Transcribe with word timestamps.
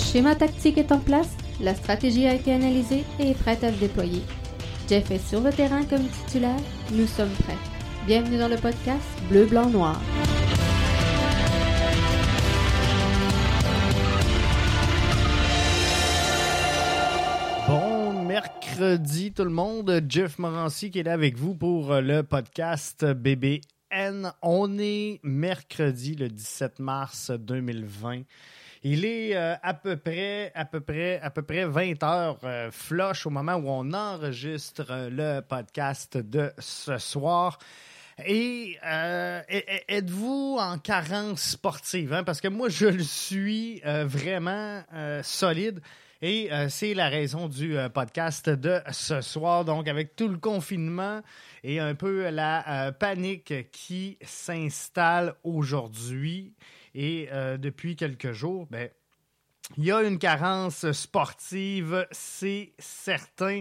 schéma 0.00 0.34
tactique 0.34 0.78
est 0.78 0.92
en 0.92 0.98
place, 0.98 1.36
la 1.60 1.74
stratégie 1.74 2.26
a 2.26 2.34
été 2.34 2.52
analysée 2.52 3.04
et 3.18 3.30
est 3.30 3.34
prête 3.38 3.62
à 3.62 3.72
se 3.72 3.78
déployer. 3.78 4.22
Jeff 4.88 5.10
est 5.10 5.18
sur 5.18 5.40
le 5.40 5.52
terrain 5.52 5.84
comme 5.84 6.06
titulaire, 6.08 6.58
nous 6.92 7.06
sommes 7.06 7.30
prêts. 7.44 7.58
Bienvenue 8.06 8.38
dans 8.38 8.48
le 8.48 8.56
podcast 8.56 9.06
Bleu, 9.28 9.44
Blanc, 9.46 9.68
Noir. 9.68 10.00
Bon 17.68 18.24
mercredi 18.24 19.32
tout 19.32 19.44
le 19.44 19.50
monde, 19.50 20.02
Jeff 20.08 20.38
Morancy 20.38 20.90
qui 20.90 21.00
est 21.00 21.04
là 21.04 21.12
avec 21.12 21.36
vous 21.36 21.54
pour 21.54 21.92
euh, 21.92 22.00
le 22.00 22.22
podcast 22.22 23.04
BBN. 23.04 24.32
On 24.42 24.78
est 24.78 25.20
mercredi 25.22 26.16
le 26.16 26.28
17 26.28 26.80
mars 26.80 27.30
2020. 27.30 28.22
Il 28.82 29.04
est 29.04 29.36
euh, 29.36 29.56
à 29.62 29.74
peu 29.74 29.98
près, 29.98 30.52
à 30.54 30.64
peu 30.64 30.80
près, 30.80 31.20
à 31.20 31.28
peu 31.28 31.42
près 31.42 31.66
20 31.66 32.02
heures 32.02 32.38
euh, 32.44 32.70
flush 32.70 33.26
au 33.26 33.30
moment 33.30 33.56
où 33.56 33.68
on 33.68 33.92
enregistre 33.92 34.86
euh, 34.88 35.10
le 35.10 35.42
podcast 35.42 36.16
de 36.16 36.50
ce 36.58 36.96
soir. 36.96 37.58
Et 38.24 38.78
euh, 38.86 39.42
e- 39.50 39.58
e- 39.58 39.80
êtes-vous 39.86 40.56
en 40.58 40.78
carence 40.78 41.42
sportive? 41.42 42.14
hein? 42.14 42.24
Parce 42.24 42.40
que 42.40 42.48
moi, 42.48 42.70
je 42.70 42.86
le 42.86 43.02
suis 43.02 43.82
vraiment 43.84 44.82
solide. 45.22 45.80
Et 46.22 46.50
c'est 46.68 46.92
la 46.92 47.08
raison 47.08 47.48
du 47.48 47.76
podcast 47.94 48.50
de 48.50 48.80
ce 48.92 49.22
soir. 49.22 49.64
Donc, 49.64 49.88
avec 49.88 50.16
tout 50.16 50.28
le 50.28 50.36
confinement 50.36 51.22
et 51.64 51.80
un 51.80 51.94
peu 51.94 52.28
la 52.28 52.92
panique 52.92 53.70
qui 53.72 54.18
s'installe 54.22 55.34
aujourd'hui 55.44 56.52
et 56.94 57.28
euh, 57.32 57.56
depuis 57.56 57.96
quelques 57.96 58.32
jours, 58.32 58.66
ben, 58.70 58.88
il 59.76 59.84
y 59.84 59.92
a 59.92 60.02
une 60.02 60.18
carence 60.18 60.90
sportive, 60.92 62.06
c'est 62.10 62.72
certain. 62.78 63.60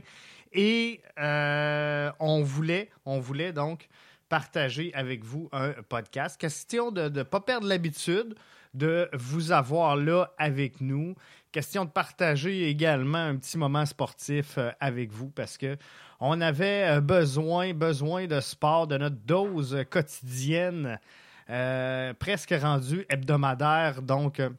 Et 0.51 1.01
euh, 1.19 2.11
on 2.19 2.41
voulait, 2.41 2.89
on 3.05 3.19
voulait 3.19 3.53
donc 3.53 3.87
partager 4.27 4.91
avec 4.95 5.23
vous 5.23 5.49
un 5.51 5.73
podcast. 5.87 6.39
Question 6.39 6.91
de 6.91 7.09
ne 7.09 7.23
pas 7.23 7.39
perdre 7.39 7.67
l'habitude 7.67 8.35
de 8.73 9.09
vous 9.13 9.51
avoir 9.51 9.95
là 9.95 10.31
avec 10.37 10.81
nous. 10.81 11.15
Question 11.51 11.85
de 11.85 11.89
partager 11.89 12.67
également 12.69 13.17
un 13.19 13.35
petit 13.35 13.57
moment 13.57 13.85
sportif 13.85 14.57
euh, 14.57 14.71
avec 14.79 15.11
vous 15.11 15.29
parce 15.29 15.57
que 15.57 15.77
on 16.19 16.41
avait 16.41 16.99
besoin, 16.99 17.73
besoin 17.73 18.27
de 18.27 18.39
sport, 18.39 18.87
de 18.87 18.97
notre 18.97 19.15
dose 19.15 19.85
quotidienne, 19.89 20.99
euh, 21.49 22.13
presque 22.13 22.53
rendue 22.61 23.05
hebdomadaire. 23.09 24.01
Donc, 24.01 24.39
euh, 24.39 24.49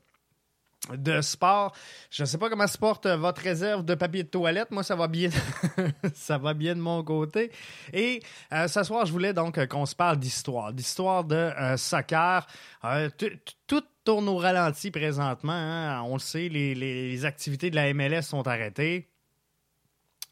de 0.97 1.21
sport. 1.21 1.75
Je 2.11 2.23
ne 2.23 2.27
sais 2.27 2.39
pas 2.39 2.49
comment 2.49 2.67
se 2.67 2.79
porte 2.79 3.05
euh, 3.05 3.17
votre 3.17 3.43
réserve 3.43 3.85
de 3.85 3.95
papier 3.95 4.23
de 4.23 4.29
toilette. 4.29 4.71
Moi, 4.71 4.83
ça 4.83 4.97
va 4.97 5.09
bien. 5.09 5.29
ça 6.15 6.39
va 6.39 6.55
bien 6.55 6.75
de 6.75 6.81
mon 6.81 7.05
côté. 7.05 7.53
Et 7.93 8.23
ce 8.51 8.83
soir, 8.83 9.05
je 9.05 9.13
voulais 9.13 9.35
donc 9.35 9.65
qu'on 9.67 9.85
se 9.85 9.95
parle 9.95 10.17
d'histoire. 10.19 10.73
D'histoire 10.73 11.25
de 11.25 11.51
soccer. 11.77 12.47
Tout 13.67 13.83
tourne 14.05 14.29
au 14.31 14.39
ralenti 14.39 14.91
présentement. 14.91 15.53
hein. 15.53 16.03
On 16.07 16.15
le 16.15 16.19
sait, 16.19 16.49
les, 16.49 16.75
les 16.75 17.25
activités 17.27 17.71
de 17.71 17.77
la 17.77 17.93
MLS 17.93 18.23
sont 18.23 18.49
arrêtées. 18.49 19.10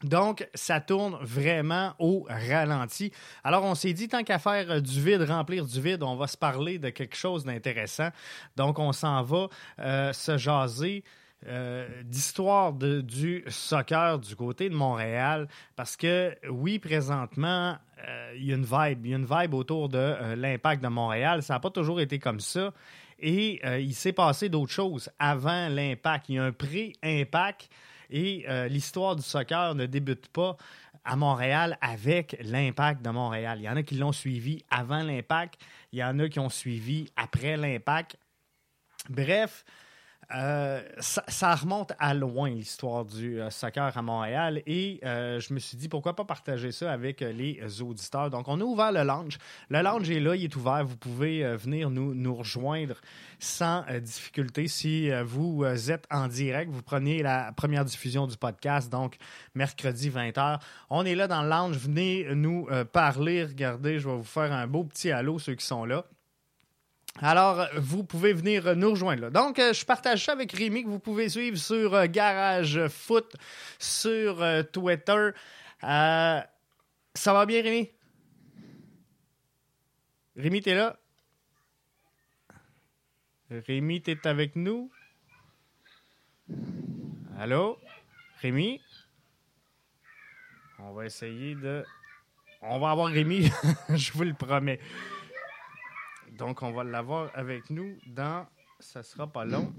Donc, 0.03 0.47
ça 0.53 0.79
tourne 0.79 1.17
vraiment 1.21 1.93
au 1.99 2.25
ralenti. 2.29 3.11
Alors, 3.43 3.65
on 3.65 3.75
s'est 3.75 3.91
dit, 3.91 4.07
tant 4.07 4.23
qu'à 4.23 4.39
faire 4.39 4.71
euh, 4.71 4.79
du 4.79 5.01
vide, 5.01 5.23
remplir 5.23 5.65
du 5.65 5.81
vide, 5.81 6.03
on 6.03 6.15
va 6.15 6.27
se 6.27 6.37
parler 6.37 6.79
de 6.79 6.89
quelque 6.89 7.17
chose 7.17 7.43
d'intéressant. 7.43 8.09
Donc, 8.55 8.79
on 8.79 8.93
s'en 8.93 9.21
va 9.23 9.47
euh, 9.79 10.13
se 10.13 10.37
jaser 10.37 11.03
euh, 11.47 11.85
d'histoire 12.03 12.71
du 12.71 13.43
soccer 13.47 14.19
du 14.19 14.37
côté 14.37 14.69
de 14.69 14.73
Montréal. 14.73 15.49
Parce 15.75 15.97
que, 15.97 16.33
oui, 16.49 16.79
présentement, 16.79 17.77
il 18.35 18.45
y 18.45 18.53
a 18.53 18.55
une 18.55 18.63
vibe. 18.63 19.05
Il 19.05 19.11
y 19.11 19.13
a 19.13 19.17
une 19.17 19.27
vibe 19.29 19.53
autour 19.53 19.89
de 19.89 20.35
l'impact 20.35 20.81
de 20.81 20.87
Montréal. 20.87 21.43
Ça 21.43 21.55
n'a 21.55 21.59
pas 21.59 21.69
toujours 21.69 21.99
été 21.99 22.19
comme 22.19 22.39
ça. 22.39 22.71
Et 23.19 23.61
il 23.81 23.93
s'est 23.93 24.13
passé 24.13 24.47
d'autres 24.47 24.71
choses 24.71 25.09
avant 25.19 25.67
l'impact. 25.67 26.29
Il 26.29 26.35
y 26.35 26.39
a 26.39 26.45
un 26.45 26.53
pré-impact. 26.53 27.69
Et 28.09 28.45
euh, 28.47 28.67
l'histoire 28.67 29.15
du 29.15 29.21
soccer 29.21 29.75
ne 29.75 29.85
débute 29.85 30.27
pas 30.29 30.57
à 31.03 31.15
Montréal 31.15 31.77
avec 31.81 32.37
l'impact 32.41 33.01
de 33.03 33.09
Montréal. 33.09 33.59
Il 33.59 33.63
y 33.63 33.69
en 33.69 33.75
a 33.75 33.83
qui 33.83 33.95
l'ont 33.95 34.11
suivi 34.11 34.63
avant 34.69 35.01
l'impact, 35.01 35.59
il 35.91 35.99
y 35.99 36.03
en 36.03 36.19
a 36.19 36.27
qui 36.29 36.39
ont 36.39 36.49
suivi 36.49 37.09
après 37.15 37.57
l'impact. 37.57 38.17
Bref, 39.09 39.63
euh, 40.35 40.81
ça, 40.99 41.23
ça 41.27 41.55
remonte 41.55 41.93
à 41.97 42.13
loin 42.13 42.51
l'histoire 42.51 43.03
du 43.03 43.41
euh, 43.41 43.49
soccer 43.49 43.97
à 43.97 44.01
Montréal 44.03 44.61
et 44.67 44.99
euh, 45.03 45.39
je 45.39 45.55
me 45.55 45.59
suis 45.59 45.75
dit 45.75 45.89
pourquoi 45.89 46.15
pas 46.15 46.23
partager 46.23 46.71
ça 46.71 46.91
avec 46.91 47.21
les 47.21 47.81
auditeurs. 47.81 48.29
Donc 48.29 48.47
on 48.47 48.61
a 48.61 48.63
ouvert 48.63 48.91
le 48.91 49.03
lounge. 49.03 49.39
Le 49.69 49.81
lounge 49.81 50.07
est 50.09 50.19
là, 50.19 50.35
il 50.35 50.43
est 50.43 50.55
ouvert. 50.55 50.85
Vous 50.85 50.97
pouvez 50.97 51.55
venir 51.55 51.89
nous, 51.89 52.13
nous 52.13 52.35
rejoindre 52.35 52.95
sans 53.39 53.83
difficulté 54.01 54.67
si 54.67 55.09
vous 55.25 55.65
êtes 55.89 56.05
en 56.11 56.27
direct. 56.27 56.71
Vous 56.71 56.83
prenez 56.83 57.23
la 57.23 57.51
première 57.53 57.85
diffusion 57.85 58.27
du 58.27 58.37
podcast, 58.37 58.91
donc 58.91 59.17
mercredi 59.55 60.09
20h. 60.09 60.59
On 60.91 61.05
est 61.05 61.15
là 61.15 61.27
dans 61.27 61.41
le 61.41 61.49
lounge. 61.49 61.77
Venez 61.77 62.27
nous 62.35 62.67
parler. 62.91 63.45
Regardez, 63.45 63.99
je 63.99 64.07
vais 64.07 64.15
vous 64.15 64.23
faire 64.23 64.51
un 64.51 64.67
beau 64.67 64.83
petit 64.83 65.11
halo, 65.11 65.39
ceux 65.39 65.55
qui 65.55 65.65
sont 65.65 65.85
là. 65.85 66.05
Alors, 67.21 67.67
vous 67.75 68.05
pouvez 68.05 68.31
venir 68.31 68.77
nous 68.77 68.91
rejoindre. 68.91 69.29
Donc, 69.29 69.59
euh, 69.59 69.73
je 69.73 69.83
partage 69.83 70.23
ça 70.23 70.31
avec 70.31 70.53
Rémi 70.53 70.83
que 70.83 70.89
vous 70.89 70.99
pouvez 70.99 71.27
suivre 71.27 71.57
sur 71.57 71.93
euh, 71.93 72.05
Garage 72.07 72.87
Foot, 72.87 73.35
sur 73.77 74.41
euh, 74.41 74.63
Twitter. 74.63 75.31
Ça 75.81 76.47
va 77.25 77.45
bien, 77.45 77.61
Rémi? 77.61 77.89
Rémi, 80.37 80.61
t'es 80.61 80.75
là? 80.75 80.97
Rémi, 83.51 84.01
t'es 84.01 84.25
avec 84.25 84.55
nous? 84.55 84.89
Allô? 87.37 87.77
Rémi? 88.41 88.79
On 90.79 90.93
va 90.93 91.05
essayer 91.05 91.55
de... 91.55 91.83
On 92.61 92.79
va 92.79 92.91
avoir 92.91 93.07
Rémi, 93.07 93.51
je 93.89 94.13
vous 94.13 94.23
le 94.23 94.33
promets. 94.33 94.79
Donc, 96.39 96.63
on 96.63 96.71
va 96.71 96.85
l'avoir 96.85 97.29
avec 97.33 97.69
nous 97.69 97.97
dans. 98.07 98.47
Ça 98.79 99.03
sera 99.03 99.27
pas 99.27 99.43
long. 99.43 99.73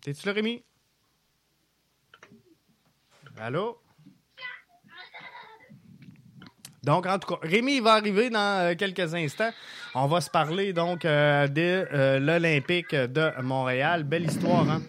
T'es-tu 0.00 0.26
là, 0.26 0.32
Rémi? 0.32 0.64
Allô? 3.38 3.80
Donc, 6.82 7.06
en 7.06 7.18
tout 7.20 7.36
cas, 7.36 7.46
Rémi 7.46 7.78
va 7.78 7.92
arriver 7.92 8.30
dans 8.30 8.66
euh, 8.66 8.74
quelques 8.74 9.14
instants. 9.14 9.50
On 9.94 10.08
va 10.08 10.20
se 10.20 10.28
parler 10.28 10.72
donc 10.72 11.04
euh, 11.04 11.46
de 11.46 11.86
euh, 11.92 12.18
l'Olympique 12.18 12.92
de 12.92 13.40
Montréal. 13.40 14.02
Belle 14.02 14.24
histoire, 14.24 14.68
hein? 14.68 14.82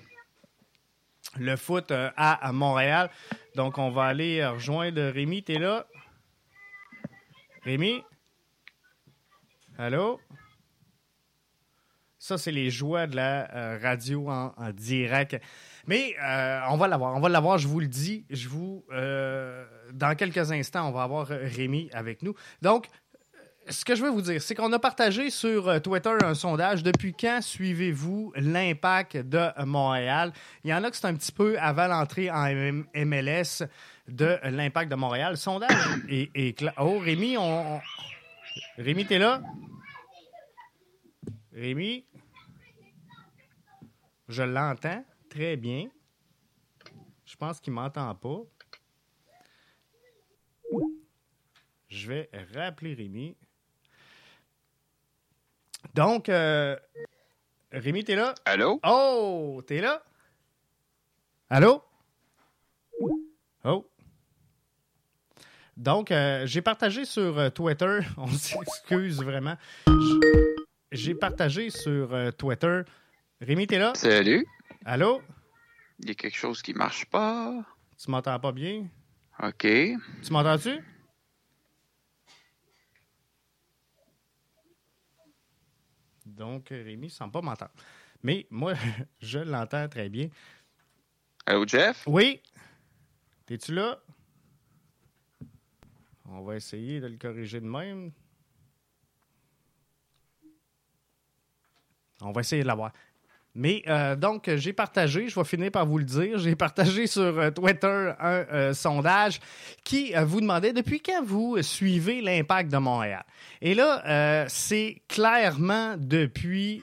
Le 1.38 1.56
foot 1.58 1.94
à, 2.18 2.52
Montréal. 2.54 3.12
Donc, 3.56 3.78
on 3.78 3.92
va 3.92 4.06
aller 4.06 4.46
rejoindre 4.46 5.02
Rémi. 5.12 5.44
T'es 5.44 5.60
là? 5.60 5.86
Rémi? 7.64 8.04
Allô? 9.78 10.20
Ça, 12.22 12.38
c'est 12.38 12.52
les 12.52 12.70
joies 12.70 13.08
de 13.08 13.16
la 13.16 13.52
euh, 13.52 13.80
radio 13.82 14.30
en, 14.30 14.54
direct. 14.74 15.42
Mais 15.88 16.16
euh, 16.24 16.60
on 16.70 16.78
va 16.78 16.88
l'avoir. 16.88 17.16
On 17.16 17.20
va 17.20 17.30
l'avoir, 17.30 17.58
je 17.58 17.68
vous 17.68 17.80
le 17.80 17.88
dis. 17.88 18.26
Je 18.30 18.48
vous, 18.48 18.86
euh, 18.94 19.66
dans 19.92 20.14
quelques 20.14 20.52
instants, 20.52 20.88
on 20.88 20.92
va 20.92 21.02
avoir 21.02 21.26
Rémi 21.30 21.90
avec 21.94 22.22
nous. 22.22 22.36
Donc, 22.62 22.86
ce 23.68 23.84
que 23.84 23.96
je 23.96 24.04
veux 24.04 24.12
vous 24.12 24.22
dire, 24.22 24.40
c'est 24.40 24.54
qu'on 24.54 24.72
a 24.72 24.78
partagé 24.78 25.32
sur 25.32 25.82
Twitter 25.82 26.14
un 26.24 26.36
sondage. 26.36 26.84
Depuis 26.84 27.16
quand 27.20 27.42
suivez-vous 27.42 28.34
l'impact 28.36 29.18
de 29.18 29.48
Montréal? 29.66 30.32
Il 30.64 30.70
y 30.70 30.74
en 30.76 30.84
a 30.84 30.92
que 30.92 30.98
c'est 30.98 31.08
un 31.08 31.16
petit 31.16 31.32
peu 31.32 31.58
avant 31.58 31.88
l'entrée 31.88 32.30
en 32.30 32.46
MLS 32.94 33.64
de 34.08 34.38
l'impact 34.44 34.92
de 34.92 34.96
Montréal. 34.96 35.38
Sondage 35.38 35.72
est 36.08 36.56
clair. 36.56 36.74
Oh, 36.78 37.00
Rémi, 37.00 37.36
on- 37.40 37.82
Rémi, 38.78 39.08
t'es 39.08 39.18
là? 39.18 39.42
Rémi? 41.52 42.06
Je 44.32 44.44
l'entends 44.44 45.04
très 45.30 45.58
bien. 45.58 45.90
Je 47.26 47.36
pense 47.36 47.60
qu'il 47.60 47.74
m'entend 47.74 48.16
pas. 48.16 48.44
Je 51.90 52.08
vais 52.08 52.30
rappeler 52.54 52.94
Rémi. 52.94 53.36
Donc, 55.94 56.30
euh, 56.30 56.78
Rémi, 57.74 58.06
t'es 58.06 58.16
là? 58.16 58.34
Allô? 58.46 58.80
Oh, 58.86 59.62
t'es 59.68 59.82
là? 59.82 60.02
Allô? 61.50 61.84
Oh. 63.66 63.86
Donc, 65.76 66.10
euh, 66.10 66.46
j'ai 66.46 66.62
partagé 66.62 67.04
sur 67.04 67.38
euh, 67.38 67.50
Twitter, 67.50 68.00
on 68.18 68.28
s'excuse 68.28 69.22
vraiment. 69.22 69.58
J'ai 70.94 71.16
partagé 71.16 71.70
sur 71.70 72.14
euh, 72.14 72.32
Twitter. 72.32 72.84
Rémi, 73.42 73.66
t'es 73.66 73.80
là? 73.80 73.94
Salut? 73.96 74.46
Allô? 74.86 75.20
Il 75.98 76.10
y 76.10 76.12
a 76.12 76.14
quelque 76.14 76.38
chose 76.38 76.62
qui 76.62 76.76
marche 76.76 77.06
pas. 77.06 77.66
Tu 77.98 78.12
m'entends 78.12 78.40
pas 78.40 78.52
bien? 78.52 78.88
OK. 79.42 79.62
Tu 79.62 79.98
m'entends-tu? 80.30 80.80
Donc, 86.24 86.70
Rémi 86.70 87.08
ne 87.08 87.12
semble 87.12 87.32
pas 87.32 87.42
m'entendre. 87.42 87.72
Mais 88.22 88.46
moi, 88.52 88.76
je 89.22 89.40
l'entends 89.40 89.90
très 89.90 90.08
bien. 90.08 90.30
Allô, 91.48 91.66
Jeff? 91.66 92.04
Oui. 92.06 92.44
T'es-tu 93.48 93.74
là? 93.74 94.00
On 96.26 96.44
va 96.44 96.58
essayer 96.58 97.00
de 97.02 97.08
le 97.08 97.18
corriger 97.18 97.60
de 97.60 97.66
même. 97.66 98.12
On 102.22 102.32
va 102.32 102.42
essayer 102.42 102.62
de 102.62 102.68
l'avoir. 102.68 102.94
Mais 103.54 103.84
euh, 103.88 104.16
donc, 104.16 104.50
j'ai 104.56 104.72
partagé, 104.72 105.28
je 105.28 105.36
vais 105.36 105.44
finir 105.44 105.72
par 105.72 105.86
vous 105.86 105.98
le 105.98 106.06
dire, 106.06 106.38
j'ai 106.38 106.56
partagé 106.56 107.06
sur 107.08 107.22
euh, 107.22 107.52
Twitter 107.52 108.14
un 108.20 108.46
euh, 108.52 108.74
sondage 108.74 109.40
qui 109.84 110.14
vous 110.14 110.40
demandait 110.40 110.72
depuis 110.72 111.02
quand 111.02 111.24
vous 111.24 111.62
suivez 111.62 112.22
l'impact 112.22 112.72
de 112.72 112.78
Montréal? 112.78 113.26
Et 113.62 113.74
là, 113.74 114.46
c'est 114.48 115.02
clairement 115.08 115.96
depuis 115.98 116.82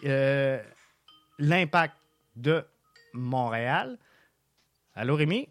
l'impact 1.38 1.94
de 2.36 2.64
Montréal. 3.14 3.98
Allô, 4.94 5.16
Rémi? 5.16 5.48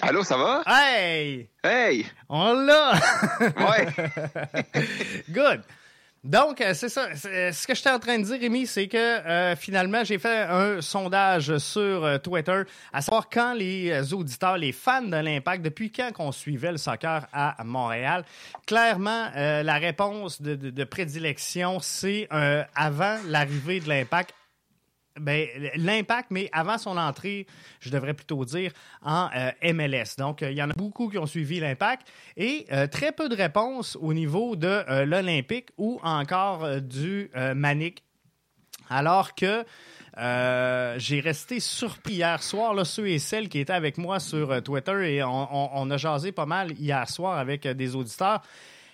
Allô, 0.00 0.22
ça 0.22 0.36
va? 0.36 0.62
Hey! 0.66 1.50
Hey! 1.62 2.06
On 2.28 2.54
l'a! 2.54 2.92
Ouais! 3.40 3.86
Good! 5.30 5.62
Donc, 6.22 6.60
euh, 6.60 6.74
c'est 6.74 6.90
ça. 6.90 7.08
Euh, 7.24 7.50
ce 7.50 7.66
que 7.66 7.74
j'étais 7.74 7.90
en 7.90 7.98
train 7.98 8.18
de 8.18 8.24
dire, 8.24 8.38
Rémi, 8.38 8.66
c'est 8.66 8.88
que 8.88 8.98
euh, 8.98 9.56
finalement, 9.56 10.04
j'ai 10.04 10.18
fait 10.18 10.42
un 10.42 10.82
sondage 10.82 11.56
sur 11.56 12.20
Twitter 12.22 12.62
à 12.92 13.00
savoir 13.00 13.30
quand 13.30 13.54
les 13.54 14.12
auditeurs, 14.12 14.58
les 14.58 14.72
fans 14.72 15.00
de 15.00 15.16
l'Impact, 15.16 15.62
depuis 15.62 15.90
quand 15.90 16.12
qu'on 16.12 16.32
suivait 16.32 16.72
le 16.72 16.76
soccer 16.76 17.26
à 17.32 17.56
Montréal? 17.64 18.24
Clairement, 18.66 19.28
la 19.34 19.74
réponse 19.74 20.42
de, 20.42 20.54
de 20.54 20.84
prédilection, 20.84 21.78
c'est 21.80 22.28
avant 22.74 23.16
l'arrivée 23.26 23.80
de 23.80 23.88
l'Impact 23.88 24.34
ben, 25.18 25.48
l'impact, 25.76 26.30
mais 26.30 26.48
avant 26.52 26.78
son 26.78 26.96
entrée, 26.96 27.46
je 27.80 27.90
devrais 27.90 28.14
plutôt 28.14 28.44
dire, 28.44 28.72
en 29.02 29.28
euh, 29.36 29.72
MLS. 29.72 30.16
Donc, 30.18 30.42
euh, 30.42 30.50
il 30.50 30.56
y 30.56 30.62
en 30.62 30.70
a 30.70 30.74
beaucoup 30.74 31.08
qui 31.08 31.18
ont 31.18 31.26
suivi 31.26 31.60
l'impact 31.60 32.06
et 32.36 32.66
euh, 32.72 32.86
très 32.86 33.12
peu 33.12 33.28
de 33.28 33.34
réponses 33.34 33.96
au 34.00 34.14
niveau 34.14 34.56
de 34.56 35.04
l'Olympique 35.04 35.70
ou 35.78 36.00
encore 36.02 36.80
du 36.80 37.30
Manic. 37.54 38.02
Alors 38.88 39.34
que 39.34 39.64
j'ai 40.16 41.20
resté 41.20 41.60
surpris 41.60 42.14
hier 42.14 42.42
soir, 42.42 42.74
là, 42.74 42.84
ceux 42.84 43.08
et 43.08 43.18
celles 43.18 43.48
qui 43.48 43.58
étaient 43.58 43.72
avec 43.72 43.98
moi 43.98 44.20
sur 44.20 44.62
Twitter 44.62 45.16
et 45.16 45.22
on, 45.22 45.90
a 45.90 45.96
jasé 45.96 46.32
pas 46.32 46.46
mal 46.46 46.72
hier 46.72 47.08
soir 47.08 47.38
avec 47.38 47.66
des 47.66 47.94
auditeurs. 47.94 48.42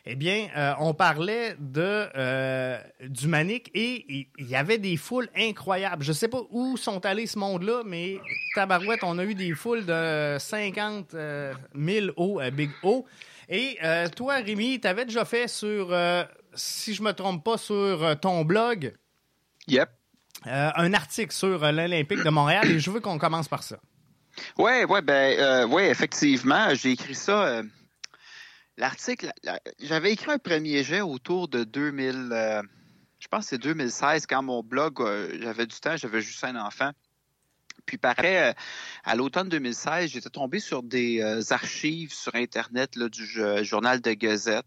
Eh 0.09 0.15
bien, 0.15 0.49
euh, 0.57 0.73
on 0.79 0.95
parlait 0.95 1.57
de 1.59 2.09
euh, 2.17 2.79
du 3.09 3.27
Manic 3.27 3.73
et 3.75 4.29
il 4.39 4.47
y, 4.47 4.55
avait 4.55 4.79
des 4.79 4.97
foules 4.97 5.29
incroyables. 5.37 6.05
Je 6.05 6.13
sais 6.13 6.29
pas 6.29 6.43
où 6.51 6.77
sont 6.77 7.05
allés 7.05 7.27
ce 7.27 7.37
monde-là, 7.41 7.83
mais 7.85 8.21
tabarouette, 8.55 9.01
on 9.03 9.19
a 9.19 9.25
eu 9.25 9.35
des 9.35 9.53
foules 9.53 9.85
de 9.85 10.37
50 10.39 11.11
000 11.11 11.17
euh, 11.17 12.13
au 12.17 12.41
Big 12.53 12.71
O. 12.85 13.05
Et 13.49 13.79
toi, 14.15 14.37
Rémi, 14.37 14.81
tu 14.81 14.87
avais 14.87 15.07
déjà 15.07 15.25
fait 15.25 15.49
sur, 15.49 15.93
si 16.55 16.95
je 16.95 17.03
me 17.03 17.13
trompe 17.13 17.43
pas, 17.45 17.59
sur 17.59 18.19
ton 18.21 18.45
blog. 18.45 18.95
Yep. 19.67 19.89
un 20.45 20.95
article 20.95 21.33
sur 21.33 21.73
l'Olympique 21.73 22.23
de 22.23 22.31
Montréal 22.31 22.71
et 22.71 22.79
je 22.79 22.91
veux 22.91 23.01
qu'on 23.01 23.19
commence 23.19 23.49
par 23.49 23.65
ça. 23.65 23.79
Ouais, 24.57 24.85
ouais, 24.85 25.03
ben, 25.03 25.65
ouais, 25.69 25.91
effectivement, 25.91 26.75
j'ai 26.75 26.93
écrit 26.93 27.15
ça 27.15 27.63
L'article, 28.79 29.33
j'avais 29.79 30.13
écrit 30.13 30.33
un 30.33 30.39
premier 30.39 30.85
jet 30.85 31.01
autour 31.01 31.49
de 31.49 31.65
2000, 31.65 32.29
euh, 32.31 32.63
je 33.19 33.29
pense 33.29 33.45
que 33.45 33.51
c'est 33.51 33.59
2016, 33.59 34.27
quand 34.27 34.43
mon 34.43 34.63
blog, 34.63 35.01
euh, 35.01 35.35
j'avais 35.41 35.65
du 35.65 35.81
temps, 35.81 35.97
j'avais 35.97 36.21
juste 36.21 36.45
un 36.45 36.57
enfant. 36.57 36.91
Puis 37.87 37.97
pareil, 37.97 38.37
euh, 38.37 38.53
à 39.05 39.17
l'automne 39.17 39.49
2016, 39.49 40.11
j'étais 40.11 40.29
tombé 40.29 40.61
sur 40.61 40.83
des 40.83 41.23
archives 41.53 42.13
sur 42.13 42.35
Internet 42.35 42.99
du 42.99 43.27
journal 43.63 44.03
de 44.03 44.13
Gazette. 44.13 44.67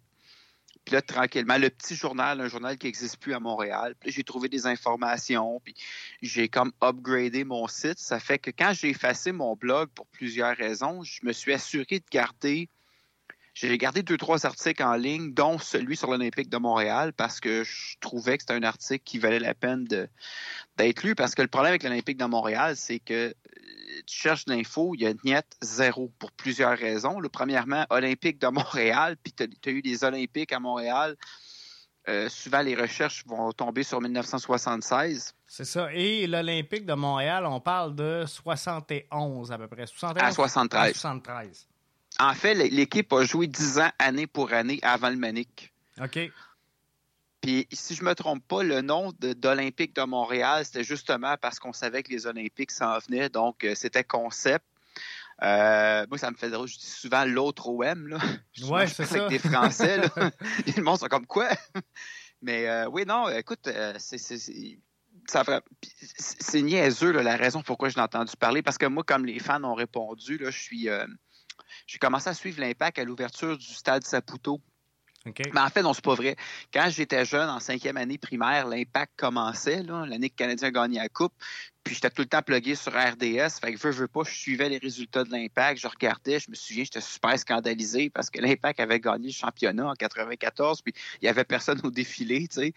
Puis 0.86 0.96
là, 0.96 1.04
tranquillement, 1.04 1.60
le 1.60 1.70
petit 1.70 1.96
journal, 1.96 2.42
un 2.42 2.48
journal 2.48 2.80
qui 2.80 2.88
n'existe 2.88 3.18
plus 3.18 3.36
à 3.36 3.40
Montréal. 3.40 3.94
Puis 4.00 4.12
j'ai 4.12 4.24
trouvé 4.24 4.50
des 4.50 4.66
informations, 4.66 5.60
puis 5.64 5.76
j'ai 6.24 6.50
comme 6.50 6.72
upgradé 6.82 7.44
mon 7.44 7.68
site. 7.68 8.00
Ça 8.00 8.20
fait 8.20 8.40
que 8.40 8.50
quand 8.50 8.74
j'ai 8.74 8.90
effacé 8.90 9.32
mon 9.32 9.56
blog 9.56 9.90
pour 9.90 10.08
plusieurs 10.08 10.58
raisons, 10.58 11.04
je 11.04 11.20
me 11.24 11.32
suis 11.32 11.54
assuré 11.54 12.00
de 12.00 12.06
garder 12.10 12.70
j'ai 13.68 13.78
gardé 13.78 14.04
deux, 14.04 14.16
trois 14.16 14.46
articles 14.46 14.82
en 14.82 14.94
ligne, 14.94 15.34
dont 15.34 15.58
celui 15.58 15.98
sur 15.98 16.10
l'Olympique 16.10 16.50
de 16.50 16.58
Montréal, 16.58 17.12
parce 17.12 17.42
que 17.42 17.66
je 17.66 17.98
trouvais 18.00 18.38
que 18.38 18.44
c'était 18.44 18.54
un 18.54 18.64
article 18.64 19.04
qui 19.04 19.20
valait 19.20 19.40
la 19.40 19.54
peine 19.54 19.86
d'être 20.78 21.04
lu. 21.04 21.14
Parce 21.14 21.36
que 21.36 21.42
le 21.42 21.50
problème 21.50 21.72
avec 21.72 21.84
l'Olympique 21.84 22.18
de 22.18 22.26
Montréal, 22.26 22.78
c'est 22.78 23.00
que 23.00 23.14
euh, 23.14 23.34
tu 24.06 24.18
cherches 24.18 24.46
l'info, 24.48 24.96
il 24.96 25.02
y 25.02 25.08
a 25.08 25.14
net 25.26 25.46
zéro 25.62 26.10
pour 26.20 26.32
plusieurs 26.32 26.78
raisons. 26.78 27.20
Le, 27.20 27.28
premièrement, 27.28 27.86
Olympique 27.90 28.40
de 28.40 28.48
Montréal, 28.48 29.18
puis 29.22 29.34
tu 29.34 29.44
as, 29.44 29.72
eu 29.72 29.82
des 29.82 30.06
Olympiques 30.06 30.54
à 30.54 30.60
Montréal. 30.62 31.18
Euh, 32.08 32.30
souvent, 32.30 32.62
les 32.62 32.76
recherches 32.76 33.26
vont 33.28 33.52
tomber 33.52 33.84
sur 33.84 34.00
1976. 34.00 35.34
C'est 35.48 35.66
ça. 35.66 35.90
Et 35.94 36.28
l'Olympique 36.28 36.86
de 36.86 36.94
Montréal, 36.94 37.46
on 37.46 37.60
parle 37.60 37.94
de 37.94 38.24
71 38.26 39.52
à 39.52 39.58
peu 39.58 39.68
près. 39.68 39.86
71, 39.86 40.24
à 40.24 40.32
73. 40.32 40.90
À 40.90 40.94
73. 40.94 41.69
En 42.20 42.34
fait, 42.34 42.54
l'équipe 42.54 43.12
a 43.14 43.24
joué 43.24 43.48
10 43.48 43.80
ans 43.80 43.92
année 43.98 44.28
pour 44.28 44.52
année 44.52 44.80
avant 44.84 45.10
le 45.10 45.16
Manic. 45.16 45.74
OK. 46.02 46.20
Puis, 47.42 47.68
si 47.72 47.96
je 47.96 48.04
me 48.04 48.14
trompe 48.16 48.46
pas, 48.46 48.64
le 48.64 48.82
nom 48.82 49.14
d'Olympique 49.20 49.96
de, 49.96 50.04
Montréal, 50.04 50.66
c'était 50.66 50.84
justement 50.84 51.38
parce 51.38 51.58
qu'on 51.60 51.72
savait 51.72 52.04
que 52.04 52.12
les 52.12 52.28
Olympiques 52.28 52.72
s'en 52.72 53.00
venaient. 53.00 53.30
Donc, 53.30 53.64
euh, 53.64 53.76
c'était 53.76 54.04
concept. 54.04 54.66
Euh, 55.42 56.06
moi, 56.10 56.18
ça 56.18 56.32
me 56.32 56.36
fait 56.36 56.50
je 56.50 56.78
dis 56.78 56.86
souvent 56.86 57.24
l'autre 57.24 57.70
OM. 57.70 58.08
Là. 58.08 58.18
Ouais, 58.70 58.88
c'est 58.88 59.06
ça. 59.06 59.26
Avec 59.26 59.42
des 59.42 59.50
Français. 59.50 59.98
Là. 59.98 60.10
le 60.76 60.84
monde 60.84 61.00
sont 61.00 61.08
comme 61.08 61.26
quoi? 61.26 61.48
Mais 62.42 62.68
euh, 62.68 62.90
oui, 62.90 63.06
non, 63.06 63.30
écoute, 63.30 63.70
c'est 64.00 64.18
c'est 64.18 64.82
niaiseux 66.62 67.12
la 67.12 67.38
raison 67.38 67.62
pourquoi 67.62 67.88
je 67.88 67.96
l'ai 67.96 68.02
entendu 68.02 68.34
parler. 68.38 68.62
Parce 68.62 68.78
que 68.78 68.86
moi, 68.86 69.04
comme 69.04 69.26
les 69.26 69.40
fans 69.40 69.64
ont 69.64 69.76
répondu, 69.76 70.38
là, 70.38 70.50
je 70.50 70.60
suis 70.60 70.90
j'ai 71.88 71.98
commencé 71.98 72.30
à 72.30 72.34
suivre 72.34 72.62
l'impact 72.62 73.00
à 73.00 73.04
l'ouverture 73.04 73.58
du 73.58 73.66
stade 73.66 74.04
Saputo. 74.06 74.62
Mais 75.26 75.60
en 75.60 75.70
fait, 75.70 75.82
non, 75.82 75.94
c'est 75.94 76.04
pas 76.04 76.16
vrai. 76.16 76.36
Quand 76.74 76.90
j'étais 76.90 77.26
jeune, 77.26 77.50
en 77.50 77.60
cinquième 77.60 77.98
année 77.98 78.18
primaire, 78.18 78.68
l'impact 78.68 79.14
commençait, 79.18 79.84
l'année 79.84 80.30
que 80.30 80.36
le 80.44 80.48
Canadien 80.48 80.72
gagnait 80.72 81.00
la 81.00 81.10
Coupe. 81.10 81.34
Puis 81.84 81.96
j'étais 81.96 82.10
tout 82.10 82.22
le 82.22 82.28
temps 82.28 82.42
plugué 82.42 82.76
sur 82.76 82.94
RDS. 82.94 83.60
Fait 83.62 83.74
que 83.74 83.80
veux, 83.80 83.92
veux 83.92 84.08
pas, 84.08 84.22
je 84.24 84.32
suivais 84.32 84.70
les 84.70 84.78
résultats 84.78 85.24
de 85.24 85.32
l'impact. 85.32 85.82
Je 85.82 85.88
regardais, 85.88 86.40
je 86.40 86.50
me 86.50 86.56
souviens, 86.56 86.84
j'étais 86.84 87.02
super 87.02 87.38
scandalisé 87.38 88.10
parce 88.10 88.30
que 88.30 88.40
l'impact 88.40 88.80
avait 88.80 89.00
gagné 89.00 89.28
le 89.28 89.34
championnat 89.34 89.88
en 89.88 89.94
94. 89.94 90.82
Puis 90.82 90.94
il 91.22 91.26
y 91.26 91.28
avait 91.28 91.44
personne 91.44 91.80
au 91.84 91.92
défilé, 91.92 92.48
tu 92.48 92.62
sais. 92.62 92.74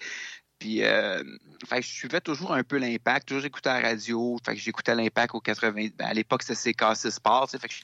Puis, 0.59 0.85
euh, 0.85 1.23
fait 1.69 1.81
que 1.81 1.87
je 1.87 1.93
suivais 1.93 2.21
toujours 2.21 2.53
un 2.55 2.63
peu 2.63 2.79
l'impact. 2.79 3.27
Toujours 3.29 3.43
j'écoutais 3.43 3.71
la 3.71 3.81
radio. 3.81 4.39
Fait 4.45 4.55
que 4.55 4.61
j'écoutais 4.61 4.95
l'impact 4.95 5.35
au 5.35 5.41
80. 5.41 5.89
Ben, 5.97 6.07
à 6.07 6.15
l'époque, 6.15 6.45
c'était 6.45 6.73
CKC 6.73 7.11
Sport. 7.11 7.51
Fait 7.51 7.69
que 7.69 7.75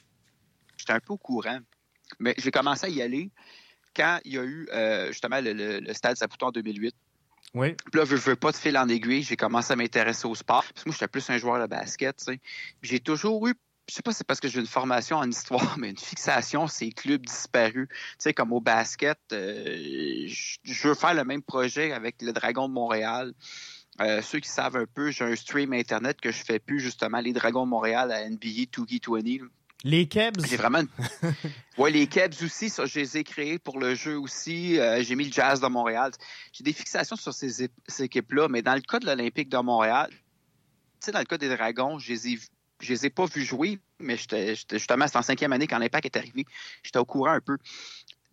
j'étais 0.79 0.93
un 0.93 0.99
peu 0.99 1.13
au 1.13 1.17
courant. 1.17 1.59
Mais 2.19 2.33
j'ai 2.37 2.51
commencé 2.51 2.87
à 2.87 2.89
y 2.89 3.01
aller 3.01 3.29
quand 3.95 4.19
il 4.25 4.33
y 4.33 4.37
a 4.37 4.43
eu 4.43 4.67
euh, 4.73 5.07
justement 5.07 5.39
le, 5.41 5.93
Stade 5.93 6.17
Saputo 6.17 6.47
en 6.47 6.51
2008. 6.51 6.95
Oui. 7.55 7.73
Puis 7.73 7.99
là, 7.99 8.05
je 8.05 8.15
veux 8.15 8.35
pas 8.35 8.51
de 8.51 8.57
fil 8.57 8.77
en 8.77 8.87
aiguille, 8.87 9.23
j'ai 9.23 9.35
commencé 9.35 9.73
à 9.73 9.75
m'intéresser 9.75 10.27
au 10.27 10.35
sport. 10.35 10.63
Parce 10.63 10.83
que 10.83 10.89
moi, 10.89 10.93
j'étais 10.93 11.07
plus 11.07 11.29
un 11.29 11.37
joueur 11.37 11.61
de 11.61 11.67
basket, 11.67 12.23
J'ai 12.81 12.99
toujours 12.99 13.47
eu 13.47 13.53
je 13.89 13.95
sais 13.95 14.03
pas 14.03 14.11
si 14.11 14.19
c'est 14.19 14.27
parce 14.27 14.39
que 14.39 14.47
j'ai 14.47 14.59
une 14.59 14.67
formation 14.67 15.17
en 15.17 15.27
histoire, 15.27 15.75
mais 15.79 15.89
une 15.89 15.97
fixation, 15.97 16.67
ces 16.67 16.91
clubs 16.91 17.25
disparus. 17.25 17.87
Tu 17.89 17.95
sais, 18.19 18.33
comme 18.33 18.53
au 18.53 18.61
basket, 18.61 19.17
euh, 19.33 20.27
je 20.27 20.87
veux 20.87 20.93
faire 20.93 21.15
le 21.15 21.23
même 21.23 21.41
projet 21.41 21.91
avec 21.91 22.21
le 22.21 22.31
Dragon 22.31 22.67
de 22.67 22.73
Montréal. 22.73 23.33
Euh, 24.01 24.21
ceux 24.21 24.39
qui 24.39 24.49
savent 24.49 24.77
un 24.77 24.85
peu, 24.85 25.11
j'ai 25.11 25.25
un 25.25 25.35
stream 25.35 25.73
Internet 25.73 26.21
que 26.21 26.31
je 26.31 26.43
fais 26.43 26.59
plus, 26.59 26.79
justement, 26.79 27.19
les 27.19 27.33
Dragons 27.33 27.65
de 27.65 27.69
Montréal 27.69 28.11
à 28.11 28.29
NBA 28.29 28.69
2K20. 28.71 29.47
Les 29.83 30.07
Kebs. 30.07 30.45
J'ai 30.45 30.57
vraiment. 30.57 30.83
ouais, 31.77 31.91
les 31.91 32.07
Kebs 32.07 32.43
aussi, 32.43 32.69
ça, 32.69 32.85
je 32.85 32.99
les 32.99 33.17
ai 33.17 33.23
créés 33.23 33.59
pour 33.59 33.79
le 33.79 33.95
jeu 33.95 34.19
aussi. 34.19 34.77
Euh, 34.77 35.01
j'ai 35.03 35.15
mis 35.15 35.25
le 35.25 35.31
Jazz 35.31 35.61
de 35.61 35.67
Montréal. 35.67 36.11
J'ai 36.51 36.63
des 36.63 36.73
fixations 36.73 37.15
sur 37.15 37.33
ces, 37.33 37.69
équipes-là, 37.99 38.49
mais 38.49 38.61
dans 38.61 38.75
le 38.75 38.81
cas 38.81 38.99
de 38.99 39.05
l'Olympique 39.05 39.49
de 39.49 39.57
Montréal, 39.57 40.09
tu 40.11 40.17
sais, 40.99 41.11
dans 41.13 41.19
le 41.19 41.25
cas 41.25 41.37
des 41.37 41.47
Dragons, 41.47 41.97
je 41.97 42.11
les 42.11 42.27
ai, 42.27 42.39
je 42.81 42.89
les 42.89 43.05
ai 43.05 43.09
pas 43.09 43.25
vus 43.25 43.45
jouer, 43.45 43.79
mais 43.99 44.17
j'étais 44.17 44.55
justement, 44.55 45.07
c'était 45.07 45.19
en 45.19 45.21
cinquième 45.21 45.53
année 45.53 45.67
quand 45.67 45.79
l'Impact 45.79 46.05
est 46.07 46.17
arrivé. 46.17 46.45
J'étais 46.83 46.99
au 46.99 47.05
courant 47.05 47.31
un 47.31 47.41
peu. 47.41 47.57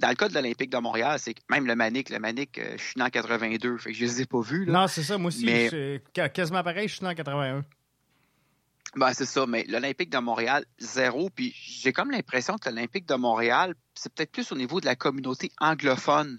Dans 0.00 0.08
le 0.08 0.14
cas 0.14 0.28
de 0.28 0.34
l'Olympique 0.34 0.70
de 0.70 0.78
Montréal, 0.78 1.18
c'est 1.20 1.34
même 1.48 1.66
le 1.66 1.76
Manic. 1.76 2.10
Le 2.10 2.18
Manic, 2.18 2.58
euh, 2.58 2.74
je 2.76 2.82
suis 2.82 2.94
né 2.96 3.04
en 3.04 3.08
82, 3.08 3.78
fait 3.78 3.92
que 3.92 3.96
je 3.96 4.04
les 4.04 4.22
ai 4.22 4.26
pas 4.26 4.40
vus. 4.40 4.66
Non, 4.66 4.88
c'est 4.88 5.04
ça, 5.04 5.16
moi 5.16 5.28
aussi. 5.28 5.44
Mais... 5.44 6.02
Quasiment 6.12 6.64
pareil, 6.64 6.88
je 6.88 6.94
suis 6.96 7.04
né 7.04 7.10
en 7.10 7.14
81. 7.14 7.64
Ben, 8.94 9.12
c'est 9.12 9.26
ça, 9.26 9.46
mais 9.46 9.64
l'Olympique 9.68 10.10
de 10.10 10.18
Montréal, 10.18 10.64
zéro. 10.78 11.28
Puis 11.30 11.54
j'ai 11.56 11.92
comme 11.92 12.10
l'impression 12.10 12.56
que 12.56 12.68
l'Olympique 12.68 13.06
de 13.06 13.14
Montréal, 13.14 13.74
c'est 13.94 14.12
peut-être 14.12 14.32
plus 14.32 14.52
au 14.52 14.56
niveau 14.56 14.80
de 14.80 14.86
la 14.86 14.96
communauté 14.96 15.50
anglophone. 15.60 16.38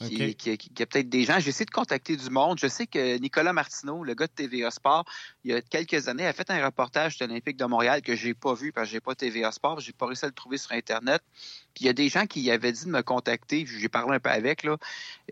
Qui, 0.00 0.36
qui, 0.36 0.56
qui, 0.56 0.82
a 0.84 0.86
peut-être 0.86 1.08
des 1.08 1.24
gens. 1.24 1.40
J'ai 1.40 1.48
essayé 1.48 1.64
de 1.64 1.72
contacter 1.72 2.14
du 2.14 2.30
monde. 2.30 2.56
Je 2.60 2.68
sais 2.68 2.86
que 2.86 3.18
Nicolas 3.18 3.52
Martineau, 3.52 4.04
le 4.04 4.14
gars 4.14 4.28
de 4.28 4.32
TVA 4.32 4.70
Sport, 4.70 5.04
il 5.42 5.50
y 5.50 5.54
a 5.54 5.60
quelques 5.60 6.06
années, 6.06 6.24
a 6.24 6.32
fait 6.32 6.48
un 6.50 6.64
reportage 6.64 7.18
de 7.18 7.26
l'Olympique 7.26 7.56
de 7.56 7.64
Montréal 7.64 8.00
que 8.00 8.14
j'ai 8.14 8.32
pas 8.32 8.54
vu 8.54 8.70
parce 8.70 8.86
que 8.86 8.92
j'ai 8.92 9.00
pas 9.00 9.16
TVA 9.16 9.50
Sport. 9.50 9.80
J'ai 9.80 9.92
pas 9.92 10.06
réussi 10.06 10.24
à 10.24 10.28
le 10.28 10.34
trouver 10.34 10.56
sur 10.56 10.70
Internet. 10.70 11.20
Puis 11.74 11.82
il 11.82 11.86
y 11.86 11.88
a 11.88 11.92
des 11.92 12.08
gens 12.08 12.26
qui 12.26 12.48
avaient 12.48 12.70
dit 12.70 12.84
de 12.84 12.90
me 12.90 13.02
contacter. 13.02 13.66
J'ai 13.66 13.88
parlé 13.88 14.14
un 14.14 14.20
peu 14.20 14.30
avec. 14.30 14.62
Là. 14.62 14.76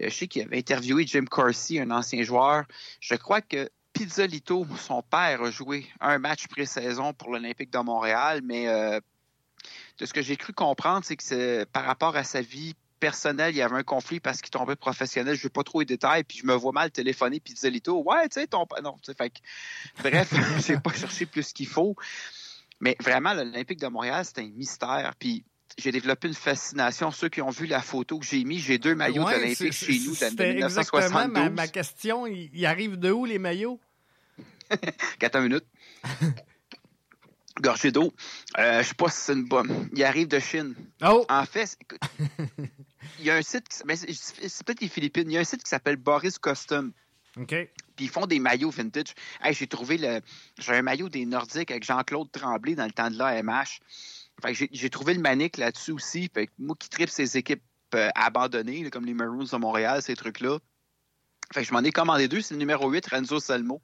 Euh, 0.03 0.09
je 0.09 0.11
sais 0.11 0.27
qu'il 0.27 0.43
avait 0.43 0.59
interviewé 0.59 1.07
Jim 1.07 1.27
Corsi, 1.31 1.79
un 1.79 1.93
ancien 1.93 2.25
joueur. 2.25 2.65
Je 2.99 3.15
crois 3.15 3.43
que 3.43 3.71
Pizzolito, 3.97 4.67
son 4.79 5.03
père, 5.03 5.43
a 5.43 5.51
joué 5.51 5.87
un 6.01 6.19
match 6.19 6.49
pré-saison 6.49 7.15
pour 7.15 7.31
l'Olympique 7.31 7.73
de 7.73 7.79
Montréal, 7.79 8.43
mais 8.45 8.69
euh, 8.69 9.01
de 9.99 10.07
ce 10.07 10.13
que 10.13 10.21
j'ai 10.21 10.37
cru 10.37 10.53
comprendre, 10.53 11.03
c'est 11.05 11.17
que 11.17 11.65
par 11.65 11.85
rapport 11.85 12.15
à 12.15 12.23
sa 12.23 12.43
vie 12.43 12.75
personnelle, 13.01 13.55
il 13.55 13.59
y 13.59 13.63
avait 13.63 13.77
un 13.77 13.83
conflit 13.83 14.21
parce 14.21 14.43
qu'il 14.43 14.51
tombait 14.51 14.77
professionnel. 14.77 15.35
Je 15.35 15.41
ne 15.41 15.43
vais 15.45 15.51
pas 15.51 15.63
trop 15.63 15.81
les 15.81 15.87
détails, 15.87 16.25
puis 16.25 16.39
je 16.39 16.47
me 16.47 16.55
vois 16.55 16.73
mal 16.73 16.91
téléphoner 16.91 17.41
Pizzolito. 17.41 18.03
Ouais, 18.03 18.29
tu 18.29 18.41
sais, 18.41 18.47
ton. 18.47 18.67
Non, 18.83 18.99
tu 19.03 19.13
sais, 19.13 19.15
fait 19.15 19.33
Bref, 20.03 20.33
je 20.67 20.73
n'ai 20.73 20.81
pas 20.81 20.93
cherché 20.93 21.25
plus 21.25 21.53
qu'il 21.53 21.69
faut. 21.69 21.97
Mais 22.81 22.97
vraiment, 23.01 23.33
l'Olympique 23.33 23.81
de 23.81 23.87
Montréal, 23.87 24.25
c'est 24.27 24.41
un 24.41 24.51
mystère. 24.51 25.15
Puis 25.19 25.43
j'ai 25.79 25.93
développé 25.93 26.29
une 26.29 26.35
fascination. 26.35 27.11
Ceux 27.11 27.29
qui 27.29 27.41
ont 27.41 27.51
vu 27.51 27.67
la 27.67 27.81
photo 27.81 28.19
que 28.19 28.27
j'ai 28.27 28.45
mis, 28.45 28.59
j'ai 28.59 28.79
deux 28.79 28.95
maillots 28.95 29.25
ouais, 29.25 29.37
olympiques 29.37 29.73
chez 29.73 29.99
nous 30.01 30.15
de 30.15 30.53
1972. 30.55 31.33
Ma, 31.33 31.51
ma 31.51 31.69
question, 31.69 32.27
il 32.27 32.67
arrive 32.67 32.97
de 32.99 33.11
où 33.11 33.25
les 33.25 33.39
maillots? 33.39 33.81
4 35.19 35.41
minutes. 35.41 35.67
Gorgée 37.61 37.91
d'eau. 37.91 38.13
Euh, 38.59 38.83
je 38.83 38.89
sais 38.89 38.95
pas 38.95 39.09
si 39.09 39.21
c'est 39.21 39.33
une 39.33 39.49
bonne. 39.49 39.89
Il 39.95 40.05
arrive 40.05 40.29
de 40.29 40.39
Chine. 40.39 40.75
Oh! 41.03 41.25
En 41.31 41.47
fait, 41.47 41.79
il 43.19 43.25
y 43.25 43.31
a 43.31 43.37
un 43.37 43.43
site, 43.43 43.83
mais 43.87 43.97
c'est 43.97 44.65
peut-être 44.65 44.83
les 44.83 44.89
Philippines, 44.89 45.31
il 45.31 45.35
y 45.35 45.37
a 45.39 45.41
un 45.41 45.45
site 45.45 45.63
qui 45.63 45.71
s'appelle 45.71 45.97
Boris 45.97 46.39
Custom. 46.39 46.93
OK. 47.39 47.49
Puis 47.49 48.05
ils 48.07 48.09
font 48.09 48.27
des 48.27 48.39
maillots 48.39 48.71
vintage. 48.71 49.15
Hey, 49.43 49.55
j'ai 49.55 49.67
trouvé 49.67 49.99
le. 49.99 50.21
J'ai 50.59 50.73
un 50.73 50.83
maillot 50.83 51.09
des 51.09 51.25
Nordiques 51.25 51.71
avec 51.71 51.85
Jean-Claude 51.85 52.31
Tremblay 52.31 52.75
dans 52.75 52.85
le 52.85 52.93
temps 52.93 53.11
de 53.11 53.17
l'AMH. 53.17 53.81
Fait 54.43 54.53
que 54.55 54.67
j'ai 54.71 54.91
trouvé 54.91 55.15
le 55.15 55.21
manique 55.21 55.57
là-dessus 55.57 55.93
aussi. 55.93 56.31
Fait 56.33 56.47
que 56.47 56.53
moi 56.59 56.77
qui 56.79 56.89
tripe 56.89 57.09
ces 57.09 57.37
équipes 57.37 57.63
euh, 57.95 58.11
abandonnées, 58.15 58.91
comme 58.91 59.07
les 59.07 59.15
Maroons 59.15 59.45
de 59.45 59.57
Montréal, 59.57 60.03
ces 60.03 60.17
trucs-là. 60.17 60.59
Fait 61.55 61.63
que 61.63 61.69
je 61.69 61.73
m'en 61.73 61.81
ai 61.81 61.93
commandé 61.93 62.29
deux. 62.29 62.41
C'est 62.41 62.55
le 62.55 62.59
numéro 62.59 62.91
8, 62.91 63.07
Renzo 63.07 63.39
Salmo. 63.39 63.81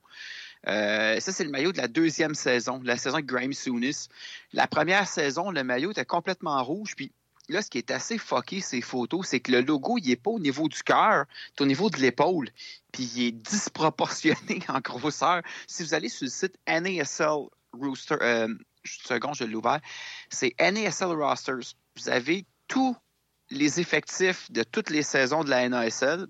Euh, 0.69 1.19
ça, 1.21 1.33
c'est 1.33 1.45
le 1.45 1.51
maillot 1.51 1.73
de 1.73 1.79
la 1.79 1.89
deuxième 1.89 2.35
saison, 2.35 2.81
la 2.85 2.97
saison 2.97 3.19
de 3.19 3.23
Graham 3.23 3.53
Soonis. 3.53 4.09
La 4.53 4.67
première 4.67 5.09
saison, 5.09 5.51
le 5.51 5.65
maillot 5.65 5.91
était 5.91 6.05
complètement 6.05 6.63
rouge. 6.63 6.95
Puis 6.97 7.13
là, 7.49 7.63
ce 7.63 7.71
qui 7.71 7.79
est 7.79 7.91
assez 7.91 8.19
fucké, 8.19 8.61
ces 8.61 8.81
photos, 8.81 9.27
c'est 9.27 9.41
que 9.41 9.53
le 9.53 9.61
logo, 9.61 9.99
il 9.99 10.09
n'est 10.09 10.17
pas 10.17 10.31
au 10.31 10.39
niveau 10.39 10.69
du 10.69 10.83
cœur, 10.83 11.25
c'est 11.55 11.63
au 11.63 11.67
niveau 11.67 11.91
de 11.91 11.99
l'épaule. 11.99 12.49
Puis 12.93 13.11
il 13.17 13.23
est 13.27 13.33
disproportionné 13.33 14.61
en 14.69 14.81
grosseur. 14.81 15.43
Si 15.67 15.83
vous 15.83 15.95
allez 15.95 16.09
sur 16.09 16.25
le 16.25 16.31
site 16.31 16.57
NASL 16.69 17.47
Rooster, 17.73 18.17
euh, 18.21 18.49
second, 18.85 19.33
je 19.33 19.45
l'ai 19.45 19.55
ouvert, 19.55 19.81
c'est 20.29 20.55
NASL 20.61 21.09
Rosters. 21.09 21.75
Vous 21.97 22.09
avez 22.09 22.47
tous 22.69 22.97
les 23.51 23.81
effectifs 23.81 24.51
de 24.51 24.63
toutes 24.63 24.91
les 24.91 25.03
saisons 25.03 25.45
de 25.45 25.51
la 25.51 25.69
NASL 25.69 26.27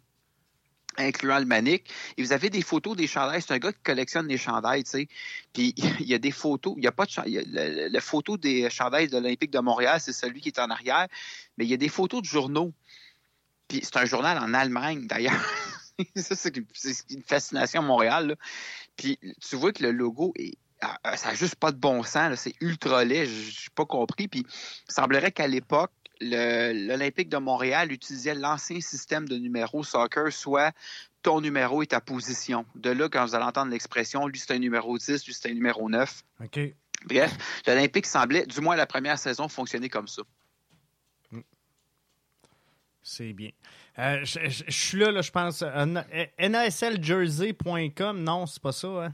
incluant 0.96 1.38
le 1.38 1.44
manique. 1.44 1.90
Et 2.16 2.22
vous 2.22 2.32
avez 2.32 2.50
des 2.50 2.62
photos 2.62 2.96
des 2.96 3.06
chandails. 3.06 3.42
C'est 3.42 3.52
un 3.52 3.58
gars 3.58 3.72
qui 3.72 3.82
collectionne 3.82 4.28
les 4.28 4.38
chandails, 4.38 4.84
tu 4.84 4.90
sais. 4.90 5.08
Puis 5.52 5.74
il 6.00 6.06
y 6.06 6.14
a 6.14 6.18
des 6.18 6.30
photos. 6.30 6.74
Il 6.76 6.84
y 6.84 6.86
a 6.86 6.92
pas 6.92 7.06
de. 7.06 7.92
La 7.92 8.00
photo 8.00 8.36
des 8.36 8.68
chandails 8.70 9.08
de 9.08 9.16
l'Olympique 9.16 9.50
de 9.50 9.60
Montréal, 9.60 10.00
c'est 10.00 10.12
celui 10.12 10.40
qui 10.40 10.48
est 10.48 10.58
en 10.58 10.70
arrière. 10.70 11.06
Mais 11.56 11.64
il 11.64 11.70
y 11.70 11.74
a 11.74 11.78
des 11.78 11.88
photos 11.88 12.22
de 12.22 12.26
journaux. 12.26 12.72
Puis 13.68 13.80
c'est 13.82 13.96
un 13.96 14.04
journal 14.04 14.38
en 14.38 14.54
Allemagne, 14.54 15.06
d'ailleurs. 15.06 15.40
ça, 16.16 16.34
c'est 16.34 16.56
une 16.56 17.22
fascination 17.22 17.80
à 17.80 17.84
Montréal. 17.84 18.36
Puis 18.96 19.18
tu 19.40 19.56
vois 19.56 19.72
que 19.72 19.82
le 19.82 19.92
logo 19.92 20.32
est 20.36 20.56
ça 21.14 21.28
n'a 21.28 21.34
juste 21.34 21.56
pas 21.56 21.72
de 21.72 21.76
bon 21.76 22.02
sens. 22.02 22.40
C'est 22.40 22.54
ultra 22.60 23.04
laid. 23.04 23.26
Je 23.26 23.30
n'ai 23.30 23.74
pas 23.74 23.86
compris. 23.86 24.28
Puis 24.28 24.40
il 24.40 24.92
semblerait 24.92 25.32
qu'à 25.32 25.46
l'époque, 25.46 25.92
l'Olympique 26.22 27.28
de 27.28 27.36
Montréal 27.36 27.92
utilisait 27.92 28.34
l'ancien 28.34 28.80
système 28.80 29.28
de 29.28 29.36
numéro 29.36 29.82
soccer, 29.82 30.32
soit 30.32 30.72
ton 31.22 31.40
numéro 31.40 31.82
est 31.82 31.86
ta 31.86 32.00
position. 32.00 32.64
De 32.74 32.90
là, 32.90 33.08
quand 33.08 33.24
vous 33.24 33.34
allez 33.34 33.44
entendre 33.44 33.70
l'expression, 33.70 34.26
lui 34.26 34.38
c'est 34.38 34.52
un 34.52 34.58
numéro 34.58 34.96
10, 34.98 35.26
lui 35.26 35.34
c'est 35.34 35.50
un 35.50 35.54
numéro 35.54 35.88
9. 35.88 36.22
OK. 36.44 36.60
Bref, 37.06 37.36
l'Olympique 37.66 38.06
semblait, 38.06 38.46
du 38.46 38.60
moins 38.60 38.76
la 38.76 38.86
première 38.86 39.18
saison, 39.18 39.48
fonctionner 39.48 39.88
comme 39.88 40.06
ça. 40.08 40.22
C'est 43.02 43.32
bien. 43.32 43.50
Euh, 43.98 44.20
je, 44.22 44.62
suis 44.68 44.98
là, 44.98 45.10
là, 45.10 45.22
je 45.22 45.32
pense. 45.32 45.64
NASLjersey.com, 46.38 48.22
non, 48.22 48.46
c'est 48.46 48.62
pas 48.62 48.70
ça, 48.70 48.86
hein? 48.88 49.12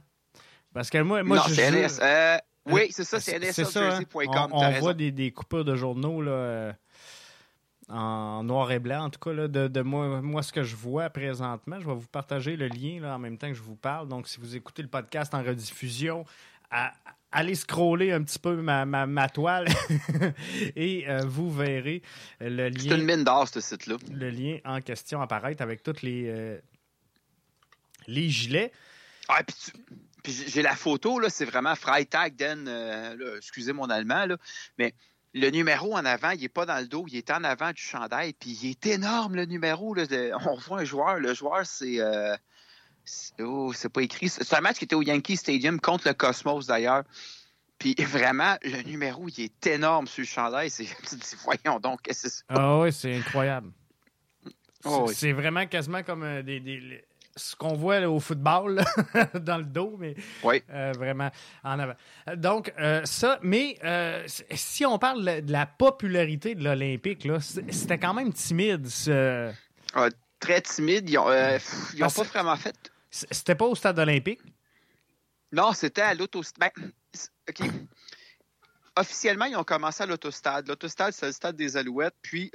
Parce 0.75 0.91
que 0.91 0.99
moi, 0.99 1.23
moi 1.23 1.39
non, 1.39 1.45
je. 1.49 1.63
NS, 1.63 1.99
euh, 2.03 2.37
oui, 2.67 2.89
c'est 2.91 3.05
ça, 3.05 3.19
c'est 3.19 3.39
NSLjersey.com. 3.39 4.35
Hein? 4.37 4.49
On, 4.53 4.63
on 4.63 4.79
voit 4.81 4.93
des, 4.93 5.11
des, 5.11 5.33
coupures 5.33 5.65
de 5.65 5.75
journaux, 5.75 6.21
là. 6.21 6.75
En 7.89 8.45
noir 8.45 8.71
et 8.71 8.79
blanc, 8.79 9.05
en 9.05 9.11
tout 9.11 9.19
cas, 9.19 9.33
là, 9.33 9.49
de, 9.49 9.81
moi, 9.81 10.21
moi, 10.21 10.43
ce 10.43 10.53
que 10.53 10.63
je 10.63 10.77
vois 10.77 11.09
présentement. 11.09 11.81
Je 11.81 11.87
vais 11.87 11.95
vous 11.95 12.07
partager 12.07 12.55
le 12.57 12.69
lien 12.69 13.01
là, 13.01 13.15
en 13.15 13.19
même 13.19 13.39
temps 13.39 13.49
que 13.49 13.55
je 13.55 13.63
vous 13.63 13.77
parle. 13.77 14.09
Donc, 14.09 14.29
si 14.29 14.39
vous 14.39 14.57
écoutez 14.57 14.83
le 14.83 14.89
podcast 14.89 15.33
en 15.35 15.43
rediffusion, 15.43 16.27
allez 17.33 17.55
scroller 17.55 18.13
un 18.13 18.23
petit 18.23 18.39
peu 18.39 18.57
ma, 18.57 18.85
ma, 18.85 19.29
toile 19.29 19.69
et 20.77 21.09
euh, 21.09 21.23
vous 21.27 21.51
verrez 21.51 22.03
le 22.41 22.69
lien. 22.69 22.91
C'est 22.91 22.99
une 22.99 23.05
mine 23.05 23.25
d'or, 23.25 23.49
ce 23.49 23.61
site-là. 23.61 23.97
Le 24.13 24.31
lien 24.31 24.59
en 24.65 24.81
question 24.81 25.21
apparaître 25.21 25.63
avec 25.63 25.83
tous 25.83 26.03
les, 26.03 26.25
euh, 26.29 26.59
les 28.07 28.29
gilets. 28.29 28.73
Ah, 29.29 29.43
puis, 30.23 30.33
j'ai 30.49 30.63
la 30.63 30.75
photo, 30.75 31.19
là, 31.21 31.31
c'est 31.31 31.45
vraiment 31.45 31.75
Freitag, 31.75 32.35
den, 32.37 32.67
euh, 32.67 33.37
excusez 33.37 33.73
mon 33.73 33.89
allemand, 33.89 34.27
là, 34.27 34.37
mais 34.79 34.95
le 35.35 35.51
numéro 35.51 35.95
en 35.95 36.05
avant, 36.05 36.31
il 36.31 36.41
n'est 36.41 36.49
pas 36.49 36.67
dans 36.67 36.79
le 36.79 36.87
dos, 36.87 37.05
il 37.09 37.17
est 37.17 37.31
en 37.31 37.45
avant 37.45 37.73
du 37.73 37.83
chandail, 37.83 38.33
puis 38.33 38.59
il 38.63 38.71
est 38.71 38.87
énorme 38.87 39.37
le 39.37 39.45
numéro. 39.45 39.95
Là, 39.95 40.05
on 40.47 40.57
voit 40.57 40.81
un 40.81 40.85
joueur, 40.85 41.19
le 41.19 41.35
joueur, 41.35 41.67
c'est. 41.67 42.01
Euh, 42.01 42.37
oh, 43.41 43.73
c'est 43.75 43.89
pas 43.89 44.03
écrit. 44.03 44.29
C'est 44.29 44.55
un 44.55 44.61
match 44.61 44.79
qui 44.79 44.85
était 44.85 44.97
au 44.97 45.03
Yankee 45.03 45.37
Stadium 45.37 45.81
contre 45.81 46.09
le 46.09 46.15
Cosmos 46.15 46.67
d'ailleurs. 46.67 47.05
Puis 47.79 47.95
vraiment, 47.99 48.57
le 48.63 48.83
numéro, 48.83 49.29
il 49.29 49.45
est 49.45 49.67
énorme 49.67 50.07
sur 50.07 50.23
le 50.23 50.27
chandail. 50.27 50.71
C'est, 50.71 50.87
voyons 51.45 51.79
donc, 51.79 52.03
qu'est-ce 52.03 52.25
que 52.25 52.29
c'est 52.29 52.37
ça? 52.39 52.45
Ah 52.49 52.79
oui, 52.81 52.93
c'est 52.93 53.17
incroyable. 53.17 53.71
Oh 54.85 55.11
c'est, 55.13 55.33
vraiment 55.33 55.67
quasiment 55.67 56.03
comme 56.05 56.23
euh, 56.23 56.43
des, 56.43 57.05
ce 57.39 57.57
qu'on 57.57 57.75
voit 57.75 58.01
au 58.07 58.21
football 58.21 58.85
dans 59.35 59.59
le 59.59 59.65
dos, 59.65 59.97
mais 59.99 60.15
euh, 60.45 60.93
vraiment 60.97 61.31
en 61.65 61.79
avant. 61.79 61.95
Donc, 62.37 62.73
euh, 62.79 63.05
ça, 63.05 63.39
mais 63.43 63.79
euh, 63.85 64.25
si 64.27 64.85
on 64.85 64.99
parle 64.99 65.43
de 65.43 65.53
la 65.53 65.67
popularité 65.67 66.55
de 66.55 66.65
l'Olympique, 66.65 67.27
c'était 67.71 67.99
quand 67.99 68.15
même 68.15 68.33
timide. 68.33 68.89
Ah, 69.95 70.09
très 70.39 70.61
timide. 70.61 71.09
Ils 71.09 71.17
n'ont 71.17 72.11
pas 72.11 72.23
vraiment 72.25 72.57
fait. 72.57 72.77
C'était 73.11 73.55
pas 73.55 73.65
au 73.65 73.75
stade 73.75 73.99
olympique? 73.99 74.41
Non, 75.53 75.73
c'était 75.73 76.03
à 76.03 76.15
l'autostade. 76.15 76.71
Ben, 76.77 76.89
OK. 77.49 77.71
Officiellement, 78.97 79.47
ils 79.47 79.57
ont 79.57 79.65
commencé 79.65 80.03
à 80.03 80.07
l'autostade. 80.07 80.69
L'autostade, 80.69 81.15
c'est 81.15 81.27
le 81.27 81.33
stade 81.33 81.57
des 81.57 81.77
Alouettes. 81.77 82.17
Puis, 82.21 82.51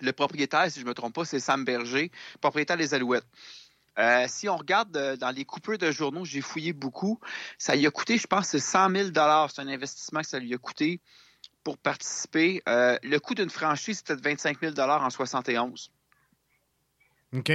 le 0.00 0.12
propriétaire, 0.12 0.70
si 0.70 0.80
je 0.80 0.84
ne 0.84 0.90
me 0.90 0.94
trompe 0.94 1.14
pas, 1.14 1.24
c'est 1.24 1.40
Sam 1.40 1.64
Berger, 1.64 2.10
propriétaire 2.40 2.76
des 2.76 2.94
Alouettes. 2.94 3.26
Euh, 3.98 4.24
si 4.28 4.48
on 4.48 4.56
regarde 4.56 4.96
euh, 4.96 5.16
dans 5.16 5.30
les 5.30 5.44
coupures 5.44 5.78
de 5.78 5.90
journaux, 5.90 6.24
j'ai 6.24 6.40
fouillé 6.40 6.72
beaucoup. 6.72 7.20
Ça 7.58 7.74
lui 7.74 7.86
a 7.86 7.90
coûté, 7.90 8.18
je 8.18 8.26
pense, 8.26 8.56
100 8.56 8.90
000 8.90 9.08
C'est 9.48 9.60
un 9.60 9.68
investissement 9.68 10.20
que 10.20 10.26
ça 10.26 10.38
lui 10.38 10.54
a 10.54 10.58
coûté 10.58 11.00
pour 11.64 11.76
participer. 11.76 12.62
Euh, 12.68 12.98
le 13.02 13.18
coût 13.18 13.34
d'une 13.34 13.50
franchise, 13.50 13.98
c'était 13.98 14.16
de 14.16 14.22
25 14.22 14.60
000 14.60 14.78
en 14.78 15.10
71. 15.10 15.90
OK. 17.32 17.52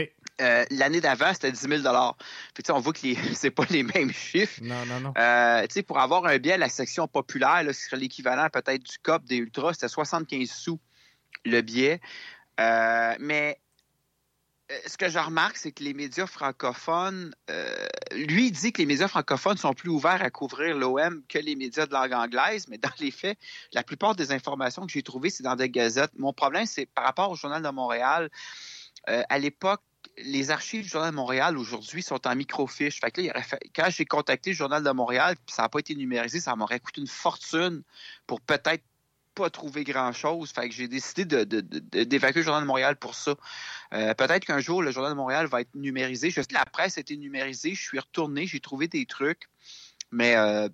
L'année 0.70 1.02
d'avant, 1.02 1.34
c'était 1.34 1.52
10 1.52 1.82
000 1.82 2.14
Puis, 2.54 2.64
on 2.70 2.80
voit 2.80 2.94
que 2.94 3.00
ce 3.36 3.48
pas 3.48 3.66
les 3.70 3.84
mêmes 3.84 4.12
chiffres. 4.12 4.60
Non, 4.62 4.86
non, 4.86 5.00
non. 5.00 5.14
pour 5.88 6.00
avoir 6.00 6.26
un 6.26 6.38
billet 6.38 6.54
à 6.54 6.58
la 6.58 6.70
section 6.70 7.08
populaire, 7.08 7.64
ce 7.68 7.74
serait 7.74 7.98
l'équivalent 7.98 8.50
peut-être 8.52 8.84
du 8.84 8.98
COP 9.02 9.24
des 9.26 9.38
Ultras, 9.38 9.74
c'était 9.74 9.88
75 9.88 10.50
sous 10.50 10.80
le 11.46 11.62
billet. 11.62 12.02
Euh, 12.60 13.16
mais 13.20 13.60
euh, 14.72 14.78
ce 14.88 14.98
que 14.98 15.10
je 15.10 15.20
remarque, 15.20 15.58
c'est 15.58 15.72
que 15.72 15.84
les 15.84 15.94
médias 15.94 16.28
francophones, 16.28 17.34
euh, 17.50 17.88
lui, 18.12 18.52
dit 18.52 18.72
que 18.72 18.80
les 18.80 18.86
médias 18.86 19.08
francophones 19.08 19.58
sont 19.58 19.74
plus 19.74 19.90
ouverts 19.90 20.22
à 20.22 20.30
couvrir 20.30 20.78
l'OM 20.78 21.22
que 21.28 21.40
les 21.40 21.56
médias 21.56 21.86
de 21.86 21.94
langue 21.94 22.14
anglaise, 22.14 22.68
mais 22.68 22.78
dans 22.78 22.90
les 23.00 23.12
faits, 23.12 23.38
la 23.74 23.84
plupart 23.84 24.16
des 24.16 24.32
informations 24.32 24.86
que 24.86 24.92
j'ai 24.92 25.04
trouvées, 25.04 25.30
c'est 25.30 25.44
dans 25.44 25.56
des 25.56 25.70
gazettes. 25.70 26.12
Mon 26.18 26.34
problème, 26.34 26.66
c'est 26.66 26.86
par 26.86 27.06
rapport 27.06 27.30
au 27.30 27.36
Journal 27.36 27.62
de 27.62 27.70
Montréal, 27.70 28.30
à 29.08 29.38
l'époque, 29.38 29.82
les 30.18 30.52
archives 30.52 30.84
du 30.84 30.90
Journal 30.90 31.12
de 31.12 31.16
Montréal 31.16 31.58
aujourd'hui 31.58 32.02
sont 32.02 32.26
en 32.28 32.36
microfiche. 32.36 33.00
Fait 33.00 33.16
là, 33.18 33.42
quand 33.76 33.90
j'ai 33.90 34.06
contacté 34.06 34.52
le 34.52 34.56
Journal 34.56 34.84
de 34.84 34.92
Montréal, 34.92 35.36
ça 35.48 35.64
n'a 35.64 35.70
pas 35.70 35.80
été 35.80 35.96
numérisé, 35.96 36.40
ça 36.40 36.56
m'aurait 36.56 36.80
coûté 36.80 37.02
une 37.02 37.08
fortune 37.08 37.84
pour 38.28 38.42
peut-être 38.42 38.84
pas 39.36 39.50
trouver 39.50 39.84
grand-chose. 39.84 40.52
Fait 40.52 40.70
que 40.70 40.74
j'ai 40.74 40.88
décidé 40.88 41.26
d'évacuer 41.26 42.40
le 42.40 42.46
Journal 42.46 42.64
de 42.64 42.68
Montréal 42.68 42.96
pour 42.96 43.14
ça. 43.14 43.36
Euh, 43.94 44.14
peut-être 44.14 44.46
qu'un 44.46 44.60
jour, 44.60 44.82
le 44.82 44.92
Journal 44.92 45.12
de 45.12 45.18
Montréal 45.18 45.46
va 45.48 45.62
être 45.62 45.76
numérisé. 45.76 46.30
Je 46.30 46.42
sais 46.42 46.48
que 46.48 46.54
la 46.54 46.66
presse 46.66 46.98
a 46.98 47.02
été 47.02 47.18
numérisée. 47.18 47.76
Je 47.76 47.84
suis 47.84 48.00
retourné, 48.00 48.48
j'ai 48.48 48.60
trouvé 48.60 48.88
des 48.88 49.06
trucs. 49.06 49.50
Mais 50.12 50.36
euh, 50.36 50.70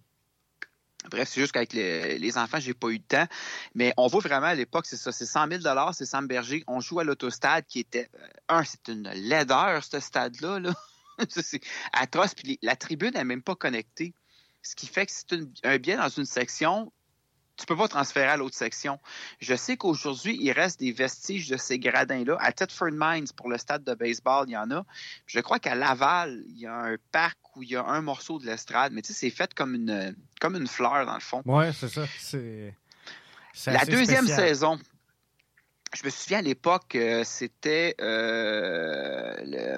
Bref, 1.09 1.29
c'est 1.29 1.41
juste 1.41 1.51
qu'avec 1.51 1.73
les, 1.73 2.19
les, 2.19 2.37
enfants, 2.37 2.59
j'ai 2.59 2.75
pas 2.75 2.89
eu 2.89 2.99
de 2.99 3.03
temps. 3.03 3.25
Mais 3.73 3.93
on 3.97 4.07
voit 4.07 4.21
vraiment 4.21 4.47
à 4.47 4.55
l'époque, 4.55 4.85
c'est 4.85 4.97
ça, 4.97 5.11
c'est 5.11 5.25
100 5.25 5.47
000 5.61 5.61
c'est 5.93 6.05
Sam 6.05 6.27
Berger. 6.27 6.63
On 6.67 6.79
joue 6.79 6.99
à 6.99 7.03
l'autostade 7.03 7.65
qui 7.65 7.79
était, 7.79 8.09
euh, 8.19 8.27
un, 8.49 8.63
c'est 8.63 8.87
une 8.87 9.09
laideur, 9.09 9.83
ce 9.83 9.99
stade-là. 9.99 10.59
Là. 10.59 10.73
c'est 11.29 11.61
atroce. 11.93 12.35
Puis 12.35 12.59
la 12.61 12.75
tribune 12.75 13.13
n'est 13.15 13.23
même 13.23 13.41
pas 13.41 13.55
connectée. 13.55 14.13
Ce 14.61 14.75
qui 14.75 14.85
fait 14.85 15.07
que 15.07 15.11
c'est 15.11 15.39
un 15.63 15.77
bien 15.79 15.97
dans 15.97 16.09
une 16.09 16.25
section 16.25 16.91
tu 17.61 17.67
peux 17.67 17.77
pas 17.77 17.87
transférer 17.87 18.27
à 18.27 18.37
l'autre 18.37 18.55
section. 18.55 18.99
Je 19.39 19.55
sais 19.55 19.77
qu'aujourd'hui, 19.77 20.35
il 20.41 20.51
reste 20.51 20.79
des 20.79 20.91
vestiges 20.91 21.47
de 21.47 21.57
ces 21.57 21.77
gradins-là. 21.77 22.35
À 22.39 22.51
Thetford 22.51 22.91
Mines, 22.91 23.27
pour 23.37 23.49
le 23.49 23.57
stade 23.59 23.83
de 23.83 23.93
baseball, 23.93 24.45
il 24.47 24.53
y 24.53 24.57
en 24.57 24.71
a. 24.71 24.83
Je 25.27 25.39
crois 25.39 25.59
qu'à 25.59 25.75
Laval, 25.75 26.43
il 26.49 26.59
y 26.59 26.65
a 26.65 26.73
un 26.73 26.95
parc 27.11 27.37
où 27.55 27.61
il 27.61 27.69
y 27.69 27.75
a 27.75 27.85
un 27.85 28.01
morceau 28.01 28.39
de 28.39 28.47
l'estrade, 28.47 28.93
mais 28.93 29.03
tu 29.03 29.13
sais, 29.13 29.19
c'est 29.19 29.29
fait 29.29 29.53
comme 29.53 29.75
une, 29.75 30.15
comme 30.39 30.55
une 30.55 30.67
fleur, 30.67 31.05
dans 31.05 31.13
le 31.13 31.19
fond. 31.19 31.43
Oui, 31.45 31.65
c'est 31.73 31.89
ça. 31.89 32.05
C'est, 32.17 32.73
La 33.67 33.85
deuxième 33.85 34.27
saison, 34.27 34.79
je 35.93 36.03
me 36.03 36.09
souviens 36.09 36.39
à 36.39 36.41
l'époque, 36.41 36.95
euh, 36.95 37.23
c'était 37.23 37.95
euh, 38.01 39.35
le, 39.43 39.77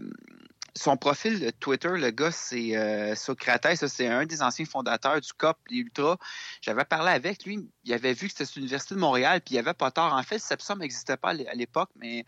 son 0.76 0.98
profil 0.98 1.52
Twitter, 1.60 1.90
le 1.90 2.10
gars, 2.10 2.32
c'est 2.32 2.76
euh, 2.76 3.16
Socrates. 3.16 3.76
C'est 3.88 4.08
un 4.08 4.26
des 4.26 4.42
anciens 4.42 4.66
fondateurs 4.66 5.22
du 5.22 5.32
COP, 5.34 5.58
l'Ultra. 5.70 6.18
J'avais 6.62 6.86
parlé 6.86 7.12
avec 7.12 7.46
lui. 7.46 7.70
Il 7.84 7.94
avait 7.94 8.14
vu 8.14 8.28
que 8.28 8.34
c'était 8.36 8.60
l'Université 8.60 8.96
de 8.96 9.00
Montréal, 9.00 9.42
puis 9.42 9.56
il 9.56 9.58
avait 9.60 9.74
pas 9.74 9.92
tort. 9.92 10.14
En 10.14 10.24
fait, 10.24 10.40
Sepsum 10.40 10.80
n'existait 10.80 11.18
pas 11.18 11.30
à 11.30 11.54
l'époque, 11.54 11.90
mais 11.96 12.26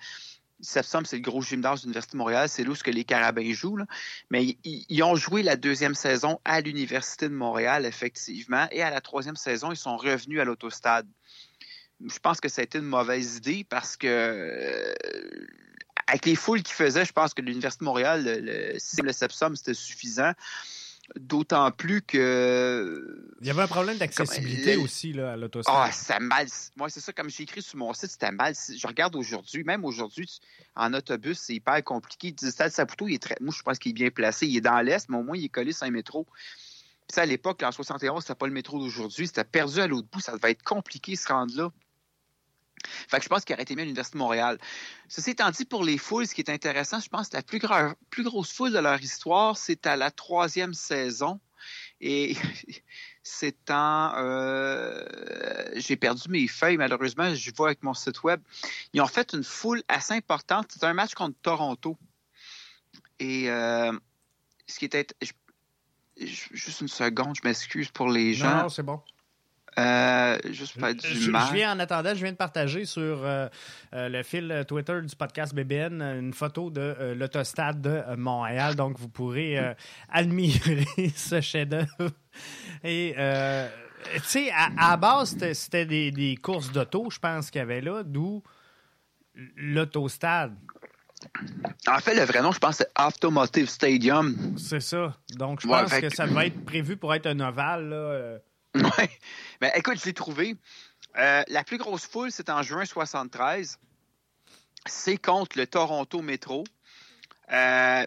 Sepsum, 0.62 1.06
c'est 1.06 1.18
le 1.18 1.22
gros 1.22 1.42
gymnase 1.42 1.82
de 1.82 1.86
l'Université 1.86 2.14
de 2.14 2.18
Montréal. 2.18 2.48
C'est 2.48 2.64
là 2.64 2.70
où 2.70 2.76
que 2.76 2.92
les 2.92 3.04
Carabins 3.04 3.52
jouent. 3.52 3.80
Mais 4.30 4.58
ils, 4.64 5.04
ont 5.04 5.16
joué 5.16 5.44
la 5.44 5.56
deuxième 5.56 5.96
saison 5.96 6.40
à 6.46 6.62
l'Université 6.62 7.28
de 7.28 7.34
Montréal, 7.34 7.86
effectivement. 7.86 8.68
Et 8.72 8.82
à 8.82 8.90
la 8.90 9.02
troisième 9.02 9.36
saison, 9.36 9.72
ils 9.72 9.78
sont 9.78 9.98
revenus 9.98 10.40
à 10.40 10.46
l'autostade. 10.46 11.08
Je 12.04 12.20
pense 12.20 12.42
que 12.42 12.50
ça 12.50 12.62
a 12.62 12.64
été 12.64 12.78
une 12.78 12.86
mauvaise 12.86 13.38
idée 13.38 13.66
parce 13.70 13.96
que 13.96 14.08
euh, 14.08 14.94
avec 16.08 16.26
les 16.26 16.36
foules 16.36 16.62
qu'il 16.62 16.76
faisait, 16.76 17.06
je 17.06 17.14
pense 17.14 17.34
que 17.34 17.42
l'Université 17.42 17.84
de 17.84 17.86
Montréal, 17.86 18.24
le, 18.24 18.40
le, 18.40 19.04
le 19.04 19.14
Sepsum, 19.14 19.56
c'était 19.56 19.74
suffisant. 19.74 20.34
D'autant 21.20 21.70
plus 21.70 22.02
que. 22.02 23.28
Il 23.40 23.46
y 23.46 23.52
avait 23.52 23.62
un 23.62 23.68
problème 23.68 23.96
d'accessibilité 24.00 24.76
aussi 24.76 25.14
là, 25.14 25.34
à 25.34 25.36
l'autostop. 25.36 25.76
Ah, 25.78 25.92
c'est 25.92 26.20
mal. 26.20 26.48
Moi, 26.78 26.90
c'est 26.90 27.00
ça, 27.00 27.14
comme 27.14 27.30
j'ai 27.30 27.44
écrit 27.44 27.62
sur 27.62 27.78
mon 27.78 27.94
site, 27.94 28.10
c'était 28.10 28.32
mal. 28.32 28.56
Je 28.56 28.88
regarde 28.88 29.16
aujourd'hui, 29.16 29.64
même 29.64 29.86
aujourd'hui, 29.86 30.40
en 30.76 30.92
autobus, 30.96 31.38
c'est 31.38 31.54
hyper 31.54 31.84
compliqué. 31.84 32.34
Le 32.42 32.50
stade 32.50 32.72
Saputo, 32.72 33.08
il 33.08 33.14
est 33.14 33.22
très. 33.22 33.38
Moi, 33.40 33.54
je 33.56 33.62
pense 33.62 33.78
qu'il 33.78 33.92
est 33.92 33.94
bien 33.94 34.10
placé. 34.10 34.48
Il 34.48 34.58
est 34.58 34.62
dans 34.62 34.82
l'Est, 34.82 35.08
mais 35.10 35.18
au 35.18 35.24
moins, 35.24 35.38
il 35.38 35.46
est 35.46 35.50
collé 35.50 35.74
sur 35.74 35.86
un 35.86 35.92
métro. 35.92 36.26
Puis 36.26 37.14
ça, 37.14 37.22
à 37.22 37.26
l'époque, 37.28 37.62
en 37.62 37.72
71, 37.72 38.24
c'était 38.24 38.34
pas 38.34 38.48
le 38.48 38.54
métro 38.54 38.80
d'aujourd'hui. 38.80 39.28
C'était 39.28 39.44
perdu 39.44 39.82
à 39.82 39.86
l'autre 39.86 40.08
bout. 40.12 40.22
Ça 40.22 40.32
devait 40.32 40.52
être 40.52 40.64
compliqué, 40.64 41.16
se 41.16 41.28
rendre 41.28 41.56
là. 41.56 41.72
Fait 43.08 43.18
que 43.18 43.24
je 43.24 43.30
pense 43.30 43.46
qu'il 43.46 43.54
aurait 43.54 43.64
été 43.64 43.76
mieux 43.76 43.82
à 43.82 43.86
l'Université 43.86 44.18
de 44.18 44.24
Montréal. 44.24 44.58
Ceci 45.08 45.32
étant 45.32 45.50
dit, 45.52 45.66
pour 45.66 45.84
les 45.84 45.98
foules, 45.98 46.28
ce 46.28 46.36
qui 46.36 46.42
est 46.42 46.50
intéressant, 46.50 47.00
je 47.00 47.10
pense 47.10 47.30
que 47.30 47.38
la 47.38 47.44
plus, 47.44 47.60
plus 48.10 48.24
grosse 48.24 48.52
foule 48.52 48.72
de 48.72 48.80
leur 48.80 49.02
histoire, 49.02 49.58
c'est 49.58 49.86
à 49.88 49.96
la 49.96 50.12
troisième 50.12 50.74
saison. 50.74 51.40
Et 52.02 52.36
c'est 53.24 53.70
en... 53.70 54.14
Euh, 54.18 55.04
j'ai 55.76 55.96
perdu 55.96 56.30
mes 56.30 56.48
feuilles, 56.48 56.78
malheureusement, 56.78 57.34
je 57.34 57.52
vois 57.56 57.68
avec 57.68 57.84
mon 57.84 57.94
site 57.94 58.24
web. 58.24 58.42
Ils 58.94 59.02
ont 59.02 59.08
fait 59.08 59.34
une 59.34 59.44
foule 59.44 59.84
assez 59.88 60.14
importante. 60.14 60.68
C'est 60.72 60.84
un 60.84 60.94
match 60.94 61.14
contre 61.14 61.38
Toronto. 61.42 61.98
Et 63.20 63.50
euh, 63.50 63.92
ce 64.68 64.80
qui 64.80 64.86
était... 64.86 65.08
juste 66.18 66.82
une 66.82 66.88
seconde, 66.88 67.36
je 67.36 67.48
m'excuse 67.48 67.90
pour 67.90 68.10
les 68.10 68.34
gens. 68.34 68.64
Non, 68.64 68.70
c'est 68.70 68.84
bon. 68.84 69.02
Euh, 69.78 70.38
juste 70.52 70.80
pas 70.80 70.94
du 70.94 71.06
je, 71.06 71.32
je, 71.32 71.54
viens 71.54 71.76
en 71.76 71.80
attendant, 71.80 72.16
je 72.16 72.22
viens 72.22 72.32
de 72.32 72.38
partager 72.38 72.86
sur 72.86 73.02
euh, 73.26 73.48
euh, 73.94 74.08
le 74.08 74.24
fil 74.24 74.64
Twitter 74.68 75.02
du 75.02 75.14
podcast 75.16 75.54
BBN 75.54 76.02
une 76.02 76.34
photo 76.34 76.70
de 76.70 77.14
l'autostade 77.14 77.82
de 77.82 78.16
Montréal. 78.16 78.76
Donc, 78.76 78.98
vous 78.98 79.10
pourrez 79.10 79.58
admirer 80.10 80.86
ce 81.16 81.42
chef-d'œuvre. 81.42 82.12
Et 82.84 83.16
tu 83.16 84.22
sais, 84.24 84.52
à, 84.52 84.92
à, 84.92 84.98
base, 84.98 85.36
c'était 85.54 85.86
des, 85.86 86.12
des, 86.12 86.38
courses 86.38 86.72
d'auto, 86.72 87.10
je 87.10 87.20
pense 87.20 87.50
qu'il 87.50 87.60
y 87.60 87.62
avait 87.62 87.82
là, 87.82 88.04
d'où 88.04 88.44
l'autostade. 89.56 90.56
En 91.88 92.00
fait, 92.00 92.14
le 92.14 92.24
vrai 92.24 92.42
nom, 92.42 92.52
je 92.52 92.60
pense, 92.60 92.78
c'est 92.78 92.92
Automotive 93.00 93.68
Stadium. 93.68 94.36
C'est 94.58 94.80
ça. 94.80 95.18
Donc, 95.36 95.62
je 95.62 95.68
pense 95.68 95.92
que 95.92 96.10
ça 96.10 96.28
va 96.28 96.46
être 96.46 96.64
prévu 96.64 96.98
pour 96.98 97.14
être 97.14 97.26
un 97.26 97.40
ovale. 97.40 97.90
Là, 97.90 98.38
oui. 98.98 99.08
Mais 99.62 99.72
écoute, 99.76 100.00
je 100.00 100.06
l'ai 100.06 100.14
trouvé. 100.14 100.56
Euh, 101.18 101.44
la 101.48 101.64
plus 101.64 101.78
grosse 101.78 102.06
foule, 102.06 102.32
c'est 102.32 102.50
en 102.50 102.62
juin 102.62 102.86
73. 102.86 103.80
C'est 104.86 105.18
contre 105.18 105.58
le 105.58 105.66
Toronto 105.66 106.22
Metro. 106.22 106.66
Euh, 107.52 108.06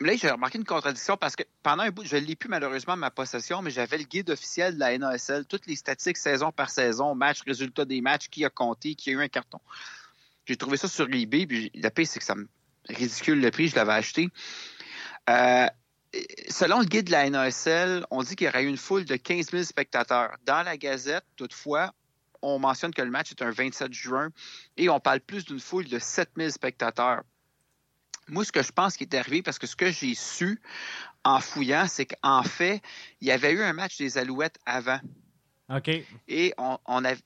là, 0.00 0.16
j'ai 0.16 0.30
remarqué 0.30 0.58
une 0.58 0.64
contradiction 0.64 1.16
parce 1.16 1.34
que 1.34 1.42
pendant 1.62 1.82
un 1.82 1.90
bout, 1.90 2.04
je 2.04 2.16
ne 2.16 2.20
l'ai 2.20 2.36
plus 2.36 2.48
malheureusement 2.48 2.96
ma 2.96 3.10
possession, 3.10 3.62
mais 3.62 3.70
j'avais 3.70 3.98
le 3.98 4.04
guide 4.04 4.30
officiel 4.30 4.74
de 4.74 4.80
la 4.80 4.96
NASL, 4.96 5.44
toutes 5.46 5.66
les 5.66 5.76
statistiques 5.76 6.18
saison 6.18 6.52
par 6.52 6.70
saison, 6.70 7.16
match, 7.16 7.40
résultat 7.44 7.84
des 7.84 8.00
matchs, 8.00 8.28
qui 8.28 8.44
a 8.44 8.50
compté, 8.50 8.94
qui 8.94 9.10
a 9.10 9.14
eu 9.14 9.20
un 9.20 9.28
carton. 9.28 9.60
J'ai 10.46 10.56
trouvé 10.56 10.76
ça 10.76 10.88
sur 10.88 11.08
eBay, 11.12 11.46
puis 11.46 11.70
la 11.74 11.90
pire, 11.90 12.06
c'est 12.06 12.20
que 12.20 12.24
ça 12.24 12.36
me 12.36 12.48
ridicule 12.88 13.40
le 13.40 13.50
prix, 13.50 13.68
je 13.68 13.76
l'avais 13.76 13.92
acheté. 13.92 14.30
Euh, 15.28 15.66
selon 16.48 16.80
le 16.80 16.86
guide 16.86 17.06
de 17.06 17.12
la 17.12 17.28
NASL, 17.28 18.04
on 18.10 18.22
dit 18.22 18.36
qu'il 18.36 18.46
y 18.46 18.48
aurait 18.48 18.64
eu 18.64 18.68
une 18.68 18.76
foule 18.76 19.04
de 19.04 19.16
15 19.16 19.50
000 19.50 19.62
spectateurs. 19.62 20.36
Dans 20.44 20.62
la 20.62 20.76
Gazette, 20.76 21.24
toutefois, 21.36 21.94
on 22.42 22.58
mentionne 22.58 22.92
que 22.92 23.02
le 23.02 23.10
match 23.10 23.30
est 23.30 23.42
un 23.42 23.50
27 23.50 23.92
juin 23.92 24.30
et 24.76 24.88
on 24.88 25.00
parle 25.00 25.20
plus 25.20 25.44
d'une 25.44 25.60
foule 25.60 25.86
de 25.86 25.98
7 25.98 26.30
000 26.36 26.50
spectateurs. 26.50 27.22
Moi, 28.28 28.44
ce 28.44 28.52
que 28.52 28.62
je 28.62 28.72
pense 28.72 28.96
qui 28.96 29.04
est 29.04 29.14
arrivé, 29.14 29.42
parce 29.42 29.58
que 29.58 29.66
ce 29.66 29.76
que 29.76 29.90
j'ai 29.90 30.14
su 30.14 30.60
en 31.24 31.40
fouillant, 31.40 31.86
c'est 31.88 32.06
qu'en 32.06 32.42
fait, 32.42 32.80
il 33.20 33.28
y 33.28 33.32
avait 33.32 33.52
eu 33.52 33.62
un 33.62 33.72
match 33.72 33.98
des 33.98 34.18
Alouettes 34.18 34.58
avant. 34.66 35.00
OK. 35.68 35.90
Et 36.28 36.54
on, 36.58 36.78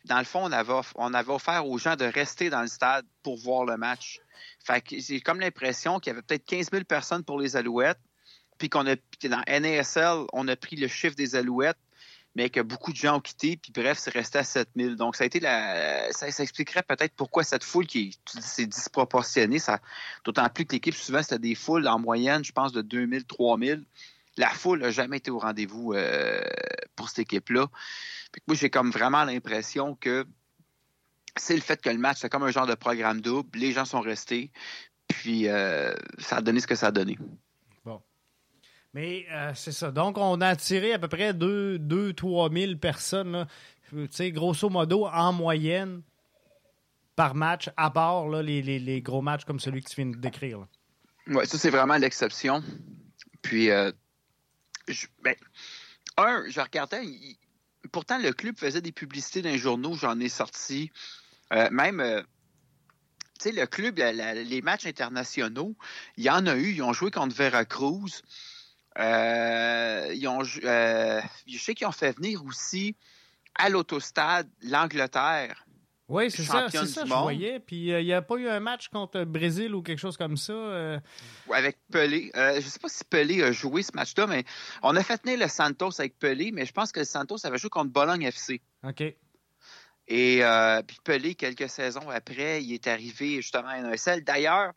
dans 0.05 0.19
le 0.19 0.25
fond, 0.25 0.41
on 0.45 0.53
avait, 0.53 0.73
on 0.97 1.15
avait 1.15 1.33
offert 1.33 1.67
aux 1.67 1.79
gens 1.79 1.97
de 1.97 2.05
rester 2.05 2.51
dans 2.51 2.61
le 2.61 2.69
stade 2.69 3.07
pour 3.23 3.39
voir 3.39 3.65
le 3.65 3.77
match. 3.77 4.21
Fait 4.65 4.81
que 4.81 4.99
j'ai 4.99 5.21
comme 5.21 5.41
l'impression 5.41 5.99
qu'il 5.99 6.11
y 6.11 6.15
avait 6.15 6.23
peut-être 6.23 6.45
15 6.45 6.71
000 6.71 6.85
personnes 6.85 7.25
pour 7.25 7.41
les 7.41 7.57
Alouettes, 7.57 8.01
puis 8.65 8.71
qu'on 8.71 8.87
a 8.87 8.97
dans 9.25 9.43
NASL, 9.47 10.25
on 10.33 10.49
a 10.49 10.57
pris 10.57 10.77
le 10.77 10.89
chiffre 10.89 11.15
des 11.15 11.37
Alouettes, 11.37 11.77
mais 12.35 12.49
que 12.49 12.61
beaucoup 12.61 12.93
de 12.93 12.97
gens 12.97 13.19
ont 13.19 13.21
quitté, 13.21 13.59
puis 13.59 13.73
bref, 13.73 13.99
c'est 13.99 14.11
resté 14.11 14.39
à 14.39 14.43
7000. 14.43 14.97
Donc, 14.97 15.17
ça 15.17 15.25
a 15.25 15.27
été 15.27 15.39
ça, 15.39 16.29
expliquerait 16.29 16.83
peut-être 16.83 17.13
pourquoi 17.15 17.45
cette 17.45 17.63
foule 17.63 17.87
qui 17.87 18.19
est, 18.59 18.67
disproportionnée, 18.67 19.59
d'autant 20.25 20.49
plus 20.49 20.65
que 20.65 20.73
l'équipe, 20.73 20.95
souvent, 20.95 21.23
c'était 21.23 21.39
des 21.39 21.55
foules 21.55 21.87
en 21.87 21.99
moyenne, 21.99 22.43
je 22.43 22.53
pense, 22.53 22.73
de 22.73 22.81
2000, 22.81 23.27
3000. 23.27 23.85
La 24.39 24.49
foule 24.49 24.81
n'a 24.81 24.91
jamais 24.91 25.19
été 25.19 25.31
au 25.31 25.39
rendez-vous 25.39 25.93
euh, 25.93 26.41
pour 26.97 27.11
cette 27.11 27.19
équipe-là. 27.19 27.67
Moi, 28.49 28.57
j'ai 28.57 28.71
comme 28.71 28.93
vraiment 28.93 29.25
l'impression 29.25 29.95
que 29.95 30.25
c'est 31.37 31.55
le 31.55 31.61
fait 31.61 31.83
que 31.83 31.91
le 31.91 31.99
match, 31.99 32.21
c'est 32.23 32.31
comme 32.31 32.45
un 32.45 32.51
genre 32.51 32.67
de 32.67 32.75
programme 32.75 33.21
double. 33.21 33.59
Les 33.59 33.73
gens 33.73 33.85
sont 33.85 34.01
restés, 34.01 34.53
puis 35.07 35.49
euh, 35.49 35.93
ça 36.19 36.39
a 36.39 36.41
donné 36.41 36.61
ce 36.61 36.67
que 36.67 36.77
ça 36.77 36.87
a 36.87 36.93
donné. 36.93 37.19
Mais 38.95 39.27
euh, 39.33 39.53
c'est 39.57 39.73
ça. 39.73 39.91
Donc, 39.91 40.17
on 40.19 40.41
a 40.41 40.49
attiré 40.49 40.93
à 40.93 41.01
peu 41.01 41.09
près 41.09 41.33
2-3 41.33 42.67
000 42.67 42.79
personnes, 42.79 43.47
grosso 43.93 44.71
modo, 44.71 45.07
en 45.07 45.33
moyenne, 45.33 46.03
par 47.17 47.35
match, 47.35 47.69
à 47.77 47.91
part 47.91 48.29
les, 48.29 49.03
gros 49.03 49.21
matchs 49.21 49.45
comme 49.45 49.59
celui 49.59 49.83
que 49.83 49.91
tu 49.91 49.97
viens 49.97 50.13
de 50.13 50.17
décrire. 50.17 50.67
Oui, 51.27 51.45
ça, 51.47 51.59
c'est 51.59 51.71
vraiment 51.71 51.97
l'exception. 51.97 52.63
Puis, 53.43 53.71
euh, 53.71 53.91
ben, 55.23 55.35
un, 56.17 56.45
je 56.49 56.61
regardais, 56.61 57.03
pourtant, 57.91 58.19
le 58.19 58.33
club 58.33 58.57
faisait 58.57 58.81
des 58.81 58.93
publicités 58.93 59.43
dans 59.43 59.51
les 59.51 59.59
journaux, 59.59 59.95
j'en 59.95 60.21
ai 60.21 60.29
sorti. 60.29 60.93
Euh, 61.53 61.69
même 61.71 62.25
tu 63.41 63.51
sais, 63.51 63.53
le 63.53 63.67
club, 63.67 63.99
les 63.99 64.63
matchs 64.63 64.87
internationaux, 64.87 65.75
il 66.17 66.25
y 66.25 66.31
en 66.31 66.47
a 66.47 66.55
eu. 66.55 66.75
Ils 66.75 66.83
ont 66.83 66.93
joué 66.93 67.11
contre 67.11 67.35
Veracruz. 67.35 68.23
Euh, 68.99 70.13
ils 70.15 70.29
ont, 70.29 70.43
euh, 70.65 71.21
je 71.47 71.59
sais 71.59 71.75
qu'ils 71.75 71.87
ont 71.87 71.93
fait 71.93 72.17
venir 72.17 72.45
aussi 72.45 72.97
à 73.57 73.69
l'autostade 73.69 74.49
l'Angleterre. 74.63 75.65
Oui, 76.07 76.31
c'est 76.31 76.43
ça, 76.43 76.69
c'est 76.71 76.85
ça, 76.87 77.05
je 77.07 77.13
voyais. 77.13 77.61
Puis 77.61 77.87
il 77.87 78.05
n'y 78.05 78.13
a 78.13 78.21
pas 78.21 78.37
eu 78.37 78.47
un 78.47 78.61
match 78.61 78.89
contre 78.89 79.19
le 79.19 79.25
Brésil 79.25 79.75
ou 79.75 79.83
quelque 79.83 79.99
chose 79.99 80.19
comme 80.19 80.37
ça. 80.37 81.01
avec 81.51 81.79
Pelé. 81.91 82.31
je 82.35 82.57
ne 82.57 82.61
sais 82.61 82.79
pas 82.79 82.89
si 82.89 83.05
Pelé 83.05 83.43
a 83.43 83.53
joué 83.53 83.83
ce 83.83 83.93
match-là, 83.95 84.27
mais 84.27 84.45
on 84.83 84.95
a 84.97 85.03
fait 85.03 85.19
tenir 85.19 85.39
le 85.39 85.49
Santos 85.49 85.99
avec 85.99 86.19
Pelé, 86.19 86.53
mais 86.53 86.67
je 86.67 86.73
pense 86.73 86.93
que 86.93 87.01
le 87.01 87.07
Santos 87.07 87.39
avait 87.45 87.57
joué 87.57 87.71
contre 87.71 87.91
Bologne 87.91 88.23
FC. 88.25 88.61
OK. 88.87 89.03
Et 90.07 90.43
puis 90.87 90.99
Pelé, 91.05 91.35
quelques 91.35 91.71
saisons 91.71 92.11
après, 92.11 92.63
il 92.63 92.75
est 92.75 92.87
arrivé 92.87 93.37
justement 93.37 93.69
à 93.69 93.81
NSL. 93.81 94.25
D'ailleurs, 94.25 94.75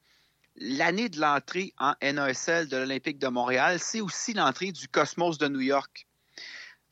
l'année 0.58 1.10
de 1.10 1.20
l'entrée 1.20 1.74
en 1.80 1.94
NASL 2.02 2.68
de 2.68 2.78
l'Olympique 2.78 3.20
de 3.20 3.28
Montréal, 3.28 3.80
c'est 3.80 4.02
aussi 4.02 4.34
l'entrée 4.34 4.72
du 4.72 4.88
Cosmos 4.88 5.38
de 5.38 5.48
New 5.48 5.62
York. 5.62 6.08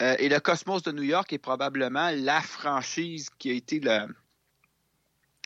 Euh, 0.02 0.16
et 0.20 0.30
le 0.30 0.40
Cosmos 0.40 0.84
de 0.84 0.92
New 0.92 1.04
York 1.04 1.32
est 1.32 1.40
probablement 1.40 2.12
la 2.14 2.42
franchise 2.42 3.30
qui 3.38 3.50
a 3.50 3.54
été 3.54 3.80
le. 3.80 4.08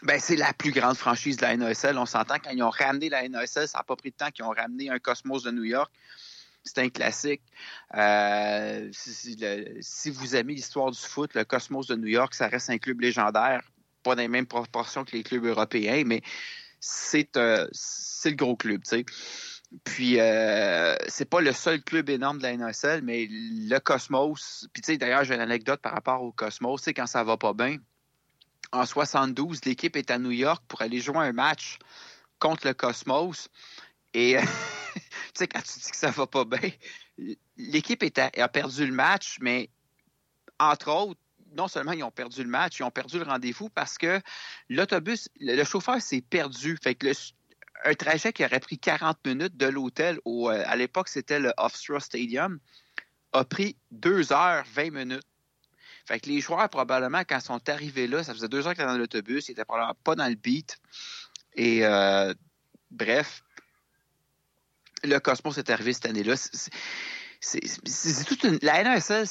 Ben, 0.01 0.19
c'est 0.19 0.38
la 0.38 0.53
plus 0.53 0.71
grande 0.71 0.95
franchise 0.95 1.38
de 1.38 1.43
la 1.43 1.58
NASL. 1.58 1.97
On 1.97 2.05
s'entend 2.05 2.36
quand 2.43 2.51
ils 2.51 2.63
ont 2.63 2.69
ramené 2.69 3.10
la 3.10 3.27
NASL, 3.27 3.67
ça 3.67 3.79
n'a 3.79 3.84
pas 3.84 3.95
pris 3.95 4.12
de 4.12 4.15
temps 4.15 4.32
qu'ils 4.32 4.45
ont 4.45 4.51
ramené 4.51 4.89
un 4.89 4.97
Cosmos 4.97 5.43
de 5.43 5.51
New 5.51 5.65
York. 5.65 5.91
C'est 6.63 6.79
un 6.79 6.89
classique. 6.89 7.41
Euh, 7.95 8.89
si, 8.91 10.10
vous 10.10 10.36
aimez 10.36 10.53
l'histoire 10.53 10.91
du 10.91 10.99
foot, 10.99 11.34
le 11.34 11.43
Cosmos 11.45 11.88
de 11.88 11.95
New 11.95 12.08
York, 12.08 12.34
ça 12.34 12.47
reste 12.47 12.69
un 12.69 12.77
club 12.77 13.01
légendaire. 13.01 13.62
Pas 14.03 14.15
dans 14.15 14.21
les 14.21 14.27
mêmes 14.27 14.47
proportions 14.47 15.03
que 15.03 15.12
les 15.12 15.23
clubs 15.23 15.45
européens, 15.45 16.03
mais 16.05 16.21
c'est 16.80 17.38
euh, 17.38 17.68
c'est 17.72 18.32
le 18.32 18.36
gros 18.36 18.56
club. 18.56 18.82
Puis 19.84 20.20
euh, 20.20 20.96
c'est 21.08 21.30
pas 21.30 21.42
le 21.42 21.52
seul 21.52 21.82
club 21.84 22.10
énorme 22.10 22.39
de 22.39 22.44
la 22.44 22.58
NSL, 22.58 23.02
mais 23.04 23.28
le 23.30 23.78
Cosmos. 23.80 24.68
Puis 24.74 24.82
tu 24.82 24.94
sais, 24.94 24.98
d'ailleurs, 24.98 25.24
j'ai 25.24 25.36
une 25.36 25.42
anecdote 25.42 25.82
par 25.82 25.94
rapport 25.94 26.24
au 26.24 26.32
Cosmos. 26.32 26.82
Tu 26.82 26.94
quand 26.94 27.08
ça 27.08 27.24
va 27.24 27.38
pas 27.38 27.54
bien, 27.54 27.78
en 28.72 28.86
72, 28.86 29.65
l'équipe 29.65 29.96
est 29.96 30.12
à 30.12 30.18
New 30.18 30.32
York 30.32 30.63
pour 30.68 30.82
aller 30.82 31.00
jouer 31.00 31.18
un 31.18 31.34
match 31.34 31.78
contre 32.39 32.68
le 32.68 32.74
Cosmos. 32.74 33.50
Et 34.13 34.38
tu 34.96 35.02
sais, 35.36 35.48
quand 35.48 35.62
tu 35.62 35.80
dis 35.80 35.92
que 35.92 35.98
ça 35.98 36.12
va 36.12 36.26
pas 36.26 36.46
bien, 36.46 36.72
l'équipe 37.58 38.04
a 38.18 38.48
perdu 38.48 38.86
le 38.88 38.94
match, 38.94 39.38
mais 39.42 39.70
entre 40.60 40.92
autres, 40.92 41.20
non 41.56 41.68
seulement 41.68 41.92
ils 41.92 42.04
ont 42.04 42.12
perdu 42.12 42.44
le 42.44 42.50
match, 42.50 42.80
ils 42.80 42.84
ont 42.84 42.92
perdu 42.92 43.18
le 43.18 43.26
rendez-vous 43.26 43.70
parce 43.70 43.98
que 43.98 44.22
l'autobus, 44.70 45.30
le, 45.40 45.64
chauffeur 45.64 46.02
s'est 46.02 46.22
perdu. 46.22 46.78
Fait 46.82 46.96
que 46.96 47.12
un 47.86 47.94
trajet 47.94 48.34
qui 48.34 48.44
aurait 48.44 48.60
pris 48.60 48.78
40 48.78 49.26
minutes 49.26 49.58
de 49.58 49.68
l'hôtel, 49.68 50.20
euh, 50.26 50.64
à 50.66 50.76
l'époque 50.76 51.08
c'était 51.08 51.40
le 51.40 51.54
Hofstra 51.58 52.00
Stadium, 52.00 52.60
a 53.34 53.46
pris 53.46 53.78
2 53.92 54.34
heures 54.34 54.64
20 54.74 54.92
minutes. 54.92 55.24
Fait 56.06 56.20
que 56.20 56.28
les 56.28 56.42
joueurs, 56.42 56.68
probablement, 56.70 57.20
quand 57.20 57.38
ils 57.38 57.46
sont 57.46 57.70
arrivés 57.70 58.08
là, 58.08 58.24
ça 58.24 58.34
faisait 58.34 58.48
deux 58.48 58.66
heures 58.66 58.74
qu'ils 58.74 58.82
étaient 58.82 58.92
dans 58.92 58.98
l'autobus, 58.98 59.48
ils 59.48 59.52
n'étaient 59.52 59.66
probablement 59.66 59.98
pas 60.04 60.16
dans 60.16 60.28
le 60.28 60.36
beat. 60.36 60.78
Et 61.54 61.86
euh, 61.86 62.34
bref, 62.90 63.44
le 65.04 65.20
Cosmos 65.20 65.58
est 65.58 65.70
arrivé 65.70 65.94
cette 65.94 66.08
année-là 66.08 66.36
toute 68.25 68.43
une. 68.43 68.60
La 68.62 68.84
NASL, 68.84 69.23
euh, 69.23 69.25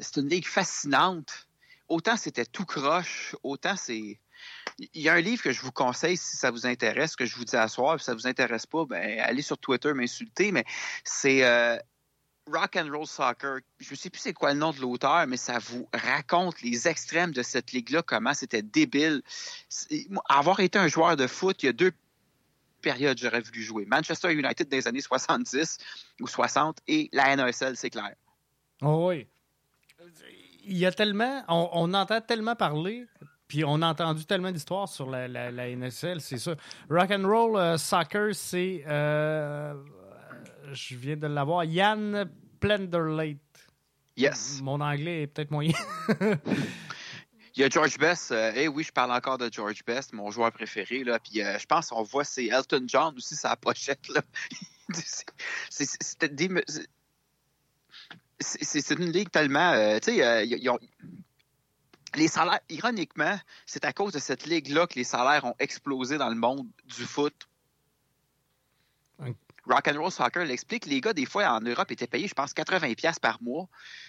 c'est 0.00 0.16
une 0.16 0.28
ligue 0.28 0.46
fascinante. 0.46 1.46
Autant 1.88 2.16
c'était 2.16 2.46
tout 2.46 2.64
croche, 2.64 3.36
autant 3.42 3.76
c'est. 3.76 4.18
Il 4.78 5.02
y 5.02 5.08
a 5.08 5.14
un 5.14 5.20
livre 5.20 5.42
que 5.42 5.52
je 5.52 5.60
vous 5.60 5.72
conseille 5.72 6.16
si 6.16 6.36
ça 6.36 6.50
vous 6.50 6.66
intéresse, 6.66 7.16
que 7.16 7.24
je 7.24 7.36
vous 7.36 7.44
dis 7.44 7.56
à 7.56 7.68
soir, 7.68 7.98
si 7.98 8.06
ça 8.06 8.14
vous 8.14 8.26
intéresse 8.26 8.66
pas, 8.66 8.84
ben 8.84 9.20
allez 9.20 9.42
sur 9.42 9.56
Twitter 9.56 9.92
m'insulter, 9.94 10.52
mais 10.52 10.64
c'est 11.04 11.44
euh, 11.44 11.78
Rock 12.50 12.76
and 12.76 12.88
Roll 12.90 13.06
Soccer. 13.06 13.58
Je 13.78 13.90
ne 13.92 13.96
sais 13.96 14.10
plus 14.10 14.20
c'est 14.20 14.32
quoi 14.32 14.52
le 14.52 14.58
nom 14.58 14.72
de 14.72 14.80
l'auteur, 14.80 15.26
mais 15.26 15.36
ça 15.36 15.58
vous 15.58 15.88
raconte 15.92 16.60
les 16.62 16.88
extrêmes 16.88 17.32
de 17.32 17.42
cette 17.42 17.72
ligue-là, 17.72 18.02
comment 18.02 18.34
c'était 18.34 18.62
débile. 18.62 19.22
Avoir 20.28 20.60
été 20.60 20.78
un 20.78 20.88
joueur 20.88 21.16
de 21.16 21.26
foot, 21.26 21.62
il 21.62 21.66
y 21.66 21.68
a 21.68 21.72
deux 21.72 21.92
période 22.84 23.18
j'aurais 23.18 23.40
voulu 23.40 23.62
jouer. 23.62 23.86
Manchester 23.86 24.32
United 24.32 24.68
des 24.68 24.86
années 24.86 25.00
70 25.00 25.78
ou 26.20 26.26
60 26.26 26.78
et 26.86 27.08
la 27.12 27.34
NASL, 27.34 27.76
c'est 27.76 27.90
clair. 27.90 28.14
Oh 28.82 29.08
oui. 29.08 29.26
Il 30.66 30.76
y 30.76 30.86
a 30.86 30.92
tellement, 30.92 31.42
on, 31.48 31.92
entend 31.94 32.20
tellement 32.20 32.56
parler, 32.56 33.06
puis 33.48 33.64
on 33.64 33.82
a 33.82 33.88
entendu 33.88 34.24
tellement 34.24 34.50
d'histoires 34.50 34.88
sur 34.88 35.10
la, 35.10 35.28
la, 35.28 35.76
NSL, 35.76 36.20
c'est 36.20 36.38
ça. 36.38 36.54
Rock 36.88 37.10
and 37.10 37.26
Roll 37.26 37.56
euh, 37.56 37.76
Soccer, 37.76 38.34
c'est, 38.34 38.84
euh, 38.86 39.74
je 40.72 40.96
viens 40.96 41.16
de 41.16 41.26
l'avoir, 41.26 41.64
Yann 41.64 42.30
Plenderlate. 42.60 43.38
Yes. 44.16 44.60
Mon 44.62 44.80
anglais 44.80 45.22
est 45.22 45.26
peut-être 45.26 45.50
moyen. 45.50 45.74
Il 47.56 47.60
y 47.60 47.64
a 47.64 47.68
George 47.68 47.98
Best. 47.98 48.32
Euh, 48.32 48.52
eh 48.54 48.66
oui, 48.68 48.82
je 48.82 48.92
parle 48.92 49.12
encore 49.12 49.38
de 49.38 49.48
George 49.50 49.84
Best, 49.86 50.12
mon 50.12 50.30
joueur 50.30 50.50
préféré. 50.50 51.04
Là. 51.04 51.18
Puis 51.20 51.40
euh, 51.40 51.58
je 51.58 51.66
pense 51.66 51.88
qu'on 51.88 52.02
voit 52.02 52.24
c'est 52.24 52.46
Elton 52.46 52.84
John 52.86 53.14
aussi 53.16 53.36
sa 53.36 53.54
pochette. 53.56 54.08
Là. 54.08 54.22
c'est 58.40 58.90
une 58.90 59.12
ligue 59.12 59.30
tellement. 59.30 59.72
Euh, 59.72 59.98
tu 60.00 60.16
sais, 60.16 60.46
les 62.16 62.28
salaires, 62.28 62.60
ironiquement, 62.68 63.38
c'est 63.66 63.84
à 63.84 63.92
cause 63.92 64.12
de 64.12 64.18
cette 64.18 64.46
ligue-là 64.46 64.86
que 64.86 64.94
les 64.94 65.04
salaires 65.04 65.44
ont 65.44 65.54
explosé 65.58 66.16
dans 66.16 66.28
le 66.28 66.36
monde 66.36 66.68
du 66.84 67.04
foot. 67.04 67.34
Rock 69.66 69.88
and 69.88 69.98
Roll 69.98 70.10
Soccer 70.10 70.44
l'explique. 70.44 70.86
Les 70.86 71.00
gars, 71.00 71.12
des 71.12 71.26
fois, 71.26 71.50
en 71.50 71.60
Europe, 71.60 71.90
étaient 71.90 72.06
payés, 72.06 72.28
je 72.28 72.34
pense, 72.34 72.52
80$ 72.52 73.20
par 73.20 73.42
mois. 73.42 73.68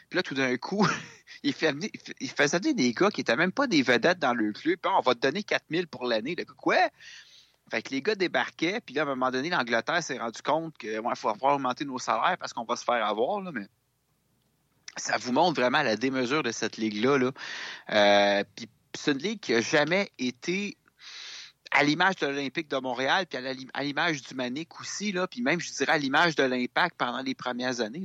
Puis 0.09 0.17
là, 0.17 0.23
tout 0.23 0.33
d'un 0.33 0.57
coup, 0.57 0.85
il, 1.43 1.53
fait 1.53 1.73
faisaient 2.35 2.59
venir 2.59 2.75
des 2.75 2.93
gars 2.93 3.09
qui 3.09 3.21
n'étaient 3.21 3.35
même 3.35 3.51
pas 3.51 3.67
des 3.67 3.81
vedettes 3.81 4.19
dans 4.19 4.33
le 4.33 4.51
club. 4.51 4.79
Puis 4.81 4.91
on 4.93 5.01
va 5.01 5.15
te 5.15 5.19
donner 5.19 5.43
4000 5.43 5.87
pour 5.87 6.05
l'année. 6.05 6.35
Quoi? 6.57 6.89
Fait 7.71 7.81
que 7.81 7.89
les 7.89 8.01
gars 8.01 8.15
débarquaient, 8.15 8.79
puis 8.79 8.93
là, 8.93 9.01
à 9.01 9.05
un 9.05 9.07
moment 9.07 9.31
donné, 9.31 9.49
l'Angleterre 9.49 10.03
s'est 10.03 10.19
rendu 10.19 10.41
compte 10.41 10.77
qu'il 10.77 10.99
ouais, 10.99 11.15
faut 11.15 11.29
augmenter 11.29 11.83
nos 11.83 11.97
salaires 11.97 12.37
parce 12.39 12.53
qu'on 12.53 12.63
va 12.63 12.75
se 12.75 12.83
faire 12.83 13.03
avoir, 13.03 13.41
là, 13.41 13.51
mais 13.51 13.67
ça 14.97 15.17
vous 15.17 15.31
montre 15.31 15.59
vraiment 15.59 15.81
la 15.81 15.95
démesure 15.95 16.43
de 16.43 16.51
cette 16.51 16.77
ligue-là. 16.77 17.17
Là. 17.17 17.31
Euh, 17.91 18.43
puis 18.55 18.69
c'est 18.93 19.11
une 19.11 19.17
ligue 19.17 19.39
qui 19.39 19.53
n'a 19.53 19.61
jamais 19.61 20.11
été 20.19 20.77
à 21.71 21.84
l'image 21.84 22.15
de 22.17 22.28
l'Olympique 22.28 22.69
de 22.69 22.78
Montréal, 22.78 23.25
puis 23.28 23.39
à 23.73 23.84
l'image 23.84 24.21
du 24.21 24.36
Manic 24.36 24.80
aussi, 24.80 25.12
là, 25.12 25.28
puis 25.28 25.41
même, 25.41 25.60
je 25.60 25.71
dirais, 25.71 25.93
à 25.93 25.97
l'image 25.97 26.36
de 26.36 26.43
l'Impact 26.43 26.95
pendant 26.97 27.21
les 27.21 27.36
premières 27.36 27.82
années, 27.82 28.04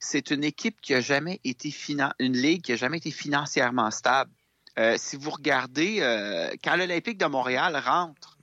c'est 0.00 0.30
une 0.30 0.44
équipe 0.44 0.80
qui 0.80 0.94
a 0.94 1.00
jamais 1.00 1.40
été 1.44 1.74
une 2.18 2.36
ligue 2.36 2.62
qui 2.62 2.72
a 2.72 2.76
jamais 2.76 2.98
été 2.98 3.10
financièrement 3.10 3.90
stable. 3.90 4.30
Euh, 4.78 4.96
si 4.98 5.16
vous 5.16 5.30
regardez, 5.30 5.98
euh, 6.00 6.50
quand 6.62 6.76
l'Olympique 6.76 7.18
de 7.18 7.26
Montréal 7.26 7.76
rentre 7.76 8.38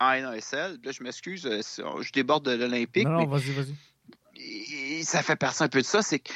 en 0.00 0.20
NASL, 0.20 0.78
là, 0.84 0.92
je 0.92 1.02
m'excuse, 1.02 1.46
euh, 1.46 1.62
je 2.02 2.12
déborde 2.12 2.44
de 2.44 2.52
l'Olympique. 2.52 3.06
Non, 3.06 3.22
non 3.22 3.26
vas-y, 3.26 3.52
vas-y. 3.52 5.04
Ça 5.04 5.22
fait 5.22 5.36
partie 5.36 5.62
un 5.62 5.68
peu 5.68 5.80
de 5.80 5.86
ça, 5.86 6.02
c'est 6.02 6.18
que 6.18 6.32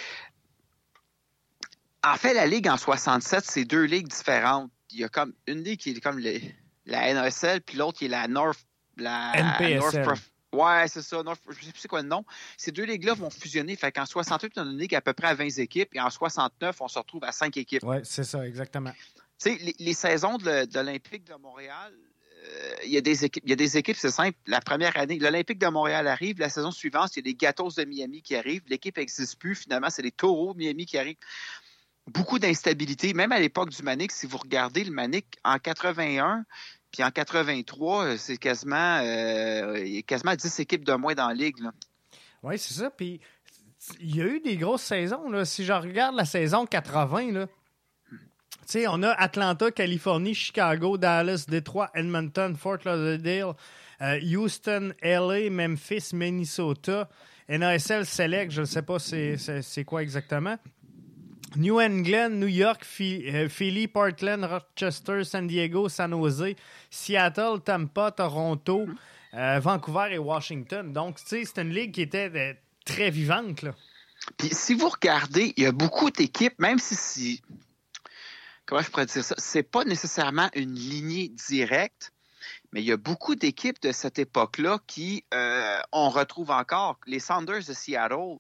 en 2.03 2.15
fait, 2.15 2.35
la 2.35 2.47
Ligue 2.47 2.69
en 2.69 2.77
67, 2.77 3.45
c'est 3.45 3.65
deux 3.65 3.83
ligues 3.83 4.07
différentes. 4.07 4.71
Il 4.93 5.01
y 5.01 5.05
a 5.05 5.09
comme 5.09 5.33
une 5.49 5.65
ligue 5.65 5.81
qui 5.81 5.91
est 5.91 6.01
comme 6.01 6.21
les, 6.21 6.55
la 6.87 7.13
NSL, 7.13 7.61
puis 7.61 7.77
l'autre 7.77 7.99
qui 7.99 8.07
est 8.07 8.09
la 8.09 8.29
North. 8.29 8.61
La 8.97 9.33
NPSL. 9.37 10.07
ouais, 10.53 10.89
c'est 10.89 11.03
ça. 11.03 11.23
North, 11.23 11.41
je 11.49 11.65
sais 11.67 11.73
plus 11.73 11.81
c'est 11.81 11.89
quoi 11.89 12.01
le 12.01 12.09
nom. 12.09 12.25
Ces 12.57 12.73
deux 12.73 12.85
ligues-là 12.85 13.13
vont 13.13 13.29
fusionner. 13.29 13.77
Fait 13.77 13.93
qu'en 13.93 14.07
68, 14.07 14.55
on 14.57 14.63
a 14.63 14.65
une 14.65 14.79
ligue 14.79 14.95
à 14.95 15.03
peu 15.03 15.13
près 15.13 15.29
à 15.29 15.35
20 15.35 15.59
équipes, 15.59 15.95
et 15.95 16.01
en 16.01 16.09
69, 16.09 16.81
on 16.81 16.89
se 16.89 16.99
retrouve 16.99 17.25
à 17.25 17.33
5 17.33 17.57
équipes. 17.59 17.83
Oui, 17.85 17.99
c'est 18.05 18.25
ça, 18.25 18.47
exactement. 18.47 18.93
Tu 19.39 19.51
sais, 19.51 19.75
les, 19.79 19.93
saisons 19.93 20.39
de, 20.39 20.67
l'Olympique 20.75 21.25
de 21.25 21.35
Montréal, 21.35 21.93
euh, 21.93 22.75
il 22.85 22.91
y 22.91 22.97
a 22.97 23.03
des 23.03 23.27
équipes, 23.27 23.43
il 23.45 23.51
y 23.51 23.53
a 23.53 23.57
des 23.57 23.77
équipes, 23.77 23.97
c'est 23.99 24.11
simple. 24.11 24.39
La 24.47 24.63
première 24.63 24.97
année, 24.97 25.19
l'Olympique 25.19 25.59
de 25.59 25.67
Montréal 25.67 26.09
arrive. 26.09 26.39
La 26.39 26.49
saison 26.49 26.71
suivante, 26.71 27.15
il 27.17 27.19
y 27.19 27.23
a 27.23 27.25
les 27.27 27.35
Gatos 27.35 27.75
de 27.75 27.85
Miami 27.85 28.23
qui 28.23 28.35
arrivent. 28.35 28.63
L'équipe 28.69 28.97
n'existe 28.97 29.39
plus. 29.39 29.57
Finalement, 29.57 29.91
c'est 29.91 30.03
les 30.03 30.13
Taureaux 30.13 30.55
de 30.55 30.59
Miami 30.59 30.87
qui 30.87 30.97
arrivent 30.97 31.19
beaucoup 32.07 32.39
d'instabilité. 32.39 33.15
Même 33.15 33.33
à 33.33 33.39
l'époque 33.39 33.71
du 33.71 33.83
Manic, 33.83 34.13
si 34.13 34.27
vous 34.27 34.39
regardez 34.39 34.85
le 34.85 34.93
Manic 34.93 35.27
en 35.45 35.59
81, 35.59 36.45
puis 36.97 37.05
en 37.05 37.11
83, 37.11 38.05
euh, 38.07 38.17
c'est 38.17 38.39
quasiment, 38.39 39.03
euh, 39.05 40.01
quasiment 40.07 40.35
10 40.35 40.61
équipes 40.61 40.83
de 40.83 40.95
moins 40.95 41.13
dans 41.13 41.29
la 41.29 41.35
ligue. 41.35 41.57
Oui, 42.43 42.59
c'est 42.59 42.73
ça. 42.73 42.89
Puis 42.89 43.21
il 44.01 44.17
y 44.17 44.23
a 44.23 44.25
eu 44.25 44.41
des 44.41 44.57
grosses 44.57 44.85
saisons. 44.85 45.29
Là. 45.29 45.45
Si 45.45 45.67
je 45.67 45.75
regarde 45.75 46.17
la 46.17 46.25
saison 46.25 46.65
80, 46.65 47.33
là, 47.33 47.47
sais, 48.65 48.87
on 48.89 49.03
a 49.03 49.11
Atlanta, 49.11 49.71
Californie, 49.71 50.35
Chicago, 50.35 50.97
Dallas, 50.97 51.45
Detroit, 51.47 51.91
Edmonton, 51.95 52.57
Fort 52.57 52.79
Lauderdale, 52.87 53.53
euh, 54.01 54.19
Houston, 54.23 54.95
LA, 55.03 55.51
Memphis, 55.51 56.15
Minnesota, 56.15 57.11
NASL 57.47 58.07
Select, 58.07 58.53
je 58.53 58.63
ne 58.63 58.67
sais 58.67 58.81
pas 58.81 58.99
c'est 58.99 59.85
quoi 59.85 60.03
exactement. 60.03 60.57
New 61.57 61.81
England, 61.81 62.31
New 62.31 62.49
York, 62.49 62.85
euh, 63.01 63.49
Philly, 63.49 63.89
Portland, 63.89 64.45
Rochester, 64.45 65.25
San 65.25 65.47
Diego, 65.47 65.89
San 65.89 66.13
Jose, 66.13 66.57
Seattle, 66.91 67.61
Tampa, 67.65 68.11
Toronto, 68.13 68.87
euh, 69.35 69.61
Vancouver 69.61 70.09
et 70.13 70.19
Washington. 70.19 70.93
Donc, 70.93 71.17
tu 71.17 71.27
sais, 71.27 71.45
c'est 71.45 71.63
une 71.63 71.71
ligue 71.71 71.93
qui 71.93 72.03
était 72.03 72.31
euh, 72.35 72.55
très 72.85 73.11
vivante. 73.11 73.63
Là. 73.63 73.75
Puis 74.39 74.49
si 74.53 74.75
vous 74.75 74.89
regardez, 74.89 75.53
il 75.57 75.63
y 75.63 75.67
a 75.67 75.73
beaucoup 75.73 76.11
d'équipes, 76.11 76.59
même 76.59 76.79
si, 76.79 77.43
comment 78.65 78.83
je 78.83 78.91
pourrais 78.91 79.07
dire 79.07 79.25
ça? 79.25 79.35
C'est 79.39 79.63
pas 79.63 79.85
nécessairement 79.85 80.51
une 80.55 80.75
lignée 80.75 81.29
directe, 81.29 82.13
mais 82.73 82.81
il 82.81 82.87
y 82.87 82.93
a 82.93 82.97
beaucoup 82.97 83.35
d'équipes 83.35 83.81
de 83.83 83.93
cette 83.93 84.19
époque-là 84.19 84.79
qui, 84.87 85.25
euh, 85.35 85.79
on 85.93 86.11
retrouve 86.11 86.51
encore. 86.51 86.99
Les 87.07 87.21
Sounders 87.21 87.65
de 87.67 87.73
Seattle, 87.73 88.39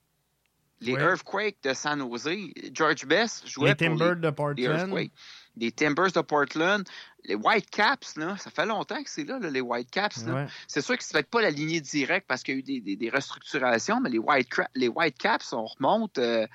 les 0.80 0.92
Earthquakes 0.92 1.62
de 1.62 1.72
San 1.72 2.00
Jose, 2.00 2.28
George 2.72 3.06
Best 3.06 3.48
jouait 3.48 3.70
les 3.70 3.88
pour 3.88 3.98
Timbers 3.98 4.16
de 4.16 4.30
Portland. 4.30 5.10
Les 5.58 5.72
Timbers 5.72 6.12
de 6.12 6.20
Portland, 6.20 6.86
les 7.24 7.34
Whitecaps, 7.34 8.16
là, 8.16 8.36
ça 8.36 8.50
fait 8.50 8.66
longtemps 8.66 9.02
que 9.02 9.08
c'est 9.08 9.24
là, 9.24 9.38
les 9.38 9.62
Whitecaps. 9.62 10.24
C'est 10.68 10.82
sûr 10.82 10.98
que 10.98 11.02
c'est 11.02 11.14
peut-être 11.14 11.30
pas 11.30 11.40
la 11.40 11.50
lignée 11.50 11.80
directe 11.80 12.26
parce 12.28 12.42
qu'il 12.42 12.54
y 12.54 12.56
a 12.58 12.76
eu 12.76 12.96
des, 12.96 13.10
restructurations, 13.10 14.00
mais 14.00 14.10
les, 14.10 14.18
White, 14.18 14.48
les 14.74 14.88
Whitecaps, 14.88 15.52
on 15.54 15.64
remonte 15.64 16.18
euh, 16.18 16.46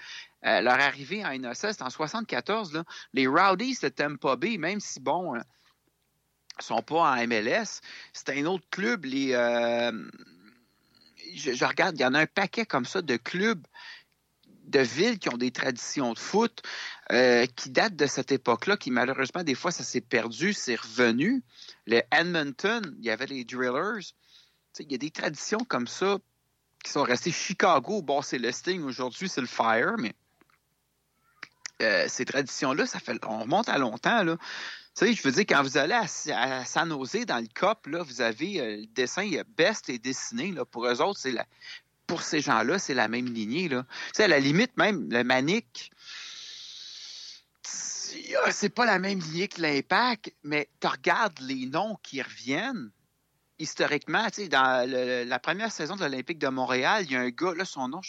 euh, 0.45 0.61
leur 0.61 0.79
arrivée 0.79 1.25
en 1.25 1.31
NSS, 1.35 1.71
c'était 1.71 1.83
en 1.83 1.89
74. 1.89 2.73
Là. 2.73 2.83
Les 3.13 3.25
Rowdies 3.25 3.79
de 3.81 3.89
Tampa 3.89 4.35
Bay, 4.35 4.57
même 4.57 4.79
si, 4.79 4.99
bon, 4.99 5.35
euh, 5.35 5.39
sont 6.59 6.83
pas 6.83 7.15
en 7.15 7.27
MLS, 7.27 7.81
c'est 8.13 8.29
un 8.29 8.45
autre 8.45 8.65
club. 8.69 9.05
Les, 9.05 9.31
je, 11.33 11.65
regarde, 11.65 11.95
il 11.97 12.01
y 12.01 12.05
en 12.05 12.13
a 12.13 12.19
un 12.19 12.27
paquet 12.27 12.65
comme 12.65 12.85
ça 12.85 13.01
de 13.01 13.17
clubs 13.17 13.65
de 14.65 14.79
villes 14.79 15.19
qui 15.19 15.29
ont 15.29 15.37
des 15.37 15.51
traditions 15.51 16.13
de 16.13 16.19
foot 16.19 16.61
euh, 17.11 17.45
qui 17.55 17.69
datent 17.69 17.95
de 17.95 18.05
cette 18.05 18.31
époque-là, 18.31 18.77
qui 18.77 18.91
malheureusement, 18.91 19.43
des 19.43 19.55
fois, 19.55 19.71
ça 19.71 19.83
s'est 19.83 20.01
perdu, 20.01 20.53
c'est 20.53 20.79
revenu. 20.79 21.43
Le 21.87 22.01
Edmonton, 22.11 22.95
il 22.99 23.05
y 23.05 23.09
avait 23.09 23.27
les 23.27 23.43
Drillers. 23.43 24.13
il 24.79 24.91
y 24.91 24.95
a 24.95 24.97
des 24.97 25.11
traditions 25.11 25.59
comme 25.59 25.87
ça 25.87 26.19
qui 26.83 26.91
sont 26.91 27.03
restées. 27.03 27.31
Chicago, 27.31 28.01
bon, 28.01 28.21
c'est 28.21 28.37
le 28.37 28.51
Sting, 28.51 28.81
aujourd'hui, 28.83 29.29
c'est 29.29 29.41
le 29.41 29.47
Fire, 29.47 29.95
mais 29.97 30.13
euh, 31.81 32.05
ces 32.07 32.25
traditions-là, 32.25 32.85
ça 32.85 32.99
fait, 32.99 33.17
on 33.25 33.39
remonte 33.39 33.67
à 33.67 33.77
longtemps, 33.77 34.23
là. 34.23 34.37
je 34.99 35.21
veux 35.23 35.31
dire, 35.31 35.45
quand 35.47 35.63
vous 35.63 35.77
allez 35.77 35.95
à, 35.95 36.65
San 36.65 36.89
Jose, 36.89 37.25
dans 37.25 37.39
le 37.39 37.47
COP, 37.53 37.87
là, 37.87 38.03
vous 38.03 38.21
avez 38.21 38.61
euh, 38.61 38.77
le 38.77 38.85
dessin, 38.87 39.29
Best 39.57 39.89
et 39.89 39.97
dessiné. 39.97 40.51
Là, 40.51 40.63
pour 40.63 40.85
eux 40.85 41.01
autres, 41.01 41.19
c'est 41.19 41.31
la, 41.31 41.45
pour 42.11 42.23
ces 42.23 42.41
gens-là, 42.41 42.77
c'est 42.77 42.93
la 42.93 43.07
même 43.07 43.33
lignée. 43.33 43.69
Là. 43.69 43.85
à 44.19 44.27
la 44.27 44.41
limite, 44.41 44.75
même 44.75 45.09
le 45.09 45.23
Manic, 45.23 45.93
c'est 48.51 48.69
pas 48.69 48.85
la 48.85 48.99
même 48.99 49.19
lignée 49.19 49.47
que 49.47 49.61
l'Impact, 49.61 50.33
mais 50.43 50.67
tu 50.81 50.87
regardes 50.87 51.39
les 51.39 51.67
noms 51.67 51.97
qui 52.03 52.21
reviennent. 52.21 52.91
Historiquement, 53.59 54.27
dans 54.49 54.89
la 55.25 55.39
première 55.39 55.71
saison 55.71 55.95
de 55.95 56.01
l'Olympique 56.01 56.37
de 56.37 56.49
Montréal, 56.49 57.05
il 57.05 57.13
y 57.13 57.15
a 57.15 57.21
un 57.21 57.29
gars, 57.29 57.53
là, 57.55 57.63
son 57.63 57.87
nom, 57.87 58.01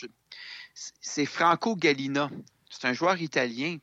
c'est 0.74 1.26
Franco 1.26 1.76
Gallina. 1.76 2.28
C'est 2.70 2.88
un 2.88 2.94
joueur 2.94 3.22
italien. 3.22 3.78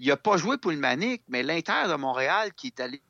Il 0.00 0.08
n'a 0.08 0.18
pas 0.18 0.36
joué 0.36 0.58
pour 0.58 0.70
le 0.70 0.76
Manic, 0.76 1.22
mais 1.28 1.42
l'Inter 1.42 1.88
de 1.88 1.94
Montréal 1.94 2.52
qui 2.52 2.66
est 2.66 2.78
allé 2.78 3.00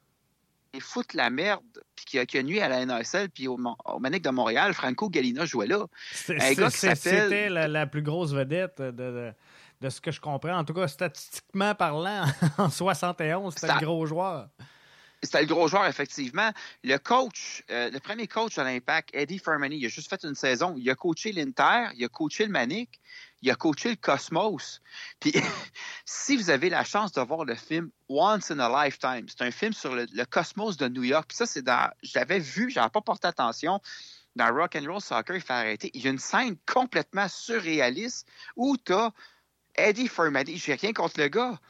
foutre 0.80 1.16
la 1.16 1.30
merde, 1.30 1.62
puis 1.96 2.04
qui 2.04 2.18
a, 2.18 2.26
qui 2.26 2.42
nuit 2.44 2.60
à 2.60 2.68
la 2.68 2.84
NASL, 2.84 3.30
puis 3.30 3.48
au, 3.48 3.58
au 3.84 3.98
Manic 3.98 4.22
de 4.22 4.30
Montréal, 4.30 4.74
Franco 4.74 5.08
Gallina 5.08 5.44
jouait 5.44 5.66
là. 5.66 5.86
C'était 6.12 7.48
la, 7.48 7.86
plus 7.86 8.02
grosse 8.02 8.32
vedette 8.32 8.80
de, 8.80 9.32
de, 9.80 9.88
ce 9.90 10.00
que 10.00 10.10
je 10.10 10.20
comprends. 10.20 10.56
En 10.56 10.64
tout 10.64 10.74
cas, 10.74 10.88
statistiquement 10.88 11.74
parlant, 11.74 12.24
en 12.58 12.70
71, 12.70 13.54
c'était 13.54 13.74
le 13.74 13.86
gros 13.86 14.06
joueur. 14.06 14.48
C'était 15.24 15.40
le 15.40 15.46
gros 15.46 15.68
joueur, 15.68 15.86
effectivement. 15.86 16.50
Le 16.82 16.98
coach, 16.98 17.64
euh, 17.70 17.90
le 17.90 17.98
premier 17.98 18.26
coach 18.26 18.56
de 18.56 18.62
l'Impact, 18.62 19.08
Eddie 19.14 19.38
Fermani, 19.38 19.78
il 19.78 19.86
a 19.86 19.88
juste 19.88 20.10
fait 20.10 20.22
une 20.24 20.34
saison. 20.34 20.74
Il 20.76 20.88
a 20.90 20.94
coaché 20.94 21.32
l'Inter, 21.32 21.88
il 21.96 22.04
a 22.04 22.08
coaché 22.08 22.44
le 22.44 22.50
Manic, 22.50 23.00
il 23.44 23.50
a 23.50 23.54
coaché 23.54 23.90
le 23.90 23.96
Cosmos. 23.96 24.80
Puis, 25.20 25.32
si 26.06 26.36
vous 26.36 26.48
avez 26.48 26.70
la 26.70 26.82
chance 26.82 27.12
de 27.12 27.20
voir 27.20 27.44
le 27.44 27.54
film 27.54 27.90
Once 28.08 28.50
in 28.50 28.58
a 28.58 28.86
Lifetime, 28.86 29.26
c'est 29.28 29.42
un 29.42 29.50
film 29.50 29.74
sur 29.74 29.94
le, 29.94 30.06
Cosmos 30.24 30.78
de 30.78 30.88
New 30.88 31.04
York. 31.04 31.26
Puis 31.28 31.36
ça, 31.36 31.46
c'est 31.46 31.62
dans. 31.62 31.90
Je 32.02 32.18
l'avais 32.18 32.38
vu, 32.38 32.70
j'avais 32.70 32.88
pas 32.88 33.02
porté 33.02 33.26
attention. 33.28 33.80
Dans 34.34 34.52
Rock 34.52 34.76
and 34.76 34.90
Roll 34.90 35.00
Soccer, 35.00 35.36
il 35.36 35.42
fait 35.42 35.52
arrêter. 35.52 35.90
Il 35.94 36.02
y 36.02 36.08
a 36.08 36.10
une 36.10 36.18
scène 36.18 36.56
complètement 36.66 37.28
surréaliste 37.28 38.26
où 38.56 38.76
tu 38.78 38.92
as 38.92 39.12
Eddie 39.76 40.08
Fermani. 40.08 40.56
J'ai 40.56 40.74
rien 40.74 40.92
contre 40.92 41.20
le 41.20 41.28
gars. 41.28 41.60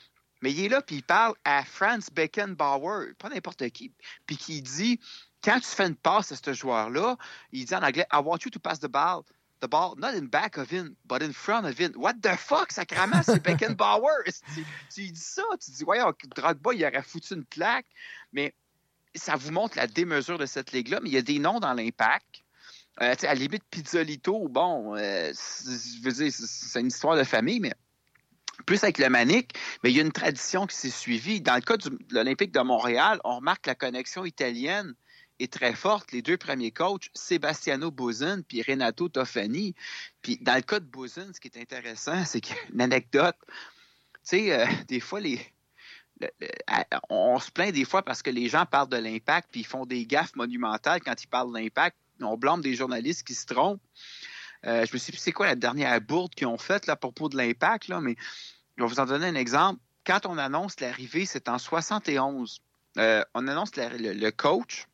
Mais 0.43 0.53
il 0.53 0.65
est 0.67 0.69
là, 0.69 0.81
puis 0.81 0.97
il 0.97 1.03
parle 1.03 1.35
à 1.45 1.65
Franz 1.65 2.11
Beckenbauer, 2.13 3.15
pas 3.19 3.31
n'importe 3.31 3.69
qui, 3.71 3.93
puis 4.27 4.37
qui 4.37 4.61
dit 4.61 5.01
quand 5.43 5.59
tu 5.61 5.69
fais 5.69 5.87
une 5.87 5.97
passe 5.97 6.33
à 6.33 6.37
ce 6.37 6.53
joueur-là, 6.53 7.17
il 7.53 7.65
dit 7.65 7.75
en 7.75 7.83
anglais 7.83 8.07
I 8.13 8.19
want 8.23 8.39
you 8.45 8.51
to 8.51 8.59
pass 8.59 8.79
the 8.79 8.89
ball 8.89 9.23
ball 9.69 9.95
not 9.97 10.15
in 10.15 10.27
back 10.27 10.57
of 10.59 10.71
him, 10.71 10.97
but 11.07 11.23
in 11.23 11.33
front 11.33 11.67
of 11.67 11.79
him. 11.79 11.93
What 11.97 12.15
the 12.23 12.37
fuck, 12.37 12.73
sacrément, 12.73 13.23
c'est 13.23 13.43
Beckenbauer? 13.43 14.25
tu, 14.55 14.65
tu 14.93 15.11
dis 15.11 15.21
ça, 15.21 15.43
tu 15.61 15.71
dis, 15.71 15.85
voyons, 15.85 16.13
Drogba, 16.35 16.75
il 16.75 16.85
aurait 16.85 17.03
foutu 17.03 17.35
une 17.35 17.45
claque. 17.45 17.87
Mais 18.33 18.55
ça 19.15 19.37
vous 19.37 19.53
montre 19.53 19.77
la 19.77 19.87
démesure 19.87 20.39
de 20.39 20.47
cette 20.47 20.73
ligue-là. 20.73 21.01
Mais 21.03 21.11
il 21.11 21.15
y 21.15 21.19
a 21.19 21.23
des 21.23 21.39
noms 21.39 21.61
dans 21.61 21.75
l'impact. 21.75 22.43
Euh, 23.03 23.15
à 23.23 23.27
la 23.27 23.35
limite, 23.35 23.65
Pizzolito, 23.71 24.49
bon, 24.49 24.95
euh, 24.97 25.33
je 25.33 26.03
veux 26.03 26.13
dire, 26.13 26.33
c'est 26.33 26.81
une 26.81 26.89
histoire 26.89 27.17
de 27.17 27.25
famille, 27.25 27.59
mais 27.59 27.73
plus 28.67 28.83
avec 28.85 28.99
le 28.99 29.09
Manic, 29.09 29.53
mais 29.83 29.91
il 29.91 29.97
y 29.97 29.99
a 29.99 30.03
une 30.03 30.13
tradition 30.13 30.67
qui 30.67 30.77
s'est 30.77 30.91
suivie. 30.91 31.41
Dans 31.41 31.57
le 31.57 31.61
cas 31.61 31.77
de 31.77 31.91
l'Olympique 32.11 32.53
de 32.53 32.61
Montréal, 32.61 33.21
on 33.25 33.37
remarque 33.37 33.67
la 33.67 33.75
connexion 33.75 34.25
italienne 34.25 34.95
est 35.39 35.53
très 35.53 35.75
forte. 35.75 36.13
Les 36.13 36.23
deux 36.23 36.37
premiers 36.37 36.71
coachs, 36.71 37.11
Sebastiano 37.15 37.91
Bozin 37.91 38.43
puis 38.43 38.63
Renato 38.63 39.09
Tofani. 39.09 39.75
Puis 40.23 40.39
dans 40.41 40.55
le 40.55 40.63
cas 40.63 40.81
de 40.81 40.87
Bozin, 40.87 41.33
ce 41.33 41.41
qui 41.41 41.49
est 41.49 41.61
intéressant, 41.61 42.25
c'est 42.25 42.41
qu'il 42.41 42.57
y 42.57 42.59
a 42.59 42.63
une 42.73 42.81
anecdote. 42.81 43.37
Tu 43.47 43.51
sais, 44.23 44.53
euh, 44.53 44.67
des 44.89 45.01
fois, 45.01 45.21
les, 45.21 45.41
on 47.11 47.39
se 47.39 47.51
plaint 47.51 47.73
des 47.73 47.85
fois 47.85 48.03
parce 48.03 48.23
que 48.23 48.31
les 48.31 48.49
gens 48.49 48.67
parlent 48.67 48.89
de 48.89 48.97
l'impact 48.97 49.49
puis 49.51 49.61
ils 49.61 49.67
font 49.67 49.87
des 49.87 50.07
gaffes 50.07 50.35
monumentales 50.37 51.01
quand 51.03 51.23
ils 51.23 51.29
parlent 51.29 51.53
de 51.53 51.59
l'impact. 51.59 51.97
On 52.21 52.37
blâme 52.37 52.61
des 52.61 52.75
journalistes 52.75 53.27
qui 53.27 53.35
se 53.35 53.47
trompent. 53.47 53.83
Euh, 54.67 54.87
je 54.87 54.93
me 54.93 54.99
suis 54.99 55.13
dit, 55.13 55.19
c'est 55.19 55.33
quoi 55.33 55.47
la 55.47 55.57
dernière 55.57 56.01
bourde 56.01 56.35
qu'ils 56.35 56.47
ont 56.47 56.59
faite 56.59 56.89
à 56.89 56.97
propos 56.97 57.29
de 57.29 57.37
l'impact, 57.37 57.89
mais 58.01 58.17
je 58.77 58.83
vais 58.83 58.89
vous 58.89 59.01
en 59.01 59.07
donner 59.07 59.27
un 59.27 59.35
exemple. 59.35 59.81
Quand 60.07 60.27
on 60.27 60.39
annonce 60.39 60.81
l'arrivée, 60.81 61.27
c'est 61.27 61.49
en 61.49 61.59
71. 61.59 62.61
Euh, 62.99 63.25
on 63.35 63.49
annonce 63.49 63.73
le, 63.77 64.31
coach, 64.31 64.87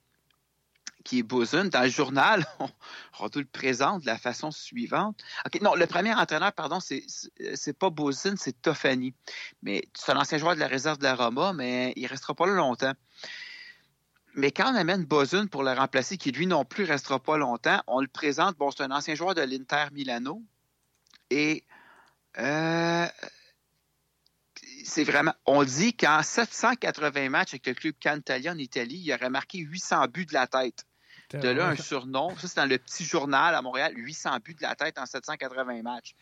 qui 1.04 1.20
est 1.20 1.22
Bosun. 1.22 1.68
Dans 1.68 1.82
le 1.82 1.88
journal, 1.88 2.44
on, 3.20 3.28
le 3.34 3.44
présente 3.44 4.02
de 4.02 4.06
la 4.06 4.18
façon 4.18 4.50
suivante. 4.50 5.22
Non, 5.60 5.74
le 5.74 5.86
premier 5.86 6.14
entraîneur, 6.14 6.52
pardon, 6.52 6.78
c'est, 6.80 7.72
pas 7.78 7.90
Bosun, 7.90 8.36
c'est 8.36 8.60
Tofani. 8.60 9.14
Mais 9.62 9.82
c'est 9.94 10.12
un 10.12 10.16
ancien 10.16 10.38
joueur 10.38 10.54
de 10.54 10.60
la 10.60 10.68
réserve 10.68 10.98
de 10.98 11.04
la 11.04 11.14
Roma, 11.14 11.52
mais 11.52 11.92
il 11.96 12.06
restera 12.06 12.34
pas 12.34 12.46
là 12.46 12.54
longtemps. 12.54 12.94
Mais 14.34 14.52
quand 14.52 14.72
on 14.72 14.76
amène 14.76 15.04
Bozun 15.04 15.46
pour 15.46 15.64
le 15.64 15.72
remplacer, 15.72 16.16
qui 16.16 16.30
lui 16.30 16.46
non 16.46 16.64
plus 16.64 16.84
restera 16.84 17.18
pas 17.18 17.36
longtemps, 17.36 17.82
on 17.86 18.00
le 18.00 18.06
présente. 18.06 18.56
Bon, 18.56 18.70
c'est 18.70 18.82
un 18.82 18.90
ancien 18.90 19.14
joueur 19.14 19.34
de 19.34 19.42
l'Inter 19.42 19.86
Milano. 19.92 20.42
Et 21.30 21.64
euh, 22.38 23.06
c'est 24.84 25.04
vraiment. 25.04 25.34
On 25.46 25.64
dit 25.64 25.94
qu'en 25.94 26.22
780 26.22 27.28
matchs 27.28 27.54
avec 27.54 27.66
le 27.66 27.74
club 27.74 27.94
Cantalia 28.00 28.52
en 28.52 28.58
Italie, 28.58 29.02
il 29.04 29.12
aurait 29.12 29.30
marqué 29.30 29.58
800 29.58 30.06
buts 30.08 30.26
de 30.26 30.34
la 30.34 30.46
tête. 30.46 30.86
De 31.32 31.48
là, 31.48 31.68
un 31.68 31.76
surnom. 31.76 32.36
Ça, 32.36 32.48
c'est 32.48 32.56
dans 32.56 32.68
le 32.68 32.78
petit 32.78 33.04
journal 33.04 33.54
à 33.54 33.62
Montréal, 33.62 33.92
800 33.94 34.38
buts 34.44 34.54
de 34.54 34.62
la 34.62 34.74
tête 34.74 34.98
en 34.98 35.06
780 35.06 35.82
matchs. 35.82 36.14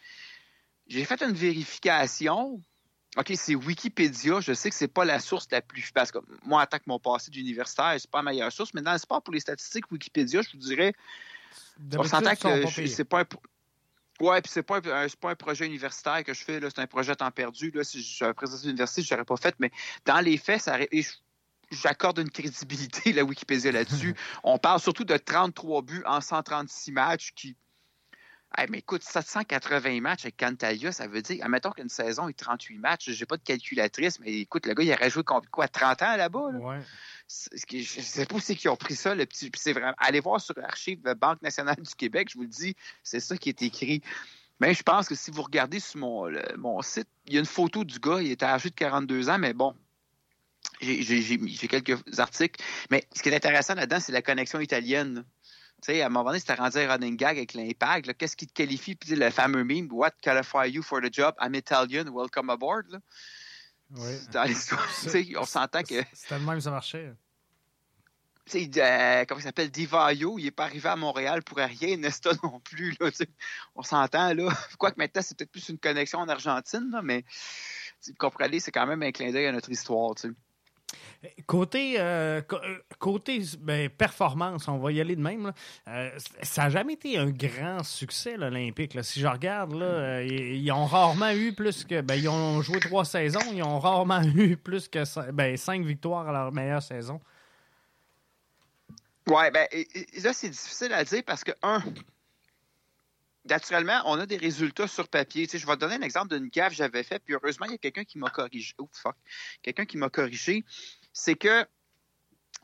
J'ai 0.86 1.04
fait 1.04 1.22
une 1.22 1.32
vérification. 1.32 2.60
OK, 3.16 3.32
c'est 3.34 3.54
Wikipédia. 3.54 4.40
Je 4.40 4.52
sais 4.52 4.68
que 4.70 4.76
c'est 4.76 4.88
pas 4.88 5.04
la 5.04 5.18
source 5.18 5.46
la 5.50 5.62
plus. 5.62 5.90
Parce 5.92 6.10
que 6.10 6.18
moi, 6.44 6.62
en 6.62 6.66
tant 6.66 6.78
que 6.78 6.84
mon 6.86 6.98
passé 6.98 7.30
d'universitaire, 7.30 7.94
c'est 7.98 8.10
pas 8.10 8.18
la 8.18 8.30
meilleure 8.30 8.52
source. 8.52 8.74
Mais 8.74 8.82
dans 8.82 8.92
le 8.92 8.98
sport, 8.98 9.22
pour 9.22 9.32
les 9.32 9.40
statistiques 9.40 9.90
Wikipédia, 9.90 10.42
je 10.42 10.50
vous 10.52 10.58
dirais. 10.58 10.92
On 11.96 12.04
s'entend 12.04 12.34
que 12.34 12.86
c'est 12.86 13.04
pas 13.04 13.20
un. 13.20 13.26
Ouais, 14.20 14.42
puis 14.42 14.50
c'est 14.52 14.64
pas, 14.64 14.78
un, 14.78 15.06
pas 15.20 15.30
un 15.30 15.34
projet 15.36 15.64
universitaire 15.64 16.24
que 16.24 16.34
je 16.34 16.42
fais, 16.42 16.60
c'est 16.60 16.80
un 16.80 16.88
projet 16.88 17.14
temps 17.14 17.30
perdu. 17.30 17.70
Là. 17.70 17.84
Si 17.84 18.02
j'avais 18.02 18.34
présenté 18.34 18.66
l'université, 18.66 19.02
je 19.02 19.14
l'aurais 19.14 19.24
pas 19.24 19.36
fait, 19.36 19.54
mais 19.60 19.70
dans 20.04 20.18
les 20.20 20.38
faits, 20.38 20.62
ça 20.62 20.76
j'accorde 21.70 22.18
une 22.18 22.30
crédibilité 22.30 23.12
la 23.12 23.24
Wikipédia 23.24 23.72
là-dessus. 23.72 24.14
On 24.42 24.58
parle 24.58 24.80
surtout 24.80 25.04
de 25.04 25.16
33 25.16 25.82
buts 25.82 26.02
en 26.06 26.20
136 26.20 26.92
matchs 26.92 27.32
qui. 27.34 27.56
mais 28.70 28.78
écoute, 28.78 29.02
780 29.02 30.00
matchs 30.00 30.24
avec 30.24 30.36
Cantalia, 30.36 30.92
ça 30.92 31.06
veut 31.06 31.22
dire, 31.22 31.44
admettons 31.44 31.70
qu'une 31.70 31.88
saison 31.88 32.28
est 32.28 32.38
38 32.38 32.78
matchs, 32.78 33.10
j'ai 33.10 33.26
pas 33.26 33.36
de 33.36 33.42
calculatrice, 33.42 34.20
mais 34.20 34.32
écoute, 34.32 34.66
le 34.66 34.74
gars, 34.74 34.82
il 34.82 34.92
aurait 34.92 35.10
joué 35.10 35.22
quoi, 35.24 35.68
30 35.68 36.02
ans 36.02 36.16
là-bas? 36.16 36.52
Là? 36.52 36.58
Ouais. 36.58 36.80
Je 37.28 37.82
sais 37.82 38.24
pas 38.24 38.36
où 38.36 38.40
c'est 38.40 38.56
qui 38.56 38.68
ont 38.68 38.76
pris 38.76 38.96
ça, 38.96 39.14
le 39.14 39.26
petit. 39.26 39.50
C'est 39.54 39.72
vraiment. 39.72 39.94
Allez 39.98 40.20
voir 40.20 40.40
sur 40.40 40.58
l'archive 40.58 41.00
Banque 41.20 41.42
nationale 41.42 41.76
du 41.76 41.94
Québec, 41.94 42.28
je 42.30 42.38
vous 42.38 42.44
le 42.44 42.48
dis, 42.48 42.74
c'est 43.02 43.20
ça 43.20 43.36
qui 43.36 43.50
est 43.50 43.62
écrit. 43.62 44.02
Mais 44.60 44.74
je 44.74 44.82
pense 44.82 45.06
que 45.08 45.14
si 45.14 45.30
vous 45.30 45.42
regardez 45.42 45.78
sur 45.78 46.00
mon, 46.00 46.30
mon 46.56 46.82
site, 46.82 47.06
il 47.26 47.34
y 47.34 47.36
a 47.36 47.40
une 47.40 47.46
photo 47.46 47.84
du 47.84 48.00
gars, 48.00 48.20
il 48.20 48.30
est 48.30 48.42
âgé 48.42 48.70
de 48.70 48.74
42 48.74 49.28
ans, 49.30 49.38
mais 49.38 49.52
bon, 49.52 49.76
j'ai 50.80 51.68
quelques 51.68 52.18
articles. 52.18 52.62
Mais 52.90 53.06
ce 53.14 53.22
qui 53.22 53.28
est 53.28 53.34
intéressant 53.34 53.74
là-dedans, 53.74 54.00
c'est 54.00 54.12
la 54.12 54.22
connexion 54.22 54.60
italienne. 54.60 55.24
Tu 55.82 55.92
sais, 55.92 56.02
à 56.02 56.06
un 56.06 56.08
moment 56.08 56.30
donné, 56.30 56.40
c'était 56.40 56.54
rendu 56.54 56.78
un 56.78 56.92
running 56.92 57.16
gag 57.16 57.36
avec 57.36 57.54
l'impact. 57.54 58.16
Qu'est-ce 58.16 58.36
qui 58.36 58.46
te 58.46 58.52
qualifie? 58.52 58.96
Puis 58.96 59.14
le 59.14 59.30
fameux 59.30 59.62
meme, 59.62 59.88
What 59.92 60.12
qualify 60.20 60.68
you 60.68 60.82
for 60.82 61.00
the 61.00 61.12
job? 61.12 61.34
I'm 61.40 61.54
Italian, 61.54 62.08
welcome 62.12 62.50
aboard. 62.50 63.00
dans 64.32 64.44
l'histoire. 64.44 64.88
on 65.36 65.44
s'entend 65.44 65.82
que. 65.82 66.02
C'était 66.12 66.38
le 66.38 66.44
même, 66.44 66.60
ça 66.60 66.70
marchait. 66.70 67.12
Euh, 68.54 69.24
comment 69.26 69.40
il 69.40 69.42
s'appelle, 69.42 69.70
Divayo, 69.70 70.38
il 70.38 70.44
n'est 70.44 70.50
pas 70.50 70.64
arrivé 70.64 70.88
à 70.88 70.96
Montréal 70.96 71.42
pour 71.42 71.58
rien, 71.58 71.96
Nesta 71.96 72.30
non 72.42 72.60
plus. 72.60 72.94
Là, 72.98 73.10
on 73.74 73.82
s'entend, 73.82 74.32
là. 74.32 74.48
Quoique 74.78 74.98
maintenant, 74.98 75.22
c'est 75.22 75.36
peut-être 75.36 75.50
plus 75.50 75.68
une 75.68 75.78
connexion 75.78 76.18
en 76.18 76.28
Argentine, 76.28 76.90
là, 76.90 77.02
mais 77.02 77.24
vous 78.06 78.14
comprenez, 78.18 78.60
c'est 78.60 78.72
quand 78.72 78.86
même 78.86 79.02
un 79.02 79.12
clin 79.12 79.32
d'œil 79.32 79.46
à 79.46 79.52
notre 79.52 79.70
histoire. 79.70 80.18
sais. 80.18 80.28
Côté, 81.46 81.96
euh, 81.98 82.40
euh, 82.52 83.18
ben, 83.58 83.88
performance, 83.90 84.68
on 84.68 84.78
va 84.78 84.92
y 84.92 85.00
aller 85.00 85.16
de 85.16 85.20
même. 85.20 85.52
Euh, 85.88 86.10
ça 86.42 86.64
n'a 86.64 86.70
jamais 86.70 86.92
été 86.92 87.18
un 87.18 87.30
grand 87.30 87.82
succès, 87.82 88.36
l'Olympique. 88.36 88.96
Si 89.02 89.20
je 89.20 89.26
regarde, 89.26 89.72
ils, 90.24 90.70
ont 90.70 90.86
rarement 90.86 91.30
eu 91.30 91.52
plus 91.52 91.84
que. 91.84 92.00
Ben, 92.02 92.14
ils 92.14 92.28
ont 92.28 92.62
joué 92.62 92.78
trois 92.78 93.04
saisons, 93.04 93.40
ils 93.52 93.62
ont 93.62 93.80
rarement 93.80 94.22
eu 94.36 94.56
plus 94.56 94.88
que 94.88 95.30
ben, 95.32 95.56
cinq 95.56 95.84
victoires 95.84 96.28
à 96.28 96.32
leur 96.32 96.52
meilleure 96.52 96.82
saison. 96.82 97.20
Ouais, 99.26 99.50
ben, 99.50 99.66
là, 100.22 100.32
c'est 100.32 100.50
difficile 100.50 100.92
à 100.92 101.04
dire 101.04 101.22
parce 101.26 101.42
que, 101.42 101.52
un, 101.62 101.82
naturellement, 103.48 104.02
on 104.06 104.18
a 104.18 104.26
des 104.26 104.36
résultats 104.36 104.86
sur 104.86 105.08
papier. 105.08 105.48
je 105.50 105.66
vais 105.66 105.74
te 105.74 105.80
donner 105.80 105.96
un 105.96 106.02
exemple 106.02 106.36
d'une 106.36 106.48
gaffe 106.48 106.70
que 106.70 106.76
j'avais 106.76 107.02
fait, 107.02 107.18
puis 107.18 107.34
heureusement, 107.34 107.66
il 107.66 107.72
y 107.72 107.74
a 107.74 107.78
quelqu'un 107.78 108.04
qui 108.04 108.18
m'a 108.18 108.30
corrigé. 108.30 108.74
Oh, 108.78 108.88
fuck. 108.92 109.16
Quelqu'un 109.62 109.84
qui 109.84 109.96
m'a 109.96 110.08
corrigé. 110.08 110.64
C'est 111.12 111.34
que 111.34 111.64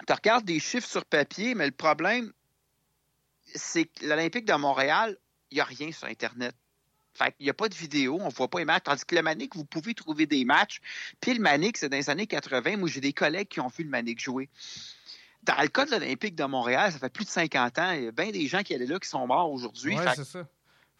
tu 0.06 0.12
regardes 0.12 0.44
des 0.44 0.60
chiffres 0.60 0.88
sur 0.88 1.04
papier, 1.04 1.54
mais 1.54 1.66
le 1.66 1.72
problème, 1.72 2.32
c'est 3.54 3.84
que 3.84 4.06
l'Olympique 4.06 4.44
de 4.44 4.54
Montréal, 4.54 5.16
il 5.50 5.56
n'y 5.56 5.60
a 5.60 5.64
rien 5.64 5.92
sur 5.92 6.08
Internet. 6.08 6.54
Fait 7.14 7.34
il 7.38 7.44
n'y 7.44 7.50
a 7.50 7.54
pas 7.54 7.68
de 7.68 7.74
vidéo, 7.74 8.18
on 8.20 8.26
ne 8.26 8.32
voit 8.32 8.48
pas 8.48 8.58
les 8.58 8.64
matchs. 8.64 8.84
Tandis 8.84 9.04
que 9.04 9.14
le 9.14 9.22
Manic, 9.22 9.54
vous 9.54 9.64
pouvez 9.64 9.94
trouver 9.94 10.26
des 10.26 10.44
matchs. 10.44 10.80
Puis 11.20 11.34
le 11.34 11.40
Manic, 11.40 11.76
c'est 11.76 11.88
dans 11.88 11.96
les 11.96 12.10
années 12.10 12.26
80. 12.26 12.76
Moi, 12.76 12.88
j'ai 12.88 13.00
des 13.00 13.12
collègues 13.12 13.48
qui 13.48 13.60
ont 13.60 13.68
vu 13.68 13.84
le 13.84 13.90
Manic 13.90 14.20
jouer. 14.20 14.48
Dans 15.44 15.60
le 15.60 15.68
cas 15.68 15.84
de 15.84 15.92
l'Olympique 15.92 16.34
de 16.34 16.44
Montréal, 16.44 16.90
ça 16.90 16.98
fait 16.98 17.12
plus 17.12 17.24
de 17.24 17.30
50 17.30 17.78
ans. 17.78 17.92
Il 17.92 18.04
y 18.04 18.06
a 18.08 18.12
bien 18.12 18.30
des 18.30 18.46
gens 18.48 18.62
qui 18.62 18.74
allaient 18.74 18.86
là 18.86 18.98
qui 18.98 19.08
sont 19.08 19.26
morts 19.26 19.52
aujourd'hui. 19.52 19.96
Oui, 19.96 20.04
c'est 20.16 20.24
ça. 20.24 20.48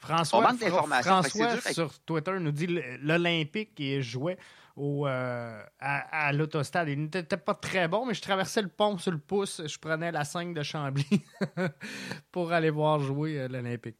François, 0.04 0.54
François 1.02 1.72
sur 1.72 1.98
Twitter 2.00 2.38
nous 2.38 2.52
dit 2.52 2.66
l'Olympique 3.00 3.74
qui 3.74 4.02
jouait 4.02 4.38
au, 4.76 5.06
euh, 5.06 5.62
à, 5.80 6.32
l'autostade. 6.32 6.88
Il 6.88 7.02
n'était 7.02 7.36
pas 7.36 7.54
très 7.54 7.88
bon, 7.88 8.06
mais 8.06 8.14
je 8.14 8.22
traversais 8.22 8.62
le 8.62 8.68
pont 8.68 8.98
sur 8.98 9.12
le 9.12 9.18
pouce. 9.18 9.62
Je 9.64 9.78
prenais 9.78 10.12
la 10.12 10.24
5 10.24 10.54
de 10.54 10.62
Chambly 10.62 11.24
pour 12.32 12.52
aller 12.52 12.70
voir 12.70 13.00
jouer 13.00 13.40
euh, 13.40 13.48
l'Olympique. 13.48 13.96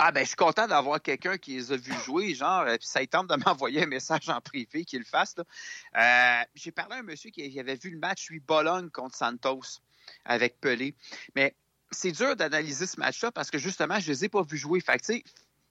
Ah 0.00 0.12
ben 0.12 0.20
je 0.20 0.28
suis 0.28 0.36
content 0.36 0.68
d'avoir 0.68 1.02
quelqu'un 1.02 1.38
qui 1.38 1.56
les 1.56 1.72
a 1.72 1.76
vus 1.76 1.92
jouer, 2.04 2.32
genre, 2.32 2.64
puis 2.66 2.86
ça 2.86 3.04
tente 3.06 3.28
de 3.28 3.34
m'envoyer 3.44 3.82
un 3.82 3.86
message 3.86 4.28
en 4.28 4.40
privé 4.40 4.84
qu'il 4.84 5.00
le 5.00 5.04
fasse. 5.04 5.34
Euh, 5.38 6.40
j'ai 6.54 6.70
parlé 6.70 6.94
à 6.94 6.98
un 6.98 7.02
monsieur 7.02 7.30
qui 7.30 7.58
avait 7.58 7.74
vu 7.74 7.90
le 7.90 7.98
match, 7.98 8.30
lui, 8.30 8.38
Bologne 8.38 8.90
contre 8.90 9.16
Santos 9.16 9.80
avec 10.24 10.60
Pelé. 10.60 10.94
Mais 11.34 11.54
c'est 11.90 12.12
dur 12.12 12.36
d'analyser 12.36 12.86
ce 12.86 12.98
match-là 12.98 13.32
parce 13.32 13.50
que 13.50 13.58
justement, 13.58 13.98
je 14.00 14.08
ne 14.08 14.14
les 14.14 14.24
ai 14.24 14.28
pas 14.28 14.42
vus 14.42 14.58
jouer. 14.58 14.80
Fait 14.80 15.00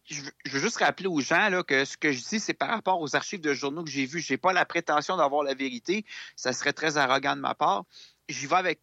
je, 0.10 0.22
veux 0.22 0.60
juste 0.60 0.78
rappeler 0.78 1.08
aux 1.08 1.20
gens 1.20 1.50
là, 1.50 1.64
que 1.64 1.86
ce 1.86 1.98
que 1.98 2.12
je 2.12 2.24
dis, 2.24 2.40
c'est 2.40 2.54
par 2.54 2.70
rapport 2.70 3.02
aux 3.02 3.16
archives 3.16 3.42
de 3.42 3.54
journaux 3.54 3.84
que 3.84 3.90
j'ai 3.90 4.06
vus. 4.06 4.22
Je 4.22 4.34
n'ai 4.34 4.38
pas 4.38 4.54
la 4.54 4.66
prétention 4.66 5.18
d'avoir 5.18 5.44
la 5.44 5.54
vérité. 5.54 6.06
Ça 6.36 6.54
serait 6.54 6.74
très 6.74 6.98
arrogant 6.98 7.36
de 7.36 7.42
ma 7.42 7.56
part. 7.56 7.84
J'y 8.30 8.48
vais 8.48 8.56
avec 8.56 8.80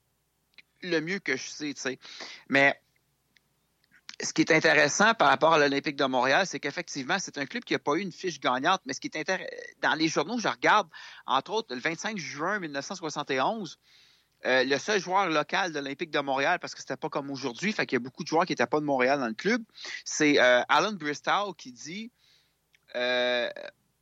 le 0.83 1.01
mieux 1.01 1.19
que 1.19 1.37
je 1.37 1.49
sais, 1.49 1.75
tu 1.75 1.81
sais. 1.81 1.99
Mais 2.49 2.79
ce 4.21 4.33
qui 4.33 4.43
est 4.43 4.53
intéressant 4.53 5.15
par 5.15 5.29
rapport 5.29 5.55
à 5.55 5.59
l'Olympique 5.59 5.97
de 5.97 6.05
Montréal, 6.05 6.47
c'est 6.47 6.61
qu'effectivement, 6.61 7.19
c'est 7.19 7.39
un 7.39 7.47
club 7.47 7.65
qui 7.65 7.73
n'a 7.73 7.79
pas 7.79 7.95
eu 7.95 8.01
une 8.01 8.13
fiche 8.13 8.39
gagnante. 8.39 8.83
Mais 8.85 8.93
ce 8.93 9.01
qui 9.01 9.09
est 9.09 9.17
intéressant, 9.17 9.51
dans 9.81 9.95
les 9.95 10.09
journaux, 10.09 10.39
je 10.39 10.49
regarde, 10.49 10.89
entre 11.27 11.53
autres, 11.53 11.75
le 11.75 11.81
25 11.81 12.19
juin 12.19 12.61
1971, 12.61 13.79
euh, 14.47 14.65
le 14.65 14.79
seul 14.79 15.01
joueur 15.01 15.29
local 15.29 15.73
de 15.73 15.79
l'Olympique 15.79 16.11
de 16.11 16.21
Montréal, 16.21 16.59
parce 16.61 16.75
que 16.75 16.81
c'était 16.81 16.97
pas 16.97 17.09
comme 17.09 17.31
aujourd'hui, 17.31 17.73
fait 17.73 17.87
qu'il 17.87 17.97
y 17.97 18.01
a 18.01 18.01
beaucoup 18.01 18.23
de 18.23 18.29
joueurs 18.29 18.45
qui 18.45 18.53
n'étaient 18.53 18.67
pas 18.67 18.81
de 18.81 18.85
Montréal 18.85 19.19
dans 19.21 19.29
le 19.29 19.35
club, 19.35 19.63
c'est 20.05 20.41
euh, 20.41 20.63
Alan 20.69 20.93
Bristow 20.93 21.55
qui 21.57 21.73
dit 21.73 22.11
euh, 22.97 23.49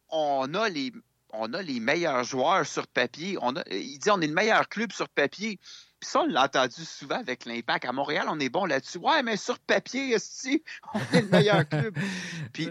on 0.08 0.52
a 0.54 0.68
les 0.68 0.92
on 1.34 1.54
a 1.54 1.62
les 1.62 1.80
meilleurs 1.80 2.24
joueurs 2.24 2.66
sur 2.66 2.86
papier. 2.86 3.38
On 3.40 3.56
a, 3.56 3.62
il 3.70 3.98
dit 3.98 4.10
on 4.10 4.20
est 4.20 4.26
le 4.26 4.34
meilleur 4.34 4.68
club 4.68 4.92
sur 4.92 5.08
papier. 5.08 5.58
Puis 5.98 6.10
ça, 6.10 6.20
on 6.20 6.26
l'a 6.26 6.44
entendu 6.44 6.84
souvent 6.84 7.20
avec 7.20 7.46
l'Impact. 7.46 7.86
À 7.86 7.92
Montréal, 7.92 8.26
on 8.28 8.38
est 8.38 8.50
bon 8.50 8.66
là-dessus. 8.66 8.98
Ouais, 8.98 9.22
mais 9.22 9.38
sur 9.38 9.58
papier, 9.60 10.14
aussi, 10.14 10.62
on 10.92 11.00
est 11.16 11.22
le 11.22 11.28
meilleur 11.28 11.66
club. 11.66 11.96
Puis 12.52 12.68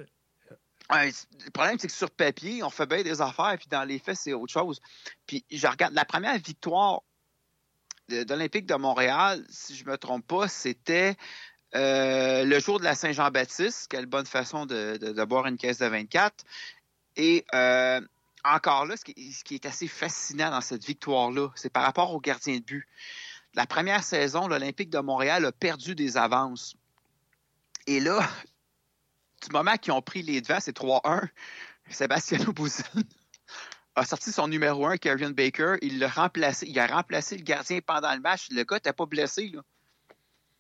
le 0.91 1.49
problème, 1.51 1.77
c'est 1.79 1.88
que 1.88 1.93
sur 1.93 2.12
papier, 2.12 2.63
on 2.63 2.69
fait 2.69 2.86
bien 2.86 3.01
des 3.01 3.21
affaires, 3.21 3.55
puis 3.57 3.67
dans 3.69 3.84
les 3.84 3.99
faits, 3.99 4.17
c'est 4.17 4.34
autre 4.34 4.51
chose. 4.51 4.81
Puis 5.25 5.45
je 5.49 5.65
regarde 5.67 5.93
la 5.93 6.05
première 6.05 6.38
victoire 6.38 7.01
d'Olympique 8.26 8.65
de, 8.65 8.76
Montréal, 8.76 9.43
si 9.50 9.76
je 9.76 9.86
ne 9.86 9.91
me 9.91 9.97
trompe 9.97 10.26
pas, 10.26 10.47
c'était 10.47 11.15
euh, 11.76 12.43
le 12.43 12.60
jour 12.60 12.80
de 12.80 12.84
la 12.84 12.95
Saint-Jean-Baptiste. 12.95 13.88
Quelle 13.89 14.06
bonne 14.06 14.26
façon 14.26 14.65
de, 14.65 15.24
boire 15.26 15.47
une 15.47 15.58
caisse 15.58 15.80
de 15.80 15.86
24. 15.86 16.43
Et 17.17 17.45
euh, 17.54 18.02
encore 18.43 18.86
là, 18.86 18.95
ce 18.97 19.04
qui, 19.04 19.56
est 19.56 19.65
assez 19.65 19.88
fascinant 19.88 20.52
dans 20.52 20.62
cette 20.62 20.86
victoire-là, 20.86 21.50
c'est 21.56 21.71
par 21.71 21.84
rapport 21.84 22.13
au 22.13 22.19
gardien 22.19 22.58
de 22.58 22.63
but. 22.63 22.88
La 23.54 23.65
première 23.65 24.04
saison, 24.04 24.47
l'Olympique 24.47 24.89
de 24.89 25.00
Montréal 25.00 25.45
a 25.45 25.52
perdu 25.52 25.93
des 25.95 26.17
avances. 26.17 26.76
Et 27.88 28.00
là, 28.00 28.28
du 29.43 29.52
moment 29.52 29.76
qu'ils 29.78 29.93
ont 29.93 30.02
pris 30.02 30.21
les 30.21 30.41
devants, 30.41 30.60
c'est 30.60 30.76
3-1, 30.76 31.28
Sébastien 31.89 32.39
Bouzin 32.56 32.84
a 33.95 34.06
sorti 34.06 34.32
son 34.32 34.47
numéro 34.47 34.86
1, 34.86 34.97
Kevin 34.97 35.32
Baker. 35.32 35.75
Il 35.82 35.99
l'a 35.99 36.08
remplacé. 36.08 36.67
Il 36.67 36.80
a 36.80 36.88
remplacé 36.88 37.38
le 37.38 37.43
gardien 37.43 37.80
pendant 37.86 38.13
le 38.13 38.21
match. 38.21 38.47
Le 38.51 38.63
gars 38.63 38.77
n'était 38.77 38.93
pas 38.93 39.06
blessé. 39.06 39.51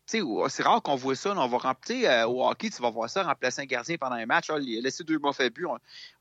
C'est 0.05 0.63
rare 0.63 0.81
qu'on 0.81 0.95
voit 0.95 1.15
ça. 1.15 1.33
on 1.35 1.47
va 1.47 1.57
remplir 1.57 2.09
euh, 2.09 2.25
au 2.25 2.45
hockey, 2.45 2.69
tu 2.69 2.81
vas 2.81 2.89
voir 2.89 3.09
ça, 3.09 3.23
remplacer 3.23 3.61
un 3.61 3.65
gardien 3.65 3.95
pendant 3.97 4.15
un 4.15 4.25
match. 4.25 4.47
il 4.61 4.77
a 4.77 4.81
laissé 4.81 5.03
deux 5.03 5.19
mauvais 5.19 5.49
buts. 5.49 5.67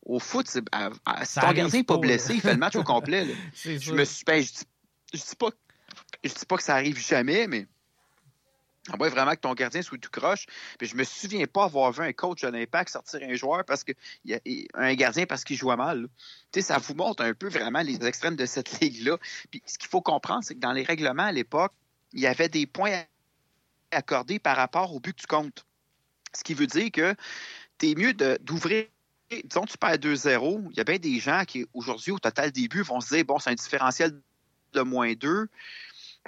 Au 0.03 0.21
foot, 0.21 0.47
si 0.47 0.61
ton 0.63 1.53
gardien 1.53 1.69
n'est 1.69 1.83
pas 1.83 1.99
blessé, 1.99 2.35
il 2.35 2.41
fait 2.41 2.53
le 2.53 2.59
match 2.59 2.77
au 2.77 2.85
complet. 2.85 3.27
je 3.55 3.93
me 3.93 4.05
suis, 4.05 4.25
ben, 4.25 4.43
je, 4.43 4.53
dis, 4.53 4.65
dis 5.13 5.37
pas, 5.37 5.49
je 6.23 6.33
dis 6.33 6.47
pas 6.47 6.57
que 6.57 6.63
ça 6.63 6.75
arrive 6.75 6.99
jamais, 6.99 7.49
mais 7.49 7.67
on 8.89 8.97
voit 8.97 9.11
vraiment 9.11 9.33
que 9.33 9.41
ton 9.41 9.53
gardien 9.53 9.83
soit 9.83 9.99
tout 9.99 10.11
croche. 10.11 10.47
Puis 10.79 10.89
je 10.89 10.97
me 10.97 11.05
souviens 11.05 11.47
pas 11.47 11.65
avoir 11.65 11.93
vu 11.93 12.03
un 12.03 12.13
coach 12.13 12.43
de 12.43 12.49
l'Impact 12.49 12.91
sortir 12.91 13.21
un 13.23 13.35
joueur 13.35 13.65
parce 13.65 13.85
que 13.85 13.93
un 14.75 14.95
gardien 14.95 15.27
parce 15.27 15.45
qu'il 15.45 15.57
jouait 15.57 15.77
mal. 15.77 16.09
Tu 16.53 16.63
ça 16.63 16.79
vous 16.79 16.95
montre 16.95 17.23
un 17.23 17.35
peu 17.35 17.49
vraiment 17.49 17.83
les 17.83 18.05
extrêmes 18.07 18.37
de 18.37 18.47
cette 18.47 18.81
ligue-là. 18.81 19.19
Puis 19.51 19.63
ce 19.67 19.79
qu'il 19.79 19.89
faut 19.89 20.01
comprendre, 20.01 20.43
c'est 20.45 20.55
que 20.55 20.61
dans 20.61 20.73
les 20.73 20.83
règlements 20.83 21.25
à 21.25 21.33
l'époque, 21.33 21.73
il 22.13 22.21
y 22.21 22.27
avait 22.27 22.49
des 22.49 22.67
points 22.67 23.03
accordés 23.91 24.39
par 24.39 24.57
rapport 24.57 24.95
au 24.95 25.01
but 25.01 25.15
que 25.15 25.21
tu 25.21 25.27
comptes. 25.27 25.67
Ce 26.33 26.43
qui 26.43 26.55
veut 26.55 26.67
dire 26.67 26.91
que 26.91 27.15
tu 27.79 27.91
es 27.91 27.95
mieux 27.95 28.15
d'ouvrir 28.15 28.87
disons 29.45 29.65
tu 29.65 29.79
perds 29.79 29.99
2-0, 29.99 30.69
il 30.71 30.77
y 30.77 30.81
a 30.81 30.85
bien 30.85 30.99
des 30.99 31.21
gens 31.21 31.45
qui, 31.45 31.65
aujourd'hui, 31.73 32.11
au 32.11 32.19
total 32.19 32.51
début, 32.51 32.83
vont 32.83 33.01
se 33.01 33.15
dire, 33.15 33.25
bon, 33.25 33.39
c'est 33.39 33.51
un 33.51 33.55
différentiel 33.55 34.21
de 34.73 34.81
moins 34.81 35.13
2, 35.13 35.47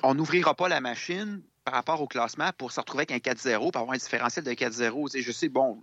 on 0.02 0.14
n'ouvrira 0.14 0.54
pas 0.54 0.68
la 0.68 0.80
machine, 0.80 1.42
par 1.64 1.74
rapport 1.74 2.00
au 2.00 2.06
classement 2.06 2.50
pour 2.56 2.72
se 2.72 2.80
retrouver 2.80 3.06
avec 3.08 3.26
un 3.26 3.32
4-0, 3.32 3.70
pour 3.70 3.80
avoir 3.80 3.94
un 3.94 3.98
différentiel 3.98 4.44
de 4.44 4.52
4-0. 4.52 5.20
Je 5.20 5.32
sais, 5.32 5.48
bon, 5.48 5.80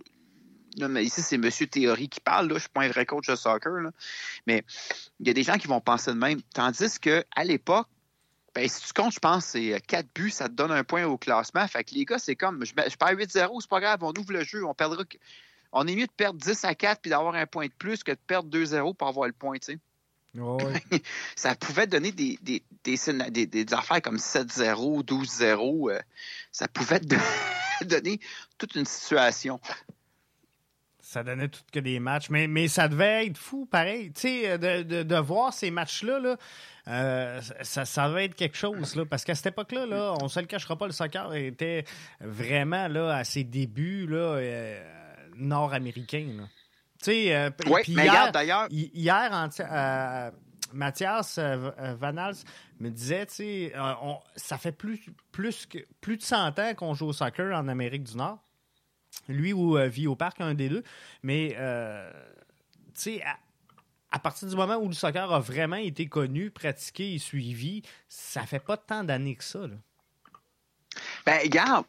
ici, 0.76 1.22
c'est 1.22 1.36
M. 1.36 1.50
Théorie 1.50 2.08
qui 2.08 2.20
parle. 2.20 2.46
Là. 2.46 2.50
Je 2.50 2.54
ne 2.54 2.60
suis 2.60 2.68
pas 2.68 2.82
un 2.82 2.88
vrai 2.88 3.06
coach 3.06 3.26
de 3.28 3.36
soccer. 3.36 3.72
Mais 4.46 4.64
il 5.20 5.26
y 5.26 5.30
a 5.30 5.34
des 5.34 5.42
gens 5.42 5.58
qui 5.58 5.66
vont 5.66 5.80
penser 5.80 6.12
de 6.12 6.16
même. 6.16 6.40
Tandis 6.54 6.98
qu'à 6.98 7.44
l'époque, 7.44 7.88
ben, 8.54 8.68
si 8.68 8.86
tu 8.86 8.92
comptes, 8.92 9.14
je 9.14 9.20
pense, 9.20 9.44
c'est 9.44 9.80
4 9.86 10.08
buts, 10.14 10.30
ça 10.30 10.48
te 10.48 10.54
donne 10.54 10.72
un 10.72 10.82
point 10.82 11.04
au 11.04 11.16
classement. 11.16 11.66
Fait 11.68 11.84
que 11.84 11.94
les 11.94 12.04
gars, 12.04 12.18
c'est 12.18 12.36
comme, 12.36 12.64
je, 12.64 12.72
je 12.72 12.96
perds 12.96 13.14
8-0, 13.14 13.60
c'est 13.60 13.70
pas 13.70 13.80
grave, 13.80 14.02
on 14.02 14.12
ouvre 14.18 14.32
le 14.32 14.42
jeu, 14.42 14.64
on 14.64 14.74
perdra. 14.74 15.04
On 15.72 15.86
est 15.86 15.94
mieux 15.94 16.06
de 16.06 16.12
perdre 16.12 16.40
10 16.40 16.64
à 16.64 16.74
4 16.74 17.00
puis 17.00 17.10
d'avoir 17.10 17.34
un 17.34 17.46
point 17.46 17.66
de 17.66 17.72
plus 17.72 18.02
que 18.02 18.10
de 18.10 18.18
perdre 18.26 18.50
2-0 18.50 18.96
pour 18.96 19.06
avoir 19.06 19.28
le 19.28 19.32
point, 19.32 19.56
tu 19.58 19.74
sais. 19.74 19.78
ça 21.36 21.54
pouvait 21.54 21.86
donner 21.86 22.12
des, 22.12 22.38
des, 22.42 22.62
des, 22.84 23.74
affaires 23.74 24.02
comme 24.02 24.16
7-0, 24.16 25.04
12-0. 25.04 25.90
Euh, 25.90 26.00
ça 26.52 26.68
pouvait 26.68 27.00
donner 27.84 28.20
toute 28.58 28.74
une 28.74 28.84
situation. 28.84 29.60
Ça 31.00 31.24
donnait 31.24 31.48
tout 31.48 31.62
que 31.72 31.80
des 31.80 31.98
matchs, 31.98 32.30
mais, 32.30 32.46
mais 32.46 32.68
ça 32.68 32.86
devait 32.86 33.26
être 33.26 33.36
fou, 33.36 33.66
pareil. 33.66 34.12
Tu 34.12 34.20
sais, 34.20 34.58
de, 34.58 35.02
de, 35.02 35.16
voir 35.16 35.52
ces 35.52 35.72
matchs-là, 35.72 36.20
là, 36.20 36.36
euh, 36.86 37.40
ça, 37.62 37.84
ça 37.84 38.08
devait 38.08 38.26
être 38.26 38.36
quelque 38.36 38.56
chose, 38.56 38.94
là, 38.94 39.04
parce 39.04 39.24
qu'à 39.24 39.34
cette 39.34 39.46
époque-là, 39.46 39.86
là, 39.86 40.14
on 40.20 40.24
ne 40.24 40.28
se 40.28 40.38
le 40.38 40.46
cachera 40.46 40.76
pas, 40.76 40.86
le 40.86 40.92
soccer 40.92 41.34
était 41.34 41.84
vraiment 42.20 42.86
là, 42.86 43.16
à 43.16 43.24
ses 43.24 43.42
débuts 43.42 44.06
là, 44.06 44.36
euh, 44.36 44.82
nord-américains. 45.34 46.46
Tu 47.00 47.12
sais, 47.12 47.34
euh, 47.34 47.50
hier, 47.86 48.30
d'ailleurs. 48.30 48.66
Hier, 48.70 49.48
euh, 49.60 50.30
Mathias 50.74 51.38
euh, 51.38 51.70
Vanals 51.98 52.36
me 52.78 52.90
disait, 52.90 53.24
tu 53.24 53.34
sais, 53.36 53.72
ça 54.36 54.58
fait 54.58 54.72
plus, 54.72 55.06
plus, 55.32 55.64
que, 55.64 55.78
plus 56.02 56.18
de 56.18 56.22
100 56.22 56.58
ans 56.58 56.74
qu'on 56.74 56.92
joue 56.92 57.06
au 57.06 57.12
soccer 57.14 57.56
en 57.56 57.68
Amérique 57.68 58.04
du 58.04 58.16
Nord. 58.18 58.44
Lui 59.28 59.54
ou 59.54 59.78
vit 59.88 60.08
au 60.08 60.14
parc, 60.14 60.42
un 60.42 60.52
des 60.52 60.68
deux. 60.68 60.84
Mais, 61.22 61.56
tu 62.94 63.00
sais, 63.00 63.24
à 64.10 64.18
partir 64.18 64.48
du 64.48 64.56
moment 64.56 64.76
où 64.76 64.88
le 64.88 64.94
soccer 64.94 65.32
a 65.32 65.40
vraiment 65.40 65.76
été 65.76 66.06
connu, 66.06 66.50
pratiqué 66.50 67.14
et 67.14 67.18
suivi, 67.18 67.82
ça 68.10 68.44
fait 68.44 68.60
pas 68.60 68.76
tant 68.76 69.04
d'années 69.04 69.36
que 69.36 69.44
ça. 69.44 69.60
Là. 69.60 69.76
Ben, 71.24 71.40
regarde, 71.42 71.86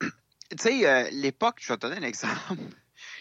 tu 0.00 0.58
sais, 0.58 1.10
l'époque, 1.10 1.56
je 1.58 1.72
vais 1.72 1.76
te 1.76 1.88
donner 1.88 1.96
un 1.96 2.08
exemple. 2.08 2.54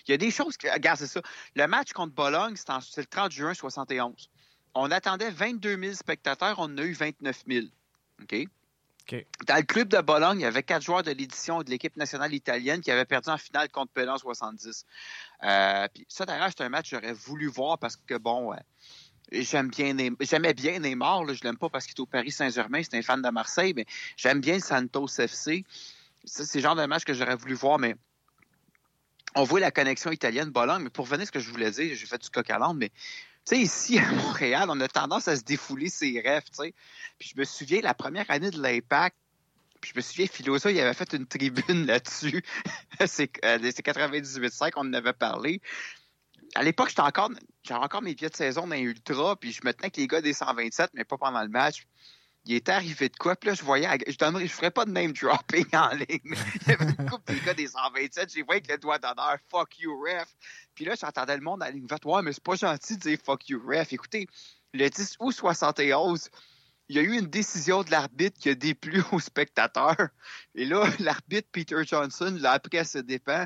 Il 0.07 0.11
y 0.11 0.13
a 0.13 0.17
des 0.17 0.31
choses 0.31 0.57
que. 0.57 0.67
Regarde, 0.71 0.99
c'est 0.99 1.07
ça. 1.07 1.21
Le 1.55 1.67
match 1.67 1.93
contre 1.93 2.13
Bologne, 2.13 2.55
c'est 2.55 3.01
le 3.01 3.05
30 3.05 3.31
juin 3.31 3.53
71. 3.53 4.29
On 4.75 4.91
attendait 4.91 5.31
22 5.31 5.77
000 5.79 5.93
spectateurs, 5.93 6.59
on 6.59 6.63
en 6.63 6.77
a 6.77 6.83
eu 6.83 6.93
29 6.93 7.43
000. 7.47 7.65
OK? 8.21 8.47
Dans 9.45 9.57
le 9.57 9.63
club 9.63 9.87
de 9.89 9.99
Bologne, 10.01 10.39
il 10.39 10.43
y 10.43 10.47
avait 10.47 10.63
quatre 10.63 10.81
joueurs 10.81 11.03
de 11.03 11.11
l'édition 11.11 11.61
de 11.61 11.69
l'équipe 11.69 11.95
nationale 11.95 12.33
italienne 12.33 12.81
qui 12.81 12.89
avaient 12.89 13.05
perdu 13.05 13.29
en 13.29 13.37
finale 13.37 13.69
contre 13.69 13.91
Pélan 13.91 14.17
70. 14.17 14.85
Euh, 15.43 15.87
puis 15.93 16.05
ça, 16.09 16.25
d'ailleurs, 16.25 16.49
c'est 16.49 16.63
un 16.63 16.69
match 16.69 16.89
que 16.89 16.95
j'aurais 16.95 17.13
voulu 17.13 17.47
voir 17.47 17.77
parce 17.77 17.97
que, 17.97 18.15
bon, 18.15 18.53
j'aime 19.31 19.69
bien 19.69 19.95
j'aimais 20.21 20.53
bien 20.53 20.79
Neymar. 20.79 21.23
Là, 21.23 21.33
je 21.33 21.43
l'aime 21.43 21.57
pas 21.57 21.69
parce 21.69 21.85
qu'il 21.85 21.93
est 21.95 21.99
au 21.99 22.07
Paris 22.07 22.31
Saint-Germain, 22.31 22.81
c'est 22.83 22.97
un 22.97 23.01
fan 23.01 23.21
de 23.21 23.29
Marseille, 23.29 23.73
mais 23.75 23.85
j'aime 24.17 24.41
bien 24.41 24.55
le 24.55 24.61
Santos 24.61 25.07
FC. 25.19 25.63
Ça, 26.23 26.43
c'est 26.43 26.57
le 26.57 26.63
genre 26.63 26.75
de 26.75 26.85
match 26.85 27.03
que 27.03 27.13
j'aurais 27.13 27.35
voulu 27.35 27.53
voir, 27.53 27.77
mais 27.77 27.95
on 29.34 29.43
voit 29.43 29.59
la 29.59 29.71
connexion 29.71 30.11
italienne-Bologne. 30.11 30.84
Mais 30.84 30.89
pour 30.89 31.05
venir 31.05 31.23
à 31.23 31.26
ce 31.26 31.32
que 31.32 31.39
je 31.39 31.49
voulais 31.49 31.71
dire, 31.71 31.95
j'ai 31.95 32.05
fait 32.05 32.21
du 32.21 32.30
coq 32.30 32.49
à 32.49 32.59
l'âne, 32.59 32.78
mais 32.78 32.89
tu 32.89 33.55
sais, 33.55 33.59
ici 33.59 33.99
à 33.99 34.11
Montréal, 34.11 34.67
on 34.69 34.80
a 34.82 34.88
tendance 34.88 35.28
à 35.28 35.36
se 35.36 35.43
défouler 35.43 35.89
ses 35.89 36.19
rêves, 36.19 36.45
tu 36.45 36.63
sais. 36.63 36.73
Puis 37.19 37.32
je 37.34 37.39
me 37.39 37.45
souviens, 37.45 37.82
la 37.82 37.93
première 37.93 38.30
année 38.30 38.49
de 38.49 38.61
l'Impact, 38.61 39.15
puis 39.82 39.91
je 39.93 39.99
me 39.99 40.01
souviens, 40.01 40.26
Philosa, 40.26 40.71
il 40.71 40.80
avait 40.80 40.93
fait 40.93 41.13
une 41.13 41.28
tribune 41.28 41.86
là-dessus. 41.86 42.43
c'est 43.05 43.32
98.5, 43.38 44.71
on 44.78 44.82
en 44.82 44.93
avait 44.93 45.13
parlé. 45.13 45.61
À 46.55 46.63
l'époque, 46.63 46.89
j'étais 46.89 47.01
encore, 47.01 47.30
j'avais 47.63 47.84
encore 47.84 48.01
mes 48.01 48.15
pieds 48.15 48.30
de 48.30 48.36
saison 48.36 48.65
dans 48.65 48.76
Ultra, 48.76 49.36
puis 49.36 49.51
je 49.51 49.61
me 49.63 49.73
tenais 49.73 49.86
avec 49.86 49.97
les 49.97 50.07
gars 50.07 50.21
des 50.21 50.34
127, 50.34 50.91
mais 50.93 51.03
pas 51.03 51.17
pendant 51.17 51.41
le 51.43 51.49
match 51.49 51.86
il 52.45 52.55
était 52.55 52.71
arrivé 52.71 53.09
de 53.09 53.15
quoi? 53.17 53.35
Puis 53.35 53.49
là, 53.49 53.55
je 53.55 53.63
voyais, 53.63 53.87
je 54.07 54.13
je 54.13 54.47
ferais 54.47 54.71
pas 54.71 54.85
de 54.85 54.91
name 54.91 55.13
dropping 55.13 55.65
en 55.73 55.89
ligne. 55.95 56.19
il 56.25 56.67
y 56.67 56.71
avait 56.71 56.85
une 56.85 57.09
couple 57.09 57.33
des 57.33 57.39
gars 57.39 57.53
des 57.53 57.67
127, 57.67 58.31
j'ai 58.33 58.41
vu 58.41 58.47
avec 58.49 58.69
le 58.69 58.77
doigt 58.77 58.99
d'honneur, 58.99 59.37
fuck 59.49 59.79
you, 59.79 59.99
ref. 59.99 60.35
Puis 60.75 60.85
là, 60.85 60.93
j'entendais 60.99 61.35
le 61.35 61.43
monde 61.43 61.63
à 61.63 61.71
ligne 61.71 61.87
ouais, 62.05 62.21
mais 62.21 62.33
c'est 62.33 62.43
pas 62.43 62.55
gentil 62.55 62.97
de 62.97 63.01
dire 63.01 63.17
fuck 63.23 63.49
you, 63.49 63.61
ref. 63.65 63.91
Écoutez, 63.93 64.27
le 64.73 64.89
10 64.89 65.15
août 65.19 65.31
71, 65.31 66.29
il 66.89 66.95
y 66.95 66.99
a 66.99 67.01
eu 67.01 67.17
une 67.17 67.27
décision 67.27 67.83
de 67.83 67.91
l'arbitre 67.91 68.39
qui 68.39 68.49
a 68.49 68.55
déplu 68.55 69.01
aux 69.11 69.19
spectateurs. 69.19 70.09
Et 70.53 70.65
là, 70.65 70.83
l'arbitre 70.99 71.49
Peter 71.51 71.83
Johnson 71.83 72.35
l'a 72.39 72.51
appris 72.51 72.77
à 72.77 72.83
se 72.83 72.99
dépend. 72.99 73.45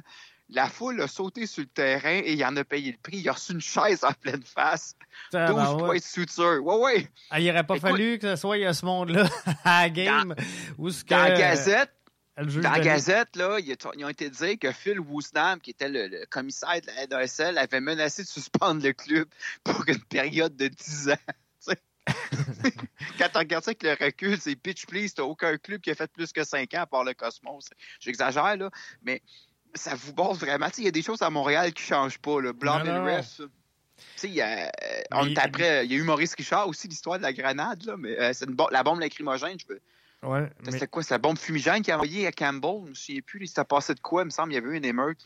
La 0.52 0.68
foule 0.68 1.00
a 1.02 1.08
sauté 1.08 1.46
sur 1.46 1.62
le 1.62 1.68
terrain 1.68 2.22
et 2.24 2.34
il 2.34 2.44
en 2.44 2.56
a 2.56 2.64
payé 2.64 2.92
le 2.92 2.98
prix. 2.98 3.18
Il 3.18 3.30
a 3.30 3.34
reçu 3.34 3.54
une 3.54 3.62
chaise 3.62 4.04
en 4.04 4.14
pleine 4.14 4.44
face. 4.44 4.96
12 5.32 5.42
ben 5.42 5.78
points 5.78 5.98
de 5.98 6.02
suture. 6.02 6.64
Ouais, 6.64 6.76
ouais. 6.76 7.08
Ah, 7.30 7.40
il 7.40 7.48
n'aurait 7.48 7.66
pas 7.66 7.80
fallu 7.80 8.18
que 8.18 8.36
ce 8.36 8.36
soit 8.36 8.74
ce 8.74 8.86
monde-là 8.86 9.30
à 9.64 9.84
la 9.84 9.90
game. 9.90 10.36
Dans, 10.78 11.18
la 11.18 11.32
Gazette, 11.32 11.92
dans 12.38 12.72
la 12.72 12.80
Gazette, 12.80 13.36
là, 13.36 13.60
ils 13.60 14.06
ont 14.06 14.10
été 14.10 14.30
dire 14.30 14.58
que 14.60 14.72
Phil 14.72 15.00
Woosnam, 15.00 15.60
qui 15.60 15.72
était 15.72 15.90
le, 15.90 16.26
commissaire 16.30 16.82
de 16.82 16.88
la 16.88 17.20
NASL, 17.20 17.58
avait 17.58 17.82
menacé 17.82 18.24
de 18.24 18.28
suspendre 18.28 18.84
le 18.84 18.94
club 18.94 19.28
pour 19.64 19.84
une 19.88 20.04
période 20.06 20.56
de 20.56 20.68
10 20.68 21.10
ans. 21.10 21.74
Quand 23.18 23.30
tu 23.30 23.38
regardes 23.38 23.64
ça 23.64 23.72
avec 23.72 23.84
le 23.84 24.06
recul, 24.06 24.40
c'est 24.40 24.56
pitch 24.56 24.86
please, 24.86 25.14
t'as 25.14 25.24
aucun 25.24 25.58
club 25.58 25.82
qui 25.82 25.92
a 25.92 25.96
fait 25.96 26.12
plus 26.12 26.32
que 26.32 26.44
5 26.44 26.74
ans 26.74 26.82
à 26.82 26.88
part 26.88 27.04
le 27.04 27.14
Cosmos. 27.14 27.70
J'exagère, 28.00 28.58
là, 28.58 28.70
mais 29.02 29.22
ça 29.74 29.96
vous 29.96 30.14
bosse 30.14 30.40
vraiment. 30.40 30.68
Il 30.78 30.84
y 30.84 30.88
a 30.88 30.92
des 30.92 31.02
choses 31.02 31.22
à 31.22 31.30
Montréal 31.30 31.74
qui 31.74 31.84
ne 31.84 31.88
changent 31.88 32.20
pas. 32.20 32.42
Là. 32.42 32.54
Blanc 32.54 32.84
et 32.84 32.88
le 32.88 33.02
reste. 33.02 33.44
Il 34.24 34.34
y, 34.34 34.42
a, 34.42 34.72
on 35.12 35.34
après, 35.36 35.86
il 35.86 35.92
y 35.92 35.96
a 35.96 35.98
eu 35.98 36.04
Maurice 36.04 36.34
Richard 36.36 36.68
aussi, 36.68 36.88
l'histoire 36.88 37.18
de 37.18 37.24
la 37.24 37.34
grenade, 37.34 37.84
là, 37.84 37.96
mais 37.98 38.18
euh, 38.20 38.32
c'est 38.34 38.48
la 38.72 38.84
bombe 38.84 39.00
lacrymogène, 39.00 39.58
je. 39.60 39.76
Ouais, 40.28 40.50
C'était 40.70 40.88
quoi? 40.88 41.02
C'est 41.02 41.14
la 41.14 41.18
bombe 41.18 41.38
fumigène 41.38 41.82
qui 41.82 41.92
a 41.92 41.96
envoyé 41.96 42.28
à 42.28 42.34
Campbell? 42.34 42.82
Je 42.86 42.90
me 42.90 42.94
souviens 42.94 43.22
plus. 43.26 43.48
Ça 43.48 43.64
passé 43.64 43.94
de 43.94 44.02
quoi? 44.02 44.24
Il 44.24 44.26
me 44.26 44.30
semble 44.30 44.50
qu'il 44.50 44.62
y 44.62 44.66
avait 44.66 44.74
eu 44.74 44.78
une 44.78 44.84
émeute. 44.84 45.26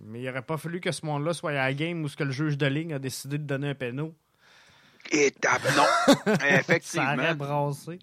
Mais 0.00 0.20
il 0.20 0.24
n'aurait 0.26 0.42
pas 0.42 0.56
fallu 0.56 0.80
que 0.80 0.92
ce 0.92 1.04
monde-là 1.04 1.34
soit 1.34 1.50
à 1.50 1.54
la 1.54 1.74
game 1.74 2.02
où 2.02 2.08
ce 2.08 2.16
que 2.16 2.24
le 2.24 2.30
juge 2.30 2.56
de 2.56 2.66
ligne 2.66 2.94
a 2.94 2.98
décidé 2.98 3.36
de 3.36 3.42
donner 3.42 3.70
un 3.70 3.74
péno. 3.74 4.14
Et 5.10 5.34
non, 5.76 6.14
effectivement. 6.48 7.16
ça 7.16 7.34
brassé. 7.34 7.98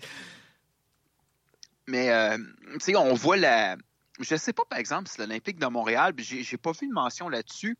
Mais, 1.87 2.11
euh, 2.11 2.37
tu 2.73 2.79
sais, 2.79 2.95
on 2.95 3.13
voit 3.13 3.37
la 3.37 3.77
je 4.19 4.33
ne 4.33 4.39
sais 4.39 4.53
pas, 4.53 4.63
par 4.65 4.79
exemple, 4.79 5.09
si 5.09 5.19
l'Olympique 5.19 5.59
de 5.59 5.65
Montréal, 5.65 6.13
j'ai 6.17 6.57
pas 6.57 6.71
vu 6.71 6.87
de 6.87 6.93
mention 6.93 7.27
là-dessus. 7.29 7.77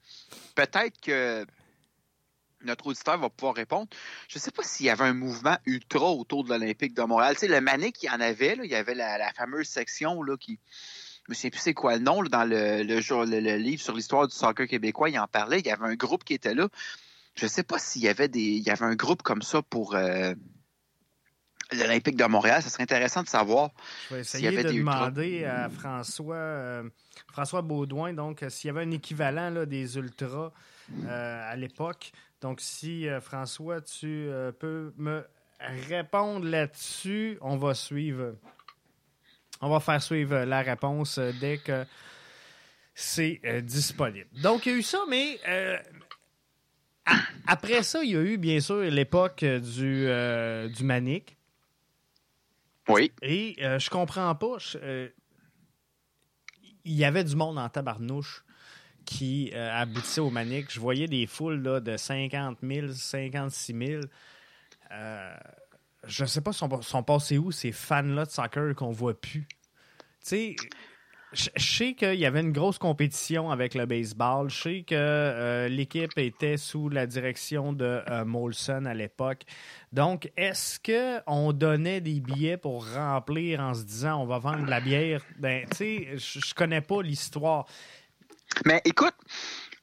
Peut-être 0.55 0.99
que 0.99 1.45
notre 2.63 2.87
auditeur 2.87 3.17
va 3.17 3.29
pouvoir 3.29 3.55
répondre. 3.55 3.87
Je 4.27 4.37
ne 4.37 4.41
sais 4.41 4.51
pas 4.51 4.63
s'il 4.63 4.85
y 4.85 4.89
avait 4.89 5.03
un 5.03 5.13
mouvement 5.13 5.57
ultra 5.65 6.11
autour 6.11 6.43
de 6.43 6.49
l'Olympique 6.49 6.93
de 6.93 7.03
Montréal. 7.03 7.35
Tu 7.35 7.41
sais, 7.41 7.47
le 7.47 7.61
Manic, 7.61 8.01
il 8.03 8.07
y 8.07 8.09
en 8.09 8.19
avait. 8.19 8.57
il 8.63 8.69
y 8.69 8.75
avait 8.75 8.95
la, 8.95 9.31
fameuse 9.33 9.67
section 9.67 10.21
là, 10.23 10.35
qui. 10.37 10.59
Je 11.27 11.31
ne 11.31 11.35
sais 11.35 11.49
plus 11.49 11.59
c'est 11.59 11.73
quoi 11.73 11.95
le 11.95 12.03
nom 12.03 12.21
dans 12.23 12.43
le, 12.43 12.83
le, 12.83 13.57
livre 13.57 13.81
sur 13.81 13.95
l'histoire 13.95 14.27
du 14.27 14.35
soccer 14.35 14.67
québécois. 14.67 15.09
Il 15.09 15.17
en 15.17 15.27
parlait. 15.27 15.59
Il 15.59 15.65
y 15.65 15.71
avait 15.71 15.85
un 15.85 15.95
groupe 15.95 16.23
qui 16.23 16.33
était 16.33 16.53
là. 16.53 16.67
Je 17.35 17.45
ne 17.45 17.49
sais 17.49 17.63
pas 17.63 17.79
s'il 17.79 18.03
y 18.03 18.07
avait 18.07 18.27
des. 18.27 18.41
Il 18.41 18.63
y 18.63 18.69
avait 18.69 18.85
un 18.85 18.95
groupe 18.95 19.23
comme 19.23 19.41
ça 19.41 19.61
pour. 19.61 19.95
Euh, 19.95 20.35
l'Olympique 21.71 22.15
de 22.15 22.25
Montréal. 22.25 22.61
Ça 22.61 22.69
serait 22.69 22.83
intéressant 22.83 23.23
de 23.23 23.27
savoir. 23.27 23.71
Je 24.09 24.15
vais 24.15 24.21
essayer 24.21 24.63
de 24.63 24.71
demander 24.71 25.45
à 25.45 25.69
François, 25.69 26.35
euh, 26.35 26.83
François 27.31 27.61
Baudouin, 27.61 28.13
donc, 28.13 28.43
euh, 28.43 28.49
s'il 28.49 28.67
y 28.67 28.71
avait 28.71 28.83
un 28.83 28.91
équivalent 28.91 29.49
là, 29.49 29.65
des 29.65 29.97
ultras 29.97 30.51
euh, 31.05 31.51
à 31.51 31.55
l'époque. 31.55 32.11
Donc, 32.41 32.61
si 32.61 33.07
François, 33.21 33.81
tu 33.81 34.29
peux 34.59 34.93
me 34.97 35.25
répondre 35.89 36.45
là-dessus, 36.45 37.39
on 37.41 37.57
va 37.57 37.73
suivre. 37.73 38.35
On 39.61 39.69
va 39.69 39.79
faire 39.79 40.03
suivre 40.03 40.43
la 40.43 40.61
réponse 40.61 41.17
dès 41.17 41.57
que 41.57 41.85
c'est 42.93 43.41
disponible. 43.63 44.27
Donc, 44.43 44.65
il 44.65 44.73
y 44.73 44.75
a 44.75 44.77
eu 44.77 44.83
ça, 44.83 44.99
mais 45.09 45.39
après 47.47 47.81
ça, 47.81 48.03
il 48.03 48.11
y 48.11 48.15
a 48.15 48.21
eu 48.21 48.37
bien 48.37 48.59
sûr 48.59 48.81
l'époque 48.81 49.43
du, 49.43 50.07
du 50.75 50.83
Manic. 50.83 51.35
Oui. 52.89 53.11
Et 53.21 53.55
euh, 53.61 53.79
je 53.79 53.89
comprends 53.89 54.33
pas. 54.35 54.57
Euh, 54.75 55.09
il 56.83 56.93
y 56.93 57.05
avait 57.05 57.23
du 57.23 57.35
monde 57.35 57.57
en 57.57 57.67
tabarnouche 57.69 58.43
qui 59.05 59.51
euh, 59.53 59.71
habitait 59.73 60.21
au 60.21 60.29
Manic. 60.29 60.71
Je 60.71 60.79
voyais 60.79 61.07
des 61.07 61.27
foules 61.27 61.61
là, 61.61 61.79
de 61.79 61.97
50 61.97 62.59
000, 62.61 62.91
56 62.91 63.73
000. 63.87 64.01
je 66.07 66.23
ne 66.23 66.27
sais 66.27 66.41
pas, 66.41 66.51
sont, 66.53 66.81
sont 66.81 67.03
passés 67.03 67.37
où 67.37 67.51
ces 67.51 67.71
fans-là 67.71 68.25
de 68.25 68.31
soccer 68.31 68.75
qu'on 68.75 68.91
voit 68.91 69.19
plus? 69.19 69.47
Tu 69.47 69.55
sais, 70.21 70.55
je 71.35 71.49
sais 71.57 71.93
qu'il 71.93 72.15
y 72.15 72.25
avait 72.25 72.39
une 72.39 72.51
grosse 72.51 72.77
compétition 72.77 73.51
avec 73.51 73.75
le 73.75 73.85
baseball. 73.85 74.49
Je 74.49 74.61
sais 74.61 74.83
que 74.87 74.95
euh, 74.95 75.67
l'équipe 75.67 76.17
était 76.17 76.57
sous 76.57 76.89
la 76.89 77.05
direction 77.05 77.73
de 77.73 78.01
euh, 78.09 78.25
Molson 78.25 78.85
à 78.85 78.93
l'époque. 78.93 79.41
Donc, 79.91 80.31
est-ce 80.37 80.79
qu'on 80.79 81.53
donnait 81.53 82.01
des 82.01 82.19
billets 82.19 82.57
pour 82.57 82.91
remplir 82.93 83.59
en 83.59 83.73
se 83.73 83.83
disant 83.83 84.21
on 84.21 84.25
va 84.25 84.39
vendre 84.39 84.65
de 84.65 84.69
la 84.69 84.79
bière? 84.79 85.21
Ben, 85.37 85.67
tu 85.69 85.77
sais, 85.77 86.07
je 86.17 86.53
connais 86.53 86.81
pas 86.81 87.01
l'histoire. 87.01 87.67
Mais 88.65 88.81
écoute, 88.85 89.15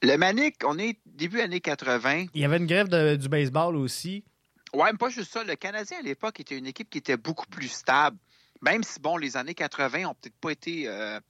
le 0.03 0.17
Manic, 0.17 0.57
on 0.65 0.79
est 0.79 0.99
début 1.07 1.41
années 1.41 1.61
80. 1.61 2.27
Il 2.35 2.41
y 2.41 2.45
avait 2.45 2.57
une 2.57 2.67
grève 2.67 2.89
du 3.19 3.29
baseball 3.29 3.77
aussi. 3.77 4.25
Ouais, 4.73 4.91
mais 4.91 4.99
pas 4.99 5.11
juste 5.11 5.33
ça. 5.33 5.45
Le 5.45 5.55
Canadien 5.55 5.99
à 5.99 6.03
l'époque 6.03 6.41
était 6.41 6.57
une 6.57 6.67
équipe 6.67 6.89
qui 6.89 6.99
était 6.99 7.19
beaucoup 7.19 7.47
plus 7.47 7.69
stable. 7.69 8.17
Même 8.63 8.83
si, 8.85 9.01
bon, 9.01 9.17
les 9.17 9.37
années 9.37 9.55
80 9.55 10.07
ont 10.07 10.15
peut-être 10.15 10.39
pas 10.41 10.51
été. 10.51 10.89
Euh, 10.89 11.21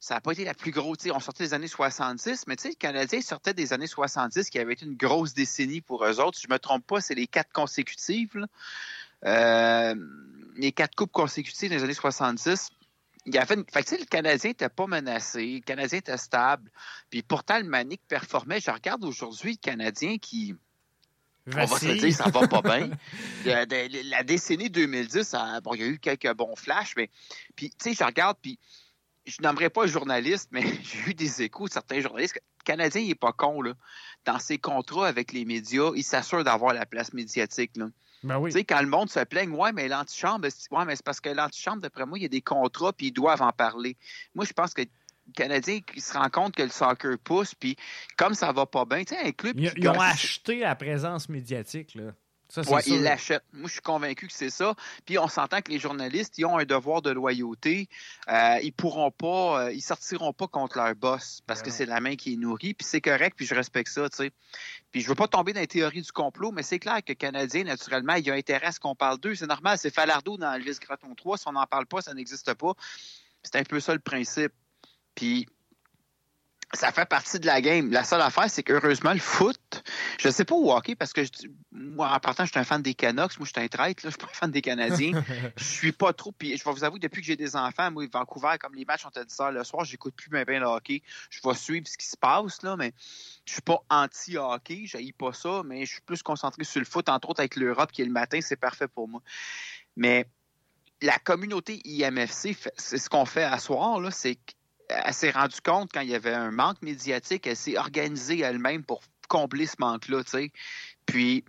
ça 0.00 0.14
n'a 0.14 0.20
pas 0.20 0.32
été 0.32 0.44
la 0.44 0.54
plus 0.54 0.70
grosse. 0.70 0.98
On 1.12 1.20
sortait 1.20 1.44
des 1.44 1.54
années 1.54 1.68
70, 1.68 2.46
mais 2.46 2.56
tu 2.56 2.62
sais, 2.62 2.68
le 2.70 2.74
Canadien 2.74 3.20
sortait 3.20 3.54
des 3.54 3.72
années 3.72 3.86
70 3.86 4.48
qui 4.48 4.58
avait 4.58 4.72
été 4.72 4.86
une 4.86 4.96
grosse 4.96 5.34
décennie 5.34 5.80
pour 5.80 6.04
eux 6.04 6.20
autres. 6.20 6.38
Si 6.38 6.44
je 6.44 6.48
ne 6.48 6.54
me 6.54 6.58
trompe 6.58 6.86
pas, 6.86 7.00
c'est 7.00 7.14
les 7.14 7.26
quatre 7.26 7.52
consécutives. 7.52 8.46
Euh, 9.24 9.94
les 10.56 10.72
quatre 10.72 10.94
coupes 10.94 11.12
consécutives 11.12 11.70
des 11.70 11.82
années 11.82 11.94
70. 11.94 12.70
Il 13.26 13.34
y 13.34 13.38
avait 13.38 13.56
une... 13.56 13.64
fait 13.64 13.98
le 13.98 14.06
Canadien 14.06 14.50
n'était 14.50 14.68
pas 14.68 14.86
menacé, 14.86 15.56
le 15.56 15.60
Canadien 15.60 15.98
était 15.98 16.16
stable. 16.16 16.70
Puis 17.10 17.22
pourtant, 17.22 17.58
le 17.58 17.64
Manic 17.64 18.00
performait. 18.08 18.60
Je 18.60 18.70
regarde 18.70 19.04
aujourd'hui 19.04 19.52
le 19.52 19.58
Canadien 19.58 20.16
qui, 20.18 20.54
on 21.56 21.64
va 21.64 21.78
se 21.78 21.86
dire, 21.86 22.14
ça 22.14 22.30
va 22.30 22.46
pas 22.46 22.62
bien. 22.62 22.90
la 23.44 24.22
décennie 24.24 24.70
2010, 24.70 25.34
bon, 25.62 25.74
il 25.74 25.80
y 25.80 25.84
a 25.84 25.86
eu 25.86 25.98
quelques 25.98 26.32
bons 26.34 26.56
flashs, 26.56 26.94
mais 26.96 27.10
puis, 27.56 27.70
tu 27.70 27.76
sais, 27.90 27.94
je 27.94 28.04
regarde, 28.04 28.36
puis 28.40 28.58
je 29.26 29.42
n'aimerais 29.42 29.70
pas 29.70 29.86
journaliste, 29.86 30.48
mais 30.52 30.62
j'ai 30.82 31.10
eu 31.10 31.14
des 31.14 31.42
échos 31.42 31.68
de 31.68 31.72
certains 31.72 32.00
journalistes. 32.00 32.34
Le 32.36 32.64
Canadien, 32.64 33.00
il 33.00 33.08
n'est 33.08 33.14
pas 33.14 33.32
con, 33.32 33.62
là. 33.62 33.74
Dans 34.24 34.38
ses 34.38 34.58
contrats 34.58 35.06
avec 35.06 35.32
les 35.32 35.44
médias, 35.44 35.90
il 35.94 36.04
s'assure 36.04 36.44
d'avoir 36.44 36.74
la 36.74 36.86
place 36.86 37.12
médiatique, 37.12 37.76
là. 37.76 37.86
Ben 38.24 38.36
oui. 38.38 38.50
Tu 38.50 38.58
sais, 38.58 38.64
quand 38.64 38.80
le 38.80 38.88
monde 38.88 39.08
se 39.08 39.20
plaigne, 39.20 39.50
ouais, 39.50 39.70
mais 39.72 39.86
l'antichambre, 39.86 40.48
ouais, 40.72 40.84
mais 40.84 40.96
c'est 40.96 41.04
parce 41.04 41.20
que 41.20 41.28
l'antichambre, 41.28 41.82
d'après 41.82 42.04
moi, 42.04 42.18
il 42.18 42.22
y 42.22 42.24
a 42.24 42.28
des 42.28 42.40
contrats, 42.40 42.92
puis 42.92 43.06
ils 43.06 43.12
doivent 43.12 43.42
en 43.42 43.52
parler. 43.52 43.96
Moi, 44.34 44.44
je 44.44 44.52
pense 44.52 44.74
que 44.74 44.82
Canadien 45.34 45.80
qui 45.80 46.00
se 46.00 46.12
rend 46.12 46.28
compte 46.28 46.54
que 46.54 46.62
le 46.62 46.70
soccer 46.70 47.18
pousse, 47.18 47.54
puis 47.54 47.76
comme 48.16 48.34
ça 48.34 48.52
va 48.52 48.66
pas 48.66 48.84
bien, 48.84 49.04
tu 49.04 49.14
sais, 49.14 49.20
un 49.20 49.32
club. 49.32 49.58
Ils, 49.58 49.72
qui 49.72 49.80
ils 49.80 49.88
ont 49.88 50.00
acheté 50.00 50.60
la 50.60 50.74
présence 50.74 51.28
médiatique, 51.28 51.94
là. 51.94 52.12
Ça, 52.48 52.62
Ouais, 52.62 52.80
ils 52.86 53.02
l'achètent. 53.02 53.44
Moi, 53.52 53.66
je 53.66 53.72
suis 53.72 53.82
convaincu 53.82 54.26
que 54.26 54.32
c'est 54.32 54.48
ça. 54.48 54.74
Puis 55.04 55.18
on 55.18 55.28
s'entend 55.28 55.60
que 55.60 55.70
les 55.70 55.78
journalistes, 55.78 56.38
ils 56.38 56.46
ont 56.46 56.56
un 56.56 56.64
devoir 56.64 57.02
de 57.02 57.10
loyauté. 57.10 57.88
Euh, 58.30 58.58
ils 58.62 58.72
pourront 58.72 59.10
pas, 59.10 59.64
euh, 59.64 59.72
ils 59.72 59.82
sortiront 59.82 60.32
pas 60.32 60.46
contre 60.48 60.78
leur 60.78 60.94
boss 60.94 61.42
parce 61.46 61.60
que 61.62 61.70
c'est 61.70 61.84
la 61.84 62.00
main 62.00 62.16
qui 62.16 62.32
est 62.32 62.36
nourrie. 62.36 62.72
Puis 62.72 62.86
c'est 62.86 63.02
correct, 63.02 63.34
puis 63.36 63.44
je 63.44 63.54
respecte 63.54 63.90
ça, 63.90 64.08
tu 64.08 64.16
sais. 64.16 64.30
Puis 64.90 65.02
je 65.02 65.08
veux 65.08 65.14
pas 65.14 65.28
tomber 65.28 65.52
dans 65.52 65.60
les 65.60 65.66
théories 65.66 66.00
du 66.00 66.12
complot, 66.12 66.50
mais 66.50 66.62
c'est 66.62 66.78
clair 66.78 67.04
que 67.04 67.12
Canadien, 67.12 67.64
naturellement, 67.64 68.14
il 68.14 68.26
y 68.26 68.30
a 68.30 68.34
intérêt 68.34 68.68
à 68.68 68.72
ce 68.72 68.80
qu'on 68.80 68.94
parle 68.94 69.18
d'eux. 69.18 69.34
C'est 69.34 69.46
normal, 69.46 69.76
c'est 69.76 69.94
Falardeau 69.94 70.38
dans 70.38 70.50
Elvis 70.54 70.78
Graton 70.80 71.14
3. 71.14 71.36
Si 71.36 71.48
on 71.48 71.52
n'en 71.52 71.66
parle 71.66 71.84
pas, 71.84 72.00
ça 72.00 72.14
n'existe 72.14 72.54
pas. 72.54 72.72
C'est 73.42 73.56
un 73.56 73.64
peu 73.64 73.78
ça 73.78 73.92
le 73.92 74.00
principe. 74.00 74.52
Puis 75.18 75.48
ça 76.74 76.92
fait 76.92 77.08
partie 77.08 77.40
de 77.40 77.46
la 77.46 77.60
game. 77.60 77.90
La 77.90 78.04
seule 78.04 78.20
affaire, 78.20 78.48
c'est 78.48 78.62
qu'heureusement, 78.62 79.12
le 79.12 79.18
foot, 79.18 79.82
je 80.20 80.28
sais 80.28 80.44
pas 80.44 80.54
au 80.54 80.70
hockey, 80.70 80.94
parce 80.94 81.12
que 81.12 81.24
je- 81.24 81.48
moi, 81.72 82.08
en 82.14 82.20
partant, 82.20 82.44
je 82.44 82.50
suis 82.52 82.60
un 82.60 82.64
fan 82.64 82.80
des 82.82 82.94
Canucks. 82.94 83.36
Moi, 83.40 83.46
je 83.46 83.52
suis 83.52 83.64
un 83.64 83.66
traître, 83.66 84.06
là. 84.06 84.10
Je 84.10 84.16
suis 84.16 84.18
pas 84.18 84.30
un 84.30 84.34
fan 84.34 84.50
des 84.52 84.62
Canadiens. 84.62 85.10
je 85.56 85.64
suis 85.64 85.90
pas 85.90 86.12
trop. 86.12 86.30
Puis 86.30 86.56
je 86.56 86.62
vais 86.62 86.70
vous 86.70 86.84
avouer, 86.84 87.00
depuis 87.00 87.20
que 87.20 87.26
j'ai 87.26 87.34
des 87.34 87.56
enfants, 87.56 87.90
moi, 87.90 88.06
Vancouver, 88.12 88.54
comme 88.60 88.76
les 88.76 88.84
matchs 88.84 89.02
sont 89.02 89.16
à 89.16 89.24
10 89.24 89.40
heures 89.40 89.50
le 89.50 89.64
soir, 89.64 89.84
j'écoute 89.84 90.14
plus 90.14 90.30
bien, 90.30 90.44
bien 90.44 90.60
le 90.60 90.66
hockey. 90.66 91.02
Je 91.30 91.40
vais 91.42 91.54
suivre 91.54 91.88
ce 91.88 91.98
qui 91.98 92.06
se 92.06 92.16
passe, 92.16 92.62
là, 92.62 92.76
mais 92.76 92.92
je 93.44 93.54
suis 93.54 93.62
pas 93.62 93.82
anti-hockey. 93.90 94.84
Je 94.86 94.98
pas 95.18 95.32
ça, 95.32 95.62
mais 95.64 95.84
je 95.84 95.92
suis 95.94 96.02
plus 96.02 96.22
concentré 96.22 96.62
sur 96.62 96.78
le 96.78 96.86
foot, 96.86 97.08
entre 97.08 97.30
autres 97.30 97.40
avec 97.40 97.56
l'Europe 97.56 97.90
qui 97.90 98.02
est 98.02 98.06
le 98.06 98.12
matin. 98.12 98.38
C'est 98.40 98.56
parfait 98.56 98.86
pour 98.86 99.08
moi. 99.08 99.20
Mais 99.96 100.28
la 101.00 101.18
communauté 101.18 101.80
IMFC, 101.84 102.56
c'est 102.76 102.98
ce 102.98 103.08
qu'on 103.08 103.24
fait 103.24 103.44
à 103.44 103.58
soir, 103.58 104.00
là, 104.00 104.10
c'est 104.10 104.38
qu'elle 104.88 105.14
s'est 105.14 105.30
rendue 105.30 105.60
compte 105.64 105.90
quand 105.92 106.00
il 106.00 106.10
y 106.10 106.14
avait 106.14 106.34
un 106.34 106.50
manque 106.50 106.82
médiatique, 106.82 107.46
elle 107.46 107.56
s'est 107.56 107.78
organisée 107.78 108.40
elle-même 108.40 108.84
pour 108.84 109.02
combler 109.28 109.66
ce 109.66 109.76
manque-là, 109.78 110.24
tu 110.24 110.30
sais. 110.30 110.52
Puis, 111.06 111.44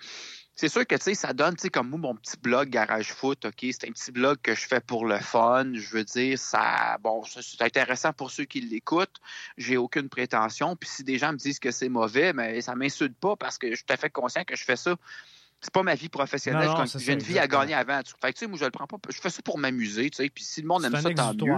c'est 0.55 0.67
sûr 0.67 0.85
que, 0.85 0.95
tu 0.95 1.03
sais, 1.03 1.13
ça 1.13 1.31
donne, 1.31 1.55
tu 1.55 1.61
sais, 1.61 1.69
comme 1.69 1.89
moi, 1.89 1.99
mon 1.99 2.15
petit 2.15 2.35
blog 2.37 2.69
Garage 2.69 3.13
Foot, 3.13 3.45
OK, 3.45 3.59
c'est 3.61 3.87
un 3.87 3.91
petit 3.91 4.11
blog 4.11 4.37
que 4.43 4.53
je 4.53 4.67
fais 4.67 4.81
pour 4.81 5.05
le 5.05 5.17
fun, 5.19 5.71
je 5.73 5.89
veux 5.89 6.03
dire, 6.03 6.37
ça, 6.37 6.97
bon, 7.01 7.23
c'est 7.23 7.61
intéressant 7.61 8.11
pour 8.11 8.31
ceux 8.31 8.43
qui 8.43 8.59
l'écoutent, 8.59 9.15
j'ai 9.57 9.77
aucune 9.77 10.09
prétention, 10.09 10.75
puis 10.75 10.89
si 10.89 11.03
des 11.05 11.17
gens 11.17 11.31
me 11.31 11.37
disent 11.37 11.59
que 11.59 11.71
c'est 11.71 11.87
mauvais, 11.87 12.33
mais 12.33 12.59
ça 12.59 12.75
m'insulte 12.75 13.17
pas 13.17 13.37
parce 13.37 13.57
que 13.57 13.69
je 13.69 13.75
suis 13.75 13.85
tout 13.85 13.93
à 13.93 13.97
fait 13.97 14.09
conscient 14.09 14.43
que 14.43 14.55
je 14.55 14.63
fais 14.65 14.75
ça 14.75 14.95
c'est 15.61 15.73
pas 15.73 15.83
ma 15.83 15.95
vie 15.95 16.07
professionnelle. 16.07 16.69
J'ai 16.95 17.13
une 17.13 17.19
vie 17.19 17.37
à 17.37 17.45
gagner 17.45 17.73
avant. 17.73 17.99
Fait 18.21 18.31
que, 18.31 18.37
tu 18.37 18.39
sais, 18.39 18.47
moi, 18.47 18.57
je 18.57 18.63
le 18.63 18.71
prends 18.71 18.87
pas. 18.87 18.97
Je 19.09 19.19
fais 19.19 19.29
ça 19.29 19.41
pour 19.41 19.57
m'amuser, 19.57 20.09
tu 20.09 20.15
sais. 20.15 20.29
Puis 20.29 20.43
si 20.43 20.61
le 20.61 20.67
monde 20.67 20.85
aime 20.85 20.95
ça, 20.95 21.13
tant 21.13 21.33
mieux. 21.33 21.57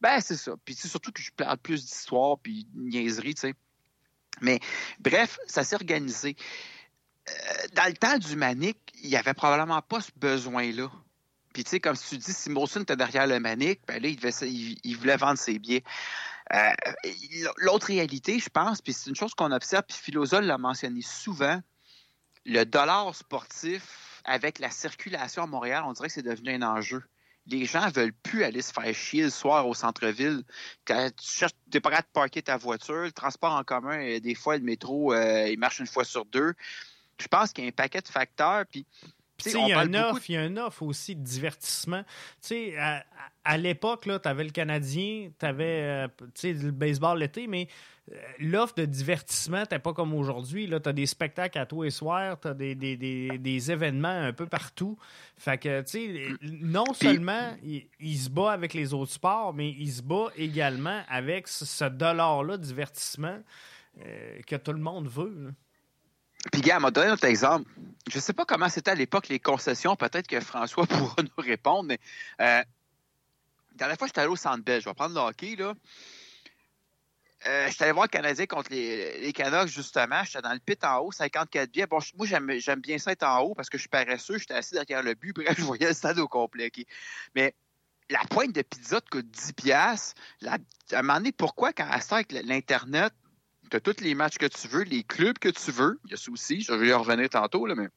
Ben, 0.00 0.20
c'est 0.20 0.36
ça. 0.36 0.52
Puis 0.64 0.74
c'est 0.74 0.88
surtout 0.88 1.12
que 1.12 1.22
je 1.22 1.30
parle 1.32 1.58
plus 1.58 1.84
d'histoire 1.84 2.38
puis 2.38 2.66
de 2.72 2.82
niaiserie, 2.82 3.34
tu 3.34 3.40
sais. 3.42 3.54
Mais 4.40 4.60
bref, 4.98 5.38
ça 5.46 5.64
s'est 5.64 5.76
organisé. 5.76 6.36
Euh, 7.28 7.32
dans 7.74 7.86
le 7.86 7.94
temps 7.94 8.18
du 8.18 8.36
Manic, 8.36 8.78
il 9.02 9.10
n'y 9.10 9.16
avait 9.16 9.34
probablement 9.34 9.82
pas 9.82 10.00
ce 10.00 10.10
besoin-là. 10.16 10.90
Puis 11.52 11.64
tu 11.64 11.70
sais, 11.70 11.80
comme 11.80 11.96
si 11.96 12.10
tu 12.10 12.16
dis, 12.18 12.32
si 12.32 12.50
Molson 12.50 12.82
était 12.82 12.96
derrière 12.96 13.26
le 13.26 13.40
Manic, 13.40 13.80
ben 13.86 14.00
là, 14.02 14.08
il, 14.08 14.16
devait, 14.16 14.30
il, 14.50 14.96
voulait 14.96 15.16
vendre 15.16 15.38
ses 15.38 15.58
billets. 15.58 15.84
Euh, 16.52 16.70
L'autre 17.56 17.86
réalité, 17.86 18.38
je 18.38 18.50
pense, 18.50 18.82
puis 18.82 18.92
c'est 18.92 19.08
une 19.08 19.16
chose 19.16 19.34
qu'on 19.34 19.50
observe, 19.50 19.84
puis 19.88 19.96
Philosophe 19.96 20.44
l'a 20.44 20.58
mentionné 20.58 21.00
souvent, 21.00 21.60
le 22.44 22.64
dollar 22.64 23.14
sportif 23.14 24.22
avec 24.24 24.58
la 24.58 24.70
circulation 24.70 25.44
à 25.44 25.46
Montréal, 25.46 25.82
on 25.86 25.92
dirait 25.92 26.08
que 26.08 26.14
c'est 26.14 26.22
devenu 26.22 26.54
un 26.54 26.62
enjeu 26.62 27.02
les 27.46 27.64
gens 27.64 27.88
veulent 27.90 28.12
plus 28.12 28.44
aller 28.44 28.62
se 28.62 28.72
faire 28.72 28.92
chier 28.94 29.24
le 29.24 29.30
soir 29.30 29.66
au 29.66 29.74
centre-ville. 29.74 30.42
Quand 30.84 31.10
tu 31.16 31.28
cherches, 31.28 31.52
t'es 31.70 31.80
pas 31.80 32.00
de 32.00 32.06
parker 32.12 32.42
ta 32.42 32.56
voiture, 32.56 33.02
le 33.02 33.12
transport 33.12 33.52
en 33.52 33.64
commun, 33.64 33.98
euh, 33.98 34.20
des 34.20 34.34
fois, 34.34 34.56
le 34.56 34.64
métro, 34.64 35.12
euh, 35.12 35.48
il 35.48 35.58
marche 35.58 35.78
une 35.78 35.86
fois 35.86 36.04
sur 36.04 36.24
deux. 36.26 36.54
Je 37.20 37.28
pense 37.28 37.52
qu'il 37.52 37.64
y 37.64 37.66
a 37.66 37.70
un 37.70 37.72
paquet 37.72 38.00
de 38.00 38.08
facteurs, 38.08 38.64
Puis, 39.36 39.52
il 39.52 39.68
y 39.68 39.72
a 39.72 39.80
un 39.80 39.94
offre, 39.94 40.22
il 40.28 40.34
y 40.34 40.38
a 40.38 40.42
un 40.42 40.56
offre 40.56 40.82
aussi 40.82 41.14
de 41.14 41.22
divertissement. 41.22 42.02
Tu 42.40 42.48
sais, 42.48 42.74
à, 43.44 43.58
l'époque, 43.58 44.02
tu 44.04 44.28
avais 44.28 44.44
le 44.44 44.50
Canadien, 44.50 45.30
tu 45.38 45.46
avais 45.46 46.06
le 46.42 46.70
baseball 46.70 47.18
l'été, 47.18 47.46
mais 47.46 47.68
euh, 48.12 48.14
l'offre 48.38 48.74
de 48.76 48.84
divertissement 48.84 49.60
n'était 49.60 49.80
pas 49.80 49.92
comme 49.92 50.14
aujourd'hui. 50.14 50.68
Tu 50.68 50.88
as 50.88 50.92
des 50.92 51.06
spectacles 51.06 51.58
à 51.58 51.66
tous 51.66 51.82
les 51.82 51.90
soirs, 51.90 52.38
tu 52.40 52.48
as 52.48 52.54
des, 52.54 52.74
des, 52.74 52.96
des, 52.96 53.38
des 53.38 53.72
événements 53.72 54.08
un 54.08 54.32
peu 54.32 54.46
partout. 54.46 54.96
Fait 55.36 55.58
que, 55.58 55.80
tu 55.82 55.90
sais, 55.90 56.28
non 56.42 56.94
seulement 56.94 57.56
il, 57.64 57.88
il 57.98 58.16
se 58.16 58.30
bat 58.30 58.52
avec 58.52 58.74
les 58.74 58.94
autres 58.94 59.12
sports, 59.12 59.52
mais 59.54 59.70
il 59.70 59.90
se 59.90 60.02
bat 60.02 60.26
également 60.36 61.02
avec 61.08 61.48
ce, 61.48 61.84
dollar-là 61.88 62.56
de 62.58 62.62
divertissement 62.62 63.38
euh, 64.04 64.40
que 64.46 64.56
tout 64.56 64.72
le 64.72 64.80
monde 64.80 65.08
veut. 65.08 65.34
là. 65.36 65.50
Puis, 66.52 66.60
gars, 66.60 66.78
m'a 66.78 66.90
donné 66.90 67.08
un 67.08 67.14
autre 67.14 67.24
exemple. 67.24 67.70
Je 68.08 68.18
sais 68.20 68.32
pas 68.32 68.44
comment 68.44 68.68
c'était 68.68 68.92
à 68.92 68.94
l'époque 68.94 69.28
les 69.28 69.40
concessions. 69.40 69.96
Peut-être 69.96 70.26
que 70.26 70.40
François 70.40 70.86
pourra 70.86 71.22
nous 71.22 71.42
répondre, 71.42 71.84
mais 71.88 71.98
euh, 72.40 72.62
la 72.62 72.64
dernière 73.74 73.98
fois, 73.98 74.06
j'étais 74.06 74.20
allé 74.20 74.30
au 74.30 74.36
Centre. 74.36 74.62
Je 74.66 74.84
vais 74.84 74.94
prendre 74.94 75.14
le 75.14 75.20
hockey, 75.20 75.56
là. 75.56 75.74
Euh, 77.46 77.68
j'étais 77.68 77.84
allé 77.84 77.92
voir 77.92 78.06
le 78.06 78.10
Canadien 78.10 78.46
contre 78.46 78.70
les, 78.70 79.20
les 79.20 79.32
Canucks, 79.32 79.68
justement. 79.68 80.24
J'étais 80.24 80.40
dans 80.40 80.52
le 80.52 80.58
pit 80.58 80.82
en 80.84 80.98
haut, 80.98 81.12
54 81.12 81.70
billets. 81.70 81.86
Bon, 81.86 81.98
moi, 82.16 82.26
j'aime 82.26 82.80
bien 82.80 82.98
ça 82.98 83.12
être 83.12 83.24
en 83.24 83.40
haut 83.40 83.54
parce 83.54 83.68
que 83.68 83.76
je 83.76 83.82
suis 83.82 83.88
paresseux. 83.88 84.38
J'étais 84.38 84.54
assis 84.54 84.74
derrière 84.74 85.02
le 85.02 85.14
but. 85.14 85.32
Bref, 85.36 85.54
je 85.56 85.62
voyais 85.62 85.88
le 85.88 85.94
stade 85.94 86.18
au 86.18 86.28
complet. 86.28 86.72
Mais 87.34 87.54
la 88.08 88.20
pointe 88.30 88.52
de 88.52 88.62
pizza 88.62 89.00
te 89.00 89.10
coûte 89.10 89.30
10 89.30 89.52
piastres. 89.52 90.14
La- 90.40 90.58
à 90.92 90.98
un 90.98 91.02
moment 91.02 91.18
donné, 91.18 91.32
pourquoi, 91.32 91.72
quand 91.72 91.88
à 91.88 92.00
ça, 92.00 92.16
avec 92.16 92.32
l'Internet, 92.32 93.12
tu 93.70 93.76
as 93.76 93.80
tous 93.80 94.00
les 94.00 94.14
matchs 94.14 94.38
que 94.38 94.46
tu 94.46 94.68
veux, 94.68 94.82
les 94.82 95.02
clubs 95.02 95.38
que 95.38 95.48
tu 95.48 95.70
veux. 95.70 95.98
Il 96.04 96.12
y 96.12 96.14
a 96.14 96.16
ça 96.16 96.30
aussi, 96.30 96.60
je 96.60 96.72
vais 96.72 96.88
y 96.88 96.92
revenir 96.92 97.28
tantôt, 97.28 97.66
là, 97.66 97.74
mais 97.74 97.88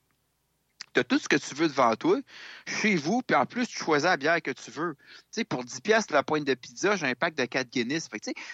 tu 0.94 1.00
as 1.00 1.04
tout 1.04 1.20
ce 1.20 1.30
que 1.30 1.36
tu 1.36 1.56
veux 1.56 1.68
devant 1.68 1.96
toi, 1.96 2.20
chez 2.66 2.96
vous, 2.96 3.22
puis 3.22 3.36
en 3.36 3.46
plus, 3.46 3.68
tu 3.68 3.78
choisis 3.78 4.06
la 4.06 4.18
bière 4.18 4.42
que 4.42 4.52
tu 4.52 4.72
veux. 4.72 4.96
Tu 4.96 5.16
sais, 5.32 5.44
pour 5.44 5.64
10 5.64 5.82
piastres 5.82 6.14
la 6.14 6.24
pointe 6.24 6.46
de 6.46 6.54
pizza, 6.54 6.96
j'ai 6.96 7.08
un 7.08 7.16
pack 7.16 7.36
de 7.36 7.46
4 7.46 7.70
Guinness. 7.70 8.08
Fait 8.08 8.20
que, 8.20 8.26
tu 8.26 8.32
sais, 8.32 8.46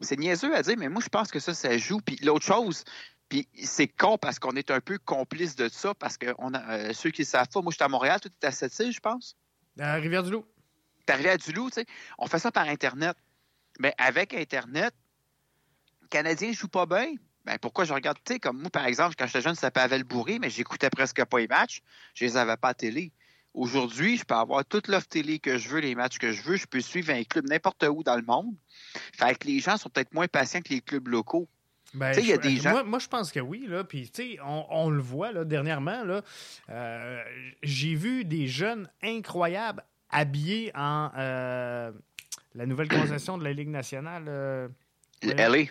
c'est 0.00 0.18
niaiseux 0.18 0.54
à 0.54 0.62
dire, 0.62 0.76
mais 0.78 0.88
moi, 0.88 1.02
je 1.02 1.08
pense 1.08 1.30
que 1.30 1.38
ça, 1.38 1.54
ça 1.54 1.76
joue. 1.76 2.00
Puis 2.00 2.16
l'autre 2.22 2.44
chose, 2.44 2.84
puis 3.28 3.48
c'est 3.62 3.88
con 3.88 4.18
parce 4.18 4.38
qu'on 4.38 4.56
est 4.56 4.70
un 4.70 4.80
peu 4.80 4.98
complice 4.98 5.54
de 5.56 5.68
ça, 5.68 5.94
parce 5.94 6.16
que 6.16 6.34
on 6.38 6.54
a, 6.54 6.76
euh, 6.76 6.92
ceux 6.92 7.10
qui 7.10 7.22
ne 7.22 7.26
savent 7.26 7.48
pas, 7.48 7.60
moi, 7.60 7.70
je 7.70 7.76
suis 7.76 7.84
à 7.84 7.88
Montréal, 7.88 8.20
tout 8.20 8.30
est 8.40 8.46
à 8.46 8.50
Sept-Îles, 8.50 8.92
je 8.92 9.00
pense. 9.00 9.36
À 9.78 9.94
Rivière-du-Loup. 9.94 10.44
T'es 11.06 11.12
arrivé 11.12 11.30
à 11.30 11.36
Duluth, 11.36 11.72
tu 11.72 11.80
sais, 11.80 11.86
on 12.18 12.26
fait 12.26 12.38
ça 12.38 12.52
par 12.52 12.68
Internet. 12.68 13.16
Mais 13.78 13.94
avec 13.98 14.34
Internet, 14.34 14.94
Canadien 16.12 16.52
joue 16.52 16.68
pas 16.68 16.86
bien. 16.86 17.14
Ben, 17.44 17.58
pourquoi 17.60 17.84
je 17.84 17.92
regarde, 17.92 18.18
tu 18.24 18.34
sais, 18.34 18.38
comme 18.38 18.60
moi, 18.60 18.70
par 18.70 18.86
exemple, 18.86 19.14
quand 19.18 19.26
j'étais 19.26 19.40
jeune, 19.40 19.54
ça 19.56 19.62
s'appelait 19.74 19.98
le 19.98 20.04
bourré, 20.04 20.38
mais 20.38 20.48
j'écoutais 20.50 20.90
presque 20.90 21.24
pas 21.24 21.38
les 21.40 21.48
matchs. 21.48 21.80
Je 22.14 22.24
les 22.24 22.36
avais 22.36 22.56
pas 22.56 22.68
à 22.68 22.74
télé. 22.74 23.10
Aujourd'hui, 23.54 24.16
je 24.16 24.24
peux 24.24 24.34
avoir 24.34 24.64
toute 24.64 24.88
l'offre 24.88 25.08
télé 25.08 25.38
que 25.38 25.58
je 25.58 25.68
veux, 25.68 25.80
les 25.80 25.94
matchs 25.94 26.18
que 26.18 26.32
je 26.32 26.42
veux. 26.42 26.56
Je 26.56 26.66
peux 26.66 26.80
suivre 26.80 27.10
un 27.12 27.24
club 27.24 27.46
n'importe 27.48 27.84
où 27.90 28.02
dans 28.04 28.16
le 28.16 28.22
monde. 28.22 28.54
Fait 29.18 29.34
que 29.36 29.46
les 29.48 29.58
gens 29.58 29.76
sont 29.76 29.88
peut-être 29.90 30.14
moins 30.14 30.28
patients 30.28 30.60
que 30.60 30.72
les 30.72 30.80
clubs 30.80 31.08
locaux. 31.08 31.48
Ben, 31.94 32.12
y 32.18 32.32
a 32.32 32.38
des 32.38 32.56
gens- 32.56 32.70
Moi, 32.70 32.84
moi, 32.84 32.98
je 32.98 33.08
pense 33.08 33.32
que 33.32 33.40
oui. 33.40 33.66
Là. 33.68 33.82
Puis, 33.84 34.10
on, 34.46 34.64
on 34.70 34.88
le 34.90 35.02
voit 35.02 35.32
là, 35.32 35.44
dernièrement. 35.44 36.04
Là, 36.04 36.22
euh, 36.70 37.22
j'ai 37.62 37.94
vu 37.94 38.24
des 38.24 38.46
jeunes 38.46 38.88
incroyables 39.02 39.82
habillés 40.08 40.70
en 40.74 41.10
euh, 41.18 41.90
la 42.54 42.66
nouvelle 42.66 42.88
concession 42.88 43.36
de 43.36 43.44
la 43.44 43.52
Ligue 43.52 43.68
nationale. 43.68 44.24
euh, 44.28 44.68
Ouais. 45.24 45.34
LA, 45.34 45.64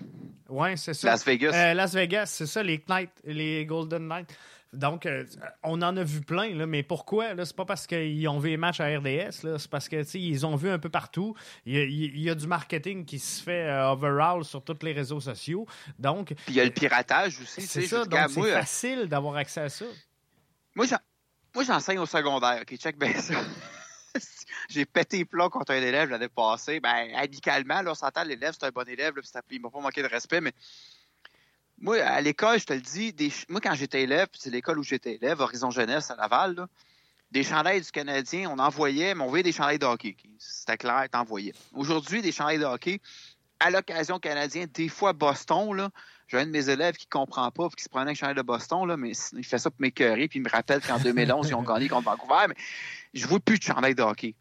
ouais, 0.49 0.77
c'est 0.77 0.93
ça. 0.93 1.07
Las 1.11 1.25
Vegas. 1.25 1.51
Euh, 1.53 1.73
Las 1.73 1.93
Vegas, 1.93 2.25
c'est 2.27 2.45
ça, 2.47 2.61
les 2.63 2.79
Knights, 2.87 3.11
les 3.25 3.65
Golden 3.65 4.07
Knights. 4.07 4.33
Donc, 4.73 5.05
euh, 5.05 5.25
on 5.63 5.81
en 5.81 5.97
a 5.97 6.03
vu 6.03 6.21
plein, 6.21 6.55
là, 6.55 6.65
mais 6.65 6.81
pourquoi? 6.81 7.33
Là? 7.33 7.43
C'est 7.43 7.55
pas 7.57 7.65
parce 7.65 7.85
qu'ils 7.85 8.25
ont 8.29 8.39
vu 8.39 8.51
les 8.51 8.55
matchs 8.57 8.79
à 8.79 8.85
RDS, 8.85 9.43
là, 9.43 9.59
c'est 9.59 9.69
parce 9.69 9.89
que, 9.89 10.17
ils 10.17 10.45
ont 10.45 10.55
vu 10.55 10.69
un 10.69 10.79
peu 10.79 10.87
partout. 10.87 11.35
Il 11.65 11.73
y 11.73 11.77
a, 11.77 11.83
il 11.83 12.19
y 12.21 12.29
a 12.29 12.35
du 12.35 12.47
marketing 12.47 13.03
qui 13.03 13.19
se 13.19 13.43
fait 13.43 13.67
euh, 13.67 13.89
overall 13.91 14.45
sur 14.45 14.63
tous 14.63 14.77
les 14.83 14.93
réseaux 14.93 15.19
sociaux. 15.19 15.67
Donc, 15.99 16.27
Puis 16.27 16.37
il 16.47 16.55
y 16.55 16.61
a 16.61 16.63
le 16.63 16.71
piratage 16.71 17.37
aussi. 17.41 17.61
c'est 17.63 17.81
ça, 17.81 18.05
donc 18.05 18.19
c'est 18.29 18.39
moi, 18.39 18.47
facile 18.53 19.07
d'avoir 19.07 19.35
accès 19.35 19.59
à 19.59 19.67
ça. 19.67 19.83
Moi, 20.73 20.85
j'en- 20.85 20.95
moi, 21.53 21.65
j'enseigne 21.65 21.99
au 21.99 22.05
secondaire. 22.05 22.61
OK, 22.61 22.77
check 22.77 22.97
bien 22.97 23.13
ça. 23.19 23.33
J'ai 24.69 24.85
pété 24.85 25.25
plombs 25.25 25.49
contre 25.49 25.71
un 25.73 25.81
élève 25.81 26.09
l'année 26.09 26.29
passée. 26.29 26.79
Ben, 26.79 27.09
amicalement, 27.15 27.81
là, 27.81 27.91
on 27.91 27.95
s'entend, 27.95 28.23
l'élève, 28.23 28.53
c'est 28.59 28.65
un 28.65 28.71
bon 28.71 28.87
élève, 28.87 29.15
là, 29.15 29.21
puis 29.47 29.57
il 29.57 29.61
m'a 29.61 29.69
pas 29.69 29.79
manqué 29.79 30.01
de 30.01 30.07
respect, 30.07 30.41
mais 30.41 30.53
moi, 31.77 31.97
à 31.97 32.21
l'école, 32.21 32.59
je 32.59 32.65
te 32.65 32.73
le 32.73 32.81
dis, 32.81 33.13
moi, 33.49 33.59
quand 33.59 33.73
j'étais 33.73 34.03
élève, 34.03 34.27
c'est 34.33 34.51
l'école 34.51 34.77
où 34.77 34.83
j'étais 34.83 35.15
élève, 35.15 35.41
Horizon 35.41 35.71
Jeunesse 35.71 36.11
à 36.11 36.15
Laval, 36.15 36.67
des 37.31 37.43
chandails 37.43 37.81
du 37.81 37.91
Canadien, 37.91 38.49
on 38.51 38.59
envoyait, 38.59 39.15
mais 39.15 39.23
on 39.23 39.27
voyait 39.27 39.43
des 39.43 39.51
chandails 39.51 39.79
de 39.79 39.85
hockey. 39.85 40.15
C'était 40.37 40.77
clair, 40.77 41.07
t'envoyais. 41.09 41.53
Aujourd'hui, 41.73 42.21
des 42.21 42.31
chandails 42.31 42.59
de 42.59 42.65
hockey, 42.65 43.01
à 43.61 43.69
l'occasion 43.69 44.19
canadien, 44.19 44.65
des 44.73 44.89
fois 44.89 45.13
Boston, 45.13 45.73
là, 45.73 45.89
j'ai 46.27 46.37
un 46.37 46.45
de 46.45 46.51
mes 46.51 46.69
élèves 46.69 46.95
qui 46.95 47.07
comprend 47.07 47.51
pas 47.51 47.67
puis 47.67 47.75
qui 47.77 47.83
se 47.83 47.89
prenait 47.89 48.07
avec 48.07 48.17
chandail 48.17 48.35
de 48.35 48.41
Boston, 48.41 48.87
là, 48.87 48.97
mais 48.97 49.11
il 49.33 49.45
fait 49.45 49.59
ça 49.59 49.69
pour 49.69 49.79
m'écœurer, 49.81 50.27
puis 50.27 50.39
il 50.39 50.43
me 50.43 50.49
rappelle 50.49 50.81
qu'en 50.81 50.97
2011, 50.97 51.49
ils 51.49 51.55
ont 51.55 51.61
gagné 51.61 51.87
contre 51.87 52.09
Vancouver, 52.09 52.47
mais 52.49 52.55
je 53.13 53.27
vois 53.27 53.39
plus 53.39 53.59
de 53.59 53.63
chandail 53.63 53.93
de 53.93 54.01
hockey. 54.01 54.33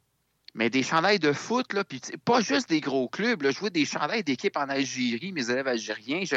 mais 0.55 0.71
des 0.71 0.83
chandails 0.83 1.19
de 1.19 1.33
foot, 1.33 1.75
là, 1.75 1.85
puis 1.85 2.01
pas 2.25 2.41
juste 2.41 2.69
des 2.71 2.81
gros 2.81 3.09
clubs. 3.09 3.43
Là, 3.43 3.51
je 3.51 3.59
vois 3.59 3.71
des 3.71 3.85
chandails 3.85 4.25
d'équipe 4.25 4.57
en 4.57 4.69
Algérie, 4.69 5.33
mes 5.33 5.51
élèves 5.51 5.69
algériens. 5.69 6.23
Je... 6.25 6.37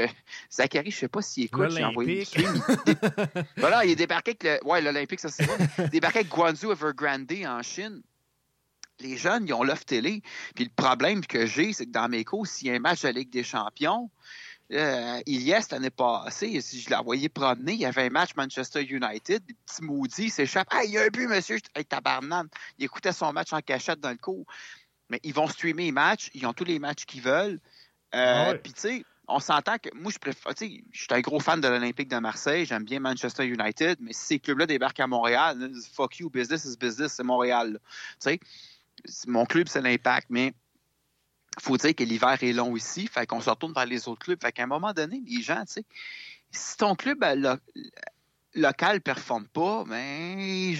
Zachary, 0.52 0.92
je 0.92 0.98
sais 0.98 1.08
pas 1.08 1.22
s'il 1.22 1.46
écoute, 1.46 1.72
j'ai 1.72 1.86
envoyé 1.86 2.28
voilà, 3.58 3.86
il 3.86 3.92
est 3.92 3.96
débarqué 3.96 4.32
avec 4.32 4.44
le... 4.44 4.68
Ouais, 4.68 4.82
l'Olympique, 4.82 5.22
ça 5.22 5.30
c'est 5.30 5.46
bon. 5.46 5.56
débarqué 5.92 6.20
avec 6.20 6.32
Guangzhou 6.32 6.72
Evergrande 6.72 7.32
en 7.48 7.62
Chine. 7.64 8.02
Les 9.00 9.18
jeunes, 9.18 9.48
ils 9.48 9.54
ont 9.54 9.64
l'offre 9.64 9.86
télé. 9.86 10.22
Puis 10.56 10.66
le 10.66 10.72
problème 10.76 11.26
que 11.26 11.46
j'ai, 11.46 11.74
c'est 11.74 11.86
que 11.86 11.92
dans 11.92 12.10
mes 12.10 12.24
cours, 12.24 12.48
s'il 12.48 12.68
y 12.68 12.72
a 12.72 12.74
un 12.74 12.80
match 12.80 13.02
de 13.02 13.08
la 13.08 13.14
Ligue 13.14 13.30
des 13.30 13.44
champions, 13.44 14.10
euh, 14.72 15.22
il 15.26 15.42
y 15.42 15.54
a 15.54 15.62
cette 15.62 15.74
année 15.74 15.90
passée, 15.90 16.60
si 16.62 16.80
je 16.80 16.90
l'ai 16.90 16.96
envoyé 16.96 17.30
promener, 17.30 17.74
il 17.74 17.80
y 17.80 17.86
avait 17.86 18.04
un 18.04 18.10
match 18.10 18.32
Manchester 18.36 18.82
United, 18.82 19.46
des 19.46 19.54
petits 19.54 19.84
maudits 19.84 20.30
s'échappent. 20.30 20.70
Ah, 20.72 20.84
il 20.84 20.92
y 20.92 20.98
a 20.98 21.04
un 21.04 21.08
but, 21.08 21.28
monsieur! 21.28 21.58
Hey, 21.76 21.86
tabarnane! 21.86 22.48
Il 22.80 22.86
écoutait 22.86 23.12
son 23.12 23.34
match 23.34 23.52
en 23.54 23.62
cachette 23.62 24.00
dans 24.00 24.10
le 24.10 24.18
cours. 24.18 24.46
Mais 25.10 25.20
ils 25.24 25.34
vont 25.34 25.48
streamer 25.48 25.86
les 25.86 25.92
matchs, 25.92 26.30
ils 26.34 26.46
ont 26.46 26.54
tous 26.54 26.64
les 26.64 26.80
matchs 26.80 27.06
qu'ils 27.06 27.22
veulent. 27.22 27.60
Euh, 28.16 28.56
puis, 28.56 28.74
tu 28.74 28.82
sais, 28.82 29.06
on 29.28 29.40
s'entend 29.40 29.78
que 29.78 29.90
moi, 29.94 30.12
je 30.12 30.18
préfère. 30.18 30.56
Tu 30.56 30.66
sais, 30.66 30.84
je 30.92 31.02
suis 31.02 31.08
un 31.12 31.22
gros 31.22 31.40
fan 31.40 31.60
de 31.62 31.68
l'Olympique 31.68 32.08
de 32.08 32.18
Marseille, 32.18 32.66
j'aime 32.66 32.84
bien 32.84 33.00
Manchester 33.00 33.46
United, 33.46 33.98
mais 34.00 34.14
si 34.14 34.26
ces 34.26 34.40
clubs-là 34.40 34.66
débarquent 34.66 35.02
à 35.02 35.08
Montréal, 35.08 35.72
fuck 35.94 36.18
you, 36.20 36.30
business 36.30 36.66
is 36.66 36.78
business, 36.78 37.14
c'est 37.14 37.24
Montréal. 37.24 37.80
Tu 38.22 38.30
sais, 38.32 38.40
mon 39.28 39.46
club, 39.46 39.68
c'est 39.68 39.82
l'Impact, 39.82 40.28
mais 40.30 40.54
faut 41.60 41.78
dire 41.78 41.96
que 41.96 42.04
l'hiver 42.04 42.38
est 42.42 42.54
long 42.54 42.76
ici, 42.76 43.08
fait 43.08 43.28
qu'on 43.28 43.42
se 43.42 43.50
retourne 43.50 43.74
vers 43.74 43.86
les 43.86 44.08
autres 44.08 44.24
clubs. 44.26 44.42
Fait 44.42 44.52
qu'à 44.52 44.64
un 44.64 44.68
moment 44.68 44.94
donné, 44.94 45.22
les 45.26 45.42
gens, 45.42 45.64
tu 45.66 45.74
sais, 45.74 45.86
si 46.52 46.78
ton 46.78 46.96
club 46.96 47.24
local 47.24 47.60
local 48.56 49.02
performe 49.02 49.48
pas, 49.48 49.84
ben, 49.84 50.76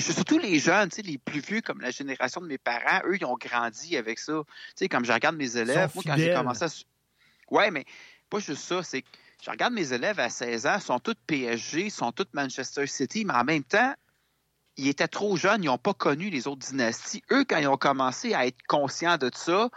surtout 0.00 0.38
les 0.38 0.58
jeunes, 0.58 0.88
tu 0.88 0.96
sais, 0.96 1.02
les 1.02 1.18
plus 1.18 1.40
vieux 1.40 1.60
comme 1.60 1.80
la 1.80 1.90
génération 1.90 2.40
de 2.40 2.46
mes 2.46 2.56
parents, 2.56 3.02
eux, 3.04 3.16
ils 3.16 3.24
ont 3.26 3.36
grandi 3.36 3.96
avec 3.98 4.18
ça. 4.18 4.42
Tu 4.42 4.72
sais, 4.76 4.88
comme 4.88 5.04
je 5.04 5.12
regarde 5.12 5.36
mes 5.36 5.56
élèves, 5.56 5.90
moi, 5.94 6.02
quand 6.06 6.16
j'ai 6.16 6.32
commencé 6.32 6.64
à... 6.64 6.68
Ouais, 7.50 7.70
mais 7.70 7.84
pas 8.30 8.38
juste 8.38 8.62
ça, 8.62 8.82
c'est 8.82 9.02
que 9.02 9.08
je 9.42 9.50
regarde 9.50 9.74
mes 9.74 9.92
élèves 9.92 10.18
à 10.18 10.30
16 10.30 10.66
ans, 10.66 10.80
sont 10.80 10.98
tous 10.98 11.16
PSG, 11.26 11.90
sont 11.90 12.10
tous 12.10 12.26
Manchester 12.32 12.86
City, 12.86 13.26
mais 13.26 13.34
en 13.34 13.44
même 13.44 13.64
temps, 13.64 13.94
ils 14.80 14.88
étaient 14.88 15.08
trop 15.08 15.36
jeunes, 15.36 15.62
ils 15.62 15.66
n'ont 15.66 15.78
pas 15.78 15.94
connu 15.94 16.30
les 16.30 16.48
autres 16.48 16.66
dynasties. 16.66 17.22
Eux, 17.30 17.44
quand 17.44 17.58
ils 17.58 17.68
ont 17.68 17.76
commencé 17.76 18.34
à 18.34 18.46
être 18.46 18.62
conscients 18.66 19.18
de 19.18 19.30
ça, 19.34 19.68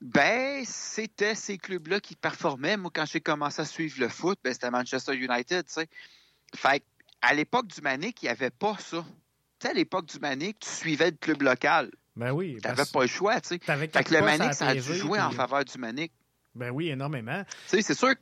ben, 0.00 0.64
c'était 0.64 1.34
ces 1.34 1.58
clubs-là 1.58 2.00
qui 2.00 2.14
performaient. 2.14 2.76
Moi, 2.76 2.90
quand 2.94 3.06
j'ai 3.06 3.20
commencé 3.20 3.60
à 3.62 3.64
suivre 3.64 4.00
le 4.00 4.08
foot, 4.08 4.38
ben, 4.44 4.52
c'était 4.52 4.70
Manchester 4.70 5.14
United, 5.14 5.66
tu 5.66 5.72
sais. 5.72 5.88
Fait 6.54 6.82
à 7.20 7.34
l'époque 7.34 7.66
du 7.66 7.80
Manic, 7.80 8.22
il 8.22 8.26
n'y 8.26 8.30
avait 8.30 8.50
pas 8.50 8.76
ça. 8.78 9.04
Tu 9.58 9.66
sais, 9.66 9.70
à 9.70 9.74
l'époque 9.74 10.06
du 10.06 10.20
Manic, 10.20 10.60
tu 10.60 10.68
suivais 10.68 11.10
le 11.10 11.16
club 11.16 11.42
local. 11.42 11.90
Ben 12.14 12.30
oui. 12.30 12.58
Tu 12.62 12.68
n'avais 12.68 12.84
pas 12.84 13.02
le 13.02 13.08
choix, 13.08 13.40
tu 13.40 13.48
sais. 13.48 13.58
Fait 13.58 14.04
que 14.04 14.14
le 14.14 14.22
Manic, 14.22 14.54
ça 14.54 14.68
a 14.68 14.74
dû 14.74 14.94
jouer 14.94 15.20
en 15.20 15.32
faveur 15.32 15.64
du 15.64 15.78
Manic. 15.78 16.12
Ben 16.54 16.70
oui, 16.70 16.88
énormément. 16.90 17.42
Tu 17.68 17.76
sais, 17.76 17.82
c'est 17.82 17.94
sûr 17.98 18.14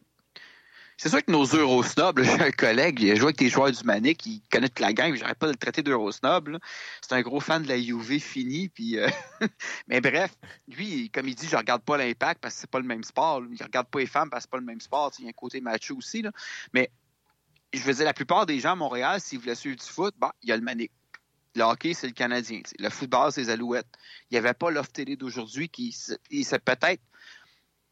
c'est 0.96 1.10
sûr 1.10 1.22
que 1.24 1.30
nos 1.30 1.44
Eurosnobs, 1.44 2.22
j'ai 2.22 2.40
un 2.40 2.50
collègue, 2.50 3.00
il 3.00 3.10
a 3.10 3.14
joué 3.14 3.24
avec 3.26 3.36
des 3.36 3.48
joueurs 3.48 3.70
du 3.70 3.84
Manic, 3.84 4.24
il 4.26 4.40
connaît 4.50 4.68
toute 4.68 4.80
la 4.80 4.92
gang, 4.92 5.14
j'arrête 5.14 5.38
pas 5.38 5.46
de 5.46 5.52
le 5.52 5.58
traiter 5.58 5.82
d'Eurosnob. 5.82 6.58
C'est 7.02 7.14
un 7.14 7.22
gros 7.22 7.40
fan 7.40 7.62
de 7.62 7.68
la 7.68 7.76
UV 7.76 8.18
fini, 8.18 8.68
puis 8.68 8.98
euh, 8.98 9.08
mais 9.88 10.00
bref, 10.00 10.34
lui, 10.68 11.10
comme 11.10 11.28
il 11.28 11.34
dit, 11.34 11.48
je 11.48 11.56
regarde 11.56 11.82
pas 11.82 11.98
l'impact 11.98 12.40
parce 12.40 12.54
que 12.54 12.60
c'est 12.62 12.70
pas 12.70 12.80
le 12.80 12.86
même 12.86 13.04
sport. 13.04 13.42
Il 13.50 13.62
regarde 13.62 13.88
pas 13.88 13.98
les 13.98 14.06
femmes 14.06 14.30
parce 14.30 14.44
que 14.44 14.48
c'est 14.48 14.52
pas 14.52 14.58
le 14.58 14.64
même 14.64 14.80
sport. 14.80 15.12
Il 15.18 15.24
y 15.24 15.26
a 15.26 15.30
un 15.30 15.32
côté 15.32 15.60
macho 15.60 15.96
aussi. 15.96 16.22
Là. 16.22 16.30
Mais 16.72 16.90
je 17.72 17.80
veux 17.80 17.92
dire, 17.92 18.04
la 18.04 18.14
plupart 18.14 18.46
des 18.46 18.58
gens 18.60 18.72
à 18.72 18.76
Montréal, 18.76 19.20
s'ils 19.20 19.38
voulaient 19.38 19.54
suivre 19.54 19.76
du 19.76 19.86
foot, 19.86 20.14
bon, 20.18 20.30
il 20.42 20.48
y 20.48 20.52
a 20.52 20.56
le 20.56 20.62
Manic. 20.62 20.90
Le 21.54 21.62
hockey, 21.62 21.94
c'est 21.94 22.06
le 22.06 22.12
Canadien. 22.12 22.60
Le 22.78 22.90
football, 22.90 23.32
c'est 23.32 23.42
les 23.42 23.50
Alouettes. 23.50 23.86
Il 24.30 24.34
n'y 24.34 24.38
avait 24.38 24.52
pas 24.52 24.70
l'offre 24.70 24.92
télé 24.92 25.16
d'aujourd'hui 25.16 25.68
qui, 25.70 25.92
c'est 25.92 26.64
peut-être 26.64 27.02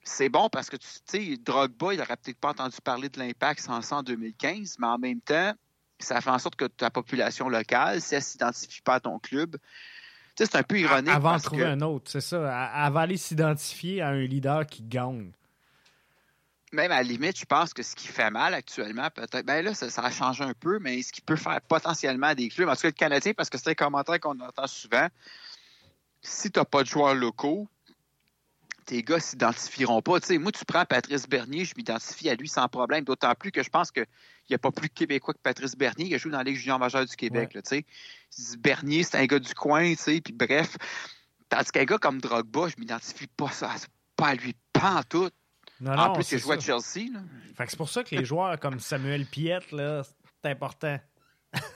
c'est 0.04 0.28
bon 0.28 0.48
parce 0.50 0.68
que, 0.68 0.76
tu 0.76 0.86
sais, 1.06 1.36
Drogba, 1.38 1.94
il 1.94 1.98
n'aurait 1.98 2.16
peut-être 2.16 2.38
pas 2.38 2.50
entendu 2.50 2.76
parler 2.82 3.08
de 3.08 3.18
l'impact 3.18 3.60
sans 3.60 3.80
ça 3.82 3.96
en 3.96 4.02
2015, 4.02 4.76
mais 4.78 4.86
en 4.86 4.98
même 4.98 5.20
temps, 5.20 5.54
ça 5.98 6.20
fait 6.20 6.30
en 6.30 6.38
sorte 6.38 6.56
que 6.56 6.66
ta 6.66 6.90
population 6.90 7.48
locale, 7.48 8.00
si 8.00 8.14
elle 8.14 8.20
ne 8.20 8.24
s'identifie 8.24 8.82
pas 8.82 8.94
à 8.94 9.00
ton 9.00 9.18
club, 9.18 9.56
tu 10.36 10.44
sais, 10.44 10.50
c'est 10.50 10.58
un 10.58 10.62
peu 10.62 10.78
ironique. 10.78 11.14
Avant 11.14 11.36
de 11.36 11.42
trouver 11.42 11.64
un 11.64 11.80
autre, 11.80 12.10
c'est 12.10 12.20
ça. 12.20 12.36
Elle 12.38 12.92
va 12.92 13.00
aller 13.00 13.16
s'identifier 13.16 14.02
à 14.02 14.08
un 14.08 14.24
leader 14.24 14.66
qui 14.66 14.82
gagne. 14.82 15.32
Même 16.72 16.90
à 16.90 16.96
la 16.96 17.02
limite, 17.04 17.38
je 17.38 17.44
pense 17.44 17.72
que 17.72 17.84
ce 17.84 17.94
qui 17.94 18.08
fait 18.08 18.30
mal 18.30 18.52
actuellement, 18.52 19.08
peut-être, 19.08 19.46
ben 19.46 19.64
là, 19.64 19.74
ça, 19.74 19.88
ça, 19.90 20.02
a 20.02 20.10
changé 20.10 20.42
un 20.42 20.54
peu, 20.54 20.80
mais 20.80 21.00
ce 21.02 21.12
qui 21.12 21.20
peut 21.20 21.36
faire 21.36 21.60
potentiellement 21.60 22.34
des 22.34 22.48
clubs, 22.48 22.68
en 22.68 22.74
tout 22.74 22.82
cas 22.82 22.88
le 22.88 22.92
Canadien, 22.92 23.32
parce 23.32 23.48
que 23.48 23.58
c'est 23.58 23.70
un 23.70 23.74
commentaire 23.74 24.18
qu'on 24.18 24.38
entend 24.40 24.66
souvent, 24.66 25.06
si 26.20 26.50
tu 26.50 26.58
n'as 26.58 26.64
pas 26.64 26.82
de 26.82 26.88
joueurs 26.88 27.14
locaux, 27.14 27.68
tes 28.84 29.02
gars 29.02 29.20
s'identifieront 29.20 30.02
pas. 30.02 30.20
sais, 30.20 30.38
moi, 30.38 30.52
tu 30.52 30.64
prends 30.64 30.84
Patrice 30.84 31.28
Bernier, 31.28 31.64
je 31.64 31.74
m'identifie 31.76 32.28
à 32.28 32.34
lui 32.34 32.48
sans 32.48 32.68
problème, 32.68 33.04
d'autant 33.04 33.34
plus 33.34 33.50
que 33.50 33.62
je 33.62 33.70
pense 33.70 33.90
qu'il 33.90 34.06
n'y 34.50 34.54
a 34.54 34.58
pas 34.58 34.70
plus 34.70 34.88
québécois 34.88 35.34
que 35.34 35.40
Patrice 35.40 35.76
Bernier, 35.76 36.08
qui 36.08 36.14
a 36.14 36.18
joué 36.18 36.32
dans 36.32 36.38
la 36.38 36.44
Ligue 36.44 36.56
junior 36.56 36.78
majeure 36.78 37.06
du 37.06 37.16
Québec. 37.16 37.56
sais. 37.64 37.84
Bernier, 38.58 39.02
c'est 39.02 39.18
un 39.18 39.26
gars 39.26 39.38
du 39.38 39.54
coin, 39.54 39.94
puis 39.94 40.32
bref. 40.32 40.76
Tandis 41.48 41.70
qu'un 41.70 41.84
gars 41.84 41.98
comme 41.98 42.20
Drogba, 42.20 42.68
je 42.68 42.74
m'identifie 42.78 43.26
pas 43.26 43.50
ça, 43.50 43.70
pas 44.16 44.28
à 44.28 44.34
lui, 44.34 44.54
pas 44.72 44.94
en 44.96 45.02
tout. 45.02 45.30
en 45.86 46.12
plus, 46.12 46.32
il 46.32 46.38
joue 46.38 46.52
à 46.52 46.58
Chelsea. 46.58 47.10
c'est 47.56 47.76
pour 47.76 47.88
ça 47.88 48.02
que 48.02 48.14
les 48.14 48.24
joueurs 48.24 48.58
comme 48.58 48.80
Samuel 48.80 49.26
Piette, 49.26 49.72
là, 49.72 50.02
c'est 50.02 50.50
important. 50.50 50.98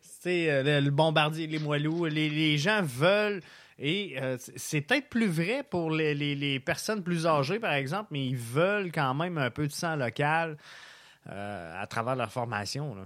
c'est 0.00 0.50
euh, 0.50 0.80
le, 0.80 0.90
bombardier, 0.90 1.46
les 1.46 1.58
moelleux, 1.58 2.08
les, 2.08 2.30
les 2.30 2.56
gens 2.56 2.80
veulent 2.82 3.42
et 3.78 4.16
euh, 4.20 4.36
c'est 4.38 4.80
peut-être 4.80 5.08
plus 5.08 5.26
vrai 5.26 5.64
pour 5.68 5.90
les, 5.90 6.60
personnes 6.60 7.02
plus 7.02 7.26
âgées, 7.26 7.58
par 7.58 7.72
exemple, 7.72 8.08
mais 8.10 8.26
ils 8.26 8.36
veulent 8.36 8.92
quand 8.92 9.14
même 9.14 9.38
un 9.38 9.50
peu 9.50 9.66
de 9.66 9.72
sang 9.72 9.96
local 9.96 10.56
euh, 11.30 11.82
à 11.82 11.86
travers 11.86 12.16
leur 12.16 12.30
formation. 12.30 12.96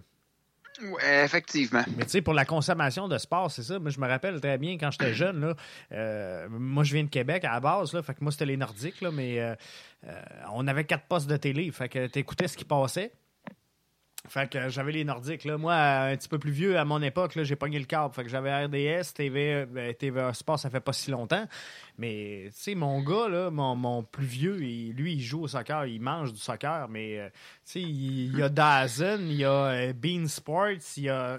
Oui, 0.80 1.02
effectivement. 1.24 1.84
Mais 1.96 2.04
tu 2.04 2.10
sais, 2.10 2.22
pour 2.22 2.34
la 2.34 2.44
consommation 2.44 3.08
de 3.08 3.18
sport, 3.18 3.50
c'est 3.50 3.64
ça. 3.64 3.78
Moi, 3.78 3.90
je 3.90 3.98
me 3.98 4.06
rappelle 4.06 4.40
très 4.40 4.58
bien 4.58 4.78
quand 4.78 4.90
j'étais 4.92 5.12
jeune. 5.12 5.40
Là, 5.40 5.54
euh, 5.92 6.48
moi, 6.50 6.84
je 6.84 6.94
viens 6.94 7.04
de 7.04 7.08
Québec 7.08 7.44
à 7.44 7.54
la 7.54 7.60
base. 7.60 7.92
Là, 7.94 8.02
fait 8.02 8.14
que 8.14 8.22
moi, 8.22 8.30
c'était 8.30 8.46
les 8.46 8.56
Nordiques, 8.56 9.00
là, 9.00 9.10
mais 9.10 9.56
on 10.52 10.66
avait 10.68 10.84
quatre 10.84 11.06
postes 11.06 11.28
de 11.28 11.36
télé. 11.36 11.70
Fait 11.72 11.88
que 11.88 12.06
tu 12.06 12.18
écoutais 12.18 12.46
ce 12.46 12.56
qui 12.56 12.64
passait. 12.64 13.12
Fait 14.28 14.50
que 14.50 14.68
j'avais 14.68 14.92
les 14.92 15.04
Nordiques. 15.04 15.44
Là. 15.44 15.58
Moi, 15.58 15.74
un 15.74 16.16
petit 16.16 16.28
peu 16.28 16.38
plus 16.38 16.50
vieux, 16.50 16.78
à 16.78 16.84
mon 16.84 17.00
époque, 17.02 17.32
j'ai 17.42 17.56
pogné 17.56 17.78
le 17.78 17.84
câble. 17.84 18.14
Fait 18.14 18.22
que 18.22 18.28
j'avais 18.28 18.64
RDS, 18.64 19.12
TV, 19.14 19.66
ben, 19.66 19.94
TV 19.94 20.30
Sport, 20.34 20.58
ça 20.58 20.70
fait 20.70 20.80
pas 20.80 20.92
si 20.92 21.10
longtemps. 21.10 21.46
Mais, 21.98 22.44
tu 22.46 22.52
sais, 22.54 22.74
mon 22.74 23.02
gars, 23.02 23.28
là, 23.28 23.50
mon, 23.50 24.02
plus 24.02 24.26
vieux, 24.26 24.56
lui, 24.56 25.14
il 25.14 25.20
joue 25.20 25.42
au 25.42 25.48
soccer, 25.48 25.86
il 25.86 26.00
mange 26.00 26.32
du 26.32 26.38
soccer, 26.38 26.88
mais, 26.88 27.18
euh, 27.18 27.28
tu 27.64 27.72
sais, 27.72 27.82
il, 27.82 28.36
y 28.36 28.42
a 28.42 28.48
Dazen, 28.48 29.28
il 29.28 29.36
y 29.36 29.44
a 29.44 29.50
euh, 29.50 29.92
Bean 29.92 30.26
Sports, 30.28 30.96
il 30.96 31.04
y 31.04 31.08
a... 31.08 31.38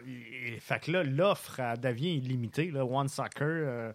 Fait 0.60 0.84
que 0.84 0.92
là, 0.92 1.04
l'offre 1.04 1.62
devient 1.78 2.16
illimitée, 2.16 2.72
là, 2.72 2.86
One 2.86 3.08
Soccer... 3.08 3.48
Euh, 3.48 3.94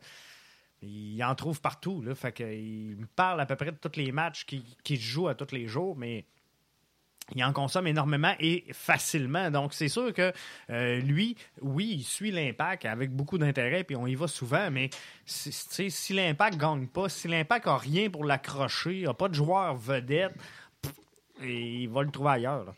il 0.87 1.23
en 1.25 1.35
trouve 1.35 1.63
partout. 1.63 2.03
Là, 2.03 2.15
fait 2.15 2.39
il 2.41 2.97
me 2.99 3.07
parle 3.07 3.41
à 3.41 3.47
peu 3.47 3.57
près 3.57 3.73
de 3.73 3.79
tous 3.79 3.99
les 3.99 4.13
matchs 4.13 4.45
qu'il 4.45 5.01
joue 5.01 5.29
à 5.29 5.35
tous 5.35 5.55
les 5.55 5.67
jours, 5.67 5.97
mais 5.97 6.27
il 7.35 7.43
en 7.43 7.53
consomme 7.53 7.87
énormément 7.87 8.35
et 8.39 8.65
facilement. 8.73 9.51
Donc, 9.51 9.73
c'est 9.73 9.89
sûr 9.89 10.13
que 10.13 10.33
euh, 10.71 11.01
lui, 11.01 11.37
oui, 11.63 11.95
il 11.99 12.05
suit 12.05 12.31
l'impact 12.31 12.85
avec 12.85 13.11
beaucoup 13.11 13.39
d'intérêt, 13.39 13.85
puis 13.85 13.97
on 13.97 14.07
y 14.07 14.15
va 14.15 14.29
souvent, 14.29 14.71
mais 14.71 14.91
si 15.25 16.13
l'impact 16.13 16.55
ne 16.55 16.61
gagne 16.61 16.87
pas, 16.87 17.09
si 17.09 17.29
l'impact 17.29 17.67
n'a 17.67 17.79
rien 17.79 18.11
pour 18.11 18.25
l'accrocher, 18.25 19.03
n'a 19.03 19.15
pas 19.15 19.29
de 19.29 19.35
joueur 19.35 19.75
vedette, 19.75 20.35
il 21.43 21.89
va 21.89 22.03
le 22.03 22.11
trouver 22.11 22.31
ailleurs. 22.31 22.75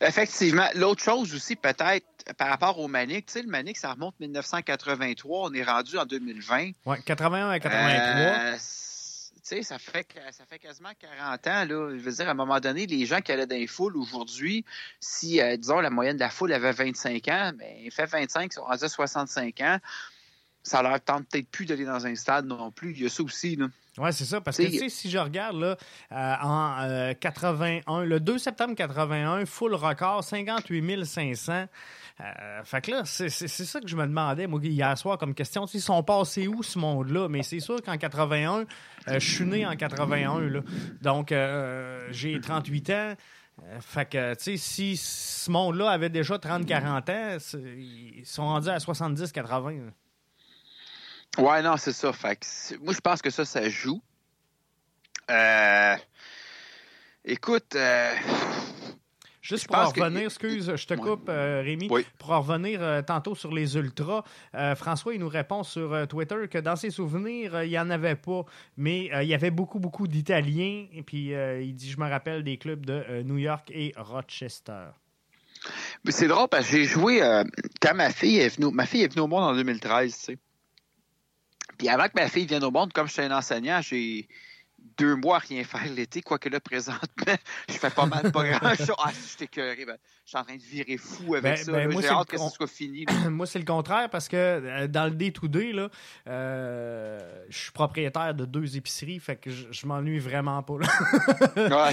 Effectivement. 0.00 0.68
L'autre 0.74 1.02
chose 1.02 1.34
aussi, 1.34 1.54
peut-être, 1.54 2.06
par 2.36 2.48
rapport 2.48 2.78
au 2.80 2.88
Manic, 2.88 3.26
tu 3.26 3.34
sais, 3.34 3.42
le 3.42 3.48
Manic, 3.48 3.76
ça 3.76 3.92
remonte 3.92 4.18
1983, 4.18 5.50
on 5.50 5.54
est 5.54 5.62
rendu 5.62 5.96
en 5.96 6.04
2020. 6.04 6.70
Oui, 6.86 6.96
81 7.04 7.50
à 7.50 7.60
83 7.60 8.58
sais, 9.46 9.62
ça 9.62 9.78
fait, 9.78 10.06
ça 10.32 10.44
fait 10.44 10.58
quasiment 10.58 10.90
40 10.98 11.46
ans. 11.46 11.64
Là. 11.64 11.96
Je 11.96 12.02
veux 12.02 12.12
dire, 12.12 12.28
à 12.28 12.32
un 12.32 12.34
moment 12.34 12.60
donné, 12.60 12.86
les 12.86 13.06
gens 13.06 13.20
qui 13.20 13.32
allaient 13.32 13.46
dans 13.46 13.56
les 13.56 13.66
foules 13.66 13.96
aujourd'hui, 13.96 14.64
si, 15.00 15.40
euh, 15.40 15.56
disons, 15.56 15.80
la 15.80 15.90
moyenne 15.90 16.16
de 16.16 16.20
la 16.20 16.30
foule 16.30 16.52
avait 16.52 16.72
25 16.72 17.28
ans, 17.28 17.52
mais 17.56 17.82
il 17.84 17.90
fait 17.90 18.06
25, 18.06 18.50
ils 18.50 18.54
sont 18.54 18.64
rendus 18.64 18.84
à 18.84 18.88
65 18.88 19.60
ans, 19.60 19.78
ça 20.62 20.82
leur 20.82 21.00
tente 21.00 21.28
peut-être 21.28 21.48
plus 21.48 21.64
d'aller 21.64 21.84
dans 21.84 22.06
un 22.06 22.14
stade 22.16 22.46
non 22.46 22.72
plus. 22.72 22.92
Il 22.92 23.02
y 23.02 23.06
a 23.06 23.08
ça 23.08 23.22
aussi. 23.22 23.56
Là. 23.56 23.68
Oui, 23.98 24.12
c'est 24.12 24.24
ça. 24.24 24.40
Parce 24.40 24.56
que 24.56 24.64
tu 24.64 24.78
sais, 24.78 24.88
si 24.88 25.08
je 25.08 25.18
regarde 25.18 25.56
là, 25.56 25.76
euh, 26.12 26.34
en 26.42 27.14
81, 27.14 27.82
euh, 27.88 28.04
le 28.04 28.20
2 28.20 28.38
septembre 28.38 28.74
81, 28.74 29.46
full 29.46 29.74
record, 29.74 30.24
58 30.24 31.04
500. 31.04 31.66
Euh, 32.20 32.64
fait 32.64 32.86
là, 32.88 33.02
c'est 33.04 33.28
ça 33.28 33.80
que 33.80 33.88
je 33.88 33.96
me 33.96 34.06
demandais, 34.06 34.46
moi, 34.46 34.58
hier 34.62 34.96
soir, 34.96 35.18
comme 35.18 35.34
question. 35.34 35.66
Ils 35.66 35.80
sont 35.80 36.02
passés 36.02 36.48
où, 36.48 36.62
ce 36.62 36.78
monde-là? 36.78 37.28
Mais 37.28 37.42
c'est 37.42 37.60
sûr 37.60 37.82
qu'en 37.82 37.98
81, 37.98 38.64
je 39.06 39.18
suis 39.18 39.44
né 39.44 39.66
en 39.66 39.76
81, 39.76 40.40
là. 40.40 40.60
Donc, 41.02 41.34
j'ai 42.10 42.40
38 42.40 42.90
ans. 42.90 43.14
fait 43.80 44.08
que, 44.08 44.34
tu 44.34 44.42
sais, 44.42 44.56
si 44.56 44.96
ce 44.96 45.50
monde-là 45.50 45.90
avait 45.90 46.08
déjà 46.08 46.36
30-40 46.36 47.10
ans, 47.10 47.38
ils 47.76 48.24
sont 48.24 48.44
rendus 48.44 48.70
à 48.70 48.78
70-80. 48.78 49.90
Ouais, 51.38 51.62
non, 51.62 51.76
c'est 51.76 51.92
ça. 51.92 52.12
Fait 52.12 52.38
moi, 52.80 52.94
je 52.94 53.00
pense 53.00 53.20
que 53.20 53.30
ça, 53.30 53.44
ça 53.44 53.68
joue. 53.68 54.00
Euh, 55.30 55.96
écoute, 57.24 57.74
euh, 57.74 58.14
Juste 59.46 59.68
pour 59.68 59.76
en 59.76 59.88
revenir, 59.88 60.24
excuse, 60.24 60.74
je 60.74 60.86
te 60.86 60.94
coupe, 60.94 61.28
euh, 61.28 61.62
Rémi, 61.64 61.88
pour 62.18 62.32
en 62.32 62.40
revenir 62.40 62.82
euh, 62.82 63.00
tantôt 63.00 63.36
sur 63.36 63.52
les 63.52 63.76
Ultras, 63.76 64.24
euh, 64.56 64.74
François, 64.74 65.14
il 65.14 65.20
nous 65.20 65.28
répond 65.28 65.62
sur 65.62 66.08
Twitter 66.08 66.48
que 66.50 66.58
dans 66.58 66.74
ses 66.74 66.90
souvenirs, 66.90 67.62
il 67.62 67.70
n'y 67.70 67.78
en 67.78 67.88
avait 67.90 68.16
pas, 68.16 68.44
mais 68.76 69.08
il 69.22 69.28
y 69.28 69.34
avait 69.34 69.52
beaucoup, 69.52 69.78
beaucoup 69.78 70.08
d'Italiens, 70.08 70.86
et 70.92 71.02
puis 71.02 71.30
il 71.30 71.74
dit, 71.76 71.90
je 71.90 72.00
me 72.00 72.08
rappelle 72.08 72.42
des 72.42 72.56
clubs 72.56 72.84
de 72.84 73.22
New 73.22 73.38
York 73.38 73.70
et 73.72 73.92
Rochester. 73.96 74.86
C'est 76.08 76.28
drôle 76.28 76.48
parce 76.48 76.66
que 76.66 76.72
j'ai 76.72 76.84
joué 76.84 77.20
quand 77.80 77.94
ma 77.94 78.10
fille 78.10 78.38
est 78.38 78.56
venue, 78.56 78.72
ma 78.72 78.86
fille 78.86 79.02
est 79.02 79.08
venue 79.08 79.22
au 79.22 79.28
monde 79.28 79.44
en 79.44 79.54
2013, 79.54 80.12
tu 80.12 80.24
sais. 80.24 80.38
Puis 81.78 81.88
avant 81.88 82.06
que 82.06 82.14
ma 82.16 82.28
fille 82.28 82.46
vienne 82.46 82.64
au 82.64 82.70
monde, 82.70 82.92
comme 82.92 83.06
je 83.06 83.12
suis 83.12 83.22
un 83.22 83.36
enseignant, 83.36 83.80
j'ai 83.80 84.26
deux 84.98 85.16
mois 85.16 85.36
à 85.36 85.38
rien 85.40 85.64
faire 85.64 85.84
l'été, 85.92 86.22
quoique 86.22 86.48
là, 86.48 86.60
présentement, 86.60 87.34
je 87.68 87.74
fais 87.74 87.90
pas 87.90 88.06
mal, 88.06 88.32
pas 88.32 88.44
grand-chose. 88.44 88.96
Ah, 88.98 89.10
si 89.12 89.46
je 89.50 89.84
ben, 89.84 89.96
je 90.24 90.28
suis 90.30 90.38
en 90.38 90.44
train 90.44 90.56
de 90.56 90.62
virer 90.62 90.96
fou 90.96 91.34
avec 91.34 91.42
ben, 91.42 91.56
ça. 91.56 91.72
Ben, 91.72 92.00
J'ai 92.00 92.08
hâte 92.08 92.28
que 92.28 92.38
ce 92.38 92.48
soit 92.48 92.66
fini. 92.66 93.06
moi, 93.30 93.46
c'est 93.46 93.58
le 93.58 93.64
contraire 93.64 94.08
parce 94.10 94.28
que 94.28 94.36
euh, 94.36 94.88
dans 94.88 95.04
le 95.04 95.12
day-to-day, 95.12 95.72
euh, 96.26 97.44
je 97.48 97.56
suis 97.56 97.72
propriétaire 97.72 98.34
de 98.34 98.44
deux 98.44 98.76
épiceries, 98.76 99.20
fait 99.20 99.36
que 99.36 99.50
je, 99.50 99.86
m'ennuie 99.86 100.18
vraiment 100.18 100.62
pas. 100.62 100.78
Là. 100.78 101.92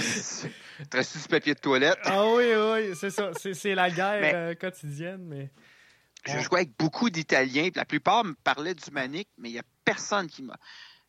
tu 0.90 0.96
restes 0.96 1.22
du 1.22 1.28
papier 1.28 1.54
de 1.54 1.60
toilette. 1.60 1.98
Ah 2.04 2.26
oui, 2.26 2.44
oui, 2.54 2.94
c'est 2.94 3.10
ça. 3.10 3.30
C'est 3.34 3.74
la 3.74 3.90
guerre 3.90 4.32
euh, 4.34 4.54
quotidienne, 4.54 5.24
mais... 5.24 5.50
Je 6.26 6.38
jouais 6.38 6.60
avec 6.60 6.78
beaucoup 6.78 7.10
d'Italiens. 7.10 7.68
La 7.74 7.84
plupart 7.84 8.24
me 8.24 8.32
parlaient 8.32 8.74
du 8.74 8.90
manique, 8.92 9.28
mais 9.36 9.50
il 9.50 9.52
n'y 9.52 9.58
a 9.58 9.64
personne 9.84 10.26
qui 10.26 10.42
m'a 10.42 10.56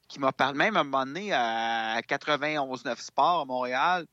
qui 0.07 0.19
m'a 0.19 0.31
parlé, 0.31 0.57
même 0.57 0.77
à 0.77 0.81
un 0.81 0.83
moment 0.83 1.05
donné, 1.05 1.33
à 1.33 1.99
91-9 2.01 2.99
Sport 3.01 3.41
à 3.41 3.45
Montréal, 3.45 4.05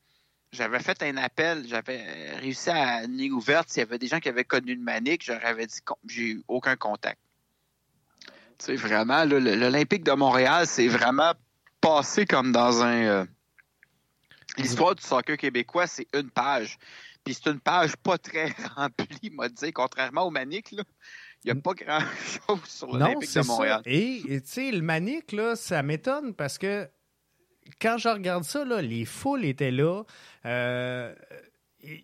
j'avais 0.53 0.79
fait 0.79 1.01
un 1.03 1.17
appel, 1.17 1.65
j'avais 1.67 2.35
réussi 2.35 2.69
à 2.69 3.03
une 3.03 3.17
ligne 3.17 3.33
ouverte. 3.33 3.69
S'il 3.69 3.79
y 3.79 3.83
avait 3.83 3.97
des 3.97 4.07
gens 4.07 4.19
qui 4.19 4.29
avaient 4.29 4.43
connu 4.43 4.75
le 4.75 4.81
manique, 4.81 5.23
j'aurais 5.25 5.65
dit 5.65 5.79
j'ai 6.07 6.23
eu 6.23 6.43
aucun 6.47 6.75
contact. 6.75 7.19
Tu 8.59 8.65
sais, 8.65 8.75
vraiment, 8.75 9.25
l'Olympique 9.25 10.03
de 10.03 10.11
Montréal, 10.11 10.67
c'est 10.67 10.87
vraiment 10.87 11.33
passé 11.81 12.25
comme 12.25 12.51
dans 12.51 12.83
un. 12.83 13.03
Euh, 13.03 13.25
l'histoire 14.57 14.95
du 14.95 15.01
soccer 15.01 15.37
québécois, 15.37 15.87
c'est 15.87 16.07
une 16.13 16.29
page. 16.29 16.77
Puis 17.23 17.33
c'est 17.33 17.49
une 17.49 17.59
page 17.59 17.95
pas 17.97 18.17
très 18.17 18.53
remplie, 18.75 19.31
m'a 19.31 19.49
dit, 19.49 19.73
contrairement 19.73 20.23
au 20.23 20.29
manique, 20.29 20.71
là. 20.71 20.83
Il 21.45 21.53
n'y 21.53 21.59
a 21.59 21.61
pas 21.61 21.73
grand-chose 21.73 22.65
sur 22.65 22.87
l'Olympique 22.87 23.33
de 23.33 23.45
Montréal. 23.45 23.81
Ça. 23.83 23.91
Et 23.91 24.21
tu 24.25 24.41
sais, 24.45 24.71
le 24.71 24.81
Manic, 24.81 25.31
là, 25.31 25.55
ça 25.55 25.83
m'étonne 25.83 26.33
parce 26.33 26.57
que 26.57 26.87
quand 27.81 27.97
je 27.97 28.09
regarde 28.09 28.43
ça, 28.43 28.65
là, 28.65 28.81
les 28.81 29.05
foules 29.05 29.45
étaient 29.45 29.71
là. 29.71 30.03
Euh, 30.45 31.13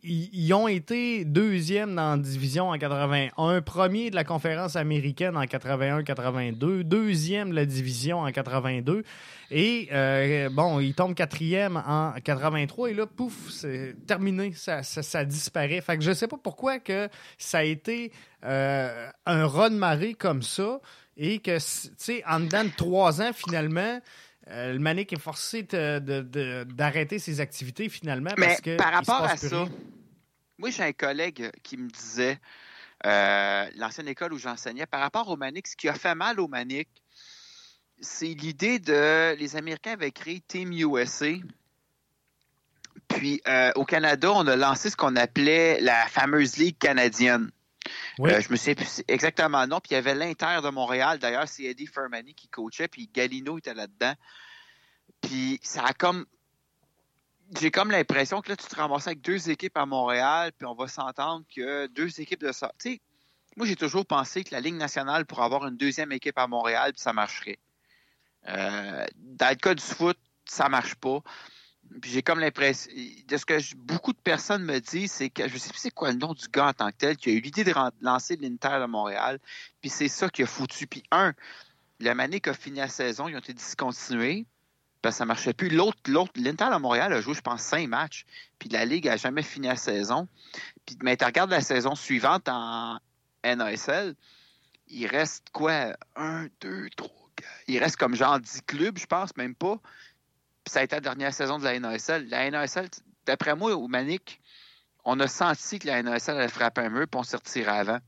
ils 0.04 0.54
ont 0.54 0.68
été 0.68 1.24
deuxième 1.24 1.96
dans 1.96 2.12
la 2.12 2.18
division 2.18 2.70
en 2.70 2.78
81, 2.78 3.62
premier 3.62 4.10
de 4.10 4.16
la 4.16 4.24
conférence 4.24 4.76
américaine 4.76 5.38
en 5.38 5.44
81-82, 5.44 6.84
deuxième 6.84 7.52
de 7.52 7.56
la 7.56 7.66
division 7.66 8.20
en 8.20 8.32
82. 8.32 9.04
Et 9.52 9.88
euh, 9.92 10.50
bon, 10.50 10.80
ils 10.80 10.94
tombent 10.94 11.16
quatrième 11.16 11.82
en 11.88 12.14
83 12.24 12.90
et 12.90 12.94
là, 12.94 13.06
pouf, 13.06 13.50
c'est 13.50 13.96
terminé, 14.06 14.52
ça, 14.54 14.84
ça, 14.84 15.26
disparaît. 15.26 15.82
Fait 15.82 15.98
que 15.98 16.04
je 16.04 16.12
sais 16.12 16.28
pas 16.28 16.38
pourquoi 16.42 16.80
que 16.80 17.08
ça 17.38 17.60
a 17.60 17.64
été 17.64 18.12
euh, 18.44 19.10
un 19.26 19.48
run 19.48 19.72
marée 19.72 20.14
comme 20.14 20.42
ça 20.42 20.82
et 21.16 21.40
que, 21.40 21.58
tu 21.58 21.94
sais, 21.98 22.24
en 22.28 22.42
dedans 22.42 22.64
de 22.64 22.72
trois 22.76 23.22
ans, 23.22 23.32
finalement, 23.34 24.00
euh, 24.48 24.74
le 24.74 24.80
Manic 24.80 25.14
est 25.14 25.20
forcé 25.20 25.64
d'arrêter 25.64 27.20
ses 27.20 27.40
activités 27.40 27.90
finalement 27.90 28.32
parce 28.36 28.62
que. 28.62 28.78
Par 28.78 28.94
rapport 28.94 29.24
à 29.24 29.38
ça, 29.38 29.66
moi 30.58 30.70
j'ai 30.70 30.84
un 30.84 30.94
collègue 30.94 31.52
qui 31.62 31.78
me 31.78 31.90
disait, 31.90 32.40
euh, 33.06 33.70
l'ancienne 33.76 34.08
école 34.08 34.34
où 34.34 34.38
j'enseignais, 34.38 34.86
par 34.86 35.02
rapport 35.02 35.30
au 35.30 35.38
Manic, 35.38 35.68
ce 35.68 35.76
qui 35.76 35.88
a 35.88 35.94
fait 35.94 36.16
mal 36.16 36.40
au 36.40 36.48
Manic, 36.48 36.88
c'est 38.02 38.34
l'idée 38.34 38.80
de. 38.80 39.36
Les 39.36 39.56
Américains 39.56 39.94
avaient 39.94 40.12
créé 40.12 40.42
Team 40.48 40.72
USA. 40.74 41.34
Puis 43.08 43.42
euh, 43.48 43.72
au 43.76 43.86
Canada, 43.86 44.32
on 44.32 44.48
a 44.48 44.56
lancé 44.56 44.90
ce 44.90 44.96
qu'on 44.96 45.16
appelait 45.16 45.80
la 45.82 46.08
fameuse 46.08 46.58
Ligue 46.58 46.78
canadienne. 46.78 47.52
Euh, 48.20 48.42
je 48.42 48.52
me 48.52 48.56
souviens 48.56 48.76
plus 48.76 49.04
exactement 49.08 49.66
non. 49.68 49.80
Puis 49.80 49.92
il 49.92 49.94
y 49.96 49.98
avait 49.98 50.16
l'Inter 50.16 50.60
de 50.64 50.70
Montréal. 50.70 51.20
D'ailleurs, 51.20 51.48
c'est 51.48 51.64
Eddie 51.64 51.88
Fermani 51.88 52.34
qui 52.34 52.48
coachait. 52.48 52.88
Puis 52.88 53.10
Galino 53.14 53.58
était 53.58 53.74
là-dedans. 53.74 54.14
Puis 55.22 55.60
ça 55.64 55.86
a 55.86 55.94
comme. 55.94 56.26
J'ai 57.60 57.72
comme 57.72 57.90
l'impression 57.90 58.42
que 58.42 58.50
là, 58.50 58.56
tu 58.56 58.68
te 58.68 58.76
ramasses 58.76 59.08
avec 59.08 59.22
deux 59.22 59.50
équipes 59.50 59.78
à 59.78 59.86
Montréal. 59.86 60.52
Puis 60.58 60.68
on 60.68 60.76
va 60.76 60.88
s'entendre 60.88 61.46
que 61.56 61.88
deux 61.88 62.22
équipes 62.22 62.42
de 62.42 62.52
ça. 62.52 62.72
Tu 62.80 62.92
sais, 62.92 63.02
moi, 63.58 63.66
j'ai 63.66 63.76
toujours 63.76 64.06
pensé 64.06 64.44
que 64.44 64.54
la 64.54 64.62
Ligue 64.62 64.76
nationale 64.76 65.26
pourrait 65.26 65.46
avoir 65.46 65.68
une 65.68 65.78
deuxième 65.78 66.12
équipe 66.12 66.38
à 66.38 66.48
Montréal. 66.48 66.94
Puis 66.94 67.02
ça 67.02 67.14
marcherait. 67.14 67.60
Euh, 68.48 69.06
dans 69.16 69.50
le 69.50 69.56
cas 69.56 69.74
du 69.74 69.84
foot, 69.84 70.18
ça 70.46 70.70
marche 70.70 70.96
pas. 70.96 71.22
Puis 72.02 72.12
j'ai 72.12 72.22
comme 72.22 72.40
l'impression, 72.40 72.92
de 73.28 73.38
ce 73.38 73.46
que 73.46 73.76
beaucoup 73.76 74.14
de 74.14 74.20
personnes 74.20 74.64
me 74.64 74.80
disent, 74.80 75.12
c'est 75.12 75.30
que 75.30 75.48
je 75.48 75.58
sais 75.58 75.70
plus 75.70 75.80
c'est 75.80 75.92
quoi 75.92 76.12
le 76.12 76.18
nom 76.18 76.34
du 76.34 76.48
gars 76.48 76.68
en 76.68 76.74
tant 76.74 76.92
que 76.92 76.98
tel, 76.98 77.18
qui 77.18 77.30
a 77.30 77.34
eu 77.34 77.40
l'idée 77.40 77.64
de 77.64 77.74
lancer 78.02 78.36
l'Inter 78.36 78.80
de 78.80 78.86
Montréal, 78.86 79.40
puis 79.82 79.90
c'est 79.90 80.08
ça 80.08 80.30
qui 80.30 80.44
a 80.44 80.46
foutu. 80.46 80.86
Puis 80.86 81.04
un, 81.12 81.34
la 82.00 82.14
Manic 82.14 82.48
a 82.48 82.54
fini 82.54 82.78
la 82.78 82.88
saison, 82.88 83.28
ils 83.28 83.36
ont 83.36 83.40
été 83.40 83.54
discontinués, 83.54 84.46
parce 85.02 85.16
que 85.16 85.18
ça 85.20 85.26
marchait 85.26 85.54
plus. 85.54 85.70
L'autre, 85.70 85.98
l'autre, 86.08 86.34
l'Inter 86.36 86.68
de 86.72 86.78
Montréal 86.78 87.12
a 87.14 87.22
joué, 87.22 87.34
je 87.34 87.42
pense, 87.42 87.62
cinq 87.62 87.88
matchs, 87.88 88.26
puis 88.60 88.70
la 88.70 88.86
Ligue 88.86 89.08
a 89.08 89.18
jamais 89.18 89.44
fini 89.44 89.68
la 89.68 89.76
saison. 89.76 90.28
Puis, 90.86 90.98
mais 91.02 91.18
tu 91.18 91.26
regardes 91.26 91.52
la 91.52 91.62
saison 91.62 91.96
suivante 91.96 92.48
en 92.50 93.00
NASL, 93.44 94.16
il 94.90 95.08
reste 95.08 95.48
quoi? 95.52 95.96
Un, 96.16 96.48
deux, 96.62 96.90
trois. 96.96 97.16
Il 97.68 97.80
reste 97.80 97.96
comme 97.96 98.16
genre 98.16 98.40
dix 98.40 98.62
clubs, 98.62 98.98
je 98.98 99.06
pense, 99.06 99.36
même 99.38 99.56
pas 99.56 99.80
ça 100.70 100.80
a 100.80 100.84
été 100.84 100.96
la 100.96 101.02
dernière 101.02 101.34
saison 101.34 101.58
de 101.58 101.64
la 101.64 101.80
NASL. 101.80 102.28
La 102.30 102.50
NASL, 102.50 102.88
d'après 103.26 103.56
moi, 103.56 103.76
au 103.76 103.88
Manic, 103.88 104.40
on 105.04 105.20
a 105.20 105.28
senti 105.28 105.80
que 105.80 105.88
la 105.88 106.02
NASL 106.04 106.38
allait 106.38 106.48
frapper 106.48 106.82
un 106.82 106.90
mur 106.90 107.08
puis 107.10 107.20
on 107.20 107.38
retiré 107.38 107.70
avant. 107.70 108.00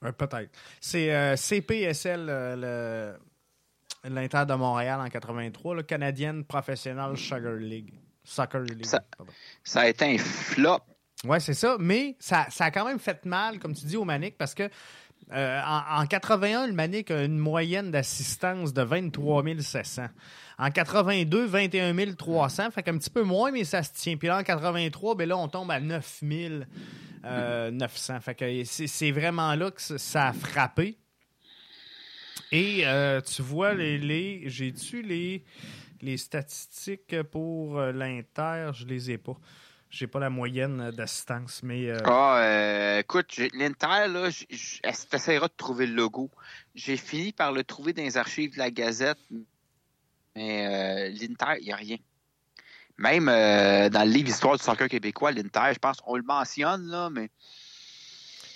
Peut-être. 0.00 0.50
C'est 0.80 1.14
euh, 1.14 1.36
CPSL, 1.36 2.26
euh, 2.28 3.16
l'Inter 4.04 4.44
de 4.48 4.54
Montréal 4.54 5.00
en 5.00 5.08
83, 5.08 5.76
le 5.76 5.82
Canadienne 5.82 6.44
Professional 6.44 7.16
Soccer 7.16 7.54
League. 7.54 7.94
Soccer 8.24 8.62
League. 8.62 8.86
Ça, 9.62 9.80
a 9.80 9.88
été 9.88 10.04
un 10.14 10.18
flop. 10.18 10.80
Oui, 11.24 11.40
c'est 11.40 11.54
ça. 11.54 11.76
Mais 11.78 12.16
ça, 12.18 12.46
ça, 12.50 12.64
a 12.64 12.70
quand 12.72 12.84
même 12.84 12.98
fait 12.98 13.24
mal, 13.24 13.60
comme 13.60 13.74
tu 13.74 13.86
dis, 13.86 13.96
au 13.96 14.04
Manic, 14.04 14.36
parce 14.36 14.54
que 14.54 14.68
euh, 15.32 15.60
en, 15.64 16.06
81, 16.06 16.66
le 16.66 16.72
Manic 16.72 17.10
a 17.10 17.24
une 17.24 17.38
moyenne 17.38 17.90
d'assistance 17.90 18.72
de 18.74 18.82
23 18.82 19.42
700. 19.58 20.06
En 20.58 20.70
82, 20.70 21.46
21 21.46 22.14
300, 22.14 22.70
fait 22.70 22.82
qu'un 22.82 22.98
petit 22.98 23.10
peu 23.10 23.22
moins, 23.22 23.50
mais 23.50 23.64
ça 23.64 23.82
se 23.82 23.92
tient. 23.94 24.16
Puis 24.16 24.28
là, 24.28 24.38
en 24.38 24.42
83, 24.42 25.14
ben 25.14 25.28
là, 25.28 25.36
on 25.38 25.48
tombe 25.48 25.70
à 25.70 25.80
9 25.80 26.22
900. 26.22 26.64
Euh, 27.24 28.20
fait 28.20 28.34
que 28.34 28.64
c'est 28.64 29.10
vraiment 29.10 29.54
là 29.54 29.70
que 29.70 29.80
ça 29.80 30.28
a 30.28 30.32
frappé. 30.32 30.98
Et 32.50 32.82
euh, 32.86 33.20
tu 33.22 33.40
vois, 33.40 33.72
les, 33.72 34.42
j'ai-tu 34.50 35.00
les, 35.00 35.44
les 36.02 36.16
statistiques 36.18 37.22
pour 37.30 37.80
l'Inter? 37.80 38.72
Je 38.74 38.84
les 38.84 39.12
ai 39.12 39.18
pas. 39.18 39.38
J'ai 39.92 40.06
pas 40.06 40.20
la 40.20 40.30
moyenne 40.30 40.90
d'assistance, 40.90 41.62
mais. 41.62 41.90
Euh, 41.90 41.98
ah, 42.06 42.38
euh, 42.38 43.00
écoute, 43.00 43.36
l'Inter, 43.52 44.08
là, 44.08 44.30
essaieras 44.82 45.48
de 45.48 45.52
trouver 45.54 45.86
le 45.86 45.92
logo? 45.92 46.30
J'ai 46.74 46.96
fini 46.96 47.32
par 47.32 47.52
le 47.52 47.62
trouver 47.62 47.92
dans 47.92 48.02
les 48.02 48.16
archives 48.16 48.54
de 48.54 48.58
la 48.58 48.70
Gazette, 48.70 49.18
mais 50.34 50.66
euh, 50.66 51.08
l'Inter, 51.10 51.60
il 51.60 51.66
n'y 51.66 51.72
a 51.72 51.76
rien. 51.76 51.98
Même 52.96 53.26
dans 53.26 54.06
le 54.06 54.10
livre 54.10 54.30
Histoire 54.30 54.56
du 54.56 54.62
soccer 54.62 54.88
québécois, 54.88 55.30
l'Inter, 55.30 55.74
je 55.74 55.78
pense, 55.78 55.98
on 56.06 56.16
le 56.16 56.22
mentionne, 56.22 56.86
là, 56.86 57.10
mais 57.10 57.28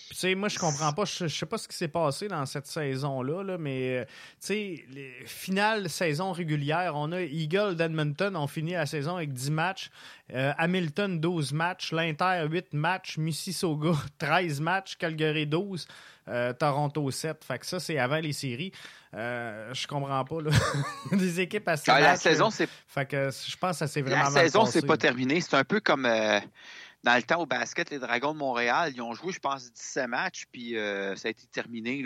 tu 0.08 0.14
sais, 0.14 0.34
moi, 0.36 0.48
je 0.48 0.58
comprends 0.58 0.92
pas. 0.92 1.04
Je, 1.04 1.26
sais 1.26 1.46
pas 1.46 1.58
ce 1.58 1.66
qui 1.66 1.76
s'est 1.76 1.88
passé 1.88 2.28
dans 2.28 2.46
cette 2.46 2.66
saison-là, 2.66 3.42
là, 3.42 3.58
mais, 3.58 3.98
euh, 3.98 4.04
tu 4.40 4.46
sais, 4.46 4.84
finale 5.24 5.90
saison 5.90 6.32
régulière, 6.32 6.92
on 6.94 7.10
a 7.10 7.22
Eagle 7.22 7.74
d'Edmonton, 7.74 8.36
on 8.36 8.46
finit 8.46 8.72
la 8.72 8.86
saison 8.86 9.16
avec 9.16 9.32
10 9.32 9.50
matchs. 9.50 9.90
Euh, 10.32 10.52
Hamilton, 10.58 11.18
12 11.18 11.52
matchs. 11.52 11.92
L'Inter, 11.92 12.46
8 12.48 12.72
matchs. 12.72 13.18
Mississauga, 13.18 13.92
13 14.18 14.60
matchs. 14.60 14.96
Calgary, 14.96 15.46
12. 15.46 15.88
Euh, 16.28 16.52
Toronto 16.52 17.10
7. 17.10 17.44
Fait 17.44 17.58
que 17.58 17.66
ça, 17.66 17.80
c'est 17.80 17.98
avant 17.98 18.18
les 18.18 18.32
séries. 18.32 18.72
je 19.12 19.86
comprends 19.88 20.24
pas. 20.24 20.40
Là. 20.40 20.50
Des 21.12 21.40
équipes 21.40 21.68
assez. 21.68 21.90
Ah, 21.90 22.00
la 22.00 22.16
saison, 22.16 22.50
c'est. 22.50 22.68
Fait 22.86 23.06
que 23.06 23.30
je 23.30 23.56
pense 23.56 23.72
que 23.72 23.76
ça 23.78 23.86
c'est 23.88 24.02
vraiment. 24.02 24.30
La 24.30 24.42
saison, 24.42 24.66
c'est 24.66 24.86
pas 24.86 24.96
terminé. 24.96 25.40
C'est 25.40 25.56
un 25.56 25.64
peu 25.64 25.80
comme 25.80 26.06
dans 27.06 27.14
le 27.14 27.22
temps 27.22 27.40
au 27.40 27.46
basket, 27.46 27.90
les 27.90 28.00
Dragons 28.00 28.34
de 28.34 28.38
Montréal, 28.38 28.90
ils 28.92 29.00
ont 29.00 29.14
joué, 29.14 29.32
je 29.32 29.38
pense, 29.38 29.72
17 29.72 30.08
matchs, 30.08 30.46
puis 30.50 30.76
euh, 30.76 31.14
ça 31.14 31.28
a 31.28 31.30
été 31.30 31.46
terminé. 31.46 32.04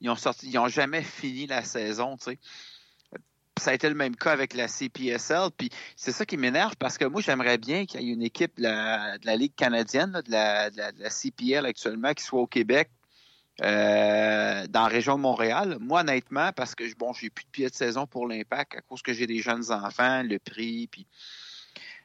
Ils 0.00 0.08
ont 0.10 0.68
jamais 0.68 1.02
fini 1.02 1.46
la 1.46 1.62
saison. 1.62 2.16
Ça 2.18 3.70
a 3.70 3.74
été 3.74 3.90
le 3.90 3.94
même 3.94 4.16
cas 4.16 4.32
avec 4.32 4.54
la 4.54 4.68
CPSL, 4.68 5.50
c'est 5.96 6.12
ça 6.12 6.24
qui 6.24 6.38
m'énerve 6.38 6.76
parce 6.78 6.96
que 6.96 7.04
moi, 7.04 7.20
j'aimerais 7.20 7.58
bien 7.58 7.84
qu'il 7.84 8.00
y 8.00 8.08
ait 8.08 8.14
une 8.14 8.22
équipe 8.22 8.56
de 8.56 8.62
la, 8.62 9.36
Ligue 9.36 9.54
canadienne, 9.54 10.22
de, 10.24 10.30
la, 10.30 11.10
CPL 11.10 11.66
actuellement, 11.66 12.14
qui 12.14 12.24
soit 12.24 12.40
au 12.40 12.46
Québec, 12.46 12.90
euh, 13.60 14.66
dans 14.66 14.82
la 14.84 14.88
région 14.88 15.16
de 15.16 15.20
Montréal. 15.20 15.76
Moi, 15.78 16.00
honnêtement, 16.00 16.52
parce 16.52 16.74
que 16.74 16.84
bon, 16.96 17.12
j'ai 17.12 17.28
plus 17.28 17.44
de 17.44 17.50
pieds 17.50 17.68
de 17.68 17.74
saison 17.74 18.06
pour 18.06 18.26
l'impact 18.26 18.76
à 18.76 18.80
cause 18.80 19.02
que 19.02 19.12
j'ai 19.12 19.26
des 19.26 19.40
jeunes 19.40 19.70
enfants, 19.70 20.22
le 20.22 20.38
prix, 20.38 20.88
puis 20.90 21.06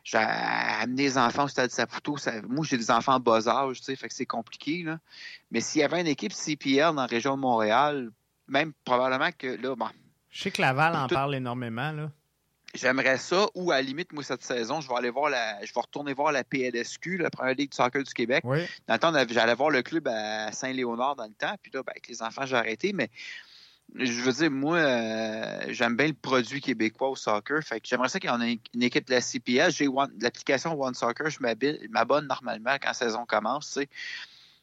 j'ai 0.08 0.18
amené 0.20 1.04
les 1.04 1.18
enfants 1.18 1.44
au 1.44 1.48
stade 1.50 1.70
Saputo. 1.70 2.16
Ça, 2.16 2.42
moi, 2.48 2.66
j'ai 2.66 2.78
des 2.78 2.92
enfants 2.92 3.16
en 3.16 3.20
bas 3.20 3.46
âge, 3.50 3.80
tu 3.80 3.84
sais, 3.84 3.96
fait 3.98 4.08
que 4.08 4.14
c'est 4.14 4.26
compliqué. 4.26 4.84
Là. 4.84 5.00
Mais 5.52 5.60
s'il 5.60 5.82
y 5.82 5.84
avait 5.84 6.00
une 6.00 6.08
équipe 6.08 6.32
CPL 6.32 6.96
dans 6.96 7.02
la 7.02 7.08
région 7.08 7.36
de 7.36 7.42
Montréal, 7.42 8.10
même 8.48 8.72
probablement 8.86 9.32
que 9.38 9.48
là, 9.48 9.76
bon. 9.76 9.90
Je 10.30 10.44
sais 10.44 10.52
que 10.52 10.62
Laval 10.62 10.96
en 10.96 11.08
tout, 11.08 11.16
parle 11.16 11.36
énormément, 11.36 11.92
là. 11.92 12.10
J'aimerais 12.74 13.18
ça, 13.18 13.48
ou 13.54 13.72
à 13.72 13.76
la 13.76 13.82
limite, 13.82 14.14
moi, 14.14 14.24
cette 14.24 14.44
saison, 14.44 14.80
je 14.80 14.88
vais 14.88 14.96
aller 14.96 15.10
voir 15.10 15.30
la. 15.30 15.66
Je 15.66 15.74
vais 15.74 15.82
retourner 15.82 16.14
voir 16.14 16.32
la 16.32 16.46
PLSQ, 16.46 17.18
la 17.18 17.30
première 17.30 17.56
ligue 17.56 17.72
de 17.72 17.76
soccer 17.76 18.02
du 18.02 18.14
Québec. 18.14 18.44
Oui. 18.46 18.60
Dans 18.88 18.94
le 18.94 19.00
temps, 19.00 19.12
j'allais 19.30 19.56
voir 19.56 19.72
le 19.72 19.82
club 19.82 20.08
à 20.08 20.54
Saint-Léonard 20.54 21.18
dans 21.18 21.26
le 21.26 21.34
temps, 21.34 21.56
puis 21.62 21.70
là, 21.74 21.84
ben, 21.84 21.92
avec 21.92 22.08
les 22.08 22.22
enfants, 22.22 22.46
j'ai 22.46 22.56
arrêté, 22.56 22.94
mais 22.94 23.10
je 23.96 24.22
veux 24.22 24.32
dire, 24.34 24.52
moi, 24.52 24.78
euh, 24.78 25.66
j'aime 25.70 25.96
bien 25.96 26.08
le 26.08 26.14
produit 26.14 26.62
québécois 26.62 27.10
au 27.10 27.16
soccer. 27.16 27.64
Fait 27.64 27.80
que 27.80 27.88
j'aimerais 27.88 28.10
ça 28.10 28.20
qu'il 28.20 28.30
y 28.30 28.34
en 28.34 28.42
ait 28.42 28.60
une 28.74 28.84
équipe 28.84 29.08
de 29.08 29.14
la 29.14 29.22
CPS. 29.22 29.76
J'ai 29.76 29.88
l'application 30.22 30.80
One 30.80 30.94
Soccer, 30.94 31.30
je 31.30 31.40
m'abonne 31.42 32.28
normalement 32.28 32.74
quand 32.82 32.90
la 32.90 32.94
saison 32.94 33.26
commence. 33.26 33.78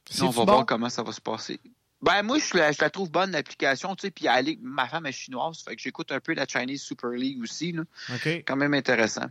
Tu 0.05 0.15
sais. 0.15 0.23
On 0.23 0.29
va 0.31 0.45
bon? 0.45 0.53
voir 0.53 0.67
comment 0.67 0.91
ça 0.91 1.03
va 1.03 1.13
se 1.13 1.21
passer. 1.21 1.59
Ben 2.03 2.23
moi, 2.23 2.39
je 2.39 2.57
la, 2.59 2.71
je 2.71 2.83
la 2.83 2.91
trouve 2.91 3.11
bonne 3.11 3.31
l'application, 3.31 3.95
tu 3.97 4.03
sais, 4.03 4.11
puis 4.11 4.27
elle, 4.27 4.57
ma 4.61 4.87
femme 4.87 5.07
est 5.07 5.13
chinoise, 5.13 5.63
fait 5.67 5.75
que 5.75 5.81
j'écoute 5.81 6.13
un 6.13 6.21
peu 6.21 6.35
la 6.35 6.45
Chinese 6.47 6.83
Super 6.83 7.09
League 7.11 7.41
aussi, 7.43 7.73
là. 7.73 7.83
OK. 8.15 8.27
Quand 8.47 8.57
même 8.57 8.75
intéressant. 8.75 9.25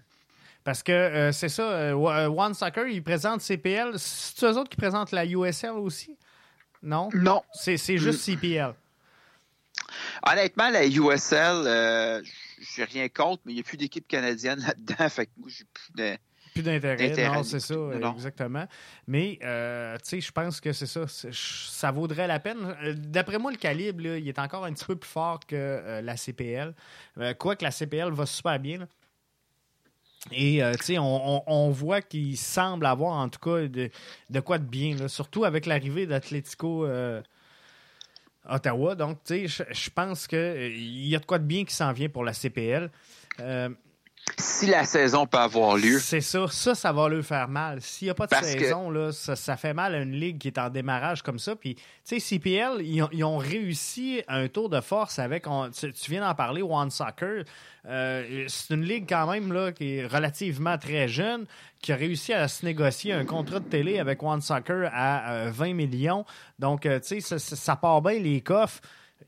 Parce 0.64 0.82
que 0.82 0.91
euh, 0.91 1.32
c'est 1.32 1.50
ça, 1.50 1.62
euh, 1.70 2.28
One 2.30 2.56
Soccer, 2.56 2.88
ils 2.88 3.04
présentent 3.04 3.41
CPL. 3.41 3.91
C'est 3.98 4.44
eux 4.46 4.58
autres 4.58 4.70
qui 4.72 4.78
présentent 4.78 5.12
la 5.12 5.24
USL 5.26 5.72
aussi? 5.74 6.18
Non? 6.82 7.10
Non. 7.14 7.44
C'est 7.54 7.78
juste 7.78 8.28
Mm. 8.28 8.36
CPL. 8.38 8.74
Honnêtement, 10.28 10.70
la 10.70 10.86
USL, 10.86 11.64
euh, 11.66 12.22
j'ai 12.76 12.84
rien 12.84 13.10
contre, 13.10 13.41
mais 13.46 13.52
il 13.54 13.56
n'y 13.56 13.62
a 13.62 13.64
plus 13.64 13.78
d'équipe 13.78 14.08
canadienne 14.08 14.60
là-dedans. 14.60 15.08
Fait 15.10 15.26
que 15.28 15.32
moi, 15.38 15.50
j'ai 15.50 15.66
plus 15.74 15.91
de. 15.96 16.18
Plus 16.54 16.62
d'intérêt, 16.62 17.30
non, 17.34 17.41
c'est 17.41 17.60
ça, 17.60 17.74
non. 17.76 18.14
exactement. 18.14 18.68
Mais, 19.08 19.39
euh, 19.44 19.96
tu 19.98 20.02
sais, 20.10 20.22
je 20.22 20.32
pense 20.32 20.62
que 20.62 20.72
c'est 20.72 20.86
ça. 20.86 21.06
Ça 21.32 21.89
vaudrait 21.91 22.28
la 22.28 22.39
peine. 22.39 22.76
Euh, 22.84 22.94
D'après 22.96 23.39
moi, 23.39 23.50
le 23.52 23.58
calibre, 23.58 24.04
là, 24.04 24.18
il 24.20 24.28
est 24.30 24.38
encore 24.38 24.64
un 24.66 24.72
petit 24.72 24.86
peu 24.86 24.96
plus 24.96 25.10
fort 25.10 25.39
que 25.48 25.56
euh, 25.56 26.02
la 26.04 26.16
CPL. 26.16 26.76
Euh, 27.18 27.34
Quoique 27.34 27.64
la 27.64 27.72
CPL 27.72 28.12
va 28.12 28.28
super 28.28 28.60
bien. 28.60 28.78
là. 28.78 28.86
Et, 30.32 30.62
tu 30.78 30.84
sais, 30.86 30.98
on, 31.00 31.38
on- 31.38 31.44
on 31.48 31.70
voit 31.72 32.02
qu'il 32.02 32.38
semble 32.38 32.86
avoir, 32.86 33.14
en 33.18 33.28
tout 33.30 33.39
cas, 33.39 33.68
de, 33.68 33.89
de 34.30 34.39
quoi 34.39 34.58
de 34.60 34.64
bien. 34.64 34.96
là. 34.96 35.08
Surtout 35.08 35.44
avec 35.46 35.66
l'arrivée 35.66 36.06
d'Atlético 36.06 36.86
euh, 36.86 37.22
Ottawa. 38.50 38.96
Donc, 38.96 39.20
tu 39.24 39.48
sais, 39.48 39.48
je- 39.48 39.89
pense 39.89 40.28
qu'il 40.28 41.08
y 41.08 41.16
a 41.16 41.20
de 41.20 41.26
quoi 41.26 41.39
de 41.39 41.46
bien 41.46 41.64
qui 41.66 41.74
s'en 41.74 41.91
vient 41.94 42.10
pour 42.10 42.24
la 42.24 42.34
CPL. 42.34 42.89
Euh, 43.39 43.70
Si 44.38 44.68
la 44.68 44.86
saison 44.86 45.26
peut 45.28 45.38
avoir 45.38 45.76
lieu. 45.76 46.00
c'est 46.00 46.22
ça. 46.22 46.48
Ça, 46.50 46.74
ça 46.76 46.92
va 46.94 47.10
leur 47.10 47.24
faire 47.26 47.48
mal. 47.50 47.82
S'il 47.82 48.06
n'y 48.08 48.10
a 48.10 48.14
pas 48.14 48.26
de 48.26 48.30
Parce 48.30 48.54
que- 48.54 48.60
saison, 48.62 48.90
là, 48.90 49.12
ça, 49.12 49.36
ça 49.36 49.58
fait 49.58 49.74
mal 49.74 49.94
à 49.96 50.00
une 50.02 50.14
ligue 50.14 50.38
qui 50.38 50.48
est 50.48 50.58
en 50.58 50.70
démarrage 50.70 51.22
comme 51.22 51.40
ça. 51.40 51.56
Puis, 51.56 51.76
tu 51.76 51.82
sais, 52.04 52.20
CPL, 52.20 52.82
ils 52.82 53.02
ont, 53.04 53.10
ils 53.12 53.24
ont 53.26 53.38
réussi 53.38 54.24
un 54.30 54.48
tour 54.48 54.70
de 54.70 54.80
force 54.80 55.20
avec, 55.20 55.46
on- 55.48 55.70
tu, 55.70 55.92
tu 55.92 56.10
viens 56.12 56.22
d'en 56.26 56.36
parler, 56.36 56.62
One 56.62 56.90
Soccer. 56.90 57.44
Euh, 57.86 58.46
c'est 58.48 58.74
une 58.74 58.84
ligue 58.86 59.06
quand 59.10 59.30
même 59.30 59.52
là, 59.52 59.74
qui 59.74 59.98
est 59.98 60.08
relativement 60.08 60.78
très 60.78 61.10
jeune, 61.10 61.46
qui 61.82 61.92
a 61.92 61.96
réussi 61.98 62.32
à 62.34 62.48
se 62.48 62.66
négocier 62.66 63.12
un 63.12 63.26
contrat 63.26 63.60
de 63.60 63.66
télé 63.68 64.00
avec 64.00 64.24
One 64.24 64.42
Soccer 64.42 64.90
à 64.94 65.32
euh, 65.34 65.52
20 65.54 65.74
millions. 65.74 66.26
Donc, 66.60 66.86
euh, 66.86 67.00
tu 67.02 67.20
sais, 67.22 67.40
ça, 67.40 67.40
ça- 67.40 67.76
part 67.76 68.02
bien 68.02 68.20
les 68.20 68.40
coffres 68.40 68.80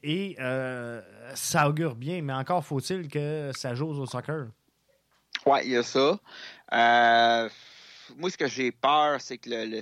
et 0.04 0.38
euh, 0.40 1.02
ça 1.34 1.68
augure 1.68 1.96
bien. 1.96 2.22
Mais 2.22 2.34
encore 2.34 2.64
faut-il 2.64 3.10
que 3.10 3.52
ça 3.54 3.76
joue 3.76 3.88
au 3.90 4.06
soccer. 4.06 4.46
Oui, 5.46 5.60
il 5.66 5.72
y 5.72 5.78
a 5.78 5.84
ça. 5.84 6.20
Euh, 6.74 7.50
moi, 8.18 8.30
ce 8.30 8.38
que 8.38 8.48
j'ai 8.48 8.72
peur, 8.72 9.22
c'est 9.22 9.38
que 9.38 9.50
le, 9.50 9.66
le 9.66 9.82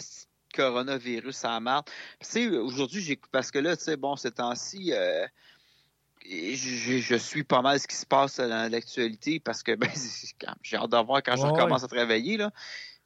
coronavirus, 0.54 1.36
ça 1.36 1.60
marre. 1.60 1.86
Tu 1.86 1.94
sais, 2.22 2.48
aujourd'hui, 2.50 3.02
j'ai 3.02 3.20
parce 3.32 3.50
que 3.52 3.60
là, 3.60 3.76
tu 3.78 3.84
sais, 3.84 3.96
bon, 3.98 4.16
ces 4.16 4.32
temps-ci, 4.32 4.92
euh, 4.94 5.26
je, 6.26 7.00
je 7.02 7.16
suis 7.16 7.44
pas 7.44 7.62
mal 7.62 7.80
ce 7.80 7.88
qui 7.88 7.96
se 7.96 8.06
passe 8.06 8.38
dans 8.38 8.72
l'actualité 8.72 9.40
parce 9.40 9.64
que 9.64 9.76
ben, 9.76 9.90
j'ai 10.62 10.78
hâte 10.78 10.92
de 10.92 10.98
voir 11.06 11.24
quand 11.24 11.36
je 11.38 11.44
Ouais, 11.44 11.50
recommence 11.52 11.84
à 11.84 11.88
travailler. 11.88 12.38
Là. 12.38 12.52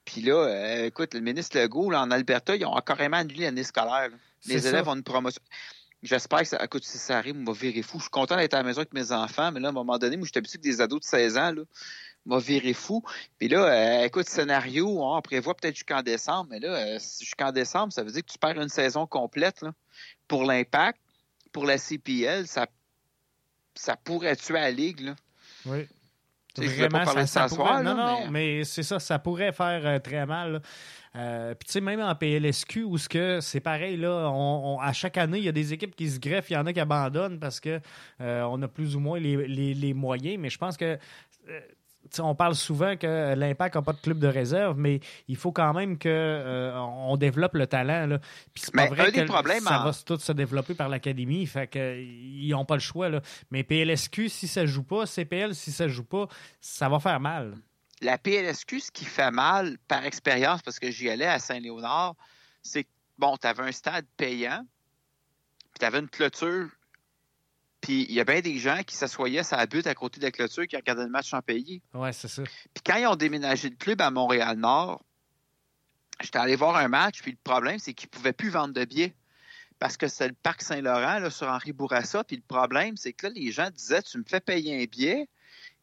Puis 0.06 0.22
là, 0.22 0.36
euh, 0.36 0.86
écoute, 0.86 1.14
le 1.14 1.20
ministre 1.20 1.60
Legault, 1.60 1.92
là, 1.92 2.02
en 2.02 2.12
Alberta, 2.12 2.56
ils 2.56 2.66
ont 2.66 2.76
carrément 2.82 3.18
annulé 3.18 3.44
l'année 3.46 3.64
scolaire. 3.64 4.10
Les 4.46 4.66
élèves 4.68 4.88
ont 4.88 4.96
une 4.96 5.04
promotion. 5.04 5.42
J'espère 6.04 6.40
que 6.40 6.46
ça. 6.46 6.64
Écoute, 6.64 6.84
si 6.86 6.98
ça 6.98 7.18
arrive, 7.18 7.36
on 7.38 7.44
va 7.44 7.54
virer 7.54 7.82
fou. 7.82 7.98
Je 7.98 8.04
suis 8.04 8.12
content 8.12 8.38
d'être 8.38 8.54
à 8.54 8.58
la 8.58 8.64
maison 8.64 8.80
avec 8.80 8.94
mes 8.94 9.12
enfants, 9.12 9.52
mais 9.52 9.60
là, 9.60 9.70
à 9.70 9.72
un 9.72 9.74
moment 9.74 9.98
donné, 9.98 10.16
moi, 10.16 10.26
j'étais 10.26 10.38
habitué 10.38 10.60
que 10.60 10.64
des 10.64 10.80
ados 10.80 11.02
de 11.02 11.06
16 11.06 11.38
ans, 11.38 11.52
là, 11.52 11.64
m'a 12.28 12.38
viré 12.40 12.74
fou. 12.74 13.04
Puis 13.40 13.48
là, 13.48 13.64
euh, 14.02 14.06
écoute, 14.06 14.28
scénario, 14.28 15.02
on 15.02 15.22
prévoit 15.22 15.56
peut-être 15.56 15.76
jusqu'en 15.76 16.02
décembre, 16.04 16.48
mais 16.52 16.60
là, 16.60 16.70
euh, 16.76 17.00
jusqu'en 17.20 17.52
décembre, 17.52 17.92
ça 17.94 18.04
veut 18.04 18.12
dire 18.12 18.22
que 18.26 18.32
tu 18.32 18.38
perds 18.38 18.60
une 18.62 18.70
saison 18.70 19.08
complète 19.08 19.62
là. 19.62 19.72
pour 20.28 20.44
l'impact, 20.44 21.00
pour 21.52 21.66
la 21.66 21.78
CPL, 21.78 22.46
ça, 22.48 22.68
ça 23.76 23.96
pourrait 23.96 24.36
tuer 24.36 24.56
la 24.56 24.72
ligue. 24.72 25.00
Là. 25.02 25.16
Oui. 25.66 25.88
Je 26.60 26.88
pas 26.88 27.06
de 27.22 27.26
ça 27.28 27.48
ce 27.48 27.54
pourrait- 27.56 27.84
non, 27.84 27.94
là, 27.94 27.94
non, 27.94 28.20
mais- 28.32 28.58
mais, 28.58 28.64
c'est 28.64 28.82
ça, 28.82 28.98
ça 29.00 29.20
pourrait 29.20 29.52
faire 29.52 29.86
euh, 29.86 30.00
très 30.00 30.26
mal. 30.26 30.62
Euh, 31.16 31.54
Puis 31.54 31.68
tu 31.68 31.74
sais, 31.74 31.82
même 31.82 32.02
en 32.02 32.16
PLSQ, 32.16 32.84
où 32.84 32.98
ce 32.98 33.08
que 33.08 33.40
c'est 33.42 33.60
pareil, 33.60 33.96
là, 33.96 34.30
on- 34.32 34.76
on- 34.76 34.80
à 34.80 34.92
chaque 34.92 35.18
année, 35.18 35.38
il 35.38 35.44
y 35.44 35.50
a 35.50 35.52
des 35.52 35.72
équipes 35.74 35.96
qui 35.96 36.10
se 36.10 36.20
greffent, 36.20 36.50
il 36.50 36.54
y 36.54 36.58
en 36.58 36.66
a 36.66 36.74
qui 36.74 36.80
abandonnent 36.80 37.40
parce 37.40 37.60
que 37.60 37.80
euh, 38.22 38.42
on 38.50 38.60
a 38.64 38.68
plus 38.68 38.96
ou 38.96 39.00
moins 39.00 39.20
les, 39.20 39.48
les- 39.48 39.76
les 39.76 39.94
moyens, 39.94 40.38
mais 40.40 40.50
je 40.50 40.58
pense 40.58 40.78
que 40.78 40.98
euh, 41.50 41.60
on 42.20 42.36
parle 42.36 42.56
souvent 42.56 42.96
que 42.98 43.34
l'impact 43.36 43.76
n'a 43.76 43.82
pas 43.82 43.94
de 43.94 44.00
club 44.02 44.20
de 44.20 44.28
réserve, 44.28 44.78
mais 44.78 45.00
il 45.28 45.36
faut 45.36 45.52
quand 45.52 45.74
même 45.74 45.98
que 45.98 46.10
euh, 46.10 46.78
on 46.80 47.18
développe 47.18 47.54
le 47.56 47.68
talent. 47.68 48.06
Là. 48.08 48.20
Puis 48.54 48.64
c'est 48.66 48.74
pas 48.74 48.88
vrai 48.88 49.12
que 49.12 49.22
problèmes 49.22 49.64
ça 49.64 49.82
en- 49.82 49.84
va 49.86 49.92
tout 50.06 50.18
se 50.20 50.32
développer 50.32 50.74
par 50.74 50.90
l'académie. 50.90 51.46
Fait 51.46 51.68
que 51.68 52.00
ils 52.00 52.50
n'ont 52.50 52.66
pas 52.66 52.76
le 52.76 52.82
choix. 52.82 53.10
Là. 53.10 53.22
Mais 53.52 53.64
PLSQ, 53.64 54.30
si 54.30 54.48
ça 54.48 54.66
joue 54.66 54.84
pas, 54.84 55.06
CPL, 55.06 55.54
si 55.56 55.72
ça 55.72 55.88
joue 55.88 56.04
pas, 56.04 56.28
ça 56.62 56.90
va 56.90 57.00
faire 57.00 57.20
mal. 57.20 57.56
La 58.02 58.18
PLSQ, 58.20 58.80
ce 58.80 58.92
qui 58.92 59.06
fait 59.06 59.32
mal 59.32 59.78
par 59.88 60.06
expérience, 60.06 60.62
parce 60.62 60.78
que 60.80 60.92
j'y 60.92 61.10
allais 61.10 61.26
à 61.26 61.40
Saint-Léonard, 61.40 62.14
c'est 62.62 62.84
que, 62.84 62.90
bon, 63.18 63.36
tu 63.38 63.48
avais 63.48 63.64
un 63.64 63.72
stade 63.72 64.06
payant, 64.18 64.64
puis 65.74 65.80
tu 65.80 65.86
avais 65.86 66.00
une 66.00 66.10
clôture, 66.10 66.68
puis 67.82 68.06
il 68.10 68.14
y 68.14 68.20
a 68.20 68.24
bien 68.24 68.42
des 68.42 68.58
gens 68.58 68.82
qui 68.86 68.96
s'assoyaient 68.96 69.44
sur 69.44 69.58
la 69.58 69.66
butte 69.66 69.88
à 69.88 69.96
côté 69.96 70.20
de 70.20 70.26
la 70.26 70.32
clôture 70.32 70.68
qui 70.68 70.76
regardaient 70.76 71.04
le 71.04 71.10
match 71.10 71.30
sans 71.30 71.42
payer. 71.42 71.82
Ouais, 71.94 72.12
c'est 72.14 72.28
ça. 72.28 72.44
Puis 72.44 72.84
quand 72.86 72.98
ils 72.98 73.08
ont 73.08 73.16
déménagé 73.16 73.70
le 73.70 73.76
club 73.76 74.02
à 74.02 74.12
Montréal-Nord, 74.12 75.04
j'étais 76.22 76.40
allé 76.40 76.56
voir 76.56 76.76
un 76.76 76.88
match, 76.88 77.22
puis 77.22 77.32
le 77.32 77.38
problème, 77.44 77.80
c'est 77.80 77.94
qu'ils 77.94 78.10
ne 78.12 78.18
pouvaient 78.18 78.34
plus 78.34 78.50
vendre 78.50 78.74
de 78.74 78.84
billets. 78.86 79.16
Parce 79.80 79.96
que 79.96 80.08
c'est 80.08 80.28
le 80.28 80.34
parc 80.34 80.64
Saint-Laurent, 80.64 81.20
là, 81.20 81.30
sur 81.30 81.48
Henri 81.48 81.72
Bourassa. 81.72 82.24
Puis 82.24 82.36
le 82.36 82.42
problème, 82.42 82.98
c'est 82.98 83.14
que 83.14 83.28
là, 83.28 83.34
les 83.36 83.52
gens 83.52 83.70
disaient 83.70 84.02
Tu 84.02 84.18
me 84.18 84.24
fais 84.28 84.40
payer 84.40 84.82
un 84.82 84.86
billet, 84.86 85.30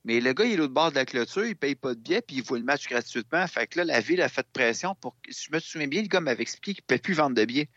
mais 0.05 0.21
le 0.21 0.33
gars, 0.33 0.45
il 0.45 0.53
est 0.53 0.57
l'autre 0.57 0.75
bord 0.75 0.91
de 0.91 0.97
la 0.97 1.07
clôture, 1.07 1.45
il 1.45 1.51
ne 1.51 1.55
paye 1.55 1.77
pas 1.77 1.95
de 1.95 2.01
billet, 2.01 2.21
puis 2.21 2.37
il 2.37 2.43
voit 2.43 2.59
le 2.59 2.65
match 2.65 2.89
gratuitement. 2.89 3.47
Fait 3.47 3.67
que 3.67 3.79
là, 3.79 3.85
la 3.85 4.01
ville 4.01 4.21
a 4.21 4.29
fait 4.29 4.47
pression 4.53 4.95
pour. 4.97 5.15
Si 5.31 5.47
je 5.49 5.53
me 5.55 5.61
souviens 5.61 5.87
bien, 5.87 6.03
le 6.03 6.09
gars 6.09 6.21
m'avait 6.21 6.43
expliqué 6.43 6.75
qu'il 6.75 6.83
ne 6.83 6.87
pouvait 6.87 6.99
plus 6.99 7.15
vendre 7.15 7.37
de 7.37 7.45
billets. 7.45 7.71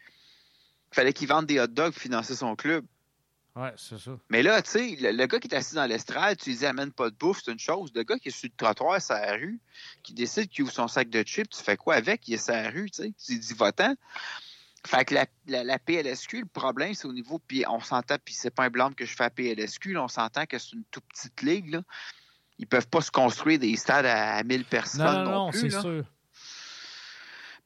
Il 0.91 0.95
fallait 0.95 1.13
qu'il 1.13 1.28
vende 1.28 1.45
des 1.45 1.59
hot 1.59 1.68
dogs 1.68 1.93
pour 1.93 2.01
financer 2.01 2.36
son 2.36 2.55
club. 2.55 2.86
Ouais, 3.58 3.74
c'est 3.76 3.97
ça. 3.97 4.12
Mais 4.30 4.43
là, 4.43 4.62
tu 4.62 4.70
sais, 4.72 4.95
le, 4.99 5.12
le 5.12 5.26
gars 5.26 5.39
qui 5.39 5.47
est 5.47 5.55
assis 5.55 5.74
dans 5.76 5.86
l'estrade, 5.86 6.38
tu 6.38 6.51
lui 6.51 6.58
dis 6.58 6.66
amène 6.66 6.91
pas 6.91 7.10
de 7.10 7.16
bouffe, 7.16 7.41
c'est 7.43 7.51
une 7.51 7.60
chose. 7.60 7.91
Le 7.95 8.03
gars 8.03 8.20
qui 8.20 8.28
est 8.28 8.32
sur 8.32 8.49
le 8.49 8.55
trottoir, 8.55 9.01
sur 9.01 9.16
la 9.16 9.34
rue, 9.34 9.60
qui 10.03 10.14
décide 10.14 10.47
qu'il 10.49 10.64
ouvre 10.66 10.72
son 10.74 10.88
sac 10.88 11.10
de 11.10 11.24
chips, 11.24 11.49
tu 11.49 11.64
fais 11.64 11.76
quoi 11.78 11.95
avec? 11.95 12.28
Il 12.28 12.36
est 12.36 12.38
sur 12.43 12.53
la 12.53 12.70
rue, 12.70 12.89
tu 12.91 13.01
sais. 13.03 13.14
Tu 13.26 13.32
lui 13.34 13.39
dis 13.39 13.53
va-t'en. 13.53 13.95
Fait 14.86 15.03
que 15.05 15.16
la, 15.16 15.26
la- 15.47 15.64
la 15.64 15.80
PLSQ, 15.80 16.41
le 16.41 16.45
problème, 16.45 16.93
c'est 16.93 17.08
au 17.08 17.14
niveau, 17.14 17.39
puis 17.39 17.66
on 17.68 17.80
s'entend, 17.80 18.16
puis 18.24 18.34
c'est 18.36 18.51
pas 18.51 18.66
un 18.66 18.70
blâme 18.70 18.93
que 18.95 19.05
je 19.05 19.16
fais 19.16 19.24
à 19.26 19.30
PLSQ, 19.30 19.93
là, 19.93 20.03
on 20.03 20.08
s'entend 20.08 20.45
que 20.45 20.58
c'est 20.60 20.74
une 20.74 20.84
toute 20.91 21.03
petite 21.05 21.41
ligue, 21.41 21.72
là. 21.74 21.82
Ils 22.60 22.68
peuvent 22.68 22.88
pas 22.88 23.01
se 23.01 23.12
construire 23.12 23.60
des 23.60 23.76
stades 23.76 24.05
à, 24.05 24.36
à 24.36 24.43
1000 24.43 24.66
personnes 24.66 25.03
Non, 25.03 25.24
non, 25.26 25.32
non, 25.45 25.51
c'est 25.51 25.70
sûr. 25.82 26.05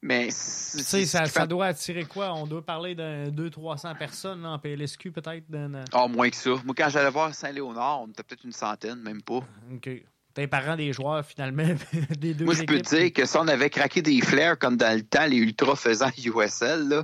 Mais 0.03 0.29
c'est 0.31 1.05
ça, 1.05 1.45
doit 1.45 1.67
attirer 1.67 2.05
quoi? 2.05 2.33
On 2.33 2.47
doit 2.47 2.65
parler 2.65 2.95
de 2.95 3.29
200-300 3.29 3.95
personnes 3.97 4.41
là, 4.41 4.49
en 4.49 4.59
PLSQ, 4.59 5.11
peut-être? 5.11 5.49
d'un- 5.49 5.83
Ah, 5.93 6.07
moins 6.07 6.29
que 6.29 6.35
ça. 6.35 6.49
Moi, 6.65 6.73
quand 6.75 6.89
j'allais 6.89 7.11
voir 7.11 7.33
Saint-Léonard, 7.35 8.01
on 8.01 8.07
était 8.07 8.23
peut-être 8.23 8.43
une 8.43 8.51
centaine, 8.51 8.99
même 9.01 9.21
pas. 9.21 9.41
OK. 9.71 9.89
T'es 10.33 10.47
parent 10.47 10.75
des 10.77 10.93
joueurs, 10.93 11.25
finalement, 11.25 11.67
des 12.17 12.33
deux 12.33 12.45
Moi, 12.45 12.53
je 12.55 12.63
peux 12.63 12.79
te 12.81 12.95
dire 12.95 13.13
que 13.13 13.25
si 13.25 13.37
on 13.37 13.47
avait 13.47 13.69
craqué 13.69 14.01
des 14.01 14.21
flares 14.21 14.57
comme 14.57 14.77
dans 14.77 14.95
le 14.95 15.03
temps, 15.03 15.25
les 15.25 15.37
ultras 15.37 15.75
faisant 15.75 16.09
USL, 16.17 16.87
là, 16.87 17.03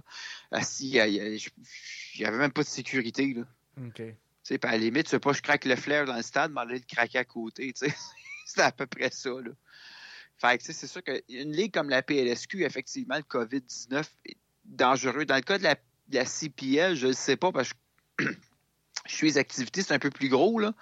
ah, 0.52 0.62
il 0.80 0.90
n'y 0.90 2.26
avait 2.26 2.38
même 2.38 2.52
pas 2.52 2.64
de 2.64 2.68
sécurité. 2.68 3.34
Là. 3.34 3.44
OK. 3.86 4.02
sais, 4.44 4.66
à 4.66 4.72
la 4.72 4.78
limite, 4.78 5.04
tu 5.04 5.10
sais 5.12 5.20
pas, 5.20 5.34
je 5.34 5.42
craque 5.42 5.66
le 5.66 5.76
flare 5.76 6.06
dans 6.06 6.16
le 6.16 6.22
stade, 6.24 6.52
mais 6.52 6.66
le 6.66 6.80
craquer 6.80 7.20
à 7.20 7.26
côté. 7.26 7.74
C'est 8.46 8.62
à 8.62 8.72
peu 8.72 8.88
près 8.88 9.10
ça. 9.12 9.30
Là. 9.30 9.52
Fait 10.38 10.58
que 10.58 10.64
c'est 10.64 10.88
sûr 10.88 11.02
qu'une 11.04 11.52
ligue 11.52 11.74
comme 11.74 11.90
la 11.90 12.02
PLSQ, 12.04 12.64
effectivement, 12.64 13.16
le 13.16 13.24
COVID-19 13.24 14.04
est 14.26 14.38
dangereux. 14.66 15.26
Dans 15.26 15.36
le 15.36 15.42
cas 15.42 15.58
de 15.58 15.64
la, 15.64 15.76
la 16.12 16.26
CPL, 16.26 16.96
je 16.96 17.08
ne 17.08 17.14
sais 17.14 17.38
pas 17.38 17.52
parce 17.52 17.72
que 18.18 18.26
je 19.08 19.16
suis 19.16 19.28
les 19.28 19.38
activités, 19.38 19.82
c'est 19.82 19.94
un 19.94 20.00
peu 20.00 20.12
plus 20.12 20.30
gros, 20.30 20.60
là. 20.60 20.74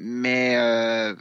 Mais 0.00 0.56
euh, 0.56 1.16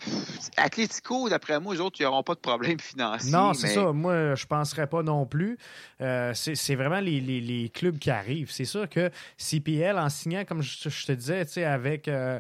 Atletico, 0.56 1.30
d'après 1.30 1.60
moi, 1.60 1.74
les 1.74 1.82
autres, 1.82 2.00
ils 2.00 2.04
n'auront 2.04 2.22
pas 2.22 2.36
de 2.36 2.40
problème 2.40 2.80
financier. 2.80 3.32
Non, 3.32 3.54
c'est 3.54 3.70
ça. 3.70 3.92
Moi, 3.92 4.36
je 4.36 4.44
ne 4.44 4.48
penserais 4.48 4.86
pas 4.86 5.02
non 5.02 5.26
plus. 5.26 5.58
Euh, 6.02 6.32
c'est 6.36 6.76
vraiment 6.76 7.00
les, 7.00 7.72
clubs 7.74 7.98
qui 7.98 8.12
arrivent. 8.12 8.52
C'est 8.52 8.66
sûr 8.66 8.88
que 8.88 9.10
CPL, 9.38 9.98
en 9.98 10.10
signant, 10.10 10.46
comme 10.46 10.62
je, 10.62 11.06
te 11.06 11.12
disais, 11.12 11.64
avec. 11.64 12.08
Euh, 12.08 12.40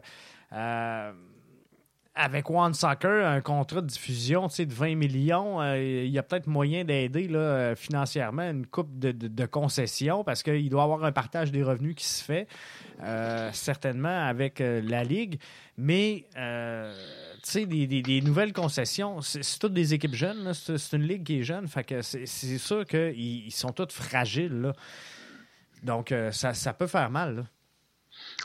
euh, 0.53 1.11
avec 2.17 2.49
One 2.49 2.73
Soccer, 2.73 3.25
un 3.25 3.41
contrat 3.41 3.81
de 3.81 3.87
diffusion 3.87 4.47
de 4.47 4.73
20 4.73 4.95
millions, 4.95 5.63
il 5.75 6.07
y 6.07 6.17
a 6.17 6.23
peut-être 6.23 6.47
moyen 6.47 6.83
d'aider 6.83 7.29
financièrement 7.75 8.43
une 8.43 8.65
coupe 8.65 8.97
de, 8.97 9.45
concessions 9.45 10.23
parce 10.23 10.43
qu'il 10.43 10.69
doit 10.69 10.81
y 10.81 10.83
avoir 10.83 11.03
un 11.03 11.11
partage 11.11 11.51
des 11.51 11.63
revenus 11.63 11.95
qui 11.95 12.05
se 12.05 12.23
fait, 12.23 12.47
certainement 13.53 14.27
avec 14.27 14.59
la 14.59 15.03
Ligue. 15.03 15.39
Mais, 15.77 16.25
euh, 16.35 16.91
tu 17.43 17.51
sais, 17.51 17.65
des, 17.67 18.21
nouvelles 18.21 18.53
concessions, 18.53 19.21
c'est 19.21 19.59
toutes 19.59 19.73
des 19.73 19.93
équipes 19.93 20.15
jeunes. 20.15 20.53
C'est 20.53 20.93
une 20.93 21.03
ligue 21.03 21.23
qui 21.23 21.39
est 21.39 21.43
jeune. 21.43 21.67
Fait 21.67 21.83
que 21.83 22.01
c'est 22.01 22.57
sûr 22.57 22.85
qu'ils 22.85 23.45
ils 23.45 23.51
sont 23.51 23.71
tous 23.71 23.93
fragiles. 23.93 24.61
Là. 24.61 24.73
Donc, 25.83 26.11
euh, 26.11 26.31
ça, 26.31 26.55
ça, 26.55 26.73
peut 26.73 26.87
faire 26.87 27.11
mal. 27.11 27.45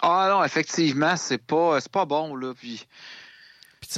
Ah 0.02 0.28
non, 0.30 0.44
effectivement, 0.44 1.16
c'est 1.16 1.38
pas, 1.38 1.78
pas 1.90 2.04
bon. 2.04 2.36
Là. 2.36 2.52
Puis 2.54 2.86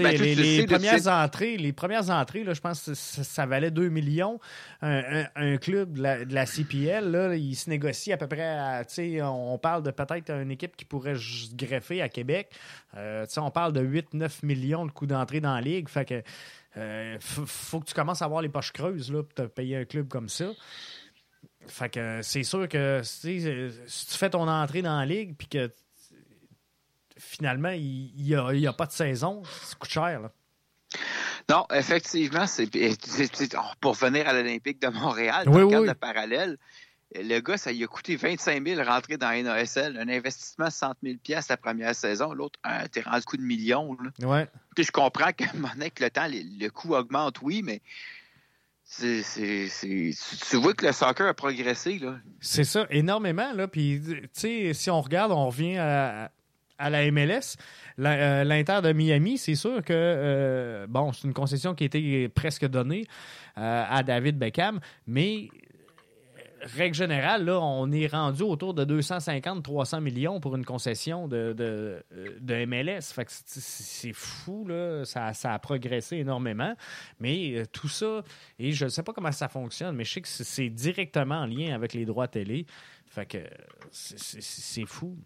ben, 0.03 0.17
les, 0.17 0.67
premières 0.67 1.09
entrées, 1.09 1.57
les 1.57 1.73
premières 1.73 2.11
entrées, 2.11 2.45
je 2.45 2.61
pense 2.61 2.85
que 2.85 2.95
ça, 2.95 3.47
valait 3.47 3.71
2 3.71 3.89
millions. 3.89 4.41
Un, 4.83 5.57
club 5.59 5.95
de 5.99 6.35
la, 6.35 6.47
CPL, 6.47 7.11
là, 7.11 7.35
il 7.35 7.55
se 7.55 7.71
négocie 7.71 8.13
à 8.13 8.17
peu 8.17 8.27
près 8.27 8.43
à, 8.43 8.85
on 9.31 9.59
parle 9.59 9.83
de 9.83 9.91
peut-être 9.91 10.31
une 10.31 10.51
équipe 10.51 10.77
qui 10.77 10.85
pourrait 10.85 11.17
greffer 11.55 12.03
à 12.03 12.09
Québec. 12.09 12.51
Euh, 12.97 13.27
on 13.37 13.51
parle 13.51 13.73
de 13.73 13.81
8-9 13.81 14.45
millions 14.45 14.87
de 14.87 14.91
coûts 14.91 15.07
d'entrée 15.07 15.41
dans 15.41 15.55
la 15.55 15.61
ligue. 15.61 15.89
Fait 15.89 16.05
que 16.05 16.23
euh, 16.77 17.17
faut, 17.21 17.81
que 17.81 17.87
tu 17.87 17.95
commences 17.95 18.23
à 18.23 18.25
avoir 18.25 18.43
les 18.43 18.49
poches 18.49 18.73
creuses 18.73 19.13
là, 19.13 19.23
pour 19.23 19.35
te 19.35 19.43
payer 19.43 19.77
un 19.77 19.85
club 19.85 20.09
comme 20.09 20.29
ça. 20.29 20.51
Fait 21.67 21.89
que 21.89 22.21
c'est 22.23 22.43
sûr 22.43 22.69
que 22.69 23.01
si 23.05 23.43
tu 23.43 24.19
fais 24.19 24.31
ton 24.31 24.49
entrée 24.49 24.83
dans 24.83 24.99
la 24.99 25.07
ligue 25.07 25.35
puis 25.37 25.47
que 25.47 25.71
finalement, 27.25 27.71
il 27.71 28.13
n'y 28.15 28.67
a, 28.67 28.73
pas 28.73 28.87
de 28.87 28.93
saison. 28.93 29.43
Ça 29.45 29.75
coûte 29.79 29.91
cher. 29.91 30.21
Là. 30.21 30.31
Non, 31.51 31.67
effectivement, 31.73 32.47
c'est 32.47 32.71
pour 33.81 33.95
venir 33.95 34.29
à 34.29 34.33
l'Olympique 34.33 34.81
de 34.81 34.89
Montréal, 34.89 35.45
dans 35.47 35.59
le 35.59 35.69
cadre 35.69 35.87
de 35.89 35.93
parallèle, 35.93 36.59
le 37.15 37.41
gars, 37.41 37.57
ça 37.57 37.73
lui 37.73 37.85
a 37.85 37.87
coûté 37.87 38.17
25 38.17 38.67
000 38.67 38.83
rentrer 38.83 39.17
dans 39.17 39.31
NASL, 39.31 39.97
un 39.99 40.09
investissement 40.09 40.67
de 40.67 40.73
100 40.73 40.95
000 41.03 41.17
la 41.49 41.57
première 41.57 41.95
saison, 41.95 42.33
l'autre, 42.33 42.59
un 42.65 42.87
terrain 42.89 43.19
de 43.19 43.25
coût 43.25 43.37
de 43.37 43.43
millions. 43.43 43.97
Ouais. 44.23 44.49
Puis 44.75 44.85
je 44.85 44.91
comprends 44.91 45.33
qu'à 45.33 45.47
avec 45.71 46.01
le 46.01 46.11
temps, 46.11 46.27
le, 46.29 46.69
coût 46.71 46.95
augmente, 46.95 47.41
oui, 47.43 47.63
mais 47.63 47.81
c'est, 48.85 49.23
tu 50.51 50.57
vois 50.57 50.75
que 50.75 50.87
le 50.87 50.93
soccer 50.93 51.29
a 51.29 51.35
progressé. 51.35 52.01
C'est 52.41 52.65
ça, 52.65 52.87
énormément. 52.91 53.53
Là. 53.53 53.69
Puis, 53.69 54.03
si 54.33 54.91
on 54.91 55.01
regarde, 55.01 55.33
on 55.33 55.47
revient 55.47 55.79
à, 55.79 56.31
à 56.79 56.91
la 56.91 57.11
MLS. 57.11 57.57
Euh, 57.99 58.45
L'Inter 58.45 58.81
de 58.83 58.93
Miami, 58.93 59.39
c'est 59.39 59.55
sûr 59.55 59.83
que 59.83 59.93
euh, 59.93 60.87
bon, 60.89 61.13
c'est 61.13 61.27
une 61.27 61.35
concession 61.35 61.75
qui 61.75 61.85
a 61.85 61.87
été 61.87 62.29
presque 62.29 62.67
donnée 62.67 63.07
euh, 63.59 63.85
à 63.89 64.03
David 64.03 64.39
Beckham, 64.39 64.81
mais 65.07 65.49
règle 66.61 66.95
générale, 66.95 67.45
là, 67.45 67.61
on 67.61 67.93
est 67.93 68.07
rendu 68.07 68.43
autour 68.43 68.73
de 68.73 68.85
250-300 69.01 70.01
millions 70.01 70.41
pour 70.41 70.57
une 70.57 70.65
concession 70.65 71.29
de, 71.29 71.53
de, 71.53 72.65
MLS. 72.65 73.13
c'est 73.45 74.15
fou, 74.15 74.67
là. 74.67 75.05
Ça, 75.05 75.53
a 75.53 75.59
progressé 75.59 76.17
énormément. 76.17 76.75
Mais 77.21 77.65
tout 77.71 77.89
ça, 77.89 78.23
et 78.59 78.73
je 78.73 78.87
ne 78.87 78.89
sais 78.89 79.03
pas 79.03 79.13
comment 79.13 79.31
ça 79.31 79.49
fonctionne, 79.49 79.95
mais 79.95 80.05
je 80.05 80.15
sais 80.15 80.21
que 80.23 80.29
c'est 80.29 80.71
directement 80.71 81.41
en 81.41 81.47
lien 81.47 81.75
avec 81.75 81.93
les 81.93 82.07
droits 82.07 82.29
télé. 82.29 82.65
Fait 83.07 83.27
que 83.27 83.39
c'est 83.91 84.87
fou. 84.87 85.19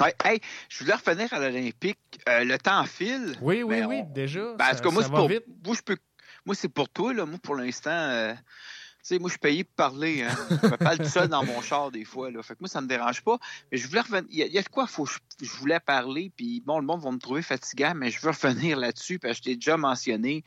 Ouais, 0.00 0.14
hey, 0.24 0.40
je 0.68 0.80
voulais 0.80 0.94
revenir 0.94 1.32
à 1.32 1.38
l'Olympique. 1.38 1.98
Euh, 2.28 2.44
le 2.44 2.58
temps 2.58 2.84
file. 2.84 3.36
Oui, 3.40 3.62
oui, 3.62 3.82
oui, 3.84 4.02
déjà. 4.12 4.54
Ben, 4.54 4.74
ça, 4.74 4.82
moi, 4.90 5.02
pour, 5.04 5.28
moi, 5.28 5.76
je 5.88 5.94
moi, 6.44 6.54
c'est 6.54 6.68
pour 6.68 6.88
toi, 6.88 7.14
là. 7.14 7.24
Moi, 7.26 7.38
pour 7.40 7.54
l'instant, 7.54 7.90
euh, 7.90 8.34
tu 8.34 8.40
sais, 9.02 9.18
moi, 9.18 9.28
je 9.28 9.32
suis 9.32 9.38
payé 9.38 9.64
pour 9.64 9.74
parler. 9.76 10.22
Hein. 10.22 10.34
je 10.50 10.66
me 10.66 10.76
parle 10.76 10.98
tout 10.98 11.04
seul 11.04 11.28
dans 11.28 11.44
mon 11.44 11.62
char 11.62 11.92
des 11.92 12.04
fois. 12.04 12.30
Là. 12.30 12.42
Fait 12.42 12.54
que 12.54 12.60
moi, 12.60 12.68
ça 12.68 12.80
me 12.80 12.88
dérange 12.88 13.22
pas. 13.22 13.38
Mais 13.70 13.78
je 13.78 13.86
voulais 13.86 14.00
revenir. 14.00 14.26
Il 14.30 14.52
y, 14.52 14.58
a 14.58 14.62
de 14.62 14.68
quoi 14.68 14.86
faut, 14.86 15.06
je, 15.06 15.50
voulais 15.58 15.80
parler. 15.80 16.32
Puis 16.36 16.60
bon, 16.66 16.80
le 16.80 16.86
monde 16.86 17.02
va 17.02 17.10
me 17.12 17.18
trouver 17.18 17.42
fatigant, 17.42 17.94
mais 17.94 18.10
je 18.10 18.20
veux 18.20 18.30
revenir 18.30 18.76
là-dessus 18.76 19.18
parce 19.20 19.34
que 19.34 19.38
je 19.38 19.42
t'ai 19.42 19.54
déjà 19.54 19.76
mentionné. 19.76 20.44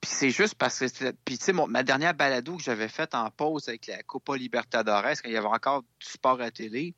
Puis 0.00 0.10
c'est 0.12 0.30
juste 0.30 0.54
parce 0.54 0.78
que, 0.78 1.10
puis 1.24 1.38
tu 1.38 1.44
sais, 1.44 1.52
ma 1.52 1.82
dernière 1.82 2.14
balado 2.14 2.56
que 2.56 2.62
j'avais 2.62 2.88
faite 2.88 3.14
en 3.14 3.30
pause 3.30 3.68
avec 3.68 3.86
la 3.86 4.02
Copa 4.02 4.36
Libertadores, 4.36 5.20
quand 5.22 5.28
il 5.28 5.32
y 5.32 5.36
avait 5.36 5.46
encore 5.46 5.82
du 5.82 6.06
sport 6.06 6.40
à 6.40 6.50
télé, 6.50 6.94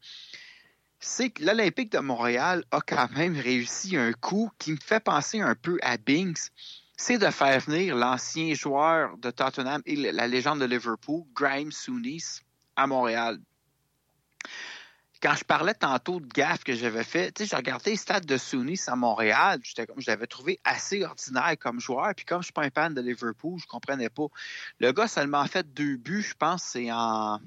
c'est 1.01 1.31
que 1.31 1.43
l'Olympique 1.43 1.91
de 1.93 1.99
Montréal 1.99 2.65
a 2.71 2.81
quand 2.83 3.11
même 3.13 3.37
réussi 3.37 3.97
un 3.97 4.13
coup 4.13 4.51
qui 4.59 4.73
me 4.73 4.77
fait 4.77 5.01
penser 5.01 5.41
un 5.41 5.55
peu 5.55 5.79
à 5.83 5.97
Binks. 5.97 6.51
C'est 6.97 7.17
de 7.17 7.31
faire 7.31 7.59
venir 7.61 7.97
l'ancien 7.97 8.53
joueur 8.53 9.17
de 9.17 9.31
Tottenham 9.31 9.81
et 9.87 9.97
la 9.97 10.29
légende 10.29 10.61
de 10.61 10.67
Liverpool, 10.67 11.23
Graham 11.35 11.73
Souness, 11.73 12.43
à 12.77 12.87
Montréal. 12.87 13.39
Quand 15.23 15.35
je 15.35 15.45
parlais 15.45 15.75
tantôt 15.75 16.21
de 16.21 16.27
gaffe 16.27 16.65
que 16.65 16.75
j'avais 16.75 17.05
fait, 17.05 17.33
tu 17.33 17.43
sais, 17.43 17.51
j'ai 17.51 17.57
regardé 17.57 17.91
les 17.91 17.97
stats 17.97 18.21
de 18.21 18.37
Souness 18.37 18.89
à 18.89 18.97
Montréal, 18.97 19.61
je 19.63 19.75
l'avais 20.07 20.27
trouvé 20.27 20.61
assez 20.65 21.03
ordinaire 21.05 21.57
comme 21.59 21.81
joueur, 21.81 22.15
puis 22.15 22.27
comme 22.27 22.41
je 22.41 22.47
suis 22.47 22.53
pas 22.53 22.65
un 22.65 22.71
fan 22.71 22.93
de 22.93 23.01
Liverpool, 23.01 23.59
je 23.59 23.67
comprenais 23.67 24.09
pas. 24.11 24.27
Le 24.79 24.93
gars 24.93 25.09
seulement 25.09 25.45
fait 25.47 25.73
deux 25.75 25.97
buts, 25.97 26.23
je 26.23 26.35
pense, 26.35 26.63
c'est 26.63 26.91
en 26.93 27.39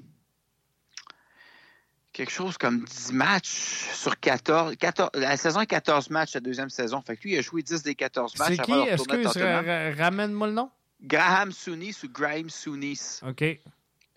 quelque 2.14 2.30
chose 2.30 2.56
comme 2.56 2.84
10 2.84 3.12
matchs 3.12 3.90
sur 3.92 4.18
14, 4.18 4.76
14 4.76 5.10
la 5.14 5.36
saison 5.36 5.60
est 5.60 5.66
14 5.66 6.08
matchs 6.08 6.34
la 6.34 6.40
deuxième 6.40 6.70
saison. 6.70 7.02
Fait 7.02 7.16
que 7.16 7.24
lui, 7.24 7.34
il 7.34 7.38
a 7.38 7.42
joué 7.42 7.62
10 7.62 7.82
des 7.82 7.94
14 7.94 8.38
matchs. 8.38 8.56
C'est 8.56 8.62
qui? 8.62 8.72
Est-ce 8.72 9.02
que 9.02 9.98
ramène-moi 9.98 10.46
le 10.46 10.54
nom? 10.54 10.70
Graham 11.02 11.52
Sounis 11.52 11.96
ou 12.02 12.08
Graham 12.08 12.48
Sounis. 12.48 13.20
OK. 13.22 13.44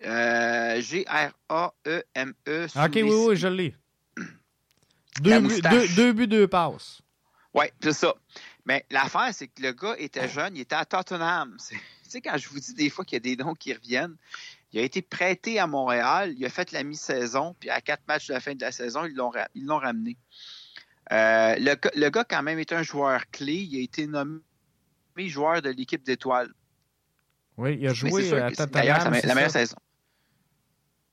Euh, 0.04 0.80
G-R-A-E-M-E. 0.80 2.66
-E, 2.66 2.86
OK, 2.86 2.94
oui, 2.94 3.02
oui, 3.02 3.36
je 3.36 3.48
l'ai. 3.48 3.74
Deux, 5.20 5.40
deux, 5.40 5.88
deux, 5.96 6.12
buts, 6.12 6.28
deux 6.28 6.46
passes. 6.46 7.02
Oui, 7.52 7.66
c'est 7.82 7.92
ça. 7.92 8.14
Mais 8.64 8.86
l'affaire, 8.90 9.30
c'est 9.32 9.48
que 9.48 9.60
le 9.60 9.72
gars 9.72 9.96
était 9.98 10.28
jeune, 10.28 10.56
il 10.56 10.60
était 10.60 10.76
à 10.76 10.84
Tottenham. 10.84 11.56
Tu 12.08 12.12
sais, 12.12 12.20
quand 12.22 12.38
je 12.38 12.48
vous 12.48 12.58
dis 12.58 12.72
des 12.72 12.88
fois 12.88 13.04
qu'il 13.04 13.16
y 13.16 13.18
a 13.18 13.20
des 13.20 13.36
noms 13.36 13.52
qui 13.52 13.70
reviennent, 13.70 14.16
il 14.72 14.80
a 14.80 14.82
été 14.82 15.02
prêté 15.02 15.58
à 15.58 15.66
Montréal, 15.66 16.34
il 16.36 16.44
a 16.44 16.50
fait 16.50 16.72
la 16.72 16.82
mi-saison, 16.82 17.54
puis 17.58 17.70
à 17.70 17.80
quatre 17.80 18.06
matchs 18.06 18.28
de 18.28 18.34
la 18.34 18.40
fin 18.40 18.54
de 18.54 18.60
la 18.60 18.72
saison, 18.72 19.04
ils 19.06 19.14
l'ont, 19.14 19.32
ils 19.54 19.64
l'ont 19.64 19.78
ramené. 19.78 20.16
Euh, 21.10 21.54
le, 21.58 21.74
le, 21.94 22.10
gars, 22.10 22.24
quand 22.24 22.42
même, 22.42 22.58
est 22.58 22.72
un 22.72 22.82
joueur 22.82 23.30
clé. 23.30 23.54
Il 23.54 23.78
a 23.78 23.82
été 23.82 24.06
nommé 24.06 24.40
joueur 25.16 25.62
de 25.62 25.70
l'équipe 25.70 26.02
d'étoiles. 26.02 26.52
Oui, 27.56 27.78
il 27.80 27.88
a 27.88 27.94
joué 27.94 28.32
à 28.34 28.50
Tottenham. 28.50 28.70
D'ailleurs, 28.70 29.10
la 29.10 29.34
meilleure 29.34 29.50
saison. 29.50 29.76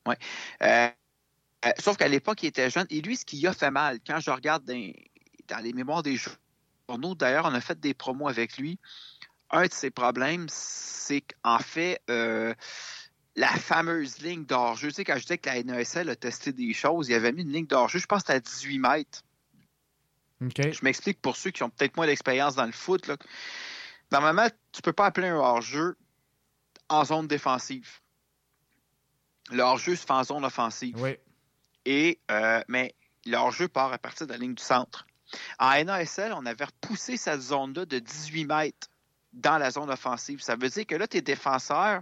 Ouais. 0.06 0.18
Euh, 0.62 0.90
euh, 1.66 1.72
sauf 1.80 1.98
qu'à 1.98 2.08
l'époque, 2.08 2.44
il 2.44 2.48
était 2.48 2.70
jeune. 2.70 2.86
Et 2.90 3.02
lui, 3.02 3.16
ce 3.16 3.26
qui 3.26 3.48
a 3.48 3.54
fait 3.54 3.72
mal, 3.72 4.00
quand 4.06 4.20
je 4.20 4.30
regarde 4.30 4.66
dans, 4.66 4.92
dans 5.48 5.64
les 5.64 5.74
mémoires 5.74 6.04
des 6.04 6.18
journaux, 6.18 7.16
d'ailleurs, 7.16 7.46
on 7.46 7.54
a 7.54 7.62
fait 7.62 7.80
des 7.80 7.94
promos 7.94 8.28
avec 8.28 8.58
lui. 8.58 8.78
Un 9.50 9.66
de 9.66 9.74
ses 9.74 9.90
problèmes, 9.90 10.46
c'est 10.50 11.22
qu'en 11.22 11.60
fait, 11.60 12.02
la 13.36 13.50
fameuse 13.50 14.20
ligne 14.20 14.46
d'hors-jeu. 14.46 14.90
Tu 14.90 14.96
sais, 14.96 15.04
quand 15.04 15.16
je 15.16 15.24
disais 15.24 15.38
que 15.38 15.50
la 15.50 15.62
NESL 15.64 16.10
a 16.10 16.16
testé 16.16 16.54
des 16.54 16.74
choses, 16.74 17.10
il 17.10 17.16
avait 17.16 17.32
mis 17.32 17.42
une 17.42 17.52
ligne 17.52 17.66
d'hors-jeu, 17.66 18.00
je 18.00 18.06
pense 18.06 18.24
que 18.24 18.34
c'était 18.34 18.38
à 18.38 18.40
18 18.40 18.80
mètres. 18.80 19.24
Je 20.42 20.84
m'explique 20.84 21.22
pour 21.22 21.36
ceux 21.36 21.52
qui 21.52 21.64
ont 21.64 21.70
peut-être 21.70 21.96
moins 21.96 22.08
d'expérience 22.08 22.56
dans 22.56 22.66
le 22.66 22.72
foot. 22.72 23.08
Là. 23.08 23.18
Normalement, 24.12 24.48
tu 24.72 24.80
ne 24.80 24.82
peux 24.82 24.94
pas 24.94 25.06
appeler 25.06 25.28
un 25.28 25.38
hors-jeu 25.38 25.98
en 26.90 27.04
zone 27.04 27.28
défensive. 27.28 28.00
Le 29.52 29.62
hors-jeu 29.62 29.96
se 29.96 30.06
fait 30.06 30.14
en 30.14 30.24
zone 30.24 30.46
offensive. 30.46 30.96
Oui. 31.02 31.18
Et, 31.86 32.20
euh, 32.32 32.62
mais 32.68 32.96
le 33.26 33.38
hors-jeu 33.38 33.68
part 33.68 33.92
à 33.94 33.98
partir 33.98 34.28
de 34.28 34.32
la 34.32 34.38
ligne 34.38 34.56
du 34.56 34.64
centre. 34.64 35.06
En 35.60 35.84
NASL, 35.84 36.34
on 36.34 36.46
avait 36.46 36.66
repoussé 36.66 37.18
cette 37.18 37.42
zone-là 37.42 37.86
de 37.86 38.00
18 38.00 38.46
mètres 38.46 38.88
dans 39.34 39.58
la 39.58 39.72
zone 39.72 39.90
offensive. 39.90 40.42
Ça 40.42 40.56
veut 40.56 40.70
dire 40.70 40.86
que 40.86 40.96
là, 40.96 41.08
tes 41.08 41.22
défenseurs, 41.22 42.02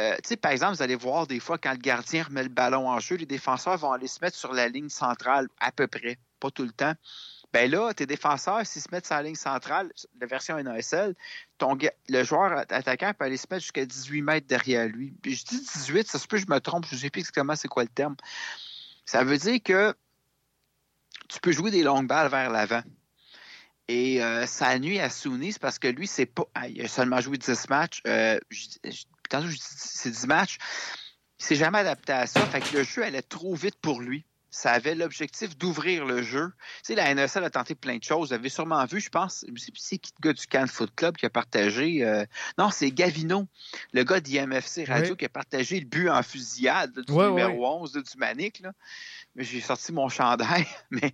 euh, 0.00 0.36
par 0.40 0.52
exemple, 0.52 0.76
vous 0.76 0.82
allez 0.82 0.96
voir 0.96 1.26
des 1.26 1.40
fois 1.40 1.58
quand 1.58 1.72
le 1.72 1.78
gardien 1.78 2.24
remet 2.24 2.42
le 2.42 2.48
ballon 2.48 2.88
en 2.88 2.98
jeu, 3.00 3.16
les 3.16 3.26
défenseurs 3.26 3.76
vont 3.76 3.92
aller 3.92 4.08
se 4.08 4.18
mettre 4.22 4.36
sur 4.36 4.52
la 4.52 4.68
ligne 4.68 4.88
centrale 4.88 5.48
à 5.58 5.72
peu 5.72 5.86
près, 5.86 6.18
pas 6.38 6.50
tout 6.50 6.64
le 6.64 6.72
temps. 6.72 6.94
Ben 7.52 7.68
là, 7.68 7.92
tes 7.92 8.06
défenseurs, 8.06 8.64
s'ils 8.64 8.82
se 8.82 8.88
mettent 8.92 9.06
sur 9.06 9.16
la 9.16 9.22
ligne 9.22 9.34
centrale, 9.34 9.92
la 10.20 10.26
version 10.26 10.62
NASL, 10.62 11.16
ton, 11.58 11.76
le 12.08 12.24
joueur 12.24 12.58
attaquant 12.68 13.12
peut 13.18 13.24
aller 13.24 13.36
se 13.36 13.46
mettre 13.50 13.62
jusqu'à 13.62 13.84
18 13.84 14.22
mètres 14.22 14.46
derrière 14.46 14.86
lui. 14.86 15.14
Je 15.24 15.44
dis 15.44 15.60
18, 15.60 16.06
ça 16.06 16.18
se 16.18 16.28
peut 16.28 16.36
que 16.36 16.44
je 16.44 16.52
me 16.52 16.60
trompe, 16.60 16.86
je 16.86 16.94
ne 16.94 17.00
sais 17.00 17.10
plus 17.10 17.20
exactement 17.20 17.56
c'est 17.56 17.68
quoi 17.68 17.82
le 17.82 17.88
terme. 17.88 18.14
Ça 19.04 19.24
veut 19.24 19.36
dire 19.36 19.60
que 19.64 19.94
tu 21.28 21.40
peux 21.40 21.50
jouer 21.50 21.72
des 21.72 21.82
longues 21.82 22.06
balles 22.06 22.30
vers 22.30 22.50
l'avant. 22.50 22.82
Et 23.88 24.22
euh, 24.22 24.46
ça 24.46 24.78
nuit 24.78 25.00
à 25.00 25.10
Sounis 25.10 25.56
parce 25.60 25.80
que 25.80 25.88
lui, 25.88 26.06
c'est 26.06 26.26
pas. 26.26 26.44
Ah, 26.54 26.68
il 26.68 26.80
a 26.80 26.86
seulement 26.86 27.20
joué 27.20 27.38
10 27.38 27.68
matchs. 27.68 28.00
Euh, 28.06 28.38
dis 29.38 29.58
c'est 29.60 30.10
10 30.10 30.26
matchs. 30.26 30.58
Il 31.38 31.44
s'est 31.44 31.56
jamais 31.56 31.78
adapté 31.78 32.12
à 32.12 32.26
ça. 32.26 32.44
Fait 32.46 32.60
que 32.60 32.76
le 32.76 32.82
jeu 32.82 33.02
allait 33.02 33.22
trop 33.22 33.54
vite 33.54 33.76
pour 33.80 34.00
lui. 34.00 34.24
Ça 34.52 34.72
avait 34.72 34.96
l'objectif 34.96 35.56
d'ouvrir 35.56 36.04
le 36.04 36.22
jeu. 36.22 36.52
Tu 36.78 36.86
sais, 36.86 36.94
la 36.96 37.14
NSL 37.14 37.44
a 37.44 37.50
tenté 37.50 37.76
plein 37.76 37.98
de 37.98 38.02
choses. 38.02 38.28
Vous 38.28 38.34
avez 38.34 38.48
sûrement 38.48 38.84
vu, 38.84 39.00
je 39.00 39.08
pense, 39.08 39.46
c'est 39.76 39.98
qui 39.98 40.12
le 40.20 40.28
gars 40.28 40.32
du 40.32 40.46
Can 40.48 40.66
Foot 40.66 40.90
Club 40.96 41.16
qui 41.16 41.24
a 41.24 41.30
partagé. 41.30 42.04
Euh, 42.04 42.24
non, 42.58 42.70
c'est 42.70 42.90
Gavino, 42.90 43.46
le 43.92 44.02
gars 44.02 44.20
d'IMFC 44.20 44.86
Radio 44.88 45.14
qui 45.14 45.24
a 45.24 45.28
partagé 45.28 45.78
le 45.78 45.86
but 45.86 46.10
en 46.10 46.22
fusillade 46.24 46.98
du 47.06 47.12
numéro 47.12 47.64
11 47.82 47.92
du 47.92 48.18
Manic. 48.18 48.62
J'ai 49.36 49.60
sorti 49.60 49.92
mon 49.92 50.08
chandail. 50.08 50.66
Mais 50.90 51.12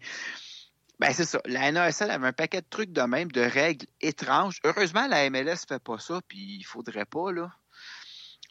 ben, 0.98 1.12
c'est 1.12 1.26
ça. 1.26 1.40
La 1.44 1.70
NASL 1.70 2.10
avait 2.10 2.28
un 2.28 2.32
paquet 2.32 2.62
de 2.62 2.66
trucs 2.68 2.92
de 2.92 3.02
même, 3.02 3.30
de 3.30 3.42
règles 3.42 3.86
étranges. 4.00 4.60
Heureusement, 4.64 5.06
la 5.06 5.28
MLS 5.28 5.50
ne 5.50 5.74
fait 5.74 5.82
pas 5.82 5.98
ça, 5.98 6.20
puis 6.26 6.56
il 6.58 6.64
faudrait 6.64 7.04
pas, 7.04 7.32
là. 7.32 7.52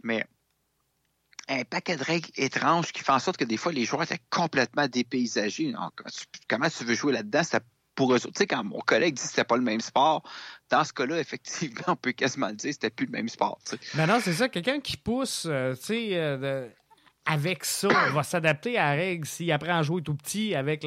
Mais 0.03 0.25
un 1.47 1.63
paquet 1.63 1.95
de 1.95 2.03
règles 2.03 2.29
étranges 2.35 2.91
qui 2.91 3.03
font 3.03 3.13
en 3.13 3.19
sorte 3.19 3.37
que 3.37 3.45
des 3.45 3.57
fois, 3.57 3.71
les 3.71 3.85
joueurs 3.85 4.03
étaient 4.03 4.21
complètement 4.29 4.87
dépaysagés. 4.87 5.73
comment 6.47 6.69
tu 6.69 6.83
veux 6.85 6.95
jouer 6.95 7.13
là-dedans? 7.13 7.41
pour 7.95 8.13
eux 8.13 8.19
Tu 8.19 8.29
sais, 8.35 8.45
quand 8.45 8.63
mon 8.63 8.81
collègue 8.81 9.15
dit 9.15 9.21
que 9.23 9.29
c'était 9.29 9.45
pas 9.45 9.55
le 9.55 9.63
même 9.63 9.79
sport, 9.79 10.21
dans 10.69 10.83
ce 10.83 10.93
cas-là, 10.93 11.19
effectivement, 11.19 11.83
on 11.87 11.95
peut 11.95 12.11
quasiment 12.11 12.49
le 12.49 12.55
dire, 12.55 12.73
c'était 12.73 12.89
plus 12.89 13.05
le 13.05 13.11
même 13.11 13.29
sport. 13.29 13.59
Mais 13.95 14.05
non, 14.05 14.19
c'est 14.21 14.33
ça. 14.33 14.49
Quelqu'un 14.49 14.79
qui 14.79 14.97
pousse, 14.97 15.45
euh, 15.47 15.73
tu 15.75 15.83
sais, 15.83 16.09
euh, 16.13 16.67
avec 17.26 17.65
ça, 17.65 17.88
il 18.07 18.13
va 18.13 18.23
s'adapter 18.23 18.78
à 18.78 18.91
la 18.91 19.01
règle. 19.01 19.26
S'il 19.26 19.51
apprend 19.51 19.80
à 19.80 19.84
jouer 19.84 20.01
tout 20.01 20.13
petit 20.13 20.53
avec 20.53 20.86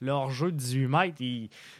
leur 0.00 0.30
jeu 0.30 0.52
de 0.52 0.56
18 0.56 0.86
mètres, 0.86 1.18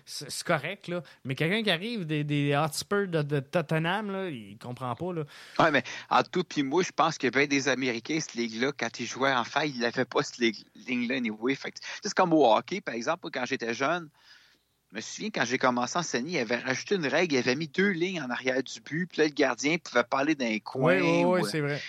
c'est 0.04 0.42
correct. 0.44 0.88
Là. 0.88 1.02
Mais 1.24 1.34
quelqu'un 1.34 1.62
qui 1.62 1.70
arrive 1.70 2.04
des, 2.04 2.24
des 2.24 2.54
Hotspurs 2.56 3.08
de, 3.08 3.40
Tottenham, 3.40 4.10
là, 4.10 4.28
il 4.28 4.58
comprend 4.58 4.94
pas. 4.94 5.12
Là. 5.12 5.24
Ouais, 5.60 5.70
mais 5.70 5.84
en 6.10 6.22
tout 6.22 6.42
puis 6.42 6.62
moi, 6.62 6.82
je 6.82 6.90
pense 6.90 7.16
y 7.22 7.26
avait 7.26 7.46
des 7.46 7.68
Américains, 7.68 8.18
cette 8.20 8.34
ligue-là, 8.34 8.72
quand 8.76 8.98
ils 8.98 9.06
jouaient 9.06 9.32
en 9.32 9.44
fait, 9.44 9.68
ils 9.68 9.80
n'avaient 9.80 10.04
pas 10.04 10.22
cette 10.22 10.38
ligne-là 10.86 11.16
anyway. 11.16 11.56
C'est 12.02 12.14
comme 12.14 12.32
au 12.32 12.52
hockey, 12.52 12.80
par 12.80 12.94
exemple, 12.94 13.28
quand 13.32 13.44
j'étais 13.46 13.74
jeune. 13.74 14.08
Je 14.90 14.96
me 14.96 15.00
souviens, 15.00 15.30
quand 15.30 15.44
j'ai 15.46 15.56
commencé 15.56 15.96
à 15.96 16.00
enseigner, 16.00 16.32
il 16.32 16.38
avait 16.40 16.58
rajouté 16.58 16.96
une 16.96 17.06
règle, 17.06 17.34
il 17.34 17.38
avait 17.38 17.54
mis 17.54 17.68
deux 17.68 17.90
lignes 17.90 18.20
en 18.20 18.28
arrière 18.28 18.62
du 18.62 18.78
but, 18.80 19.06
puis 19.06 19.22
là, 19.22 19.24
le 19.24 19.32
gardien 19.32 19.78
pouvait 19.78 20.04
parler 20.04 20.34
d'un 20.34 20.58
coin. 20.58 21.00
Oui, 21.00 21.24
oui, 21.24 21.48
c'est 21.50 21.60
vrai 21.60 21.80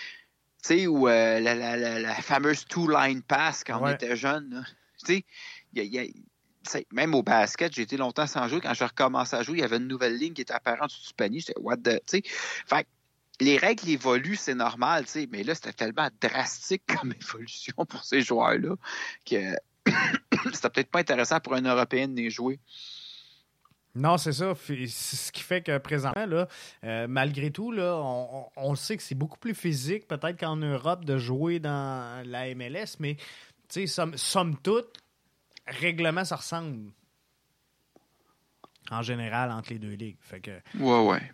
tu 0.64 0.78
sais, 0.78 0.86
ou 0.86 1.08
euh, 1.08 1.40
la, 1.40 1.54
la, 1.54 1.76
la, 1.76 2.14
fameuse 2.14 2.64
two-line 2.64 3.22
pass 3.22 3.64
quand 3.64 3.82
on 3.82 3.88
était 3.88 4.16
jeune. 4.16 4.64
Tu 5.04 5.22
sais, 6.62 6.86
même 6.90 7.14
au 7.14 7.22
basket, 7.22 7.74
j'ai 7.74 7.82
été 7.82 7.98
longtemps 7.98 8.26
sans 8.26 8.48
jouer. 8.48 8.62
Quand 8.62 8.72
j'ai 8.72 8.86
recommencé 8.86 9.36
à 9.36 9.42
jouer, 9.42 9.58
il 9.58 9.60
y 9.60 9.64
avait 9.64 9.76
une 9.76 9.88
nouvelle 9.88 10.16
ligne 10.16 10.32
qui 10.32 10.40
était 10.40 10.54
apparente 10.54 10.90
sur 10.90 11.06
du 11.06 11.12
panier. 11.12 11.40
J'étais, 11.40 11.60
what 11.60 11.76
the. 11.76 12.00
Tu 12.06 12.22
sais, 12.22 12.86
les 13.40 13.58
règles 13.58 13.90
évoluent, 13.90 14.36
c'est 14.36 14.54
normal, 14.54 15.04
tu 15.04 15.10
sais, 15.10 15.28
mais 15.30 15.42
là, 15.42 15.54
c'était 15.54 15.72
tellement 15.74 16.08
drastique 16.18 16.84
comme 16.86 17.12
évolution 17.20 17.74
pour 17.86 18.02
ces 18.02 18.22
joueurs-là 18.22 18.76
que 19.26 19.56
c'était 20.54 20.70
peut-être 20.70 20.90
pas 20.90 21.00
intéressant 21.00 21.40
pour 21.40 21.54
un 21.54 21.62
Européen 21.62 22.08
de 22.08 22.16
les 22.16 22.30
jouer. 22.30 22.58
Non, 23.94 24.18
c'est 24.18 24.32
ça. 24.32 24.54
C'est 24.66 24.86
ce 24.88 25.30
qui 25.30 25.42
fait 25.42 25.62
que 25.62 25.78
présentement, 25.78 26.26
là, 26.26 26.48
euh, 26.82 27.06
malgré 27.08 27.50
tout, 27.50 27.70
là, 27.70 27.96
on, 27.96 28.48
on, 28.56 28.74
sait 28.74 28.96
que 28.96 29.02
c'est 29.02 29.14
beaucoup 29.14 29.38
plus 29.38 29.54
physique 29.54 30.08
peut-être 30.08 30.38
qu'en 30.38 30.56
Europe 30.56 31.04
de 31.04 31.16
jouer 31.16 31.60
dans 31.60 32.26
la 32.26 32.52
MLS, 32.54 32.96
mais 32.98 33.16
somme, 33.86 34.16
somme 34.16 34.56
toute, 34.58 35.00
règlement, 35.66 36.24
ça 36.24 36.36
ressemble 36.36 36.90
en 38.90 39.02
général 39.02 39.50
entre 39.50 39.70
les 39.70 39.78
deux 39.78 39.94
ligues. 39.94 40.18
Fait 40.20 40.40
que, 40.40 40.50
ouais, 40.78 41.06
ouais. 41.06 41.32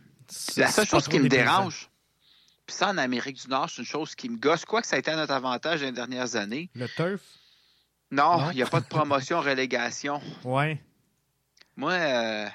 La 0.56 0.68
seule 0.68 0.86
chose 0.86 1.08
qui 1.08 1.18
me 1.18 1.28
dérange, 1.28 1.90
puis 2.66 2.76
ça 2.76 2.90
en 2.90 2.98
Amérique 2.98 3.42
du 3.42 3.48
Nord, 3.48 3.68
c'est 3.68 3.82
une 3.82 3.88
chose 3.88 4.14
qui 4.14 4.28
me 4.28 4.36
gosse, 4.36 4.64
quoi 4.64 4.80
que 4.80 4.86
ça 4.86 4.96
a 4.96 4.98
été 4.98 5.10
à 5.10 5.16
notre 5.16 5.32
avantage 5.32 5.80
dans 5.80 5.86
les 5.86 5.92
dernières 5.92 6.36
années. 6.36 6.70
Le 6.74 6.86
turf? 6.88 7.20
Non, 8.12 8.50
il 8.50 8.56
n'y 8.56 8.62
a 8.62 8.66
pas 8.66 8.80
de 8.80 8.86
promotion-relégation. 8.86 10.20
Ouais. 10.44 10.80
Moi, 11.80 11.92
euh, 11.92 12.46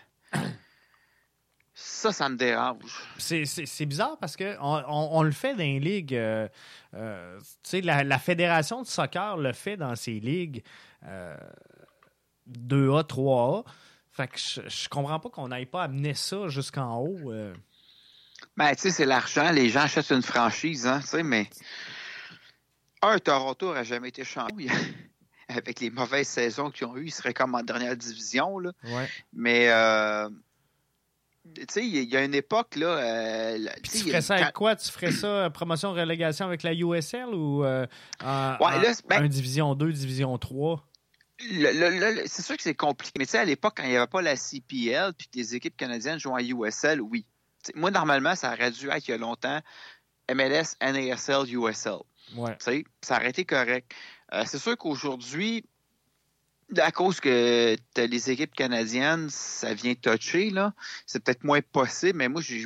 ça, 1.73 2.11
ça 2.11 2.29
me 2.29 2.35
dérange. 2.35 3.01
C'est 3.17 3.85
bizarre 3.87 4.19
parce 4.19 4.37
qu'on 4.37 4.83
on, 4.87 5.23
le 5.23 5.31
fait 5.31 5.53
dans 5.53 5.63
les 5.63 5.79
ligues. 5.79 6.13
Euh, 6.13 6.47
euh, 6.93 7.39
la, 7.73 8.03
la, 8.03 8.19
Fédération 8.19 8.83
de 8.83 8.87
soccer 8.87 9.37
le 9.37 9.51
fait 9.51 9.77
dans 9.77 9.95
ses 9.95 10.19
ligues 10.19 10.63
2A, 11.03 11.41
3A. 12.47 13.65
Fait 14.11 14.27
que 14.27 14.37
je, 14.37 14.61
je 14.69 14.89
comprends 14.89 15.19
pas 15.19 15.29
qu'on 15.29 15.47
n'aille 15.47 15.65
pas 15.65 15.81
amener 15.81 16.13
ça 16.13 16.47
jusqu'en 16.47 16.99
haut. 16.99 17.33
Ben, 18.55 18.75
tu 18.75 18.81
sais, 18.81 18.91
c'est 18.91 19.07
l'argent. 19.07 19.49
Les 19.49 19.69
gens 19.69 19.81
achètent 19.81 20.11
une 20.11 20.21
franchise, 20.21 20.85
hein, 20.85 20.99
tu 21.01 21.07
sais, 21.07 21.23
mais. 21.23 21.49
Un, 23.01 23.17
Toronto 23.17 23.73
n'a 23.73 23.81
jamais 23.81 24.09
été 24.09 24.23
champion 24.23 24.71
avec 25.57 25.79
les 25.79 25.89
mauvaises 25.89 26.27
saisons 26.27 26.69
qu'ils 26.69 26.87
ont 26.87 26.97
eues, 26.97 27.07
ils 27.07 27.11
seraient 27.11 27.33
comme 27.33 27.55
en 27.55 27.63
dernière 27.63 27.95
division. 27.95 28.59
Là. 28.59 28.71
Mais 29.33 29.69
euh, 29.69 30.29
tu 31.55 31.65
sais, 31.69 31.85
il 31.85 32.09
y 32.09 32.17
a 32.17 32.23
une 32.23 32.35
époque 32.35 32.75
là. 32.75 32.87
Euh, 32.87 33.67
tu 33.83 33.99
ferais 33.99 34.21
ça 34.21 34.35
avec 34.35 34.53
quoi? 34.53 34.75
Tu 34.75 34.89
ferais 34.89 35.11
ça 35.11 35.27
euh, 35.27 35.49
promotion 35.49 35.93
relégation 35.93 36.45
avec 36.45 36.63
la 36.63 36.73
USL 36.73 37.33
ou 37.33 37.63
en, 37.65 37.87
ben 39.09 39.27
division 39.27 39.75
2, 39.75 39.91
division 39.91 40.37
3 40.37 40.85
c'est 41.37 42.41
sûr 42.41 42.55
que 42.55 42.63
c'est 42.63 42.75
compliqué. 42.75 43.11
Mais 43.19 43.25
tu 43.25 43.31
sais, 43.31 43.39
à 43.39 43.45
l'époque, 43.45 43.73
quand 43.77 43.83
il 43.83 43.89
n'y 43.89 43.97
avait 43.97 44.07
pas 44.07 44.21
la 44.21 44.35
CPL 44.35 45.13
puis 45.17 45.27
que 45.27 45.37
les 45.37 45.55
équipes 45.55 45.75
canadiennes 45.75 46.19
jouaient 46.19 46.43
en 46.43 46.63
USL, 46.65 47.01
oui. 47.01 47.25
moi, 47.75 47.91
normalement, 47.91 48.35
ça 48.35 48.53
aurait 48.53 48.71
dû 48.71 48.89
être 48.89 49.07
il 49.07 49.11
y 49.11 49.13
a 49.13 49.17
longtemps 49.17 49.59
MLS, 50.33 50.75
NASL, 50.81 51.49
USL. 51.49 51.99
Ouais. 52.35 52.57
Ça 53.01 53.17
aurait 53.17 53.29
été 53.29 53.45
correct. 53.45 53.93
Euh, 54.33 54.43
c'est 54.45 54.59
sûr 54.59 54.77
qu'aujourd'hui, 54.77 55.63
à 56.77 56.91
cause 56.91 57.19
que 57.19 57.75
les 57.95 58.31
équipes 58.31 58.53
canadiennes, 58.53 59.29
ça 59.29 59.73
vient 59.73 59.93
toucher, 59.93 60.49
là, 60.49 60.73
c'est 61.05 61.23
peut-être 61.23 61.43
moins 61.43 61.61
possible, 61.61 62.17
mais 62.17 62.27
moi, 62.27 62.41
je, 62.41 62.65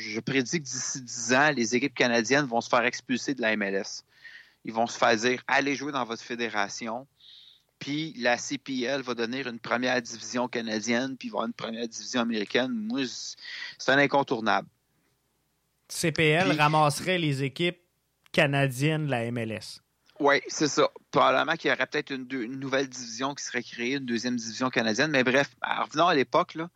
je 0.00 0.20
prédis 0.20 0.58
que 0.58 0.64
d'ici 0.64 1.00
10 1.00 1.32
ans, 1.34 1.50
les 1.54 1.76
équipes 1.76 1.94
canadiennes 1.94 2.46
vont 2.46 2.60
se 2.60 2.68
faire 2.68 2.84
expulser 2.84 3.34
de 3.34 3.42
la 3.42 3.56
MLS. 3.56 4.02
Ils 4.64 4.72
vont 4.72 4.86
se 4.88 4.98
faire 4.98 5.16
dire 5.16 5.42
allez 5.46 5.76
jouer 5.76 5.92
dans 5.92 6.04
votre 6.04 6.22
fédération. 6.22 7.06
Puis 7.78 8.14
la 8.16 8.36
CPL 8.36 9.02
va 9.02 9.14
donner 9.14 9.46
une 9.46 9.60
première 9.60 10.00
division 10.02 10.48
canadienne, 10.48 11.16
puis 11.16 11.28
va 11.28 11.34
avoir 11.34 11.46
une 11.46 11.52
première 11.52 11.86
division 11.86 12.22
américaine. 12.22 12.70
Moi, 12.70 13.02
c'est 13.78 13.92
un 13.92 13.98
incontournable. 13.98 14.66
CPL 15.88 16.58
ramasserait 16.58 17.18
les 17.18 17.44
équipes 17.44 17.78
canadiennes 18.32 19.06
de 19.06 19.10
la 19.10 19.30
MLS. 19.30 19.82
Oui, 20.18 20.40
c'est 20.48 20.68
ça. 20.68 20.90
Probablement 21.10 21.54
qu'il 21.56 21.70
y 21.70 21.74
aurait 21.74 21.86
peut-être 21.86 22.10
une, 22.10 22.26
nouvelle 22.58 22.88
division 22.88 23.34
qui 23.34 23.44
serait 23.44 23.62
créée, 23.62 23.96
une 23.96 24.06
deuxième 24.06 24.36
division 24.36 24.70
canadienne. 24.70 25.10
Mais 25.10 25.24
bref, 25.24 25.50
revenons 25.62 26.06
à 26.06 26.14
l'époque. 26.14 26.54
Là. 26.54 26.70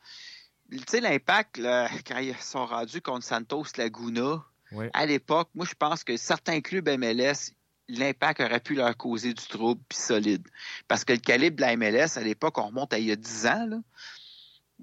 Tu 0.70 0.78
sais, 0.88 1.00
l'impact, 1.00 1.60
quand 2.06 2.18
ils 2.18 2.36
sont 2.36 2.66
rendus 2.66 3.00
contre 3.00 3.24
Santos 3.24 3.64
Laguna, 3.76 4.44
à 4.92 5.06
l'époque, 5.06 5.48
moi, 5.54 5.66
je 5.66 5.74
pense 5.74 6.04
que 6.04 6.16
certains 6.16 6.60
clubs 6.60 6.88
MLS, 6.88 7.52
l'impact 7.88 8.40
aurait 8.40 8.60
pu 8.60 8.74
leur 8.74 8.96
causer 8.96 9.34
du 9.34 9.46
trouble 9.46 9.80
puis 9.88 9.98
solide. 9.98 10.46
Parce 10.86 11.04
que 11.04 11.12
le 11.12 11.18
calibre 11.18 11.56
de 11.56 11.62
la 11.62 11.76
MLS, 11.76 12.16
à 12.16 12.20
l'époque, 12.20 12.58
on 12.58 12.66
remonte 12.68 12.92
à 12.92 12.98
il 12.98 13.06
y 13.06 13.12
a 13.12 13.16
10 13.16 13.46
ans, 13.46 13.82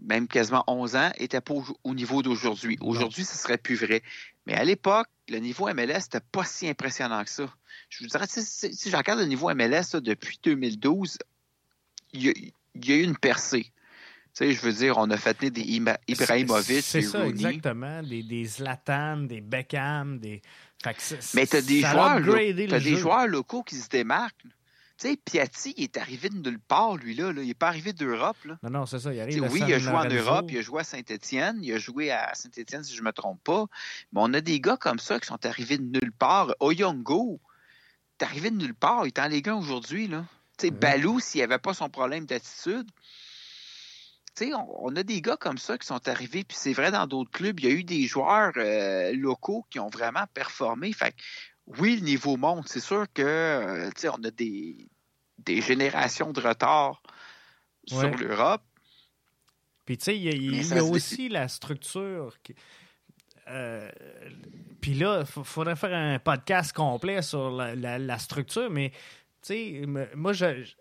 même 0.01 0.27
quasiment 0.27 0.63
11 0.67 0.95
ans, 0.95 1.11
était 1.17 1.41
pas 1.41 1.53
au, 1.83 1.93
niveau 1.93 2.21
d'aujourd'hui. 2.21 2.77
Aujourd'hui, 2.81 3.23
ce 3.23 3.37
serait 3.37 3.57
plus 3.57 3.75
vrai. 3.75 4.03
Mais 4.47 4.55
à 4.55 4.63
l'époque, 4.63 5.09
le 5.27 5.39
niveau 5.39 5.67
MLS 5.73 6.05
n'était 6.05 6.21
pas 6.31 6.45
si 6.45 6.69
impressionnant 6.69 7.21
que 7.25 7.29
ça. 7.29 7.53
Je 7.89 8.03
vous 8.03 8.09
dirais, 8.09 8.25
si, 8.29 8.89
je 8.89 8.95
regarde 8.95 9.19
le 9.19 9.25
niveau 9.25 9.53
MLS 9.53 9.99
depuis 10.01 10.39
2012, 10.41 11.17
il 12.13 12.23
y, 12.23 12.29
a, 12.29 12.95
eu 12.95 13.03
une 13.03 13.17
percée. 13.17 13.63
Tu 13.63 13.71
sais, 14.45 14.53
je 14.53 14.61
veux 14.61 14.71
dire, 14.71 14.97
on 14.97 15.11
a 15.11 15.17
fait 15.17 15.51
des 15.51 15.61
Ibrahimovic. 16.07 16.81
C'est 16.81 17.01
ça, 17.01 17.27
exactement. 17.27 18.01
Des, 18.01 18.23
des 18.23 18.45
Zlatan, 18.45 19.17
des 19.17 19.41
Beckham, 19.41 20.17
des. 20.19 20.41
Mais 21.33 21.45
tu 21.45 21.55
as 21.57 21.61
des, 21.61 21.81
joueurs, 21.81 22.73
as 22.73 22.79
des 22.79 22.95
joueurs 22.95 23.27
locaux 23.27 23.63
qui 23.63 23.75
se 23.75 23.89
démarquent. 23.89 24.45
Tu 24.97 25.09
sais, 25.09 25.17
Piatti, 25.17 25.75
il 25.77 25.83
est 25.83 25.97
arrivé 25.97 26.29
de 26.29 26.37
nulle 26.37 26.59
part, 26.59 26.95
lui, 26.95 27.13
là. 27.13 27.31
Il 27.35 27.47
n'est 27.47 27.53
pas 27.53 27.67
arrivé 27.67 27.93
d'Europe. 27.93 28.37
Non, 28.63 28.69
non, 28.71 28.85
c'est 28.87 28.99
ça. 28.99 29.13
Il 29.13 29.19
arrive 29.19 29.43
oui, 29.51 29.61
il 29.67 29.73
a 29.73 29.77
joué 29.77 29.93
en 29.93 30.05
Europe, 30.05 30.47
il 30.49 30.57
a 30.57 30.61
joué 30.61 30.81
à 30.81 30.83
Saint-Étienne, 30.83 31.59
il 31.61 31.71
a 31.73 31.77
joué 31.77 32.09
à 32.09 32.33
Saint-Étienne, 32.33 32.83
si 32.83 32.95
je 32.95 33.01
ne 33.01 33.05
me 33.05 33.11
trompe 33.11 33.43
pas. 33.43 33.65
Mais 34.11 34.21
on 34.23 34.33
a 34.33 34.41
des 34.41 34.59
gars 34.59 34.77
comme 34.77 34.97
ça 34.97 35.19
qui 35.19 35.27
sont 35.27 35.45
arrivés 35.45 35.77
de 35.77 35.83
nulle 35.83 36.11
part. 36.11 36.55
Oyongo, 36.59 37.39
est 38.19 38.23
arrivé 38.23 38.49
de 38.49 38.57
nulle 38.57 38.73
part. 38.73 39.05
Il 39.05 39.09
est 39.09 39.19
en 39.19 39.27
Ligue 39.27 39.49
1 39.49 39.55
aujourd'hui, 39.55 40.07
là. 40.07 40.25
Tu 40.57 40.67
sais, 40.67 40.71
Balou, 40.71 41.19
s'il 41.19 41.41
avait 41.43 41.59
pas 41.59 41.75
son 41.75 41.89
problème 41.89 42.25
d'attitude, 42.25 42.89
tu 44.35 44.45
sais, 44.45 44.51
on, 44.53 44.95
a 44.95 45.03
des 45.03 45.21
gars 45.21 45.37
comme 45.37 45.57
ça 45.57 45.77
qui 45.77 45.85
sont 45.85 46.07
arrivés, 46.07 46.43
puis 46.43 46.57
c'est 46.59 46.73
vrai 46.73 46.91
dans 46.91 47.05
d'autres 47.07 47.31
clubs, 47.31 47.59
il 47.59 47.65
y 47.65 47.69
a 47.69 47.73
eu 47.73 47.83
des 47.83 48.05
joueurs 48.05 48.53
euh, 48.57 49.13
locaux 49.15 49.65
qui 49.69 49.79
ont 49.79 49.89
vraiment 49.89 50.25
performé. 50.33 50.93
Fait 50.93 51.15
oui, 51.79 51.97
le 51.97 52.05
niveau 52.05 52.37
monte. 52.37 52.67
C'est 52.67 52.79
sûr 52.79 53.05
que, 53.13 53.21
euh, 53.21 53.89
on 54.05 54.23
a 54.23 54.31
des, 54.31 54.87
des 55.37 55.61
générations 55.61 56.31
de 56.31 56.41
retard 56.41 57.01
sur 57.85 58.09
l'Europe. 58.09 58.63
Puis, 59.85 59.97
tu 59.97 60.05
sais, 60.05 60.17
il 60.17 60.43
y 60.43 60.73
a, 60.73 60.83
aussi 60.83 61.29
la 61.29 61.47
structure. 61.47 62.35
Euh, 63.47 63.89
puis 64.81 64.93
là, 64.93 65.21
il 65.21 65.43
faudrait 65.43 65.75
faire 65.75 65.93
un 65.93 66.19
podcast 66.19 66.73
complet 66.73 67.21
sur 67.21 67.51
la, 67.51 68.19
structure, 68.19 68.69
mais 68.69 68.91
tu 69.41 69.53
sais, 69.53 69.81
moi, 70.15 70.33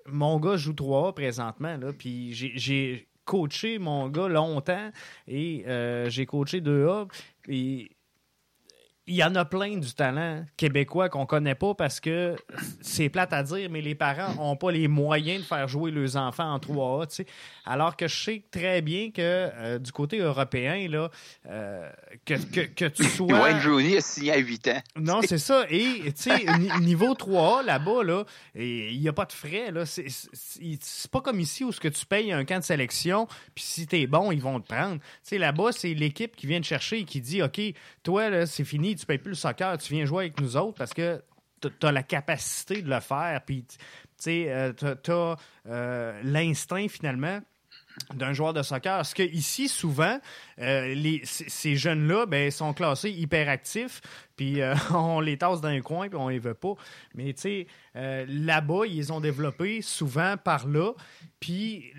mon 0.07 0.41
gars 0.41 0.57
joue 0.57 0.73
3A 0.73 1.15
présentement, 1.15 1.77
là, 1.77 1.93
puis 1.93 2.33
j'ai 2.33 3.09
coaché 3.25 3.79
mon 3.79 4.09
gars 4.09 4.29
longtemps 4.29 4.91
et 5.29 5.65
euh, 5.67 6.09
j'ai 6.09 6.27
coaché 6.27 6.61
2A. 6.61 7.09
Et 7.49 7.96
il 9.09 9.15
y 9.15 9.23
en 9.23 9.37
a 9.37 9.45
plein 9.45 9.77
du 9.77 9.95
talent 9.95 10.45
québécois 10.57 11.09
qu'on 11.09 11.27
connaît 11.27 11.55
pas 11.55 11.75
parce 11.75 12.01
que 12.01 12.35
c'est 12.81 13.09
plate 13.09 13.33
à 13.33 13.45
dire, 13.45 13.71
mais 13.71 13.81
les 13.81 13.95
parents 13.95 14.35
n'ont 14.35 14.57
pas 14.57 14.73
les 14.73 14.89
moyens 14.89 15.43
de 15.43 15.47
faire 15.47 15.69
jouer 15.69 15.93
leurs 15.93 16.17
enfants 16.17 16.53
en 16.53 16.59
3A. 16.59 17.25
Alors 17.65 17.97
que 17.97 18.09
je 18.09 18.25
sais 18.25 18.43
très 18.51 18.83
bien 18.83 19.13
que 19.13 19.21
euh, 19.21 19.79
du 19.79 19.93
côté 19.93 20.19
européen, 20.19 20.89
là, 20.89 21.11
euh, 21.49 21.89
que, 22.25 22.35
que, 22.67 22.87
tu 22.87 23.05
sois. 23.05 23.27
Wayne 23.27 23.61
Rooney 23.65 23.99
a 23.99 24.01
signé 24.01 24.33
à 24.33 24.39
8 24.39 24.69
ans. 24.69 24.83
Non, 24.97 25.21
c'est 25.23 25.39
ça. 25.39 25.67
Et 25.71 26.13
niveau 26.81 27.15
3A, 27.15 27.65
là-bas, 27.65 28.03
là, 28.03 28.25
il 28.57 28.99
n'y 28.99 29.09
a 29.09 29.13
pas 29.13 29.27
de 29.27 29.33
frais. 29.33 29.71
Là. 29.71 29.87
C'est, 29.87 31.11
pas 31.13 31.21
comme 31.21 31.39
ici 31.39 31.63
où 31.63 31.71
ce 31.71 31.79
que 31.79 31.89
tu 31.89 32.05
payes 32.07 32.33
un 32.33 32.45
camp 32.45 32.59
de 32.59 32.65
sélection, 32.65 33.29
puis 33.55 33.63
si 33.63 33.87
tu 33.87 34.01
es 34.01 34.09
bon, 34.09 34.33
ils 34.33 34.43
vont 34.43 34.61
te 34.61 34.67
prendre. 34.67 34.99
là-bas, 35.31 35.71
c'est 35.71 35.95
l'équipe 35.95 36.35
qui 36.35 36.49
vient 36.49 36.61
te 36.61 36.67
chercher 36.67 36.99
et 36.99 37.05
qui 37.05 37.21
dit 37.21 37.41
OK, 37.41 37.61
toi, 38.03 38.31
là, 38.31 38.47
c'est 38.47 38.65
fini 38.65 38.96
tu 38.97 39.07
payes 39.07 39.19
plus 39.19 39.31
le 39.31 39.37
soccer, 39.37 39.79
tu 39.79 39.93
viens 39.93 40.05
jouer 40.05 40.25
avec 40.25 40.41
nous 40.41 40.57
autres 40.57 40.79
parce 40.79 40.95
que 40.95 41.23
tu 41.61 41.87
as 41.87 41.93
la 41.93 42.03
capacité 42.03 42.83
de 42.83 42.91
le 42.91 43.01
faire, 43.01 43.41
puis 43.45 43.65
tu 44.23 44.47
euh, 44.49 44.73
as, 44.83 45.37
euh, 45.69 46.21
l'instinct 46.23 46.89
finalement 46.89 47.41
d'un 48.15 48.33
joueur 48.33 48.53
de 48.53 48.63
soccer. 48.63 48.97
Parce 48.97 49.15
que 49.15 49.23
ici, 49.23 49.69
souvent, 49.69 50.21
euh, 50.61 50.95
les, 50.95 51.23
ces 51.25 51.77
jeunes-là 51.77 52.27
ben, 52.27 52.51
sont 52.51 52.73
classés 52.73 53.11
hyperactifs, 53.11 54.01
puis 54.37 54.61
on 54.93 55.21
les 55.21 55.39
tasse 55.39 55.61
dans 55.61 55.69
un 55.69 55.81
coin, 55.81 56.09
puis 56.09 56.19
on 56.19 56.29
les 56.29 56.39
veut 56.39 56.55
pas. 56.55 56.75
Mais 57.15 57.33
tu 57.33 57.41
sais, 57.41 57.67
là-bas, 57.95 58.87
ils 58.87 59.13
ont 59.13 59.21
développé 59.21 59.81
souvent 59.83 60.37
par 60.37 60.69
là, 60.69 60.93
puis 61.41 61.93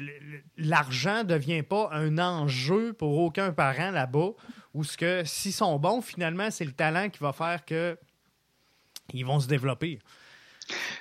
l'argent 0.58 1.20
ne 1.20 1.24
devient 1.24 1.64
pas 1.64 1.90
un 1.92 2.18
enjeu 2.20 2.94
pour 2.94 3.18
aucun 3.18 3.52
parent 3.52 3.92
là-bas, 3.92 4.32
ou 4.74 4.84
ce 4.84 4.98
que 4.98 5.24
s'ils 5.26 5.54
sont 5.54 5.80
bons, 5.80 6.02
finalement, 6.02 6.52
c'est 6.52 6.66
le 6.66 6.72
talent 6.72 7.10
qui 7.10 7.20
va 7.20 7.34
faire 7.34 7.66
que 7.66 7.98
ils 9.14 9.26
vont 9.26 9.40
se 9.40 9.48
développer. 9.48 10.00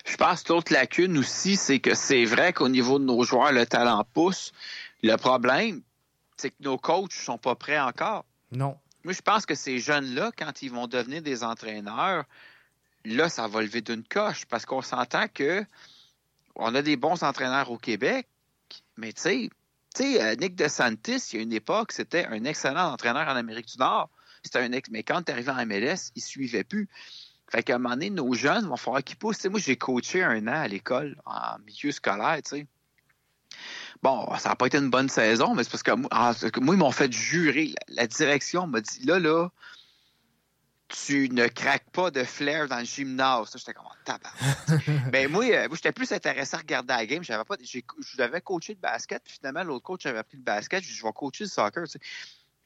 Je 0.07 0.17
pense 0.17 0.43
que 0.43 0.53
l'autre 0.53 0.73
lacune 0.73 1.19
aussi, 1.19 1.57
c'est 1.57 1.81
que 1.81 1.95
c'est 1.95 2.25
vrai 2.25 2.53
qu'au 2.53 2.69
niveau 2.69 2.99
de 2.99 3.05
nos 3.05 3.25
joueurs, 3.25 3.53
le 3.53 3.67
talent 3.67 4.07
pousse. 4.15 4.53
Le 5.03 5.17
problème, 5.17 5.83
c'est 6.37 6.51
que 6.51 6.63
nos 6.63 6.79
coachs 6.79 7.15
ne 7.15 7.25
sont 7.25 7.39
pas 7.39 7.55
prêts 7.55 7.79
encore. 7.79 8.25
Non. 8.53 8.77
Moi, 9.05 9.13
je 9.13 9.23
pense 9.23 9.47
que 9.47 9.55
ces 9.55 9.79
jeunes-là, 9.79 10.33
quand 10.37 10.63
ils 10.63 10.71
vont 10.71 10.87
devenir 10.87 11.23
des 11.23 11.45
entraîneurs, 11.45 12.25
là, 13.05 13.29
ça 13.29 13.47
va 13.47 13.63
lever 13.63 13.81
d'une 13.81 14.05
coche 14.05 14.47
parce 14.47 14.67
qu'on 14.67 14.83
s'entend 14.83 15.29
que 15.29 15.65
on 16.57 16.75
a 16.75 16.83
des 16.83 16.97
bons 16.97 17.23
entraîneurs 17.23 17.71
au 17.71 17.79
Québec, 17.79 18.27
mais 18.97 19.13
tu 19.13 19.23
sais, 19.23 19.51
tu 19.95 20.03
sais, 20.03 20.23
euh, 20.23 20.35
Nick 20.37 20.55
DeSantis, 20.57 21.31
il 21.33 21.37
y 21.37 21.39
a 21.39 21.43
une 21.43 21.53
époque, 21.53 21.93
c'était 21.93 22.27
un 22.27 22.45
excellent 22.45 22.93
entraîneur 22.93 23.29
en 23.29 23.37
Amérique 23.37 23.69
du 23.69 23.79
Nord. 23.79 24.11
C'était 24.43 24.59
un 24.59 24.73
ex, 24.73 24.91
mais 24.91 25.03
quand 25.03 25.23
tu 25.23 25.33
arrivé 25.33 25.51
en 25.51 25.67
MLS, 25.67 26.13
il 26.15 26.23
suivait 26.23 26.65
plus. 26.65 26.89
Fait 27.49 27.63
qu'à 27.63 27.77
un 27.77 27.79
moment 27.79 27.95
donné, 27.95 28.11
nos 28.11 28.35
jeunes 28.35 28.67
vont 28.67 28.77
falloir 28.77 29.03
qu'ils 29.03 29.17
poussent. 29.17 29.45
moi, 29.47 29.61
j'ai 29.61 29.77
coaché 29.77 30.23
un 30.23 30.47
an 30.49 30.61
à 30.61 30.69
l'école, 30.69 31.17
en 31.25 31.59
milieu 31.65 31.93
scolaire, 31.93 32.41
tu 32.43 32.57
sais. 32.57 32.67
Bon, 34.03 34.29
ça 34.39 34.51
n'a 34.51 34.57
pas 34.57 34.67
été 34.67 34.79
une 34.79 34.91
bonne 34.91 35.09
saison, 35.09 35.55
mais 35.55 35.65
c'est 35.65 35.71
parce 35.71 35.83
que 35.83 35.93
moi, 36.61 36.75
ils 36.75 36.79
m'ont 36.79 36.91
fait 36.91 37.13
jurer. 37.13 37.75
La, 37.89 38.07
direction 38.07 38.67
m'a 38.67 38.81
dit, 38.81 39.05
là, 39.05 39.19
là, 39.19 39.51
tu 40.89 41.29
ne 41.31 41.49
craques 41.49 41.91
pas 41.91 42.11
de 42.11 42.23
flair 42.23 42.69
dans 42.69 42.79
le 42.79 42.85
gymnase. 42.85 43.51
J'étais 43.57 43.75
comme, 43.75 43.87
tabac. 44.05 44.31
ben, 45.11 45.31
moi, 45.31 45.45
euh, 45.45 45.69
moi 45.69 45.77
j'étais 45.77 45.93
plus 45.93 46.13
intéressé 46.13 46.55
à 46.55 46.59
regarder 46.59 46.95
la 46.95 47.07
game. 47.07 47.25
J'avais 47.25 47.45
pas, 47.45 47.57
je 47.61 48.17
devais 48.17 48.41
coacher 48.41 48.75
le 48.75 48.81
basket, 48.81 49.23
puis 49.25 49.35
finalement, 49.35 49.65
l'autre 49.65 49.85
coach 49.85 50.07
avait 50.07 50.23
pris 50.23 50.37
le 50.37 50.43
basket. 50.43 50.85
Je, 50.85 50.93
je 50.93 51.03
vais 51.03 51.13
coacher 51.13 51.45
le 51.45 51.51
soccer. 51.51 51.85
Tu 51.85 51.93
sais. 51.93 52.01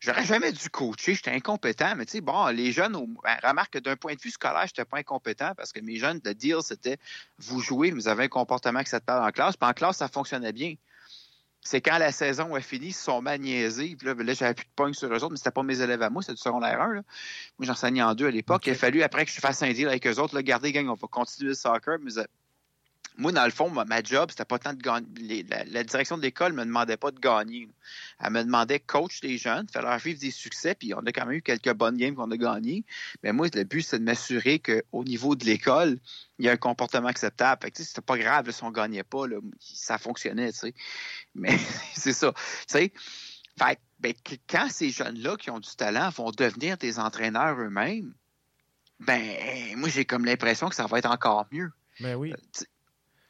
J'aurais 0.01 0.24
jamais 0.24 0.51
dû 0.51 0.70
coacher, 0.70 1.15
j'étais 1.15 1.31
incompétent, 1.31 1.94
mais 1.94 2.07
tu 2.07 2.12
sais, 2.12 2.20
bon, 2.23 2.47
les 2.47 2.73
jeunes, 2.73 2.93
ben, 2.93 3.36
remarque 3.43 3.74
que 3.74 3.78
d'un 3.78 3.97
point 3.97 4.15
de 4.15 4.20
vue 4.20 4.31
scolaire, 4.31 4.66
j'étais 4.66 4.86
pas 4.86 4.97
incompétent 4.97 5.52
parce 5.55 5.73
que 5.73 5.81
mes 5.81 5.97
jeunes, 5.97 6.20
le 6.24 6.35
deal, 6.35 6.57
c'était 6.62 6.97
vous 7.39 7.61
jouez, 7.61 7.90
vous 7.90 8.09
avez 8.09 8.24
un 8.24 8.28
comportement 8.28 8.82
qui 8.82 8.89
s'appelle 8.89 9.16
en 9.16 9.31
classe, 9.31 9.59
puis 9.59 9.69
en 9.69 9.74
classe, 9.74 9.98
ça 9.98 10.09
fonctionnait 10.09 10.55
bien 10.55 10.74
c'est 11.62 11.81
quand 11.81 11.99
la 11.99 12.11
saison 12.11 12.55
a 12.55 12.61
fini, 12.61 12.87
ils 12.87 12.93
se 12.93 13.05
sont 13.05 13.20
magniésés. 13.20 13.95
Puis 13.97 14.07
là, 14.07 14.15
là 14.15 14.32
j'avais 14.32 14.55
plus 14.55 14.65
de 14.65 14.70
points 14.74 14.93
sur 14.93 15.09
eux 15.09 15.16
autres, 15.16 15.31
mais 15.31 15.37
c'était 15.37 15.51
pas 15.51 15.62
mes 15.62 15.81
élèves 15.81 16.03
à 16.03 16.11
moi, 16.11 16.23
c'était 16.23 16.35
du 16.35 16.41
secondaire 16.41 16.81
1. 16.81 16.95
Là. 16.95 17.03
Moi, 17.59 17.66
j'enseignais 17.66 18.03
en 18.03 18.15
deux 18.15 18.27
à 18.27 18.31
l'époque. 18.31 18.66
Il 18.66 18.70
a 18.70 18.74
fallu, 18.74 19.03
après 19.03 19.27
que 19.27 19.31
je 19.31 19.41
fasse 19.41 19.62
un 19.62 19.73
deal 19.73 19.89
avec 19.89 20.07
eux 20.07 20.19
autres, 20.19 20.35
là, 20.35 20.43
garder, 20.43 20.73
gang, 20.73 20.89
on 20.89 20.95
va 20.95 21.09
continuer 21.09 21.51
le 21.51 21.55
soccer. 21.55 21.99
Mais 22.03 22.19
euh, 22.19 22.24
moi, 23.20 23.32
dans 23.32 23.44
le 23.44 23.51
fond, 23.51 23.68
ma, 23.68 24.02
job, 24.02 24.30
c'était 24.30 24.47
pas 24.47 24.59
tant 24.59 24.72
de 24.72 24.80
gagner. 24.80 25.44
La, 25.70 25.84
direction 25.84 26.16
de 26.16 26.22
l'école 26.22 26.55
me 26.55 26.64
demandait 26.64 26.97
pas 26.97 27.10
de 27.10 27.20
gagner. 27.20 27.68
Elle 28.18 28.32
me 28.32 28.42
demandait 28.42 28.80
coach 28.80 29.20
les 29.22 29.36
jeunes, 29.36 29.66
faire 29.68 29.82
leur 29.82 29.98
vivre 29.98 30.18
des 30.18 30.30
succès, 30.30 30.74
puis 30.74 30.94
on 30.94 31.01
a 31.01 31.12
quand 31.12 31.26
même 31.26 31.36
eu 31.36 31.42
quelques 31.42 31.72
bonnes 31.74 31.98
games 31.98 32.14
qu'on 32.14 32.30
a 32.30 32.36
gagnées. 32.38 32.82
Mais 33.22 33.32
moi, 33.32 33.48
le 33.52 33.64
but, 33.64 33.82
c'est 33.82 33.98
de 33.98 34.05
m'assurer 34.05 34.59
qu'au 34.59 35.05
niveau 35.05 35.36
de 35.36 35.44
l'école, 35.44 35.98
il 36.38 36.47
y 36.47 36.48
a 36.48 36.52
un 36.52 36.56
comportement 36.56 37.09
acceptable. 37.09 37.60
Fait 37.62 37.70
que, 37.70 37.82
c'était 37.82 38.01
pas 38.01 38.16
grave 38.16 38.51
si 38.51 38.64
on 38.64 38.70
gagnait 38.70 39.05
pas, 39.05 39.26
là, 39.26 39.36
ça 39.59 39.98
fonctionnait, 39.98 40.52
tu 40.52 40.59
sais. 40.60 40.74
Mais 41.34 41.59
c'est 41.94 42.14
ça. 42.14 42.32
Tu 42.32 42.40
sais, 42.68 42.92
fait 43.59 43.78
ben, 43.98 44.14
quand 44.48 44.68
ces 44.70 44.88
jeunes-là 44.88 45.36
qui 45.36 45.51
ont 45.51 45.59
du 45.59 45.76
talent 45.76 46.09
vont 46.09 46.30
devenir 46.30 46.78
des 46.78 46.98
entraîneurs 46.98 47.60
eux-mêmes, 47.60 48.14
ben, 48.98 49.76
moi, 49.76 49.90
j'ai 49.90 50.06
comme 50.06 50.24
l'impression 50.24 50.70
que 50.70 50.74
ça 50.74 50.86
va 50.86 50.98
être 50.98 51.10
encore 51.10 51.47
mieux. 51.52 51.70
Ben 52.01 52.14
oui. 52.14 52.32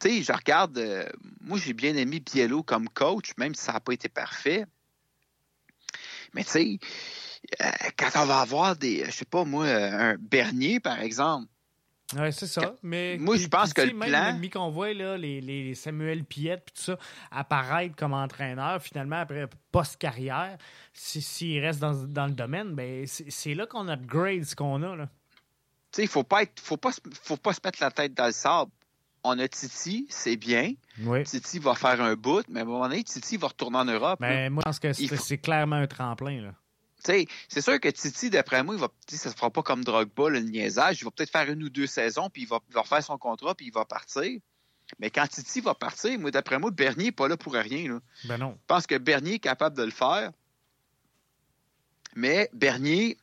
Euh, 0.04 0.08
tu 0.08 0.16
sais, 0.16 0.22
je 0.22 0.32
regarde, 0.32 0.78
euh, 0.78 1.04
moi 1.40 1.58
j'ai 1.58 1.72
bien 1.72 1.94
aimé 1.96 2.20
Biello 2.20 2.62
comme 2.62 2.88
coach, 2.88 3.32
même 3.38 3.54
si 3.54 3.64
ça 3.64 3.72
n'a 3.72 3.80
pas 3.80 3.92
été 3.92 4.08
parfait. 4.08 4.66
Mais 6.34 6.44
tu 6.44 6.50
sais, 6.50 6.78
euh, 7.60 7.70
quand 7.96 8.22
on 8.22 8.26
va 8.26 8.40
avoir 8.40 8.76
des, 8.76 9.04
je 9.06 9.10
sais 9.10 9.24
pas 9.24 9.44
moi, 9.44 9.66
un 9.66 10.16
Bernier 10.16 10.80
par 10.80 11.00
exemple. 11.00 11.46
Oui, 12.18 12.32
c'est 12.32 12.48
ça. 12.48 12.74
Mais 12.82 13.18
moi, 13.20 13.36
je 13.36 13.46
pense 13.46 13.72
que 13.72 13.82
le 13.82 13.96
plan. 13.96 14.32
Même 14.32 14.50
qu'on 14.50 14.68
voit 14.68 14.92
là, 14.92 15.16
les, 15.16 15.40
les 15.40 15.76
Samuel 15.76 16.24
Piette 16.24 16.64
puis 16.66 16.74
tout 16.74 16.82
ça 16.82 16.98
apparaître 17.30 17.94
comme 17.94 18.14
entraîneur, 18.14 18.82
finalement, 18.82 19.20
après 19.20 19.46
post-carrière, 19.70 20.58
s'il 20.92 21.60
reste 21.64 21.78
dans, 21.78 21.94
dans, 21.94 22.26
le 22.26 22.32
domaine, 22.32 22.74
ben, 22.74 23.06
c'est 23.06 23.54
là 23.54 23.66
qu'on 23.66 23.88
upgrade 23.88 24.42
ce 24.42 24.56
qu'on 24.56 24.82
a. 24.82 24.96
Tu 24.96 25.06
sais, 25.92 26.02
il 26.02 26.08
faut 26.08 26.24
pas 26.24 26.42
être, 26.42 26.60
faut 26.60 26.76
pas, 26.76 26.90
faut 27.22 27.36
pas 27.36 27.52
se 27.52 27.60
mettre 27.64 27.80
la 27.80 27.92
tête 27.92 28.12
dans 28.14 28.26
le 28.26 28.32
sable 28.32 28.72
on 29.22 29.38
a 29.38 29.48
Titi, 29.48 30.06
c'est 30.08 30.36
bien. 30.36 30.72
Titi 31.24 31.58
va 31.58 31.74
faire 31.74 32.00
un 32.00 32.14
bout, 32.14 32.44
mais 32.48 32.60
à 32.60 32.62
un 32.62 32.66
moment 32.66 32.88
donné, 32.88 33.04
Titi 33.04 33.36
va 33.36 33.48
retourner 33.48 33.78
en 33.78 33.84
Europe. 33.84 34.18
Mais 34.20 34.50
moi, 34.50 34.62
je 34.64 34.70
pense 34.70 34.78
que 34.78 34.92
c'est 34.92 35.38
clairement 35.38 35.76
un 35.76 35.86
tremplin. 35.86 36.40
Là. 36.40 36.54
C'est 37.02 37.60
sûr 37.60 37.80
que 37.80 37.88
Titi, 37.88 38.30
d'après 38.30 38.62
moi, 38.62 38.74
il 38.74 38.80
va, 38.80 38.88
ça 39.08 39.30
se 39.30 39.36
fera 39.36 39.50
pas 39.50 39.62
comme 39.62 39.84
Drogba, 39.84 40.28
le 40.28 40.40
niaisage. 40.40 41.00
Il 41.00 41.04
va 41.04 41.10
peut-être 41.10 41.30
faire 41.30 41.50
une 41.50 41.62
ou 41.62 41.70
deux 41.70 41.86
saisons, 41.86 42.28
puis 42.30 42.42
il 42.42 42.48
va, 42.48 42.60
refaire 42.74 43.02
son 43.02 43.18
contrat, 43.18 43.54
puis 43.54 43.66
il 43.66 43.72
va 43.72 43.84
partir. 43.84 44.40
Mais 44.98 45.10
quand 45.10 45.26
Titi 45.26 45.60
va 45.60 45.74
partir, 45.74 46.18
moi, 46.18 46.30
d'après 46.30 46.58
moi, 46.58 46.70
Bernier 46.70 47.06
n'est 47.06 47.12
pas 47.12 47.28
là 47.28 47.36
pour 47.36 47.54
rien. 47.54 47.92
Là. 47.92 48.00
Ben 48.24 48.38
non. 48.38 48.52
Je 48.60 48.66
pense 48.66 48.86
que 48.86 48.98
Bernier 48.98 49.34
est 49.34 49.38
capable 49.38 49.76
de 49.76 49.84
le 49.84 49.92
faire. 49.92 50.32
Mais 52.16 52.50
Bernier, 52.52 53.16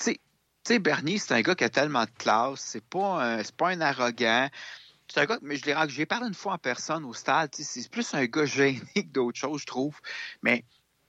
tu 0.00 0.16
sais, 0.64 0.78
Bernier, 0.78 1.18
c'est 1.18 1.34
un 1.34 1.40
gars 1.42 1.56
qui 1.56 1.64
a 1.64 1.68
tellement 1.68 2.04
de 2.04 2.10
classe. 2.18 2.60
C'est 2.60 2.84
pas, 2.84 3.42
pas 3.56 3.68
un 3.70 3.80
arrogant. 3.80 4.48
C'est 5.12 5.20
un 5.20 5.26
gars, 5.26 5.38
mais 5.42 5.56
je 5.56 5.66
l'ai 5.66 5.74
j'ai 5.88 6.06
parlé 6.06 6.26
une 6.26 6.34
fois 6.34 6.54
en 6.54 6.58
personne 6.58 7.04
au 7.04 7.12
stade. 7.12 7.50
C'est 7.52 7.90
plus 7.90 8.14
un 8.14 8.24
gars 8.24 8.46
gêné 8.46 8.80
que 8.94 9.00
d'autres 9.00 9.38
choses, 9.38 9.60
je 9.60 9.66
trouve. 9.66 10.00
Mais 10.42 10.64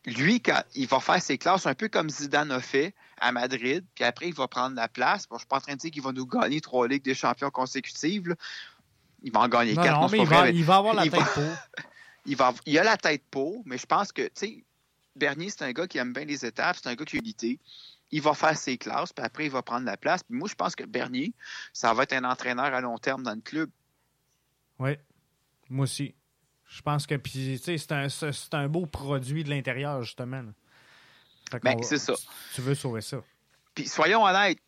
lui, 0.06 0.42
quand 0.42 0.62
il 0.76 0.88
va 0.88 1.00
faire 1.00 1.22
ses 1.22 1.38
classes 1.38 1.66
un 1.68 1.74
peu 1.74 1.88
comme 1.88 2.10
Zidane 2.10 2.52
a 2.52 2.60
fait 2.60 2.94
à 3.18 3.32
Madrid, 3.32 3.86
puis 3.96 4.04
après, 4.04 4.28
il 4.28 4.34
va 4.34 4.50
prendre 4.50 4.76
la 4.76 4.90
place. 4.90 5.26
Bon, 5.30 5.38
je 5.38 5.42
suis 5.42 5.48
pas 5.48 5.56
en 5.56 5.62
train 5.62 5.76
de 5.76 5.80
dire 5.80 5.92
qu'il 5.92 6.02
va 6.02 6.12
nous 6.12 6.26
gagner 6.26 6.60
trois 6.60 6.86
Ligues 6.86 7.04
des 7.04 7.16
champions 7.16 7.50
consécutives, 7.50 8.36
il 9.22 9.32
va 9.32 9.40
en 9.40 9.48
gagner 9.48 9.74
quatre. 9.74 10.02
Non, 10.02 10.10
mais 10.10 10.18
il 10.18 10.28
va, 10.28 10.50
il 10.50 10.66
va, 10.66 10.76
avoir 10.76 10.96
la 10.96 11.04
tête 11.04 11.24
pour. 11.34 11.44
il, 12.26 12.36
va, 12.36 12.54
il 12.66 12.78
a 12.78 12.84
la 12.84 12.98
tête 12.98 13.24
pour, 13.32 13.62
mais 13.66 13.78
je 13.78 13.86
pense 13.86 14.12
que, 14.12 14.24
tu 14.24 14.32
sais, 14.36 14.64
Bernier, 15.16 15.50
c'est 15.50 15.64
un 15.64 15.72
gars 15.72 15.88
qui 15.88 15.98
aime 15.98 16.12
bien 16.12 16.26
les 16.26 16.46
étapes, 16.46 16.76
c'est 16.76 16.90
un 16.90 16.96
gars 16.96 17.06
qui 17.06 17.16
a 17.16 17.20
unité. 17.20 17.58
Il 18.12 18.22
va 18.22 18.34
faire 18.34 18.58
ses 18.58 18.78
classes, 18.78 19.14
puis 19.14 19.26
après, 19.26 19.46
il 19.46 19.52
va 19.52 19.62
prendre 19.62 19.86
la 19.86 19.96
place. 19.96 20.24
Puis 20.24 20.38
moi, 20.38 20.50
je 20.50 20.56
pense 20.56 20.76
que 20.76 20.84
Bernier, 20.84 21.34
ça 21.72 21.94
va 21.94 22.04
être 22.04 22.14
un 22.14 22.26
entraîneur 22.26 22.66
à 22.66 22.82
long 22.82 22.98
terme 22.98 23.24
dans 23.24 23.34
le 23.34 23.42
club. 23.42 23.70
Oui, 24.84 24.98
moi 25.70 25.84
aussi. 25.84 26.14
Je 26.66 26.82
pense 26.82 27.06
que 27.06 27.16
c'est 27.24 27.92
un, 27.92 28.08
un 28.54 28.68
beau 28.68 28.86
produit 28.86 29.44
de 29.44 29.50
l'intérieur, 29.50 30.02
justement. 30.02 30.44
Ben, 31.62 31.78
c'est 31.84 32.00
ça. 32.00 32.14
Tu 32.56 32.62
veux 32.62 32.74
sauver 32.74 33.02
ça. 33.02 33.18
Puis 33.76 33.88
soyons 33.88 34.24
honnêtes, 34.24 34.60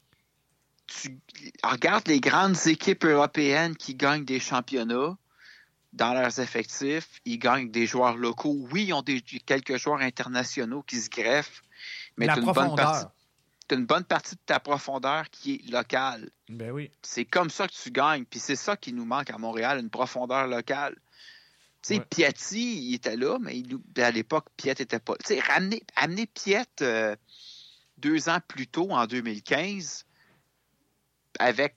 tu 0.88 1.20
regardes 1.64 2.08
les 2.08 2.20
grandes 2.20 2.56
équipes 2.68 3.06
européennes 3.06 3.76
qui 3.76 3.96
gagnent 3.96 4.24
des 4.24 4.40
championnats 4.40 5.18
dans 5.94 6.14
leurs 6.14 6.40
effectifs, 6.40 7.10
ils 7.26 7.40
gagnent 7.40 7.72
des 7.72 7.88
joueurs 7.88 8.18
locaux. 8.18 8.68
Oui, 8.72 8.86
ils 8.86 8.94
ont 8.94 9.02
des, 9.02 9.22
quelques 9.22 9.78
joueurs 9.78 10.02
internationaux 10.02 10.84
qui 10.84 10.98
se 10.98 11.10
greffent, 11.10 11.64
mais 12.18 12.28
tu 12.28 12.40
une 12.40 12.52
bonne 12.52 12.76
partie. 12.76 13.06
Une 13.72 13.86
bonne 13.86 14.04
partie 14.04 14.36
de 14.36 14.42
ta 14.46 14.60
profondeur 14.60 15.30
qui 15.30 15.56
est 15.56 15.72
locale. 15.72 16.30
Ben 16.50 16.72
oui. 16.72 16.92
C'est 17.02 17.26
comme 17.26 17.50
ça 17.50 17.68
que 17.68 17.74
tu 17.74 17.92
gagnes. 17.92 18.26
Puis 18.26 18.40
c'est 18.40 18.56
ça 18.56 18.78
qui 18.78 18.94
nous 18.94 19.06
manque 19.06 19.30
à 19.32 19.38
Montréal, 19.38 19.80
une 19.80 19.90
profondeur 19.90 20.48
locale. 20.48 20.96
Tu 21.82 21.96
sais, 21.96 22.00
Piatti, 22.00 22.90
il 22.90 22.96
était 22.96 23.16
là, 23.16 23.38
mais 23.40 23.62
à 23.98 24.12
l'époque, 24.12 24.48
Piet 24.58 24.76
n'était 24.80 25.00
pas. 25.00 25.16
Tu 25.18 25.36
sais, 25.36 25.42
amener 25.96 26.26
Piet 26.26 26.66
euh, 26.82 27.16
deux 27.98 28.30
ans 28.30 28.40
plus 28.48 28.68
tôt, 28.68 28.90
en 28.92 29.06
2015, 29.06 30.06
avec 31.40 31.76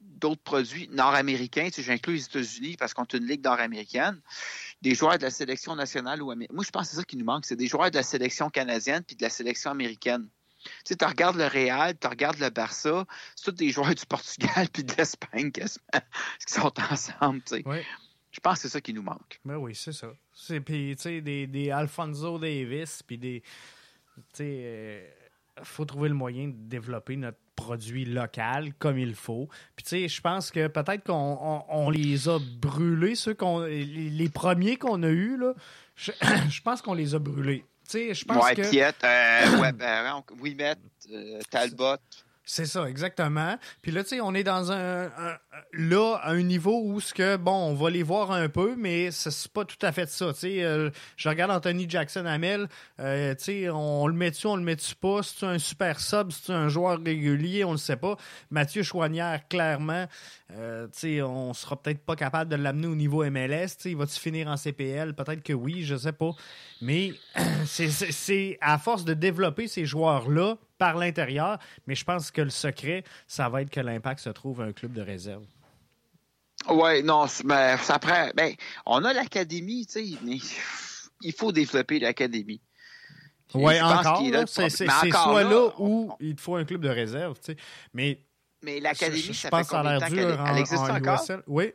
d'autres 0.00 0.42
produits 0.42 0.88
nord-américains, 0.88 1.66
tu 1.66 1.74
sais, 1.74 1.82
j'inclus 1.82 2.14
les 2.14 2.24
États-Unis 2.24 2.76
parce 2.76 2.94
qu'on 2.94 3.02
a 3.04 3.16
une 3.16 3.26
ligue 3.26 3.44
nord-américaine, 3.44 4.20
des 4.82 4.94
joueurs 4.94 5.18
de 5.18 5.22
la 5.22 5.30
sélection 5.30 5.76
nationale 5.76 6.22
ou 6.22 6.26
Moi, 6.26 6.64
je 6.64 6.70
pense 6.70 6.84
que 6.84 6.90
c'est 6.90 6.96
ça 6.96 7.04
qui 7.04 7.16
nous 7.16 7.24
manque, 7.24 7.44
c'est 7.44 7.56
des 7.56 7.66
joueurs 7.66 7.90
de 7.90 7.96
la 7.96 8.02
sélection 8.02 8.50
canadienne 8.50 9.02
puis 9.04 9.16
de 9.16 9.22
la 9.22 9.30
sélection 9.30 9.70
américaine. 9.70 10.28
Tu 10.84 10.94
sais, 10.98 11.06
regardes 11.06 11.36
le 11.36 11.46
Real, 11.46 11.96
tu 11.98 12.06
regardes 12.06 12.38
le 12.38 12.50
Barça, 12.50 13.06
c'est 13.34 13.44
tous 13.44 13.52
des 13.52 13.70
joueurs 13.70 13.94
du 13.94 14.06
Portugal 14.06 14.68
puis 14.72 14.84
de 14.84 14.92
l'Espagne 14.96 15.50
qui 15.50 15.62
sont 16.46 16.72
ensemble, 16.90 17.42
tu 17.42 17.56
sais. 17.56 17.64
Je 18.30 18.40
pense 18.40 18.56
que 18.56 18.62
c'est 18.62 18.68
ça 18.68 18.80
qui 18.82 18.92
nous 18.92 19.02
manque. 19.02 19.40
Ben 19.46 19.56
oui, 19.56 19.74
c'est 19.74 19.92
ça. 19.92 20.08
C'est 20.34 20.60
puis 20.60 20.94
tu 20.96 21.02
sais 21.02 21.20
des, 21.22 21.46
des, 21.46 21.70
Alfonso 21.70 22.38
Davis 22.38 23.02
puis 23.02 23.16
des 23.16 23.42
tu 24.14 24.22
sais 24.34 24.60
euh, 24.62 25.08
faut 25.62 25.86
trouver 25.86 26.10
le 26.10 26.14
moyen 26.14 26.48
de 26.48 26.54
développer 26.56 27.16
notre 27.16 27.38
produit 27.54 28.04
local 28.04 28.74
comme 28.78 28.98
il 28.98 29.14
faut. 29.14 29.48
Puis 29.74 29.84
tu 29.84 29.88
sais, 29.88 30.08
je 30.08 30.20
pense 30.20 30.50
que 30.50 30.68
peut-être 30.68 31.04
qu'on 31.04 31.64
on, 31.68 31.90
les 31.90 32.28
a 32.28 32.38
brûlés, 32.38 33.14
ceux 33.14 33.34
qu'on 33.34 33.60
les, 33.60 34.28
premiers 34.28 34.76
qu'on 34.76 35.02
a 35.02 35.08
eus 35.08 35.38
là, 35.38 35.54
je, 35.94 36.12
pense 36.64 36.82
qu'on 36.82 36.94
les 36.94 37.14
a 37.14 37.18
brûlés. 37.18 37.64
Tu 37.88 37.92
sais, 37.92 38.14
je 38.14 38.24
pense 38.24 38.44
ouais, 38.44 38.54
que 38.56 38.68
Piet, 38.68 38.92
euh, 39.04 39.60
ouais, 39.60 39.72
ben, 39.72 40.22
euh, 41.12 41.40
Talbot. 41.50 41.96
C'est 42.48 42.66
ça, 42.66 42.88
exactement. 42.88 43.58
Puis 43.82 43.90
là, 43.90 44.04
tu 44.04 44.10
sais, 44.10 44.20
on 44.20 44.32
est 44.32 44.44
dans 44.44 44.70
un, 44.70 45.10
là 45.72 46.14
à 46.22 46.30
un 46.30 46.42
niveau 46.42 46.80
où 46.84 47.00
ce 47.00 47.12
que 47.12 47.36
bon, 47.36 47.50
on 47.50 47.74
va 47.74 47.90
les 47.90 48.04
voir 48.04 48.30
un 48.30 48.48
peu, 48.48 48.76
mais 48.78 49.10
c'est 49.10 49.50
pas 49.50 49.64
tout 49.64 49.76
à 49.82 49.90
fait 49.90 50.08
ça. 50.08 50.32
Tu 50.32 50.38
sais, 50.38 50.62
euh, 50.62 50.90
je 51.16 51.28
regarde 51.28 51.50
Anthony 51.50 51.90
Jackson 51.90 52.24
Hamel, 52.24 52.68
euh, 53.00 53.34
tu 53.34 53.44
sais, 53.44 53.70
on, 53.70 54.06
le 54.06 54.14
met 54.14 54.30
tu, 54.30 54.46
on 54.46 54.54
le 54.54 54.62
met 54.62 54.76
tu 54.76 54.94
pas? 54.94 55.24
C'est 55.24 55.44
un 55.44 55.58
super 55.58 55.98
sub, 55.98 56.30
c'est 56.30 56.52
un 56.52 56.68
joueur 56.68 57.00
régulier, 57.04 57.64
on 57.64 57.72
le 57.72 57.78
sait 57.78 57.96
pas. 57.96 58.16
Mathieu 58.52 58.84
Chouanière, 58.84 59.48
clairement, 59.48 60.06
euh, 60.52 60.86
tu 60.86 60.98
sais, 61.00 61.22
on 61.22 61.52
sera 61.52 61.74
peut-être 61.74 62.04
pas 62.04 62.14
capable 62.14 62.48
de 62.48 62.56
l'amener 62.56 62.86
au 62.86 62.94
niveau 62.94 63.28
MLS. 63.28 63.70
Tu 63.70 63.74
sais, 63.78 63.90
il 63.90 63.96
va-tu 63.96 64.20
finir 64.20 64.46
en 64.46 64.56
CPL 64.56 65.14
Peut-être 65.14 65.42
que 65.42 65.52
oui, 65.52 65.82
je 65.82 65.96
sais 65.96 66.12
pas. 66.12 66.30
Mais 66.80 67.12
c'est 67.66 68.56
à 68.60 68.78
force 68.78 69.04
de 69.04 69.14
développer 69.14 69.66
ces 69.66 69.84
joueurs 69.84 70.30
là 70.30 70.58
par 70.78 70.96
l'intérieur. 70.96 71.58
Mais 71.86 71.94
je 71.94 72.04
pense 72.04 72.30
que 72.30 72.42
le 72.42 72.50
secret, 72.50 73.04
ça 73.26 73.48
va 73.48 73.62
être 73.62 73.70
que 73.70 73.80
l'Impact 73.80 74.20
se 74.20 74.30
trouve 74.30 74.60
un 74.60 74.72
club 74.72 74.92
de 74.92 75.02
réserve. 75.02 75.44
Oui, 76.68 77.02
non, 77.02 77.26
mais 77.44 77.76
ça 77.78 77.98
prend. 77.98 78.30
Ben, 78.34 78.54
on 78.86 79.04
a 79.04 79.12
l'académie, 79.12 79.86
tu 79.86 80.04
sais, 80.04 80.18
mais 80.22 80.38
il 81.22 81.32
faut 81.32 81.52
développer 81.52 81.98
l'académie. 81.98 82.60
Oui, 83.54 83.80
encore. 83.80 84.22
C'est 84.48 84.68
soit 84.68 85.44
là, 85.44 85.68
où 85.78 86.12
il 86.20 86.34
te 86.34 86.40
faut 86.40 86.56
un 86.56 86.64
club 86.64 86.80
de 86.80 86.88
réserve, 86.88 87.38
tu 87.38 87.52
sais. 87.52 87.56
Mais, 87.94 88.20
mais 88.62 88.80
l'académie, 88.80 89.34
ça 89.34 89.50
pense 89.50 89.68
fait 89.68 89.76
combien 89.76 89.98
de 89.98 90.36
temps 90.36 90.56
existe 90.56 90.82
encore? 90.82 91.20
Oui. 91.46 91.72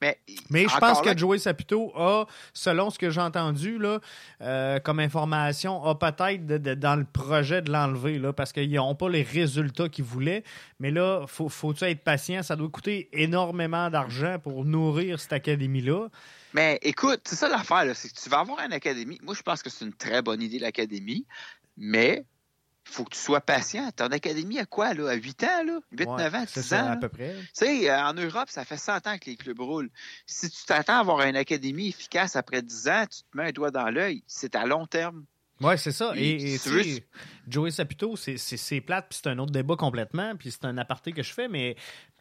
Mais, 0.00 0.18
je 0.50 0.78
pense 0.78 1.02
que 1.02 1.16
Joey 1.16 1.38
Saputo 1.38 1.92
a, 1.94 2.26
selon 2.54 2.88
ce 2.90 2.98
que 2.98 3.10
j'ai 3.10 3.20
entendu 3.20 3.78
là, 3.78 4.00
euh, 4.40 4.78
comme 4.80 4.98
information, 4.98 5.84
a 5.84 5.94
peut-être 5.94 6.46
dans 6.46 6.96
le 6.96 7.04
projet 7.04 7.60
de 7.60 7.70
l'enlever 7.70 8.18
là, 8.18 8.32
parce 8.32 8.52
qu'ils 8.52 8.72
n'ont 8.72 8.94
pas 8.94 9.10
les 9.10 9.22
résultats 9.22 9.88
qu'ils 9.88 10.04
voulaient. 10.04 10.42
Mais 10.78 10.90
là, 10.90 11.26
faut, 11.26 11.50
faut-tu 11.50 11.84
être 11.84 12.02
patient? 12.02 12.42
Ça 12.42 12.56
doit 12.56 12.70
coûter 12.70 13.10
énormément 13.12 13.90
d'argent 13.90 14.38
pour 14.42 14.64
nourrir 14.64 15.20
cette 15.20 15.34
académie-là. 15.34 16.08
Mais 16.54 16.78
écoute, 16.82 17.20
c'est 17.24 17.36
ça 17.36 17.48
l'affaire, 17.48 17.94
c'est 17.94 18.08
que 18.08 18.20
tu 18.20 18.28
vas 18.28 18.40
avoir 18.40 18.60
une 18.60 18.72
académie. 18.72 19.18
Moi, 19.22 19.34
je 19.34 19.42
pense 19.42 19.62
que 19.62 19.70
c'est 19.70 19.84
une 19.84 19.92
très 19.92 20.22
bonne 20.22 20.42
idée, 20.42 20.58
l'académie, 20.58 21.26
mais 21.76 22.24
faut 22.84 23.04
que 23.04 23.14
tu 23.14 23.20
sois 23.20 23.40
patient. 23.40 23.90
Ton 23.94 24.06
académie 24.08 24.58
à 24.58 24.66
quoi, 24.66 24.94
là? 24.94 25.10
À 25.10 25.14
8 25.14 25.44
ans, 25.44 25.64
là? 25.66 25.80
8, 25.92 26.08
9 26.08 26.34
ans, 26.34 26.44
10 26.54 26.74
ans? 26.74 26.90
à 26.90 26.96
peu 26.96 27.08
près. 27.08 27.34
Tu 27.38 27.48
sais, 27.52 27.90
euh, 27.90 28.02
en 28.02 28.14
Europe, 28.14 28.48
ça 28.48 28.64
fait 28.64 28.76
100 28.76 29.06
ans 29.06 29.18
que 29.18 29.26
les 29.26 29.36
clubs 29.36 29.60
roulent. 29.60 29.90
Si 30.26 30.50
tu 30.50 30.64
t'attends 30.64 30.96
à 30.96 31.00
avoir 31.00 31.20
une 31.22 31.36
académie 31.36 31.88
efficace 31.88 32.36
après 32.36 32.62
10 32.62 32.88
ans, 32.88 33.04
tu 33.10 33.22
te 33.22 33.36
mets 33.36 33.48
un 33.48 33.52
doigt 33.52 33.70
dans 33.70 33.90
l'œil. 33.90 34.22
C'est 34.26 34.54
à 34.56 34.66
long 34.66 34.86
terme. 34.86 35.24
Oui, 35.60 35.74
c'est 35.76 35.92
ça. 35.92 36.12
Et, 36.16 36.54
et 36.54 36.58
Joey 37.48 37.70
Saputo, 37.70 38.14
c'est 38.16 38.80
plate, 38.80 39.06
puis 39.10 39.18
c'est 39.22 39.28
un 39.28 39.38
autre 39.38 39.52
débat 39.52 39.76
complètement, 39.76 40.34
puis 40.36 40.50
c'est 40.50 40.64
un 40.64 40.78
aparté 40.78 41.12
que 41.12 41.22
je 41.22 41.32
fais, 41.32 41.48
mais 41.48 41.76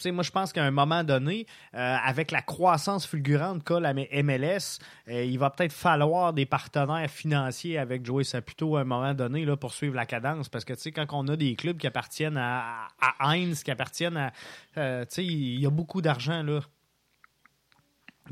moi, 0.05 0.23
je 0.23 0.31
pense 0.31 0.51
qu'à 0.51 0.63
un 0.63 0.71
moment 0.71 1.03
donné, 1.03 1.45
euh, 1.75 1.97
avec 2.03 2.31
la 2.31 2.41
croissance 2.41 3.05
fulgurante 3.05 3.63
qu'a 3.63 3.79
la 3.79 3.93
MLS, 3.93 4.79
euh, 5.07 5.23
il 5.23 5.37
va 5.37 5.49
peut-être 5.49 5.73
falloir 5.73 6.33
des 6.33 6.45
partenaires 6.45 7.09
financiers 7.09 7.77
avec 7.77 8.05
Joey 8.05 8.23
Saputo 8.23 8.75
à 8.75 8.81
un 8.81 8.85
moment 8.85 9.13
donné 9.13 9.45
là, 9.45 9.55
pour 9.55 9.73
suivre 9.73 9.95
la 9.95 10.05
cadence, 10.05 10.49
parce 10.49 10.65
que 10.65 10.73
quand 10.89 11.05
on 11.11 11.27
a 11.27 11.35
des 11.35 11.55
clubs 11.55 11.77
qui 11.77 11.87
appartiennent 11.87 12.37
à, 12.37 12.87
à 12.99 13.31
Heinz, 13.31 13.63
qui 13.63 13.71
appartiennent 13.71 14.17
à... 14.17 14.33
Euh, 14.77 15.05
il 15.17 15.59
y 15.59 15.65
a 15.65 15.69
beaucoup 15.69 16.01
d'argent, 16.01 16.43
là. 16.43 16.61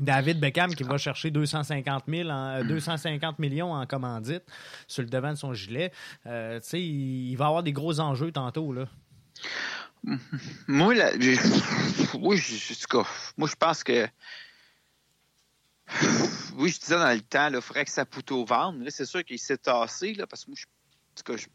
David 0.00 0.40
Beckham 0.40 0.74
qui 0.74 0.82
va 0.82 0.98
chercher 0.98 1.30
250, 1.30 2.04
000 2.08 2.28
en, 2.28 2.64
250 2.64 3.24
euh, 3.24 3.34
millions 3.38 3.72
en 3.72 3.86
commandite 3.86 4.44
sur 4.86 5.02
le 5.02 5.08
devant 5.08 5.30
de 5.30 5.36
son 5.36 5.54
gilet. 5.54 5.92
Euh, 6.26 6.60
il, 6.72 7.34
va 7.36 7.46
avoir 7.46 7.62
des 7.62 7.72
gros 7.72 8.00
enjeux 8.00 8.32
tantôt. 8.32 8.72
Là. 8.72 8.86
Moi, 10.66 10.94
là, 10.94 11.10
oui, 12.14 12.36
je, 12.36 12.96
moi, 13.36 13.48
je 13.48 13.56
pense 13.56 13.82
que. 13.84 14.06
Oui, 16.56 16.70
je 16.70 16.80
disais 16.80 16.98
dans 16.98 17.14
le 17.14 17.20
temps, 17.20 17.48
il 17.52 17.60
faudrait 17.60 17.84
que 17.84 17.90
ça 17.90 18.04
au 18.30 18.44
vendre. 18.44 18.84
C'est 18.88 19.06
sûr 19.06 19.24
qu'il 19.24 19.38
s'est 19.38 19.58
tassé, 19.58 20.14
là, 20.14 20.26
parce 20.26 20.44
que 20.44 20.50
moi, 20.50 20.58
je, 21.36 21.46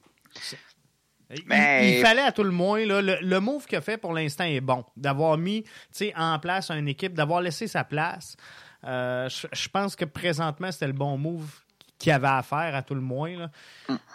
il, 1.36 2.02
fallait 2.02 2.22
à 2.22 2.32
tout 2.32 2.44
le 2.44 2.52
moins, 2.52 2.86
le, 2.86 3.20
le, 3.22 3.40
move 3.40 3.66
qu'il 3.66 3.78
a 3.78 3.82
fait 3.82 3.98
pour 3.98 4.14
l'instant 4.14 4.44
est 4.44 4.62
bon. 4.62 4.86
D'avoir 4.98 5.38
mis 5.38 5.64
en 6.16 6.40
place 6.40 6.72
une 6.72 6.88
équipe, 6.88 7.14
d'avoir 7.14 7.42
laissé 7.42 7.68
sa 7.68 7.84
place. 7.84 8.36
Euh, 8.86 9.30
je, 9.30 9.70
pense 9.70 9.96
que 9.96 10.06
présentement, 10.06 10.72
c'était 10.72 10.88
le 10.88 10.94
bon 10.94 11.18
move 11.18 11.50
qu'il 11.98 12.12
avait 12.12 12.28
à 12.28 12.44
faire 12.44 12.76
à 12.76 12.82
tout 12.84 12.96
le 12.96 13.02
moins. 13.02 13.50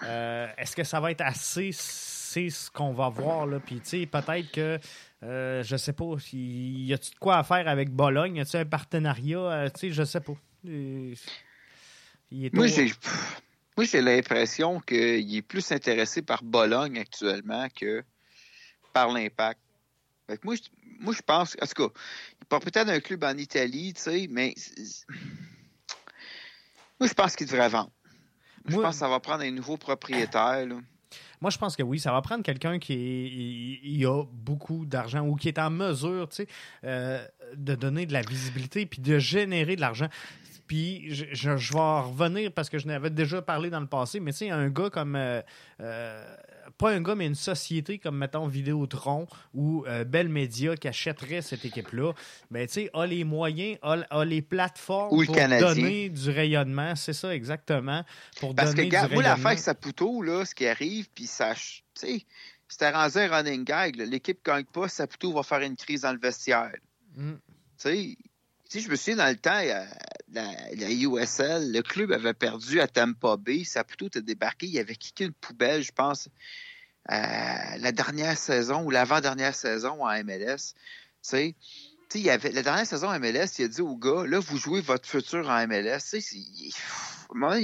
Euh, 0.04 0.46
est-ce 0.58 0.76
que 0.76 0.84
ça 0.84 1.00
va 1.00 1.10
être 1.10 1.22
assez? 1.22 1.70
C'est 1.72 2.50
ce 2.50 2.70
qu'on 2.70 2.92
va 2.92 3.08
voir. 3.08 3.46
Là. 3.46 3.58
Puis, 3.60 3.80
peut-être 4.06 4.52
que, 4.52 4.78
euh, 5.22 5.62
je 5.62 5.76
sais 5.76 5.94
pas, 5.94 6.04
y 6.32 6.92
a-tu 6.92 7.10
de 7.12 7.18
quoi 7.18 7.38
à 7.38 7.44
faire 7.44 7.66
avec 7.66 7.90
Bologne? 7.90 8.36
Y 8.36 8.40
a-tu 8.40 8.56
un 8.58 8.66
partenariat? 8.66 9.68
sais, 9.74 9.90
je 9.90 10.02
sais 10.02 10.20
pas. 10.20 10.34
Il, 10.64 11.16
est 12.44 12.52
Moi, 12.52 12.66
j'ai 12.66 12.92
moi, 13.78 13.84
j'ai 13.84 14.00
l'impression 14.00 14.80
qu'il 14.80 15.36
est 15.36 15.42
plus 15.42 15.70
intéressé 15.70 16.20
par 16.20 16.42
Bologne 16.42 16.98
actuellement 16.98 17.68
que 17.68 18.02
par 18.92 19.12
l'impact. 19.12 19.60
Moi, 20.42 20.56
je, 20.56 20.62
moi, 20.98 21.14
je 21.14 21.22
pense, 21.22 21.56
en 21.62 21.66
tout 21.66 21.86
cas, 21.86 21.94
il 22.40 22.46
part 22.46 22.58
peut-être 22.58 22.88
d'un 22.88 22.98
club 22.98 23.22
en 23.22 23.36
Italie, 23.36 23.94
tu 23.94 24.02
sais, 24.02 24.26
mais 24.28 24.52
moi, 26.98 27.08
je 27.08 27.14
pense 27.14 27.36
qu'il 27.36 27.46
devrait 27.46 27.68
vendre. 27.68 27.92
je 28.66 28.74
pense 28.74 28.96
que 28.96 28.98
ça 28.98 29.08
va 29.08 29.20
prendre 29.20 29.44
un 29.44 29.50
nouveau 29.52 29.76
propriétaire. 29.76 30.66
Moi, 31.40 31.52
je 31.52 31.58
pense 31.58 31.76
que 31.76 31.84
oui, 31.84 32.00
ça 32.00 32.10
va 32.10 32.20
prendre 32.20 32.42
quelqu'un 32.42 32.80
qui 32.80 34.04
a 34.04 34.24
beaucoup 34.24 34.86
d'argent 34.86 35.24
ou 35.24 35.36
qui 35.36 35.46
est 35.46 35.58
en 35.60 35.70
mesure, 35.70 36.28
tu 36.30 36.34
sais, 36.34 36.48
euh, 36.82 37.24
de 37.54 37.76
donner 37.76 38.06
de 38.06 38.12
la 38.12 38.22
visibilité 38.22 38.86
puis 38.86 39.00
de 39.00 39.20
générer 39.20 39.76
de 39.76 39.80
l'argent. 39.80 40.08
Puis 40.68 41.12
je, 41.14 41.24
je, 41.32 41.72
vais 41.72 41.78
revenir 41.78 42.52
parce 42.52 42.68
que 42.68 42.78
je 42.78 42.86
n'avais 42.86 43.10
déjà 43.10 43.42
parlé 43.42 43.70
dans 43.70 43.80
le 43.80 43.86
passé, 43.86 44.20
mais 44.20 44.32
tu 44.32 44.38
sais, 44.38 44.50
un 44.50 44.68
gars 44.68 44.90
comme 44.90 45.16
euh, 45.16 45.40
euh, 45.80 46.36
pas 46.76 46.90
un 46.90 47.00
gars, 47.00 47.14
mais 47.14 47.26
une 47.26 47.34
société 47.34 47.98
comme, 47.98 48.18
mettons, 48.18 48.46
Vidéotron 48.46 49.26
ou 49.54 49.84
Bell 50.06 50.28
Media 50.28 50.76
qui 50.76 50.86
achèterait 50.86 51.40
cette 51.40 51.64
équipe-là, 51.64 52.12
ben, 52.50 52.66
tu 52.66 52.74
sais, 52.74 52.90
a 52.92 53.06
les 53.06 53.24
moyens, 53.24 53.78
a, 53.82 54.24
les 54.24 54.42
plateformes 54.42 55.24
pour 55.24 55.34
donner 55.34 56.10
du 56.10 56.30
rayonnement. 56.30 56.94
C'est 56.94 57.14
ça, 57.14 57.34
exactement. 57.34 58.04
Pour 58.38 58.54
Parce 58.54 58.74
donner 58.74 58.90
que, 58.90 59.08
du 59.08 59.14
moi, 59.14 59.22
l'affaire 59.22 59.46
avec 59.46 59.58
Saputo, 59.58 60.22
là, 60.22 60.44
ce 60.44 60.54
qui 60.54 60.66
arrive, 60.66 61.08
puis 61.14 61.26
ça, 61.26 61.54
tu 61.54 61.82
sais, 61.94 62.26
c'était 62.68 62.90
rendu 62.90 63.16
un 63.16 63.28
running 63.28 63.64
gag. 63.64 63.96
L'équipe 63.96 64.38
ne 64.46 64.52
gagne 64.52 64.66
pas, 64.66 64.88
Saputo 64.88 65.32
va 65.32 65.42
faire 65.42 65.60
une 65.60 65.76
crise 65.76 66.02
dans 66.02 66.12
le 66.12 66.18
vestiaire. 66.18 66.76
Mm. 67.16 67.34
Tu 67.78 68.16
sais, 68.68 68.80
je 68.80 68.90
me 68.90 68.96
souviens 68.96 69.16
dans 69.16 69.30
le 69.30 69.36
temps, 69.36 69.60
la, 70.32 70.90
USL, 70.90 71.72
le 71.72 71.82
club 71.82 72.12
avait 72.12 72.34
perdu 72.34 72.80
à 72.80 72.86
Tampa 72.86 73.36
Bay. 73.36 73.64
Saputo 73.64 74.06
était 74.06 74.22
débarqué, 74.22 74.66
il 74.66 74.78
avait 74.78 74.96
quitté 74.96 75.24
une 75.24 75.32
poubelle, 75.32 75.82
je 75.82 75.92
pense, 75.92 76.28
la 77.08 77.92
dernière 77.92 78.36
saison 78.36 78.84
ou 78.84 78.90
l'avant-dernière 78.90 79.54
saison 79.54 80.04
en 80.04 80.24
MLS. 80.24 80.74
Tu 81.22 81.54
sais, 82.10 82.22
la 82.22 82.38
dernière 82.38 82.86
saison 82.86 83.08
en 83.08 83.18
MLS, 83.18 83.58
il 83.58 83.64
a 83.64 83.68
dit 83.68 83.80
aux 83.80 83.96
gars, 83.96 84.26
là, 84.26 84.38
vous 84.38 84.58
jouez 84.58 84.80
votre 84.80 85.08
futur 85.08 85.48
en 85.48 85.66
MLS. 85.66 86.14
Moi, 87.34 87.56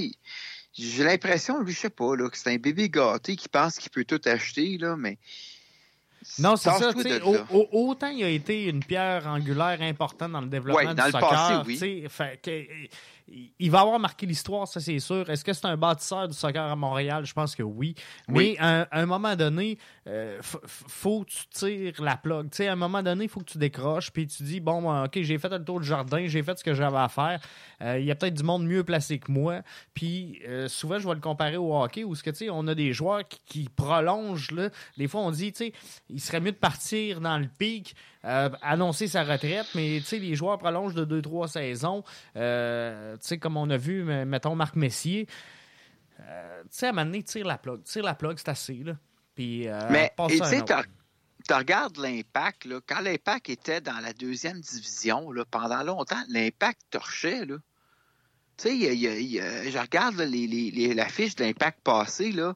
j'ai 0.73 1.05
l'impression, 1.05 1.61
lui, 1.61 1.73
je 1.73 1.81
sais 1.81 1.91
pas, 1.91 2.17
là, 2.17 2.29
que 2.29 2.37
c'est 2.37 2.51
un 2.51 2.57
bébé 2.57 2.89
gâté 2.89 3.37
qui 3.37 3.49
pense 3.49 3.79
qu'il 3.79 3.91
peut 3.91 4.05
tout 4.05 4.21
acheter, 4.25 4.77
là, 4.79 4.97
mais 4.97 5.19
non, 6.39 6.57
c'est 6.57 6.71
ça. 6.71 6.91
autant 7.73 8.09
il 8.09 8.25
a 8.25 8.29
été 8.29 8.65
une 8.65 8.83
pierre 8.83 9.27
angulaire 9.27 9.81
importante 9.83 10.33
dans 10.33 10.41
le 10.41 10.47
développement 10.47 10.95
du 10.95 11.03
soccer. 11.11 11.65
Il 13.27 13.71
va 13.71 13.81
avoir 13.81 13.99
marqué 13.99 14.27
l'histoire, 14.27 14.69
ça 14.69 14.81
c'est 14.81 14.99
sûr. 14.99 15.29
Est-ce 15.31 15.45
que 15.45 15.53
c'est 15.53 15.67
un 15.67 15.77
bâtisseur 15.77 16.29
du 16.29 16.35
soccer 16.35 16.63
à 16.63 16.77
Montréal? 16.77 17.25
Je 17.25 17.33
pense 17.33 17.57
que 17.57 17.63
oui. 17.63 17.95
Mais 18.29 18.57
à, 18.59 18.87
un 18.93 19.07
moment 19.07 19.35
donné, 19.35 19.79
euh, 20.07 20.39
faut 20.43 21.25
que 21.25 21.31
tu 21.31 21.47
tires 21.51 22.03
la 22.03 22.17
plug. 22.17 22.49
à 22.61 22.73
un 22.73 22.77
moment 22.77 23.03
donné, 23.03 23.25
il 23.25 23.31
faut 23.31 23.41
que 23.41 23.51
tu 23.51 23.59
décroches 23.59 24.11
puis 24.11 24.27
tu 24.27 24.43
dis 24.43 24.61
bon, 24.61 25.05
ok, 25.05 25.23
j'ai 25.23 25.39
fait 25.39 25.49
le 25.49 25.65
tour 25.65 25.81
du 25.81 25.87
jardin, 25.87 26.27
j'ai 26.27 26.43
fait 26.43 26.59
ce 26.59 26.65
que 26.65 26.75
j'avais 26.75 26.99
à 26.99 27.09
faire. 27.09 27.41
Euh, 27.81 27.99
il 27.99 28.05
y 28.05 28.11
a 28.11 28.15
peut-être 28.15 28.35
du 28.35 28.43
monde 28.43 28.67
mieux 28.67 28.85
placé 28.85 29.19
que 29.19 29.33
moi. 29.33 29.63
Puis 29.95 30.41
euh, 30.47 30.69
souvent, 30.69 30.99
je 30.99 31.09
vais 31.09 31.15
le 31.15 31.21
comparer 31.21 31.57
au 31.57 31.75
hockey 31.75 32.05
où 32.05 32.15
ce 32.15 32.23
que 32.23 32.51
on 32.51 32.67
a 32.67 32.75
des 32.75 32.93
joueurs 32.93 33.23
qui, 33.29 33.69
prolongent. 33.75 34.51
Là. 34.51 34.71
Des 34.99 35.09
fois, 35.09 35.23
on 35.23 35.31
dit, 35.31 35.53
il 36.11 36.21
serait 36.21 36.41
mieux 36.41 36.53
de 36.53 36.57
partir 36.57 37.21
dans 37.21 37.39
le 37.39 37.47
pic, 37.47 37.95
euh, 38.25 38.49
annoncer 38.63 39.09
sa 39.09 39.25
retraite, 39.25 39.67
mais 39.75 40.01
les 40.13 40.35
joueurs 40.35 40.59
prolongent 40.59 40.95
de 40.95 41.21
2-3 41.21 41.49
saisons. 41.49 42.05
sais, 42.35 43.39
comme 43.39 43.57
on 43.57 43.69
a 43.71 43.77
vu, 43.77 44.05
mettons 44.05 44.55
Marc 44.55 44.77
Messier. 44.77 45.27
tu 45.27 46.23
sais, 46.71 46.87
à 46.87 46.89
un 46.91 46.93
moment 46.93 47.07
donné, 47.07 47.23
tire 47.23 47.47
la 47.47 47.59
plug. 47.59 47.83
Tire 47.85 48.05
la 48.05 48.15
plug, 48.15 48.39
c'est 48.39 48.49
assez. 48.49 48.83
Là. 48.85 48.95
Puis, 49.35 49.67
mais 49.91 50.13
tu 50.29 50.39
sais, 50.39 50.63
tu 51.47 51.53
regardes 51.53 51.99
l'impact, 51.99 52.67
quand 52.87 53.01
l'impact 53.01 53.51
était 53.51 53.81
dans 53.81 54.01
la 54.01 54.13
deuxième 54.13 54.61
division, 54.61 55.31
là, 55.31 55.45
pendant 55.45 55.83
longtemps, 55.83 56.23
l'impact 56.29 56.81
torchait. 56.91 57.45
Là. 57.45 57.57
Tu 58.57 58.69
sais, 58.69 58.97
je 58.97 59.79
regarde 59.79 60.17
les, 60.17 61.09
fiche 61.11 61.37
de 61.37 61.45
l'impact 61.45 61.81
passé, 61.83 62.33
là. 62.33 62.55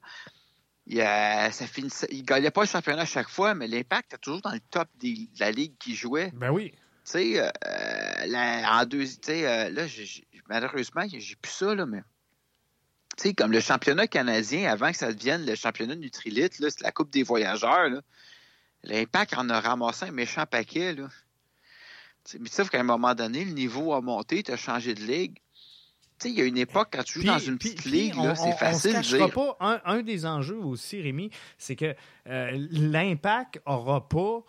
Il, 0.90 1.02
ça 1.02 2.06
il 2.10 2.24
gagnait 2.24 2.51
pas 2.51 2.62
le 2.62 2.66
championnat 2.66 3.02
à 3.02 3.06
chaque 3.06 3.28
fois, 3.28 3.55
mais 3.55 3.69
l'impact 3.69 4.15
est 4.15 4.19
toujours 4.19 4.40
dans 4.40 4.52
le 4.52 4.60
top 4.70 4.89
de 5.02 5.28
la 5.39 5.51
ligue 5.51 5.74
qui 5.78 5.94
jouait. 5.94 6.32
Ben 6.35 6.51
oui. 6.51 6.73
Tu 6.73 6.78
sais, 7.05 7.40
euh, 7.40 8.65
en 8.66 8.85
deux, 8.86 9.05
tu 9.05 9.19
sais, 9.20 9.47
euh, 9.47 9.70
là, 9.70 9.85
malheureusement, 10.48 11.02
j'ai 11.06 11.36
plus 11.36 11.52
ça, 11.52 11.74
là, 11.74 11.85
mais. 11.85 12.02
Tu 13.19 13.24
sais, 13.24 13.35
comme 13.35 13.52
le 13.52 13.60
championnat 13.60 14.06
canadien, 14.06 14.70
avant 14.70 14.90
que 14.90 14.97
ça 14.97 15.12
devienne 15.12 15.44
le 15.44 15.55
championnat 15.56 15.97
Nutrilite, 15.97 16.59
là, 16.59 16.70
c'est 16.70 16.82
la 16.82 16.93
Coupe 16.93 17.10
des 17.10 17.23
voyageurs. 17.23 17.90
L'impact 18.85 19.36
en 19.36 19.48
a 19.51 19.60
ramassé 19.60 20.06
un 20.06 20.12
méchant 20.12 20.47
paquet, 20.47 20.94
là. 20.94 21.09
mais 22.39 22.48
sauf 22.48 22.70
qu'à 22.70 22.81
un 22.81 22.85
moment 22.85 23.15
donné, 23.15 23.44
le 23.44 23.52
niveau 23.52 23.93
a 23.93 24.01
monté, 24.01 24.43
tu 24.43 24.52
as 24.52 24.56
changé 24.56 24.94
de 24.94 25.02
ligue 25.02 25.39
il 26.24 26.32
y 26.32 26.40
a 26.40 26.45
une 26.45 26.59
époque, 26.59 26.89
quand 26.93 27.03
tu 27.03 27.20
joues 27.20 27.27
dans 27.27 27.39
une 27.39 27.59
petite 27.59 27.85
ligue, 27.85 28.15
c'est 28.35 28.57
facile 28.57 28.95
de 28.95 29.01
dire. 29.01 29.31
Pas, 29.31 29.81
un, 29.85 30.03
des 30.03 30.27
enjeux 30.27 30.59
aussi, 30.59 31.01
Rémi, 31.01 31.31
c'est 31.59 31.77
que 31.77 31.95
euh, 32.28 32.66
l'impact 32.70 33.61
n'aura 33.66 34.09
pas. 34.09 34.43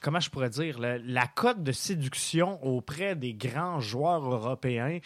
comment 0.00 0.20
je 0.20 0.30
pourrais 0.30 0.50
dire, 0.50 0.78
la 0.78 1.26
cote 1.26 1.62
de 1.62 1.72
séduction 1.72 2.62
auprès 2.64 3.16
des 3.16 3.34
grands 3.34 3.80
joueurs 3.80 4.30
européens, 4.30 4.98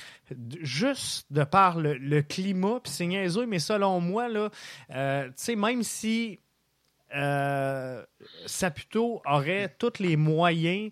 juste 0.60 1.26
de 1.30 1.44
par 1.44 1.78
le, 1.78 2.20
climat, 2.22 2.80
puis 2.82 2.92
c'est 2.92 3.06
niaiseux, 3.06 3.46
mais 3.46 3.58
selon 3.58 4.00
moi, 4.00 4.28
là, 4.28 4.50
euh, 4.90 5.30
même 5.56 5.82
si 5.82 6.40
euh, 7.14 8.04
Saputo 8.46 9.22
aurait 9.24 9.74
tous 9.78 10.00
les 10.00 10.16
moyens 10.16 10.90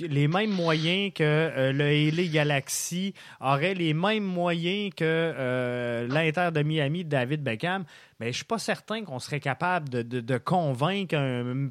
les 0.00 0.28
mêmes 0.28 0.50
moyens 0.50 1.12
que 1.14 1.22
euh, 1.22 1.72
le 1.72 2.10
LA 2.10 2.28
Galaxy 2.28 3.14
aurait 3.40 3.74
les 3.74 3.94
mêmes 3.94 4.24
moyens 4.24 4.90
que 4.94 5.04
euh, 5.04 6.06
l'Inter 6.08 6.50
de 6.52 6.62
Miami 6.62 7.04
de 7.04 7.10
David 7.10 7.42
Beckham, 7.42 7.84
mais 8.20 8.32
je 8.32 8.36
suis 8.36 8.44
pas 8.44 8.58
certain 8.58 9.04
qu'on 9.04 9.18
serait 9.18 9.40
capable 9.40 9.88
de, 9.88 10.38
convaincre, 10.38 11.16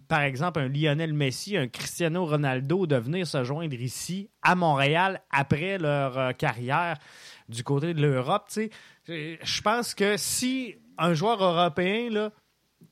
par 0.08 0.22
exemple, 0.22 0.60
un 0.60 0.68
Lionel 0.68 1.14
Messi, 1.14 1.58
un 1.58 1.68
Cristiano 1.68 2.26
Ronaldo 2.26 2.86
de 2.86 2.96
venir 2.98 3.26
se 3.26 3.44
joindre 3.44 3.76
ici, 3.76 4.30
à 4.42 4.56
Montréal, 4.56 5.22
après 5.32 5.78
leur 5.78 6.18
euh, 6.18 6.32
carrière 6.32 6.98
du 7.50 7.64
côté 7.64 7.94
de 7.94 8.02
l'Europe. 8.02 8.50
Je 9.08 9.62
pense 9.62 9.96
que 9.96 10.18
si 10.18 10.76
un 10.98 11.14
joueur 11.14 11.44
européen 11.44 12.10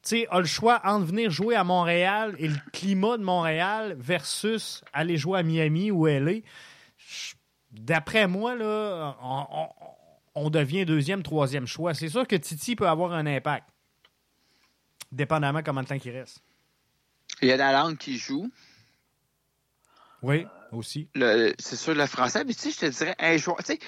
sais, 0.01 0.27
a 0.29 0.39
le 0.39 0.45
choix 0.45 0.81
entre 0.83 1.05
venir 1.05 1.29
jouer 1.29 1.55
à 1.55 1.63
Montréal 1.63 2.35
et 2.39 2.47
le 2.47 2.57
climat 2.71 3.17
de 3.17 3.23
Montréal 3.23 3.95
versus 3.97 4.83
aller 4.93 5.17
jouer 5.17 5.39
à 5.39 5.43
Miami 5.43 5.91
ou 5.91 6.07
LA, 6.07 6.41
d'après 7.71 8.27
moi, 8.27 8.55
là, 8.55 9.17
on, 10.35 10.49
devient 10.49 10.85
deuxième, 10.85 11.23
troisième 11.23 11.67
choix. 11.67 11.93
C'est 11.93 12.09
sûr 12.09 12.27
que 12.27 12.35
Titi 12.35 12.75
peut 12.75 12.87
avoir 12.87 13.13
un 13.13 13.25
impact, 13.25 13.69
dépendamment 15.11 15.61
comment 15.63 15.81
de 15.81 15.87
temps 15.87 15.97
il 16.03 16.11
reste. 16.11 16.41
Il 17.41 17.47
y 17.47 17.51
a 17.51 17.57
la 17.57 17.71
langue 17.73 17.97
qui 17.97 18.17
joue. 18.17 18.49
Oui, 20.21 20.45
aussi. 20.71 21.09
C'est 21.59 21.75
sûr, 21.75 21.93
le 21.93 22.05
français. 22.05 22.43
Mais 22.45 22.53
tu 22.53 22.71
sais, 22.71 22.71
je 22.71 22.79
te 22.79 22.97
dirais, 22.97 23.15
un 23.19 23.37
joueur. 23.37 23.57
Tu 23.57 23.73
sais, 23.73 23.79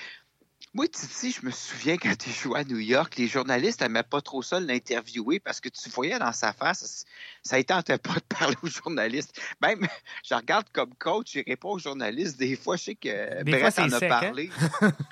moi, 0.76 0.90
Titi, 0.90 1.32
je 1.32 1.46
me 1.46 1.52
souviens 1.52 1.96
quand 1.96 2.18
tu 2.18 2.30
jouais 2.32 2.60
à 2.60 2.64
New 2.66 2.80
York, 2.80 3.16
les 3.16 3.28
journalistes 3.28 3.80
n'aimaient 3.80 4.04
pas 4.04 4.20
trop 4.20 4.42
ça 4.42 4.60
l'interviewer 4.60 5.40
parce 5.40 5.62
que 5.62 5.70
tu 5.70 5.90
voyais 5.90 6.20
dans 6.20 6.34
sa 6.34 6.52
face, 6.52 7.06
ça 7.44 7.58
ne 7.58 7.62
tentait 7.62 7.98
pas 7.98 8.16
de 8.16 8.20
parler 8.38 8.58
aux 8.62 8.68
journalistes. 8.68 9.40
Même, 9.62 9.88
je 10.26 10.36
regarde 10.36 10.68
comme 10.74 10.94
coach, 10.96 11.32
je 11.36 11.40
réponds 11.48 11.72
aux 11.72 11.80
journalistes. 11.80 12.38
Des 12.38 12.58
fois, 12.58 12.76
je 12.76 12.84
sais 12.84 12.96
que 12.96 13.44
Brett 13.44 13.80
en 13.80 13.90
a 13.90 13.96
hein? 13.96 14.10
parlé. 14.10 14.50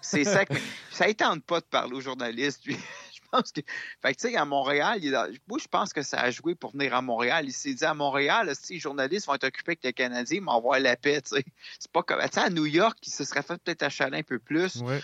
c'est 0.02 0.26
sec, 0.26 0.50
mais 0.52 0.62
ça 0.92 1.08
ne 1.08 1.14
tente 1.14 1.46
pas 1.46 1.62
de 1.62 1.66
parler 1.66 1.96
aux 1.96 2.02
journalistes. 2.02 2.64
je 2.66 3.22
pense 3.32 3.54
que. 3.54 3.62
Fait 4.02 4.14
que, 4.14 4.20
tu 4.20 4.28
sais, 4.28 4.36
à 4.36 4.44
Montréal, 4.44 5.00
moi, 5.48 5.60
je 5.62 5.68
pense 5.70 5.94
que 5.94 6.02
ça 6.02 6.20
a 6.20 6.30
joué 6.30 6.56
pour 6.56 6.72
venir 6.74 6.94
à 6.94 7.02
Montréal. 7.02 7.46
Il 7.48 7.54
s'est 7.54 7.74
dit 7.74 7.86
à 7.86 7.94
Montréal, 7.94 8.52
si 8.62 8.74
les 8.74 8.80
journalistes 8.80 9.28
vont 9.28 9.36
être 9.36 9.46
occupés 9.46 9.72
avec 9.72 9.84
les 9.86 9.94
Canadiens, 9.94 10.40
ils 10.40 10.44
m'envoient 10.44 10.80
la 10.80 10.98
paix, 10.98 11.22
tu 11.22 11.38
sais. 11.38 11.46
C'est 11.80 11.92
pas 11.92 12.04
comme. 12.04 12.20
Tu 12.20 12.28
sais, 12.34 12.42
à 12.42 12.50
New 12.50 12.66
York, 12.66 12.98
il 13.08 13.14
se 13.14 13.24
serait 13.24 13.44
fait 13.44 13.58
peut-être 13.64 13.84
achaler 13.84 14.18
un 14.18 14.24
peu 14.24 14.40
plus. 14.40 14.82
Ouais 14.82 15.00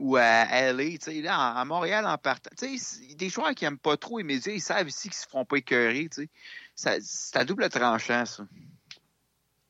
ou 0.00 0.16
à 0.16 0.72
LA, 0.72 0.98
tu 0.98 0.98
sais, 1.00 1.28
à 1.28 1.64
Montréal 1.64 2.06
en 2.06 2.16
partant. 2.16 2.50
Tu 2.56 2.78
sais, 2.78 3.14
des 3.14 3.28
joueurs 3.28 3.54
qui 3.54 3.64
n'aiment 3.64 3.78
pas 3.78 3.96
trop 3.96 4.18
les 4.18 4.24
médias, 4.24 4.52
ils 4.52 4.60
savent 4.60 4.88
ici 4.88 5.08
qu'ils 5.08 5.18
ne 5.18 5.22
se 5.22 5.28
feront 5.28 5.44
pas 5.44 5.56
écœurer, 5.56 6.08
tu 6.10 6.28
sais. 6.74 6.98
C'est 7.02 7.36
à 7.36 7.44
double 7.44 7.68
tranchant, 7.68 8.24
ça. 8.24 8.44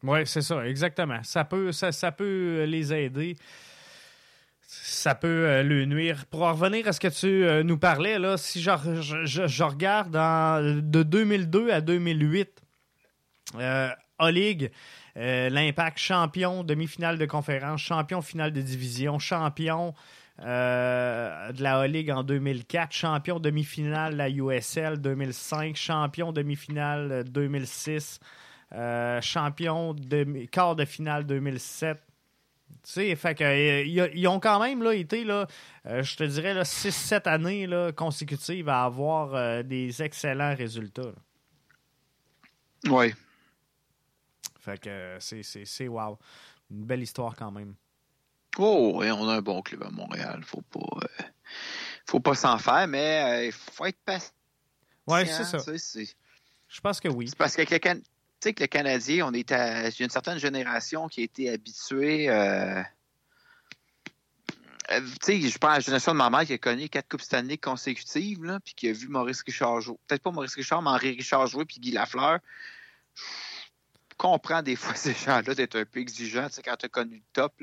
Oui, 0.02 0.26
c'est 0.26 0.42
ça, 0.42 0.66
exactement. 0.66 1.22
Ça 1.24 1.44
peut, 1.44 1.72
ça, 1.72 1.92
ça 1.92 2.12
peut 2.12 2.64
les 2.64 2.94
aider. 2.94 3.36
Ça 4.62 5.16
peut 5.16 5.28
euh, 5.28 5.62
le 5.64 5.84
nuire. 5.84 6.24
Pour 6.26 6.42
en 6.42 6.52
revenir 6.52 6.86
à 6.86 6.92
ce 6.92 7.00
que 7.00 7.08
tu 7.08 7.26
euh, 7.26 7.64
nous 7.64 7.76
parlais, 7.76 8.18
là, 8.18 8.36
si 8.36 8.62
je, 8.62 8.70
je, 9.24 9.64
regarde 9.64 10.12
de 10.12 11.02
2002 11.02 11.70
à 11.70 11.80
2008, 11.80 12.62
euh, 13.56 13.90
A-League, 14.18 14.70
euh, 15.16 15.48
L'Impact, 15.48 15.98
champion, 15.98 16.62
demi-finale 16.62 17.18
de 17.18 17.26
conférence, 17.26 17.80
champion 17.80 18.22
finale 18.22 18.52
de 18.52 18.60
division, 18.60 19.18
champion 19.18 19.94
euh, 20.40 21.52
de 21.52 21.62
la 21.62 21.80
A-League 21.80 22.10
en 22.10 22.22
2004, 22.22 22.92
champion 22.92 23.38
demi-finale 23.40 24.12
de 24.12 24.18
la 24.18 24.30
USL 24.30 24.98
2005, 25.00 25.76
champion 25.76 26.32
demi-finale 26.32 27.24
2006, 27.24 28.20
euh, 28.72 29.20
champion 29.20 29.94
de 29.94 30.46
quart 30.46 30.76
de 30.76 30.84
finale 30.84 31.26
2007. 31.26 31.98
Tu 32.82 32.90
sais, 32.90 33.16
fait 33.16 33.34
que, 33.34 33.84
ils 33.84 34.28
ont 34.28 34.40
quand 34.40 34.60
même 34.60 34.82
là, 34.82 34.94
été, 34.94 35.24
là, 35.24 35.46
je 35.84 36.16
te 36.16 36.24
dirais, 36.24 36.54
6-7 36.62 37.28
années 37.28 37.66
là, 37.66 37.92
consécutives 37.92 38.68
à 38.68 38.84
avoir 38.84 39.64
des 39.64 40.02
excellents 40.02 40.54
résultats. 40.54 41.12
Oui, 42.88 43.12
fait 44.60 44.78
que 44.78 45.16
c'est 45.18 45.88
wow. 45.88 46.18
Une 46.70 46.84
belle 46.84 47.02
histoire 47.02 47.34
quand 47.34 47.50
même. 47.50 47.74
Oh, 48.58 48.92
oui, 48.96 49.10
on 49.10 49.28
a 49.28 49.34
un 49.34 49.42
bon 49.42 49.62
club 49.62 49.82
à 49.82 49.90
Montréal. 49.90 50.42
Faut 50.44 50.62
pas, 50.62 50.80
euh, 50.80 51.24
faut 52.06 52.20
pas 52.20 52.34
s'en 52.34 52.58
faire, 52.58 52.86
mais 52.88 53.22
euh, 53.22 53.46
il 53.46 53.52
faut 53.52 53.86
être 53.86 53.98
patient. 54.04 54.32
Oui, 55.06 55.26
c'est 55.26 55.44
ça. 55.44 55.58
Je 56.68 56.80
pense 56.80 57.00
que 57.00 57.08
oui. 57.08 57.28
C'est 57.28 57.38
parce 57.38 57.56
que 57.56 57.62
quelqu'un. 57.62 57.96
Tu 57.96 58.48
sais 58.48 58.54
que 58.54 58.62
le 58.62 58.68
Canadien, 58.68 59.26
on 59.26 59.34
est 59.34 59.52
à 59.52 59.88
une 60.00 60.08
certaine 60.08 60.38
génération 60.38 61.08
qui 61.08 61.20
a 61.20 61.24
été 61.24 61.50
habituée. 61.50 62.30
Euh, 62.30 62.82
euh, 64.90 65.00
tu 65.22 65.42
sais, 65.42 65.48
je 65.48 65.58
pense 65.58 65.70
à 65.70 65.74
la 65.74 65.80
génération 65.80 66.12
de 66.12 66.16
ma 66.16 66.30
mère 66.30 66.46
qui 66.46 66.54
a 66.54 66.58
connu 66.58 66.88
quatre 66.88 67.08
Coupes 67.08 67.20
Stanley 67.20 67.58
consécutives, 67.58 68.42
là, 68.42 68.58
puis 68.60 68.74
qui 68.74 68.88
a 68.88 68.92
vu 68.92 69.08
Maurice 69.08 69.42
Richard 69.42 69.82
jouer. 69.82 69.98
Peut-être 70.06 70.22
pas 70.22 70.30
Maurice 70.30 70.54
Richard, 70.54 70.80
mais 70.80 70.90
Henri 70.90 71.10
Richard 71.10 71.46
jouer, 71.48 71.64
puis 71.66 71.80
Guy 71.80 71.92
Lafleur. 71.92 72.38
Comprends 74.20 74.60
des 74.62 74.76
fois 74.76 74.94
ces 74.96 75.14
gens-là 75.14 75.54
d'être 75.54 75.76
un 75.76 75.86
peu 75.86 75.98
exigeants, 75.98 76.48
quand 76.62 76.76
tu 76.76 76.84
as 76.84 76.88
connu 76.90 77.16
le 77.16 77.22
top. 77.32 77.54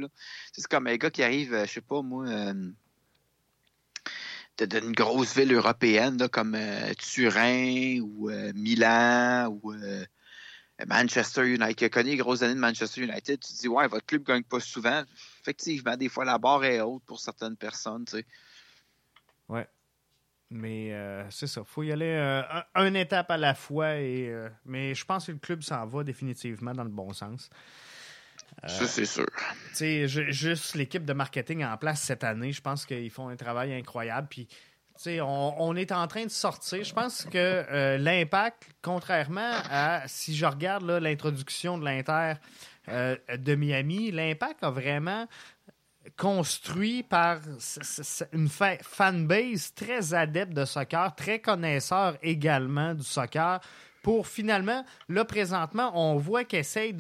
C'est 0.52 0.66
comme 0.66 0.88
un 0.88 0.96
gars 0.96 1.12
qui 1.12 1.22
arrive, 1.22 1.54
euh, 1.54 1.68
je 1.68 1.74
sais 1.74 1.82
pas, 1.82 2.02
moi, 2.02 2.26
euh, 2.28 2.72
d'une 4.66 4.92
grosse 4.92 5.38
ville 5.38 5.54
européenne, 5.54 6.28
comme 6.30 6.58
Turin 6.98 8.00
ou 8.00 8.32
Milan 8.56 9.50
ou 9.50 9.72
Manchester 10.88 11.48
United, 11.48 11.76
qui 11.76 11.86
a 11.86 11.90
connu 11.90 12.10
les 12.10 12.18
grosses 12.18 12.42
années 12.42 12.56
de 12.56 12.60
Manchester 12.60 13.02
United, 13.02 13.40
tu 13.40 13.54
te 13.54 13.60
dis, 13.60 13.68
ouais, 13.68 13.88
votre 13.88 14.08
club 14.08 14.22
ne 14.22 14.26
gagne 14.26 14.44
pas 14.44 14.60
souvent. 14.60 15.04
Effectivement, 15.42 15.96
des 15.96 16.10
fois, 16.10 16.26
la 16.26 16.40
barre 16.40 16.66
est 16.66 16.82
haute 16.82 17.04
pour 17.06 17.20
certaines 17.20 17.56
personnes, 17.56 18.06
tu 18.06 18.18
sais. 18.18 18.26
Ouais. 19.48 19.68
Mais 20.50 20.94
euh, 20.94 21.30
c'est 21.30 21.48
ça, 21.48 21.62
il 21.62 21.68
faut 21.70 21.84
y 21.84 21.92
aller 21.92 22.06
euh, 22.06 22.42
un, 22.74 22.94
étape 22.94 23.32
à 23.32 23.38
la 23.38 23.54
fois. 23.54 23.96
Et, 23.96 24.30
euh, 24.30 24.50
mais 24.66 24.96
je 24.96 25.04
pense 25.04 25.28
que 25.28 25.34
le 25.34 25.40
club 25.40 25.62
s'en 25.62 25.86
va 25.86 26.04
définitivement 26.04 26.74
dans 26.74 26.86
le 26.86 26.90
bon 26.90 27.12
sens. 27.12 27.50
ça, 28.66 28.88
c'est 28.88 29.06
sûr. 29.06 29.26
Juste 30.30 30.76
l'équipe 30.76 31.04
de 31.04 31.14
marketing 31.14 31.66
en 31.66 31.76
place 31.78 32.02
cette 32.02 32.24
année, 32.24 32.54
je 32.54 32.62
pense 32.62 32.86
qu'ils 32.86 33.12
font 33.12 33.28
un 33.28 33.36
travail 33.36 33.74
incroyable. 33.74 34.28
Puis 34.30 34.48
on, 35.22 35.76
est 35.76 35.92
en 35.92 36.08
train 36.08 36.24
de 36.24 36.32
sortir. 36.32 36.84
Je 36.84 36.94
pense 36.94 37.26
que 37.26 37.98
l'impact, 37.98 38.70
contrairement 38.82 39.52
à 39.70 40.08
si 40.08 40.34
je 40.34 40.46
regarde 40.46 40.90
l'introduction 40.90 41.78
de 41.78 41.84
l'Inter 41.84 42.36
de 42.88 43.56
Miami, 43.56 44.12
l'impact 44.12 44.64
a 44.64 44.72
vraiment 44.72 45.28
construit 46.16 47.04
par 47.04 47.40
une 48.32 48.50
fanbase 48.50 49.74
très 49.74 50.14
adepte 50.14 50.54
de 50.54 50.66
soccer, 50.66 51.16
très 51.16 51.40
connaisseur 51.40 52.18
également 52.22 52.94
du 52.94 53.04
soccer, 53.04 53.60
pour 54.08 54.26
finalement, 54.26 54.86
là, 55.10 55.26
présentement, 55.26 55.92
on 55.94 56.16
voit 56.16 56.46
qu'ils 56.46 56.96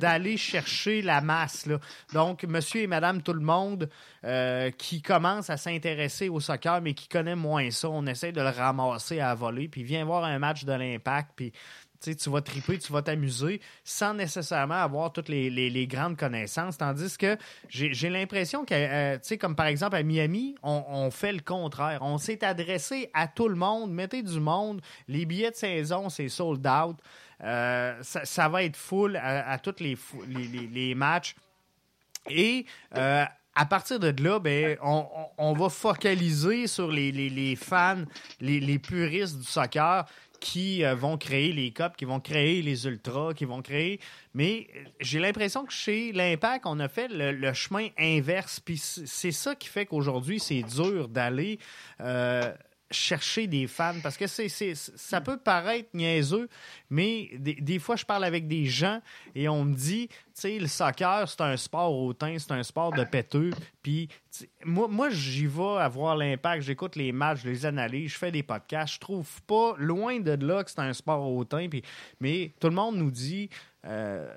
d'aller 0.00 0.38
chercher 0.38 1.02
la 1.02 1.20
masse. 1.20 1.68
Donc, 2.14 2.44
monsieur 2.44 2.80
et 2.80 2.86
madame 2.86 3.20
tout 3.20 3.34
le 3.34 3.40
monde 3.40 3.90
euh, 4.24 4.70
qui 4.70 5.02
commence 5.02 5.50
à 5.50 5.58
s'intéresser 5.58 6.30
au 6.30 6.40
soccer, 6.40 6.80
mais 6.80 6.94
qui 6.94 7.08
connaît 7.08 7.36
moins 7.36 7.70
ça, 7.70 7.90
on 7.90 8.06
essaie 8.06 8.32
de 8.32 8.40
le 8.40 8.48
ramasser 8.48 9.20
à 9.20 9.34
voler, 9.34 9.68
puis 9.68 9.82
vient 9.82 10.06
voir 10.06 10.24
un 10.24 10.38
match 10.38 10.64
de 10.64 10.72
l'impact, 10.72 11.32
puis 11.36 11.52
tu 12.14 12.30
vas 12.30 12.40
triper, 12.40 12.78
tu 12.78 12.92
vas 12.92 13.02
t'amuser 13.02 13.60
sans 13.84 14.14
nécessairement 14.14 14.74
avoir 14.74 15.12
toutes 15.12 15.28
les, 15.28 15.86
grandes 15.86 16.16
connaissances. 16.16 16.78
Tandis 16.78 17.16
que 17.16 17.36
j'ai 17.68 18.10
l'impression 18.10 18.64
que, 18.64 18.74
euh, 18.74 19.18
sais, 19.22 19.38
comme 19.38 19.56
par 19.56 19.66
exemple 19.66 19.96
à 19.96 20.02
Miami, 20.02 20.54
on, 20.62 21.10
fait 21.10 21.32
le 21.32 21.40
contraire. 21.40 22.00
On 22.02 22.18
s'est 22.18 22.44
adressé 22.44 23.10
à 23.14 23.28
tout 23.28 23.48
le 23.48 23.56
monde, 23.56 23.92
mettez 23.92 24.22
du 24.22 24.40
monde. 24.40 24.80
Les 25.08 25.24
billets 25.24 25.50
de 25.50 25.56
saison, 25.56 26.08
c'est 26.08 26.28
sold 26.28 26.66
out. 26.66 26.96
Euh, 27.42 27.94
ça, 28.02 28.48
va 28.48 28.62
être 28.62 28.76
full 28.76 29.16
à, 29.16 29.58
tous 29.58 29.76
les, 29.80 30.94
matchs. 30.94 31.34
Et 32.28 32.66
euh, 32.96 33.24
à 33.54 33.66
partir 33.66 33.98
de 33.98 34.14
là, 34.22 34.38
ben, 34.38 34.76
on, 34.82 35.52
va 35.54 35.68
focaliser 35.68 36.66
sur 36.66 36.90
les 36.90 37.56
fans, 37.56 38.04
les, 38.40 38.78
puristes 38.78 39.38
du 39.38 39.44
soccer 39.44 40.06
qui 40.40 40.84
euh, 40.84 40.94
vont 40.94 41.16
créer 41.16 41.52
les 41.52 41.70
COP, 41.72 41.96
qui 41.96 42.04
vont 42.04 42.20
créer 42.20 42.62
les 42.62 42.86
ultras, 42.86 43.34
qui 43.34 43.44
vont 43.44 43.62
créer. 43.62 44.00
Mais 44.34 44.68
euh, 44.74 44.84
j'ai 45.00 45.18
l'impression 45.18 45.64
que 45.64 45.72
chez 45.72 46.12
l'Impact, 46.12 46.66
on 46.66 46.78
a 46.80 46.88
fait 46.88 47.08
le, 47.10 47.52
chemin 47.52 47.88
inverse. 47.98 48.60
Puis 48.60 48.78
c'est 48.78 49.32
ça 49.32 49.54
qui 49.54 49.68
fait 49.68 49.86
qu'aujourd'hui, 49.86 50.40
c'est 50.40 50.62
dur 50.62 51.08
d'aller. 51.08 51.58
Euh, 52.00 52.52
chercher 52.88 53.48
des 53.48 53.66
fans 53.66 53.96
parce 54.00 54.16
que 54.16 54.28
c'est, 54.28 54.48
ça 54.48 55.20
peut 55.20 55.38
paraître 55.38 55.88
niaiseux, 55.92 56.48
mais 56.88 57.30
des, 57.36 57.78
fois, 57.80 57.96
je 57.96 58.04
parle 58.04 58.24
avec 58.24 58.46
des 58.46 58.66
gens 58.66 59.00
et 59.34 59.48
on 59.48 59.64
me 59.64 59.74
dit, 59.74 60.08
sais, 60.40 60.58
le 60.58 60.66
soccer, 60.66 61.28
c'est 61.28 61.40
un 61.40 61.56
sport 61.56 61.96
hautain, 61.96 62.36
c'est 62.38 62.52
un 62.52 62.62
sport 62.62 62.92
de 62.92 63.04
péteux. 63.04 63.50
Puis 63.82 64.08
moi, 64.64 64.88
moi 64.88 65.10
j'y 65.10 65.46
vais 65.46 65.78
à 65.78 65.88
voir 65.88 66.16
l'impact, 66.16 66.62
j'écoute 66.62 66.96
les 66.96 67.12
matchs, 67.12 67.40
je 67.44 67.48
les 67.48 67.66
analyse, 67.66 68.12
je 68.12 68.18
fais 68.18 68.30
des 68.30 68.42
podcasts. 68.42 68.94
Je 68.94 69.00
trouve 69.00 69.42
pas 69.42 69.74
loin 69.78 70.20
de 70.20 70.32
là 70.44 70.62
que 70.64 70.70
c'est 70.70 70.80
un 70.80 70.92
sport 70.92 71.32
hautain. 71.32 71.68
Puis, 71.68 71.82
mais 72.20 72.52
tout 72.60 72.68
le 72.68 72.74
monde 72.74 72.96
nous 72.96 73.10
dit, 73.10 73.48
euh, 73.86 74.28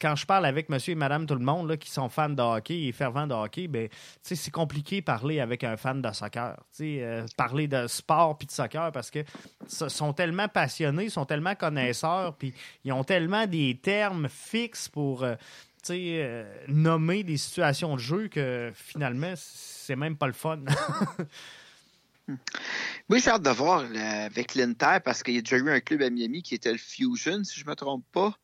quand 0.00 0.16
je 0.16 0.24
parle 0.24 0.46
avec 0.46 0.68
monsieur 0.68 0.92
et 0.92 0.96
madame 0.96 1.26
tout 1.26 1.34
le 1.34 1.44
monde 1.44 1.68
là, 1.68 1.76
qui 1.76 1.90
sont 1.90 2.08
fans 2.08 2.30
de 2.30 2.40
hockey 2.40 2.84
et 2.84 2.92
fervents 2.92 3.26
de 3.26 3.34
hockey, 3.34 3.68
ben, 3.68 3.88
c'est 4.22 4.50
compliqué 4.50 5.02
parler 5.02 5.40
avec 5.40 5.64
un 5.64 5.76
fan 5.76 6.00
de 6.00 6.10
soccer. 6.12 6.56
Euh, 6.80 7.26
parler 7.36 7.68
de 7.68 7.86
sport 7.86 8.38
puis 8.38 8.46
de 8.46 8.52
soccer 8.52 8.90
parce 8.92 9.10
que 9.10 9.20
sont 9.66 10.12
tellement 10.12 10.48
passionnés, 10.48 11.10
sont 11.10 11.26
tellement 11.26 11.54
connaisseurs, 11.54 12.34
puis 12.34 12.54
ils 12.84 12.92
ont 12.92 13.04
tellement 13.04 13.46
des 13.46 13.78
termes 13.82 14.28
fixes 14.28 14.88
pour 14.88 15.24
euh, 15.24 15.34
nommer 16.68 17.22
des 17.22 17.36
situations 17.36 17.94
de 17.94 18.00
jeu 18.00 18.28
que 18.28 18.72
finalement, 18.74 19.34
c'est 19.36 19.96
même 19.96 20.16
pas 20.16 20.26
le 20.26 20.32
fun. 20.32 20.60
Oui, 23.08 23.20
j'ai 23.20 23.30
hâte 23.30 23.42
de 23.42 23.50
voir 23.50 23.84
avec 23.94 24.56
l'Inter 24.56 24.98
parce 25.04 25.22
qu'il 25.22 25.34
y 25.34 25.38
a 25.38 25.42
déjà 25.42 25.58
eu 25.58 25.70
un 25.70 25.80
club 25.80 26.02
à 26.02 26.10
Miami 26.10 26.42
qui 26.42 26.56
était 26.56 26.72
le 26.72 26.78
Fusion, 26.78 27.44
si 27.44 27.60
je 27.60 27.64
ne 27.64 27.70
me 27.70 27.76
trompe 27.76 28.04
pas. 28.10 28.36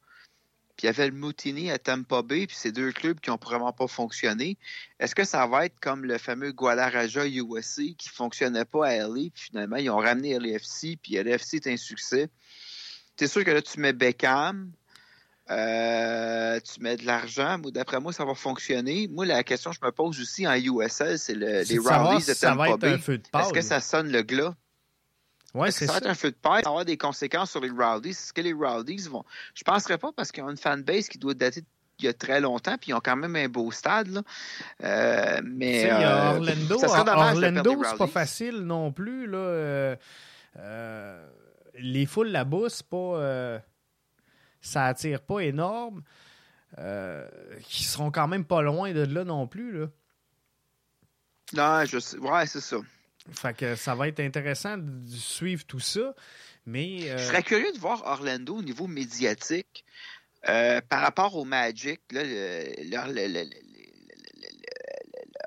Puis 0.76 0.84
il 0.84 0.86
y 0.86 0.88
avait 0.88 1.08
le 1.08 1.14
Moutini 1.14 1.70
à 1.70 1.78
Tampa 1.78 2.22
Bay, 2.22 2.46
puis 2.46 2.56
c'est 2.56 2.72
deux 2.72 2.92
clubs 2.92 3.20
qui 3.20 3.30
n'ont 3.30 3.38
vraiment 3.42 3.72
pas 3.72 3.88
fonctionné. 3.88 4.56
Est-ce 5.00 5.14
que 5.14 5.24
ça 5.24 5.46
va 5.46 5.66
être 5.66 5.78
comme 5.80 6.04
le 6.04 6.16
fameux 6.16 6.52
Guadalajara 6.52 7.26
USA 7.26 7.82
qui 7.98 8.08
ne 8.08 8.14
fonctionnait 8.14 8.64
pas 8.64 8.86
à 8.86 8.96
LA, 8.96 9.30
puis 9.34 9.44
finalement 9.50 9.76
ils 9.76 9.90
ont 9.90 9.98
ramené 9.98 10.38
LAFC, 10.38 10.96
puis 11.02 11.14
LAFC 11.14 11.54
est 11.54 11.66
un 11.66 11.76
succès? 11.76 12.30
C'est 13.16 13.26
sûr 13.26 13.44
que 13.44 13.50
là, 13.50 13.60
tu 13.60 13.78
mets 13.80 13.92
Beckham, 13.92 14.72
euh, 15.50 16.60
tu 16.60 16.80
mets 16.80 16.96
de 16.96 17.04
l'argent, 17.04 17.58
d'après 17.58 18.00
moi, 18.00 18.12
ça 18.12 18.24
va 18.24 18.34
fonctionner. 18.34 19.08
Moi, 19.08 19.26
la 19.26 19.42
question 19.42 19.70
que 19.70 19.76
je 19.80 19.84
me 19.86 19.90
pose 19.90 20.20
aussi 20.20 20.46
en 20.46 20.54
USL, 20.54 21.18
c'est 21.18 21.34
le, 21.34 21.62
les 21.62 21.78
Rowdies 21.78 22.26
de 22.26 22.34
Tampa 22.34 22.76
Bay. 22.76 22.94
Est-ce 22.94 23.52
que 23.52 23.60
ça 23.60 23.80
sonne 23.80 24.10
le 24.10 24.22
glas? 24.22 24.54
Ouais, 25.54 25.70
c'est 25.70 25.86
ça. 25.86 25.92
va 25.92 25.98
être 25.98 26.06
un 26.06 26.14
feu 26.14 26.30
de 26.30 26.36
paille, 26.36 26.62
ça 26.62 26.70
va 26.70 26.70
avoir 26.70 26.84
des 26.86 26.96
conséquences 26.96 27.50
sur 27.50 27.60
les 27.60 27.70
Rowdies? 27.70 28.10
Est-ce 28.10 28.32
que 28.32 28.40
les 28.40 28.54
Rowdies 28.54 29.08
vont? 29.10 29.24
Je 29.54 29.64
penserais 29.64 29.98
pas 29.98 30.10
parce 30.12 30.32
qu'ils 30.32 30.42
ont 30.44 30.50
une 30.50 30.56
fanbase 30.56 31.08
qui 31.08 31.18
doit 31.18 31.34
dater 31.34 31.62
il 31.98 32.06
y 32.06 32.08
a 32.08 32.14
très 32.14 32.40
longtemps, 32.40 32.76
puis 32.80 32.90
ils 32.90 32.94
ont 32.94 33.02
quand 33.04 33.16
même 33.16 33.36
un 33.36 33.48
beau 33.48 33.70
stade. 33.70 34.08
Là. 34.08 34.22
Euh, 34.82 35.40
mais. 35.44 35.90
Euh, 35.90 36.36
Orlando, 36.36 36.82
Orlando 36.84 37.82
c'est 37.84 37.98
pas 37.98 38.06
facile 38.06 38.60
non 38.60 38.92
plus. 38.92 39.26
Là. 39.26 39.96
Les 41.74 42.06
foules 42.06 42.28
là-bas, 42.28 42.68
c'est 42.68 42.86
pas. 42.86 43.60
Ça 44.62 44.86
attire 44.86 45.20
pas 45.20 45.40
énorme. 45.40 46.02
qui 47.64 47.84
seront 47.84 48.10
quand 48.10 48.28
même 48.28 48.46
pas 48.46 48.62
loin 48.62 48.92
de 48.92 49.02
là 49.02 49.24
non 49.24 49.46
plus. 49.46 49.72
Là. 49.72 49.86
Non, 51.52 51.84
je 51.84 51.98
sais. 51.98 52.18
Ouais, 52.18 52.46
c'est 52.46 52.60
ça. 52.60 52.78
Fait 53.30 53.56
que 53.56 53.76
ça 53.76 53.94
va 53.94 54.08
être 54.08 54.20
intéressant 54.20 54.78
de 54.78 55.08
suivre 55.08 55.64
tout 55.64 55.80
ça. 55.80 56.14
Mais, 56.66 57.10
euh, 57.10 57.18
Je 57.18 57.24
serais 57.24 57.42
curieux 57.42 57.72
de 57.72 57.78
voir 57.78 58.02
Orlando 58.04 58.56
au 58.56 58.62
niveau 58.62 58.86
médiatique 58.86 59.84
euh, 60.48 60.80
par 60.88 61.00
rapport 61.00 61.36
au 61.36 61.44
Magic. 61.44 62.00
Là, 62.10 62.22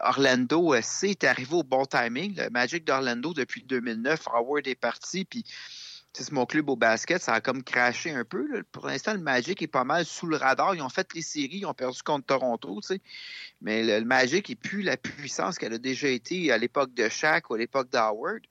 Orlando, 0.02 0.76
c'est 0.82 1.24
arrivé 1.24 1.54
au 1.54 1.64
bon 1.64 1.86
timing. 1.86 2.36
Le 2.38 2.50
Magic 2.50 2.86
d'Orlando, 2.86 3.34
depuis 3.34 3.64
2009, 3.64 4.28
Howard 4.34 4.68
est 4.68 4.76
parti, 4.76 5.26
puis 5.26 5.44
c'est 6.24 6.32
mon 6.32 6.46
club 6.46 6.70
au 6.70 6.76
basket, 6.76 7.22
ça 7.22 7.34
a 7.34 7.42
comme 7.42 7.64
craché 7.64 8.12
un 8.12 8.24
peu. 8.24 8.64
Pour 8.72 8.88
l'instant, 8.88 9.14
le 9.14 9.20
Magic 9.20 9.62
est 9.62 9.68
pas 9.68 9.84
mal 9.84 10.06
sous 10.06 10.28
le 10.28 10.38
radar. 10.38 10.74
Ils 10.76 10.82
ont 10.82 10.90
fait 10.90 11.08
les 11.14 11.22
séries, 11.22 11.60
ils 11.60 11.66
ont 11.66 11.74
perdu 11.74 12.02
contre 12.04 12.26
Toronto, 12.26 12.80
tu 12.82 12.88
sais. 12.88 13.02
Mais 13.62 13.84
le, 13.84 14.06
Magic 14.06 14.50
est 14.50 14.56
plus 14.56 14.82
la 14.82 14.98
puissance 14.98 15.58
qu'elle 15.58 15.74
a 15.74 15.78
déjà 15.78 16.08
été 16.08 16.52
à 16.52 16.58
l'époque 16.58 16.94
de 16.94 17.10
Shaq 17.10 17.50
ou 17.50 17.56
à 17.56 17.58
l'époque 17.58 17.90
d'Howard. 17.90 18.42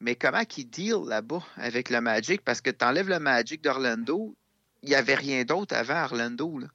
Mais 0.00 0.14
comment 0.16 0.44
qu'ils 0.44 0.68
deal 0.68 0.96
là-bas 1.06 1.42
avec 1.56 1.90
le 1.90 2.00
Magic? 2.00 2.42
Parce 2.42 2.60
que 2.60 2.70
tu 2.70 2.84
enlèves 2.84 3.08
le 3.08 3.20
Magic 3.20 3.62
d'Orlando, 3.62 4.34
il 4.82 4.88
n'y 4.88 4.94
avait 4.94 5.14
rien 5.14 5.44
d'autre 5.44 5.76
avant 5.76 6.02
Orlando. 6.04 6.58
Là. 6.58 6.66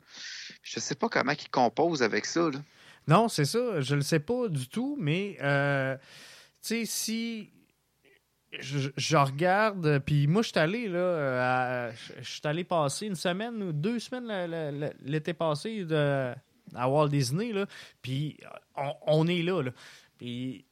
Je 0.61 0.79
sais 0.79 0.95
pas 0.95 1.09
comment 1.09 1.33
ils 1.33 1.49
composent 1.49 2.03
avec 2.03 2.25
ça. 2.25 2.49
Non, 3.07 3.27
c'est 3.27 3.45
ça. 3.45 3.81
Je 3.81 3.93
ne 3.93 3.99
le 3.99 4.03
sais 4.03 4.19
pas 4.19 4.47
du 4.47 4.67
tout, 4.67 4.95
mais 4.99 5.37
euh, 5.41 5.95
tu 6.61 6.85
sais, 6.85 6.85
si 6.85 7.49
je, 8.59 9.17
regarde, 9.17 9.99
puis 10.05 10.27
moi, 10.27 10.41
je 10.41 10.49
suis 10.49 10.59
allé, 10.59 10.87
là, 10.87 11.91
je 11.91 12.29
suis 12.29 12.41
allé 12.43 12.63
passer 12.63 13.07
une 13.07 13.15
semaine 13.15 13.61
ou 13.61 13.71
deux 13.71 13.99
semaines 13.99 14.91
l'été 15.03 15.33
passé 15.33 15.85
de, 15.85 16.33
à 16.73 16.89
Walt 16.89 17.09
Disney, 17.09 17.51
là, 17.53 17.65
puis 18.01 18.37
on, 19.07 19.27
est 19.27 19.41
là, 19.41 19.61
là. 19.61 19.71
Puis 20.17 20.65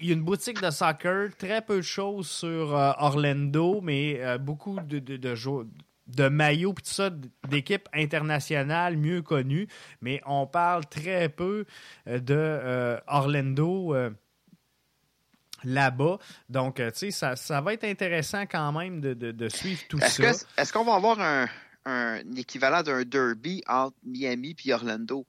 il 0.00 0.08
y 0.08 0.10
a 0.10 0.14
une 0.14 0.22
boutique 0.22 0.62
de 0.62 0.70
soccer, 0.70 1.36
très 1.36 1.62
peu 1.62 1.76
de 1.76 1.82
choses 1.82 2.28
sur 2.28 2.70
Orlando, 2.98 3.80
mais 3.80 4.38
beaucoup 4.38 4.78
de, 4.80 4.98
de, 4.98 5.16
de, 6.08 6.28
maillots 6.28 6.72
tout 6.72 6.82
ça 6.84 7.10
d'équipes 7.48 7.88
internationales 7.92 8.96
mieux 8.96 9.22
connues, 9.22 9.68
mais 10.00 10.20
on 10.26 10.46
parle 10.46 10.86
très 10.86 11.28
peu 11.28 11.64
euh, 12.06 12.18
de 12.20 12.34
euh, 12.34 12.98
Orlando 13.06 13.94
euh, 13.94 14.10
là-bas. 15.64 16.18
Donc, 16.48 16.76
tu 16.76 16.90
sais, 16.94 17.10
ça, 17.10 17.36
ça, 17.36 17.60
va 17.60 17.74
être 17.74 17.84
intéressant 17.84 18.42
quand 18.42 18.72
même 18.72 19.00
de, 19.00 19.14
de, 19.14 19.48
suivre 19.48 19.82
tout 19.88 19.98
ça. 20.00 20.32
Est-ce 20.56 20.72
qu'on 20.72 20.84
va 20.84 20.94
avoir 20.94 21.20
un, 21.20 21.46
un 21.84 22.20
équivalent 22.36 22.82
d'un 22.82 23.02
derby 23.02 23.62
entre 23.66 23.96
Miami 24.04 24.56
et 24.64 24.72
Orlando? 24.72 25.26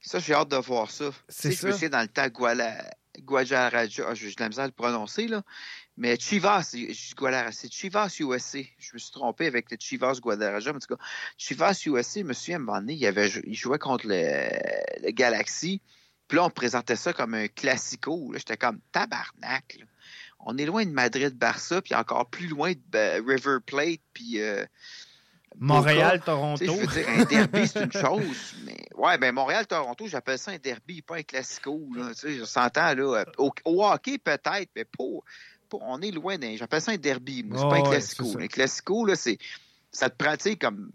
Ça, 0.00 0.18
j'ai 0.18 0.34
hâte 0.34 0.50
de 0.50 0.56
voir 0.56 0.90
ça. 0.90 1.10
C'est 1.28 1.52
ça. 1.52 1.70
Je 1.70 1.84
me 1.84 1.90
dans 1.90 2.00
le 2.00 2.08
temps 2.08 2.28
Guajaraja, 3.20 4.04
ah, 4.08 4.14
j'ai 4.14 4.28
de 4.28 4.34
la 4.38 4.48
misère 4.48 4.64
à 4.64 4.66
le 4.68 4.72
prononcer, 4.72 5.26
là. 5.26 5.42
Mais 5.96 6.16
Chivas, 6.18 6.62
c'est 6.62 6.92
Chivas 7.70 8.16
USC. 8.20 8.72
Je 8.78 8.90
me 8.94 8.98
suis 8.98 9.10
trompé 9.10 9.46
avec 9.46 9.70
le 9.70 9.76
Chivas 9.80 10.20
Guadalajara. 10.20 10.76
En 10.76 10.78
tout 10.78 10.94
cas, 10.94 11.02
Chivas 11.36 11.82
USC, 11.86 12.20
je 12.20 12.24
me 12.24 12.32
souviens, 12.32 12.56
à 12.56 12.60
un 12.60 12.62
moment 12.62 12.78
donné, 12.78 12.94
il, 12.94 13.06
avait, 13.06 13.28
il 13.44 13.56
jouait 13.56 13.78
contre 13.78 14.06
le, 14.06 15.10
Galaxy. 15.10 15.82
Puis 16.28 16.36
là, 16.36 16.44
on 16.44 16.50
présentait 16.50 16.96
ça 16.96 17.12
comme 17.12 17.34
un 17.34 17.48
classico. 17.48 18.32
J'étais 18.34 18.58
comme 18.58 18.80
tabarnak. 18.92 19.78
On 20.40 20.56
est 20.56 20.66
loin 20.66 20.84
de 20.84 20.90
Madrid-Barça, 20.90 21.82
puis 21.82 21.94
encore 21.94 22.28
plus 22.28 22.46
loin 22.48 22.72
de 22.72 22.80
ben, 22.88 23.24
River 23.26 23.58
Plate, 23.64 24.00
puis... 24.12 24.40
Euh, 24.40 24.64
Montréal-Toronto. 25.60 26.64
Je 26.64 26.70
veux 26.70 26.86
dire, 26.86 27.08
un 27.08 27.24
derby, 27.24 27.66
c'est 27.66 27.82
une 27.82 27.92
chose, 27.92 28.54
mais 28.64 28.76
ouais, 28.94 29.18
ben 29.18 29.34
Montréal-Toronto, 29.34 30.06
j'appelle 30.06 30.38
ça 30.38 30.52
un 30.52 30.58
derby, 30.58 31.02
pas 31.02 31.16
un 31.16 31.22
classico. 31.22 31.80
Là, 31.96 32.10
tu 32.10 32.20
sais, 32.20 32.34
je 32.34 32.44
s'entends 32.44 32.94
là. 32.94 33.24
Au, 33.38 33.52
hockey, 33.84 34.18
peut-être, 34.18 34.70
mais 34.76 34.84
pas, 34.84 35.04
on 35.72 36.00
est 36.00 36.12
loin 36.12 36.38
d'un. 36.38 36.54
J'appelle 36.56 36.82
ça 36.82 36.92
un 36.92 36.96
derby. 36.96 37.42
Moi, 37.42 37.58
c'est 37.58 37.68
pas 37.68 37.76
un 37.76 37.90
classico. 37.90 38.38
un 38.38 38.46
classico, 38.46 39.04
là, 39.04 39.16
c'est. 39.16 39.38
Ça 39.90 40.10
te 40.10 40.16
pratique 40.16 40.60
comme 40.60 40.92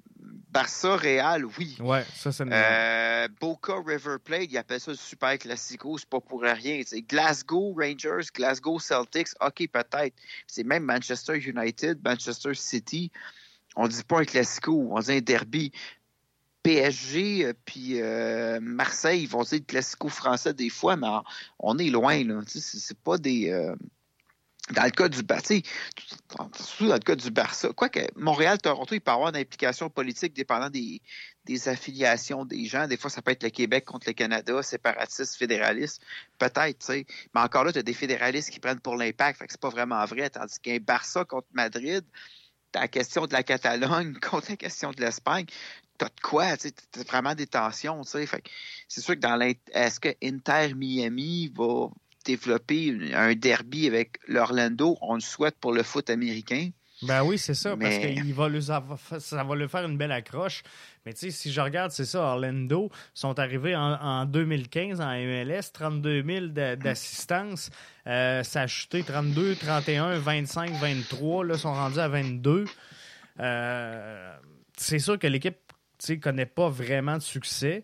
Barça 0.52 0.96
Real, 0.96 1.46
oui. 1.58 1.78
Ouais, 1.80 2.06
ça, 2.16 2.32
c'est 2.32 2.44
euh, 2.48 3.28
Boca 3.40 3.76
River 3.86 4.18
Plate, 4.24 4.48
ils 4.52 4.58
appellent 4.58 4.80
ça 4.80 4.92
le 4.92 4.98
super 4.98 5.38
classico, 5.38 5.98
c'est 5.98 6.10
pas 6.10 6.22
pour 6.22 6.42
rien. 6.42 6.82
C'est 6.86 7.02
Glasgow 7.02 7.76
Rangers, 7.78 8.28
Glasgow 8.34 8.80
Celtics, 8.80 9.30
ok, 9.42 9.68
peut-être. 9.72 10.16
C'est 10.48 10.64
même 10.64 10.84
Manchester 10.84 11.38
United, 11.38 12.00
Manchester 12.04 12.54
City. 12.54 13.12
On 13.76 13.88
dit 13.88 14.04
pas 14.04 14.20
un 14.20 14.26
classico, 14.26 14.90
on 14.92 15.00
dit 15.00 15.14
un 15.14 15.22
derby. 15.22 15.72
PSG 16.64 17.46
euh, 17.46 17.54
puis 17.66 18.02
euh, 18.02 18.60
Marseille, 18.62 19.24
ils 19.24 19.30
vont 19.30 19.44
dire 19.44 19.60
le 19.60 19.66
classico 19.66 20.08
français 20.08 20.54
des 20.54 20.70
fois, 20.70 20.96
mais 20.96 21.08
on 21.60 21.78
est 21.78 21.90
loin, 21.90 22.24
là. 22.24 22.42
C'est 22.48 22.98
pas 22.98 23.18
des. 23.18 23.52
Euh, 23.52 23.76
dans 24.72 24.84
le 24.84 24.92
cas 24.92 25.10
du 25.10 25.24
Barça, 25.24 25.56
surtout 26.56 26.88
dans 26.88 26.94
le 26.94 27.00
cas 27.00 27.16
du 27.16 27.30
Barça, 27.32 27.70
quoique 27.76 28.00
Montréal, 28.16 28.58
Toronto, 28.60 28.96
il 28.96 29.02
peut 29.02 29.12
avoir 29.12 29.30
une 29.30 29.36
implication 29.36 29.90
politique 29.90 30.34
dépendant 30.34 30.70
des, 30.70 31.02
des, 31.44 31.68
affiliations 31.68 32.46
des 32.46 32.66
gens. 32.66 32.88
Des 32.88 32.96
fois, 32.96 33.10
ça 33.10 33.22
peut 33.22 33.32
être 33.32 33.44
le 33.44 33.50
Québec 33.50 33.84
contre 33.84 34.08
le 34.08 34.14
Canada, 34.14 34.64
séparatiste, 34.64 35.36
fédéraliste, 35.36 36.02
peut-être, 36.40 36.80
tu 36.80 36.86
sais. 36.86 37.06
Mais 37.36 37.42
encore 37.42 37.66
là, 37.66 37.74
tu 37.74 37.80
as 37.80 37.84
des 37.84 37.94
fédéralistes 37.94 38.52
qui 38.52 38.62
prennent 38.62 38.80
pour 38.80 38.96
l'impact, 38.96 39.40
fait 39.40 39.48
que 39.48 39.52
c'est 39.52 39.62
pas 39.62 39.70
vraiment 39.70 40.04
vrai. 40.06 40.30
Tandis 40.30 40.60
qu'un 40.62 40.78
Barça 40.78 41.26
contre 41.26 41.48
Madrid, 41.52 42.06
t'as 42.72 42.82
la 42.82 42.88
question 42.88 43.28
de 43.28 43.34
la 43.34 43.44
Catalogne 43.44 44.14
contre 44.22 44.52
la 44.52 44.58
question 44.58 44.92
de 44.92 45.02
l'Espagne, 45.02 45.46
t'as 45.98 46.08
de 46.08 46.22
quoi, 46.22 46.56
tu 46.56 46.70
sais, 46.70 47.04
vraiment 47.04 47.36
des 47.36 47.48
tensions, 47.48 48.02
tu 48.04 48.12
sais. 48.12 48.26
Fait 48.26 48.44
c'est 48.88 49.02
sûr 49.02 49.16
que 49.16 49.20
dans 49.20 49.36
l'Est, 49.36 49.60
est-ce 49.74 50.00
que 50.00 50.16
Inter 50.24 50.74
Miami 50.74 51.52
va 51.54 51.90
développer 52.24 52.96
un 53.14 53.34
derby 53.36 53.88
avec 53.88 54.20
l'Orlando. 54.28 54.98
On 55.02 55.16
le 55.16 55.22
souhaite 55.22 55.56
pour 55.60 55.74
le 55.74 55.84
foot 55.84 56.10
américain. 56.10 56.70
Ben 57.04 57.22
oui, 57.24 57.38
c'est 57.38 57.54
ça, 57.54 57.76
parce 57.76 57.98
que 57.98 58.34
va 58.34 59.20
ça 59.20 59.44
va 59.44 59.56
lui 59.56 59.68
faire 59.68 59.84
une 59.86 59.98
belle 59.98 60.12
accroche. 60.12 60.64
Mais 61.06 61.14
tu 61.14 61.20
sais, 61.20 61.32
si 61.32 61.52
je 61.52 61.60
regarde, 61.60 61.92
c'est 61.92 62.06
ça, 62.06 62.22
Orlando 62.22 62.90
sont 63.14 63.38
arrivés 63.40 63.76
en, 63.76 64.26
2015 64.26 65.02
en 65.02 65.12
MLS, 65.12 65.72
32 65.74 66.24
000 66.24 66.48
d'assistance. 66.78 67.70
Euh, 68.08 68.44
ça 68.44 68.62
a 68.62 68.68
chuté 68.68 69.04
32, 69.04 69.56
31, 69.56 70.18
25, 70.20 70.72
23. 70.72 71.46
Là, 71.46 71.58
sont 71.58 71.74
rendus 71.74 72.00
à 72.00 72.08
22. 72.08 72.66
Euh, 73.40 74.38
c'est 74.78 75.00
sûr 75.00 75.20
que 75.20 75.28
l'équipe 75.28 75.58
ne 76.10 76.16
connaît 76.16 76.46
pas 76.46 76.70
vraiment 76.70 77.18
de 77.18 77.24
succès. 77.24 77.84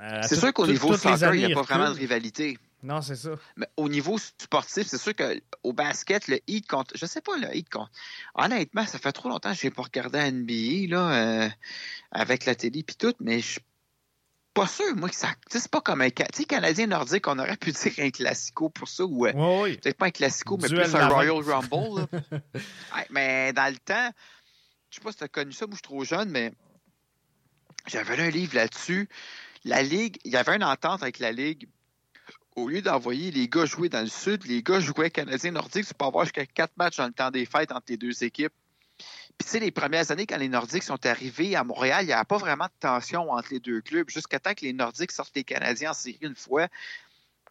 Euh, 0.00 0.20
c'est 0.22 0.36
sûr 0.36 0.52
qu'au 0.52 0.66
niveau 0.66 0.96
soccer, 0.96 1.34
il 1.34 1.46
n'y 1.46 1.52
a 1.52 1.54
pas 1.54 1.62
vraiment 1.62 1.90
de 1.90 1.96
rivalité. 1.96 2.58
Non, 2.82 3.02
c'est 3.02 3.16
ça. 3.16 3.30
Mais 3.56 3.66
au 3.76 3.88
niveau 3.88 4.18
sportif, 4.18 4.86
c'est 4.86 4.98
sûr 4.98 5.14
qu'au 5.14 5.72
basket, 5.72 6.28
le 6.28 6.38
Heat 6.46 6.68
compte. 6.68 6.92
Je 6.94 7.06
sais 7.06 7.20
pas, 7.20 7.36
le 7.36 7.54
Heat 7.54 7.68
compte. 7.70 7.90
Honnêtement, 8.34 8.86
ça 8.86 8.98
fait 8.98 9.12
trop 9.12 9.28
longtemps 9.28 9.52
que 9.52 9.58
je 9.58 9.66
n'ai 9.66 9.70
pas 9.70 9.82
regardé 9.82 10.18
la 10.18 10.30
NBA 10.30 10.94
là, 10.94 11.44
euh, 11.44 11.48
avec 12.12 12.44
la 12.44 12.54
télé 12.54 12.80
et 12.80 12.84
tout, 12.84 13.14
mais 13.20 13.40
je 13.40 13.52
suis 13.52 13.60
pas 14.54 14.66
sûr, 14.66 14.96
moi, 14.96 15.08
que 15.08 15.14
ça. 15.14 15.34
C'est 15.48 15.70
pas 15.70 15.80
comme 15.80 16.00
un. 16.00 16.10
Tu 16.10 16.24
sais, 16.32 16.44
Canadien 16.44 16.86
nordique, 16.86 17.26
on 17.28 17.38
aurait 17.38 17.56
pu 17.56 17.72
dire 17.72 17.92
un 17.98 18.10
classico 18.10 18.68
pour 18.68 18.88
ça, 18.88 19.04
ou. 19.04 19.26
Euh, 19.26 19.32
oui, 19.34 19.76
Peut-être 19.78 19.98
pas 19.98 20.06
un 20.06 20.10
classico, 20.10 20.56
mais 20.56 20.68
plus 20.68 20.94
un 20.94 21.08
Royal 21.08 21.42
Rumble. 21.42 22.06
mais 23.10 23.52
dans 23.52 23.72
le 23.72 23.78
temps, 23.78 24.10
je 24.90 24.96
sais 24.96 25.00
pas 25.02 25.12
si 25.12 25.18
tu 25.18 25.24
as 25.24 25.28
connu 25.28 25.52
ça, 25.52 25.66
moi, 25.66 25.72
je 25.72 25.76
suis 25.76 25.82
trop 25.82 26.04
jeune, 26.04 26.30
mais 26.30 26.52
j'avais 27.86 28.18
un 28.20 28.30
livre 28.30 28.54
là-dessus. 28.54 29.08
La 29.64 29.82
Ligue, 29.82 30.18
il 30.24 30.32
y 30.32 30.36
avait 30.36 30.54
une 30.54 30.64
entente 30.64 31.02
avec 31.02 31.18
la 31.18 31.32
Ligue 31.32 31.68
au 32.56 32.68
lieu 32.68 32.82
d'envoyer 32.82 33.30
les 33.30 33.48
gars 33.48 33.66
jouer 33.66 33.88
dans 33.88 34.00
le 34.00 34.08
sud, 34.08 34.44
les 34.46 34.62
gars 34.62 34.80
jouaient 34.80 35.10
Canadien 35.10 35.52
Nordique. 35.52 35.86
Tu 35.86 35.94
peux 35.94 36.06
avoir 36.06 36.24
jusqu'à 36.24 36.46
quatre 36.46 36.76
matchs 36.76 36.96
dans 36.96 37.06
le 37.06 37.12
temps 37.12 37.30
des 37.30 37.44
fêtes 37.44 37.70
entre 37.70 37.86
les 37.88 37.98
deux 37.98 38.24
équipes. 38.24 38.52
Puis, 39.38 39.44
tu 39.44 39.50
sais, 39.50 39.60
les 39.60 39.70
premières 39.70 40.10
années, 40.10 40.26
quand 40.26 40.38
les 40.38 40.48
Nordiques 40.48 40.82
sont 40.82 41.04
arrivés 41.04 41.54
à 41.54 41.62
Montréal, 41.62 42.04
il 42.04 42.06
n'y 42.06 42.12
avait 42.14 42.24
pas 42.24 42.38
vraiment 42.38 42.64
de 42.64 42.70
tension 42.80 43.30
entre 43.30 43.48
les 43.50 43.60
deux 43.60 43.82
clubs, 43.82 44.08
jusqu'à 44.08 44.38
temps 44.40 44.54
que 44.54 44.64
les 44.64 44.72
Nordiques 44.72 45.12
sortent 45.12 45.36
les 45.36 45.44
Canadiens 45.44 45.90
en 45.90 45.94
série 45.94 46.18
une 46.22 46.34
fois. 46.34 46.68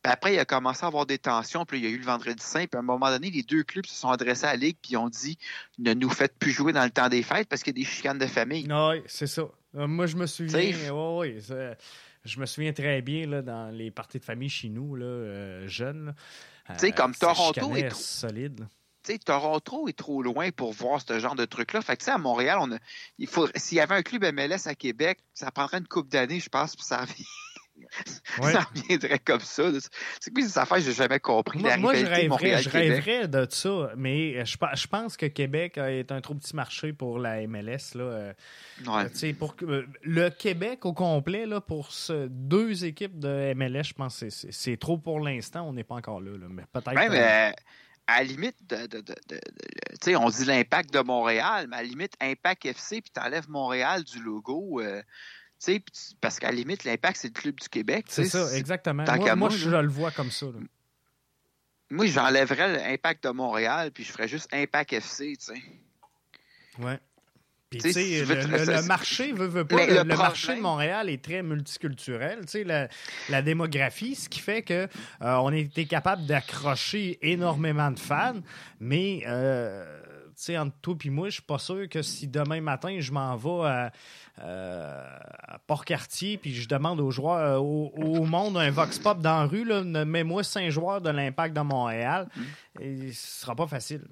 Puis 0.02 0.12
après, 0.12 0.34
il 0.34 0.40
a 0.40 0.46
commencé 0.46 0.84
à 0.84 0.88
avoir 0.88 1.06
des 1.06 1.20
tensions, 1.20 1.64
puis 1.66 1.78
il 1.78 1.84
y 1.84 1.88
a 1.88 1.92
eu 1.92 1.98
le 1.98 2.06
Vendredi 2.06 2.44
Saint, 2.44 2.66
puis 2.66 2.76
à 2.76 2.80
un 2.80 2.82
moment 2.82 3.10
donné, 3.10 3.30
les 3.30 3.44
deux 3.44 3.64
clubs 3.64 3.86
se 3.86 3.94
sont 3.94 4.10
adressés 4.10 4.46
à 4.46 4.52
la 4.52 4.58
Ligue, 4.58 4.78
puis 4.82 4.98
ont 4.98 5.10
dit 5.10 5.38
ne 5.78 5.94
nous 5.94 6.10
faites 6.10 6.36
plus 6.40 6.52
jouer 6.52 6.74
dans 6.74 6.84
le 6.84 6.90
temps 6.90 7.10
des 7.10 7.22
fêtes 7.22 7.48
parce 7.48 7.62
qu'il 7.62 7.78
y 7.78 7.82
a 7.82 7.84
des 7.84 7.90
chicanes 7.90 8.18
de 8.18 8.26
famille. 8.26 8.68
Oui, 8.68 9.04
c'est 9.06 9.28
ça. 9.28 9.44
Euh, 9.76 9.88
moi, 9.88 10.08
je 10.08 10.16
me 10.16 10.26
souviens. 10.26 10.58
Oui, 10.58 10.76
oui. 10.90 11.42
Je 12.26 12.40
me 12.40 12.46
souviens 12.46 12.74
très 12.74 13.02
bien 13.02 13.28
là, 13.28 13.42
dans 13.42 13.70
les 13.70 13.92
parties 13.92 14.20
de 14.20 14.26
famille 14.26 14.50
chez 14.50 14.70
nous, 14.70 14.96
là, 14.96 15.06
euh, 15.06 15.68
jeunes. 15.68 16.16
Tu 16.70 16.74
sais, 16.78 16.92
comme 16.92 17.12
euh, 17.12 17.20
Toronto 17.20 17.76
est 17.76 17.90
trop... 17.90 18.00
solide. 18.00 18.68
Tu 19.04 19.14
sais, 19.14 19.20
Toronto 19.20 19.88
est 19.88 19.98
trop 19.98 20.24
loin 20.24 20.50
pour 20.50 20.74
voir 20.74 21.00
ce 21.00 21.20
genre 21.20 21.36
de 21.36 21.46
truc-là. 21.46 21.82
Fait 21.82 21.96
que, 21.96 22.00
tu 22.00 22.06
sais, 22.06 22.12
à 22.12 22.18
Montréal, 22.18 22.58
on 22.60 22.72
a, 22.72 22.78
il 23.20 23.28
faut, 23.28 23.48
s'il 23.56 23.78
y 23.78 23.82
avait 23.82 23.94
un 23.94 24.02
club 24.02 24.24
MLS 24.34 24.68
à 24.68 24.74
Québec, 24.74 25.20
ça 25.36 25.52
prendrait 25.52 25.78
une 25.78 25.88
coupe 25.88 26.10
d'années, 26.10 26.40
je 26.40 26.50
pense, 26.50 26.76
pour 26.76 26.84
ça 26.84 27.06
ça 28.42 28.62
reviendrait 28.62 29.20
comme 29.20 29.40
ça. 29.40 29.70
C'est 30.20 30.34
quoi 30.34 30.44
ces 30.44 30.58
affaires 30.58 30.78
que 30.78 30.84
j'ai 30.84 30.94
jamais 30.94 31.20
compris? 31.20 31.60
Moi, 31.60 31.78
moi 31.78 31.96
je 31.96 32.06
rêverais, 32.06 32.62
je 32.62 32.70
rêverais 32.70 33.28
de 33.28 33.48
ça, 33.50 33.92
mais 33.96 34.46
je, 34.46 34.58
je, 34.74 34.88
pense 34.88 35.18
que 35.18 35.26
Québec 35.26 35.78
est 35.78 36.12
un 36.12 36.22
trop 36.22 36.36
petit 36.36 36.56
marché 36.56 36.94
pour 36.94 37.20
la 37.20 37.46
MLS. 37.48 37.96
Là. 37.96 38.04
Euh, 38.04 38.34
ouais. 38.88 39.34
pour, 39.34 39.56
euh, 39.64 39.86
le 40.04 40.30
Québec 40.30 40.86
au 40.86 40.94
complet, 40.94 41.46
là, 41.46 41.62
pour 41.62 41.92
ce, 41.92 42.28
deux 42.28 42.86
équipes 42.86 43.20
de 43.20 43.54
MLS, 43.54 43.84
je 43.84 43.94
pense 43.94 44.20
que 44.20 44.30
c'est 44.30 44.78
trop 44.78 44.98
pour 44.98 45.20
l'instant. 45.20 45.68
On 45.68 45.74
n'est 45.74 45.84
pas 45.84 45.96
encore 45.96 46.22
là. 46.22 46.32
mais 46.50 46.64
peut-être. 46.72 46.96
Ouais, 46.96 47.10
mais 47.10 47.54
à 48.08 48.20
la 48.20 48.24
limite, 48.24 48.58
de, 48.70 48.86
de, 48.88 49.02
de, 49.02 50.16
on 50.16 50.30
dit 50.30 50.46
l'impact 50.46 50.94
de 50.94 51.00
Montréal, 51.00 51.68
mais 51.70 51.78
à 51.78 51.82
la 51.82 51.88
limite, 51.88 52.14
Impact 52.22 52.66
FC, 52.66 53.02
puis 53.02 53.12
tu 53.14 53.20
enlèves 53.20 53.50
Montréal 53.50 54.04
du 54.04 54.22
logo. 54.22 54.80
Euh, 54.82 55.02
parce 56.22 56.40
qu'à 56.40 56.48
la 56.48 56.56
limite, 56.56 56.84
l'impact, 56.84 57.18
c'est 57.22 57.28
le 57.28 57.42
club 57.42 57.56
du 57.60 57.70
Québec. 57.70 58.06
C'est 58.10 58.26
ça, 58.26 58.56
exactement. 58.56 59.04
Moi, 59.36 59.50
je 59.50 59.70
le 59.70 59.88
vois 59.88 60.12
comme 60.12 60.32
ça. 60.32 60.48
Moi, 61.90 62.08
j'enlèverais 62.08 62.90
l'impact 62.90 63.24
de 63.26 63.30
Montréal, 63.30 63.92
puis 63.92 64.04
je 64.04 64.12
ferais 64.12 64.28
juste 64.28 64.50
Impact 64.52 64.94
FC, 64.94 65.38
tu 65.38 65.46
sais. 65.46 65.62
Ouais. 66.80 67.00
Puis, 67.70 67.80
tu 67.80 67.94
sais, 67.94 68.26
le, 68.26 68.88
marché 68.88 69.32
veut, 69.32 69.48
veut 69.48 69.66
pas. 69.66 69.86
Le, 69.86 70.04
marché 70.04 70.56
de 70.56 70.62
Montréal 70.62 71.10
est 71.10 71.24
très 71.24 71.42
multiculturel. 71.42 72.42
Tu 72.42 72.48
sais, 72.48 72.64
la, 72.64 72.88
la, 73.30 73.42
démographie, 73.42 74.16
ce 74.16 74.30
qui 74.30 74.40
fait 74.40 74.62
que 74.62 74.88
euh, 75.22 75.36
on 75.38 75.52
capable 75.86 76.26
d'accrocher 76.26 77.18
énormément 77.22 77.92
de 77.92 78.00
fans, 78.00 78.42
mais 78.80 79.24
euh, 79.28 79.84
sais, 80.44 80.58
entre 80.58 80.76
toi 80.82 80.96
et 81.04 81.10
moi, 81.10 81.30
je 81.30 81.36
suis 81.36 81.44
pas 81.44 81.58
sûr 81.58 81.88
que 81.90 82.02
si 82.02 82.28
demain 82.28 82.62
matin, 82.62 82.98
je 83.00 83.12
m'en 83.12 83.36
vais 83.36 83.68
à, 83.68 83.92
euh, 84.40 85.18
Port-Cartier 85.68 86.38
puis 86.38 86.54
je 86.54 86.68
demande 86.68 87.00
aux 87.00 87.12
joueurs, 87.12 87.38
euh, 87.38 87.58
au, 87.58 88.26
monde, 88.26 88.58
un 88.58 88.72
Vox 88.72 89.00
Pop 89.00 89.20
dans 89.20 89.42
la 89.42 89.46
rue, 89.46 89.66
mets-moi 90.06 90.44
cinq 90.44 90.70
joueurs 90.70 91.02
de 91.02 91.10
l'Impact 91.10 91.56
de 91.56 91.62
Montréal, 91.62 92.28
mm. 92.36 92.82
et 92.82 93.12
ce 93.12 93.42
sera 93.42 93.56
pas 93.56 93.68
facile. 93.68 94.08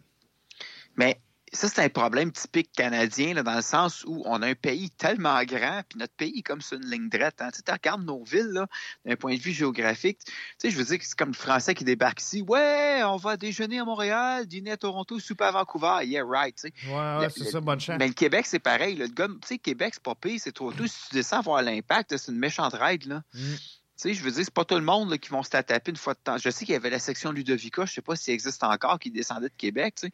Mais 0.96 1.20
ça, 1.54 1.70
c'est 1.70 1.82
un 1.82 1.90
problème 1.90 2.32
typique 2.32 2.72
canadien, 2.72 3.34
là, 3.34 3.44
dans 3.44 3.56
le 3.56 3.62
sens 3.62 4.04
où 4.08 4.24
on 4.26 4.42
a 4.42 4.48
un 4.48 4.56
pays 4.56 4.90
tellement 4.90 5.44
grand, 5.44 5.82
puis 5.88 6.00
notre 6.00 6.14
pays 6.14 6.40
est 6.40 6.42
comme 6.42 6.62
sur 6.62 6.78
une 6.78 6.90
ligne 6.90 7.10
droite. 7.10 7.42
Hein. 7.42 7.50
Tu 7.52 7.72
regardes 7.72 8.04
nos 8.04 8.24
villes, 8.24 8.66
d'un 9.06 9.16
point 9.16 9.36
de 9.36 9.40
vue 9.40 9.52
géographique. 9.52 10.20
Tu 10.26 10.34
sais, 10.58 10.70
je 10.72 10.78
veux 10.78 10.84
dire 10.84 10.98
que 10.98 11.06
c'est 11.06 11.18
comme 11.18 11.30
le 11.30 11.36
Français 11.36 11.76
qui 11.76 11.84
débarque 11.84 12.22
ici. 12.22 12.42
Ouais, 12.42 13.02
on 13.04 13.18
va 13.18 13.38
déjeuner 13.38 13.80
à 13.80 13.86
Montréal, 13.86 14.48
dîner 14.48 14.72
à 14.72 14.78
Toronto, 14.78 15.20
souper 15.20 15.46
à 15.46 15.52
Vancouver. 15.52 16.00
Yeah, 16.06 16.24
right. 16.26 16.56
Tu 16.56 16.70
sais. 16.70 16.92
Ouais, 16.92 17.28
c'est 17.30 17.46
ça, 17.46 17.62
bonne 17.62 17.80
chance. 17.80 17.98
Mais 18.00 18.08
le 18.08 18.14
Québec, 18.14 18.46
c'est 18.48 18.60
pareil. 18.60 18.96
Le 18.96 19.08
gars, 19.08 19.28
tu 19.28 19.48
sais, 19.48 19.58
Québec, 19.60 19.94
c'est 19.94 20.04
pas 20.04 20.16
pire, 20.16 20.40
c'est 20.42 20.52
trop 20.52 20.72
tout. 20.72 20.88
Si 20.88 21.10
tu 21.10 21.16
descends 21.16 21.42
voir 21.42 21.62
l'impact, 21.62 22.18
c'est 22.18 22.32
une 22.32 22.40
méchante 22.40 22.74
règle, 22.74 23.10
là. 23.10 23.24
Mm. 23.34 23.56
Tu 23.96 24.10
sais, 24.10 24.14
je 24.16 24.24
veux 24.24 24.32
dire, 24.32 24.44
c'est 24.44 24.54
pas 24.54 24.66
tout 24.66 24.76
le 24.76 24.82
monde 24.82 25.16
qui 25.20 25.30
vont 25.30 25.44
se 25.44 25.52
taper 25.52 25.92
une 25.92 25.98
fois 25.98 26.16
de 26.16 26.20
temps. 26.20 26.38
Je 26.40 26.50
sais 26.50 26.66
qu'il 26.66 26.74
y 26.74 26.76
avait 26.76 26.90
la 26.90 26.98
section 26.98 27.32
Ludovica, 27.32 27.86
je 27.86 27.94
sais 27.94 28.02
pas 28.02 28.16
s'il 28.16 28.34
existe 28.34 28.64
encore, 28.64 28.98
qui 28.98 29.12
descendait 29.12 29.50
de 29.50 29.56
Québec, 29.56 29.96
tu 30.02 30.08
sais. 30.08 30.14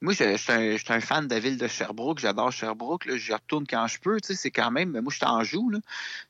Moi, 0.00 0.12
je, 0.12 0.36
suis 0.36 0.92
un, 0.92 1.00
fan 1.00 1.26
de 1.26 1.34
la 1.34 1.40
ville 1.40 1.58
de 1.58 1.66
Sherbrooke. 1.66 2.20
J'adore 2.20 2.52
Sherbrooke. 2.52 3.06
Là. 3.06 3.16
Je 3.16 3.32
retourne 3.32 3.66
quand 3.66 3.88
je 3.88 3.98
peux. 3.98 4.18
C'est 4.22 4.52
quand 4.52 4.70
même. 4.70 4.92
Moi, 4.92 5.10
je 5.10 5.16
suis 5.16 5.26
en 5.26 5.42
joue. 5.42 5.72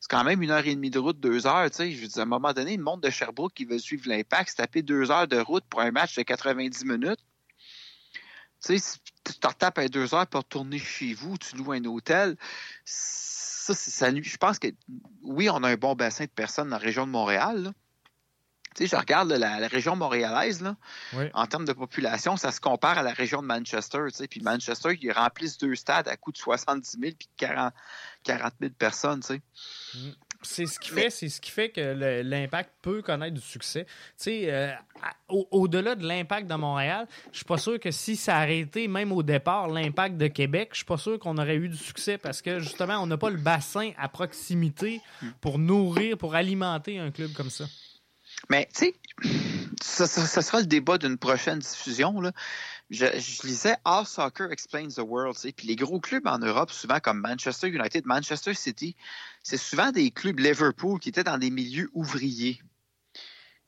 C'est 0.01 0.11
quand 0.11 0.25
même 0.25 0.43
une 0.43 0.51
heure 0.51 0.67
et 0.67 0.75
demie 0.75 0.91
de 0.91 0.99
route, 0.99 1.21
deux 1.21 1.47
heures. 1.47 1.69
Je 1.71 1.83
veux 1.83 2.09
dire, 2.09 2.19
à 2.19 2.23
un 2.23 2.25
moment 2.25 2.55
donné, 2.55 2.77
le 2.79 2.83
monde 2.83 3.03
de 3.03 3.11
Sherbrooke 3.11 3.53
qui 3.53 3.67
veut 3.67 3.79
suivre 3.79 4.09
l'impact, 4.09 4.51
se 4.51 4.57
taper 4.57 4.81
deux 4.83 5.11
heures 5.11 5.29
de 5.29 5.39
route 5.39 5.65
pour 5.69 5.83
un 5.83 5.91
match 5.91 6.17
de 6.17 6.23
90 6.23 6.85
minutes. 6.87 7.21
Tu 8.65 8.79
sais, 8.79 8.99
tu 9.25 9.35
te 9.35 9.47
retapes 9.47 9.79
à 9.79 9.89
deux 9.89 10.15
heures 10.15 10.27
pour 10.27 10.41
retourner 10.41 10.79
chez 10.79 11.13
vous, 11.13 11.37
tu 11.37 11.55
loues 11.57 11.73
un 11.73 11.85
hôtel. 11.85 12.37
Ça, 12.85 13.75
je 14.11 14.37
pense 14.39 14.59
que 14.59 14.69
oui, 15.23 15.51
on 15.51 15.63
a 15.63 15.69
un 15.69 15.77
bon 15.77 15.95
bassin 15.95 16.25
de 16.25 16.31
personnes 16.31 16.71
dans 16.71 16.77
la 16.77 16.83
région 16.83 17.07
de 17.07 17.13
Montréal. 17.13 17.73
Tu 18.79 18.87
sais, 18.87 18.97
je 18.97 19.01
regarde 19.01 19.33
la, 19.33 19.67
région 19.67 19.97
montréalaise, 19.97 20.63
là, 20.63 20.77
en 21.35 21.47
termes 21.47 21.65
de 21.65 21.73
population, 21.73 22.37
ça 22.37 22.53
se 22.53 22.61
compare 22.61 22.97
à 22.97 23.03
la 23.03 23.13
région 23.13 23.43
de 23.43 23.47
Manchester. 23.47 23.99
Tu 24.11 24.19
sais, 24.19 24.29
puis 24.29 24.41
Manchester, 24.41 24.97
ils 25.01 25.11
remplissent 25.11 25.59
deux 25.59 25.75
stades 25.75 26.07
à 26.07 26.17
coût 26.17 26.31
de 26.31 26.37
70 26.37 26.97
000 27.01 27.13
puis 27.19 27.29
40, 27.37 27.73
000 28.25 28.73
personnes. 28.79 29.21
Tu 29.21 29.27
sais. 29.27 29.43
Mm. 29.95 30.13
C'est 30.43 30.67
ce 30.67 30.79
qui 30.79 30.91
fait, 30.91 31.11
c'est 31.11 31.29
ce 31.29 31.41
qui 31.41 31.51
fait 31.51 31.71
que 31.71 31.81
l'impact 32.23 32.71
peut 32.81 33.03
connaître 33.03 33.35
du 33.35 33.41
succès. 33.41 33.87
Tu 33.87 33.91
sais, 34.19 34.53
euh, 34.53 34.73
au-delà 35.29 35.97
de 35.97 36.07
l'impact 36.07 36.47
de 36.47 36.55
Montréal, 36.55 37.09
je 37.33 37.39
suis 37.39 37.45
pas 37.45 37.59
sûr 37.59 37.81
que 37.81 37.91
si 37.91 38.15
ça 38.15 38.37
arrêtait 38.37 38.87
même 38.87 39.11
au 39.11 39.25
départ 39.25 39.67
l'impact 39.67 40.17
de 40.17 40.29
Québec, 40.29 40.69
je 40.75 40.77
suis 40.77 40.85
pas 40.85 40.97
sûr 40.97 41.19
qu'on 41.19 41.39
aurait 41.39 41.57
eu 41.57 41.69
du 41.69 41.77
succès 41.77 42.19
parce 42.19 42.41
que 42.41 42.61
justement, 42.61 43.03
on 43.03 43.09
n'a 43.09 43.17
pas 43.17 43.31
le 43.31 43.39
bassin 43.39 43.91
à 43.99 44.09
proximité 44.09 45.01
mm. 45.21 45.29
pour 45.41 45.59
nourrir, 45.59 46.17
pour 46.17 46.37
alimenter 46.37 47.01
un 47.01 47.11
club 47.11 47.33
comme 47.33 47.51
ça. 47.51 47.65
Mais, 48.51 48.69
tu 48.75 48.95
sais, 49.83 50.07
ça, 50.07 50.43
sera 50.43 50.61
le 50.61 50.67
débat 50.67 50.99
d'une 50.99 51.19
prochaine 51.19 51.59
diffusion. 51.59 52.21
Là. 52.21 52.33
Je, 52.91 53.07
lisais 53.47 53.77
All 53.85 54.07
Soccer 54.07 54.51
Explains 54.51 54.89
the 54.89 55.01
World. 55.01 55.37
Puis 55.57 55.67
les 55.67 55.77
gros 55.77 56.01
clubs 56.01 56.27
en 56.27 56.39
Europe, 56.39 56.71
souvent 56.71 57.01
comme 57.01 57.21
Manchester 57.21 57.69
United, 57.69 58.07
Manchester 58.07 58.55
City, 58.55 58.97
c'est 59.43 59.57
souvent 59.57 59.91
des 59.91 60.11
clubs 60.11 60.39
Liverpool 60.39 60.99
qui 60.99 61.11
étaient 61.11 61.25
dans 61.25 61.39
des 61.39 61.51
milieux 61.51 61.91
ouvriers. 61.93 62.61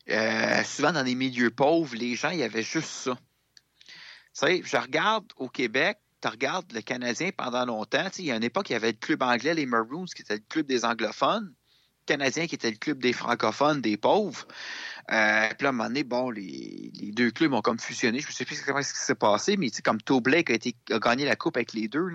Euh, 0.09 0.65
souvent 0.65 0.93
dans 0.93 1.05
des 1.05 1.15
milieux 1.15 1.51
pauvres, 1.51 1.95
les 1.95 2.15
gens, 2.15 2.31
il 2.31 2.39
y 2.39 2.43
avait 2.43 2.63
juste 2.63 2.89
ça. 2.89 3.19
Tu 3.87 3.93
sais, 4.33 4.63
je 4.65 4.77
regarde 4.77 5.27
au 5.37 5.49
Québec, 5.49 5.99
tu 6.21 6.29
regardes 6.29 6.73
le 6.73 6.81
Canadien 6.81 7.31
pendant 7.37 7.67
longtemps. 7.67 8.09
Il 8.19 8.25
y 8.25 8.33
a 8.33 8.37
une 8.37 8.45
époque, 8.45 8.71
il 8.71 8.75
y 8.75 8.77
avait 8.77 8.93
le 8.93 8.99
club 8.99 9.23
anglais, 9.23 9.55
les 9.55 9.67
Maroons, 9.67 10.07
qui 10.07 10.23
était 10.23 10.37
le 10.37 10.43
club 10.49 10.67
des 10.67 10.85
anglophones. 10.85 11.55
Canadien 12.07 12.47
qui 12.47 12.55
était 12.55 12.71
le 12.71 12.77
club 12.77 12.99
des 12.99 13.13
francophones, 13.13 13.81
des 13.81 13.97
pauvres. 13.97 14.47
Euh, 15.13 15.49
puis 15.49 15.65
là, 15.65 15.67
à 15.67 15.69
un 15.69 15.73
moment 15.73 15.89
donné, 15.89 16.05
bon, 16.05 16.31
les, 16.31 16.91
deux 17.13 17.31
clubs 17.31 17.53
ont 17.53 17.63
comme 17.63 17.79
fusionné. 17.79 18.21
Je 18.21 18.29
ne 18.29 18.33
sais 18.33 18.45
plus 18.45 18.61
comment 18.63 18.83
ce 18.83 18.93
qui 18.93 19.01
s'est 19.01 19.15
passé, 19.15 19.57
mais 19.57 19.71
comme 19.85 20.01
Toe 20.01 20.21
Blake 20.21 20.51
a, 20.51 20.95
a 20.95 20.99
gagné 20.99 21.25
la 21.25 21.37
coupe 21.37 21.57
avec 21.57 21.73
les 21.73 21.89
deux. 21.89 22.11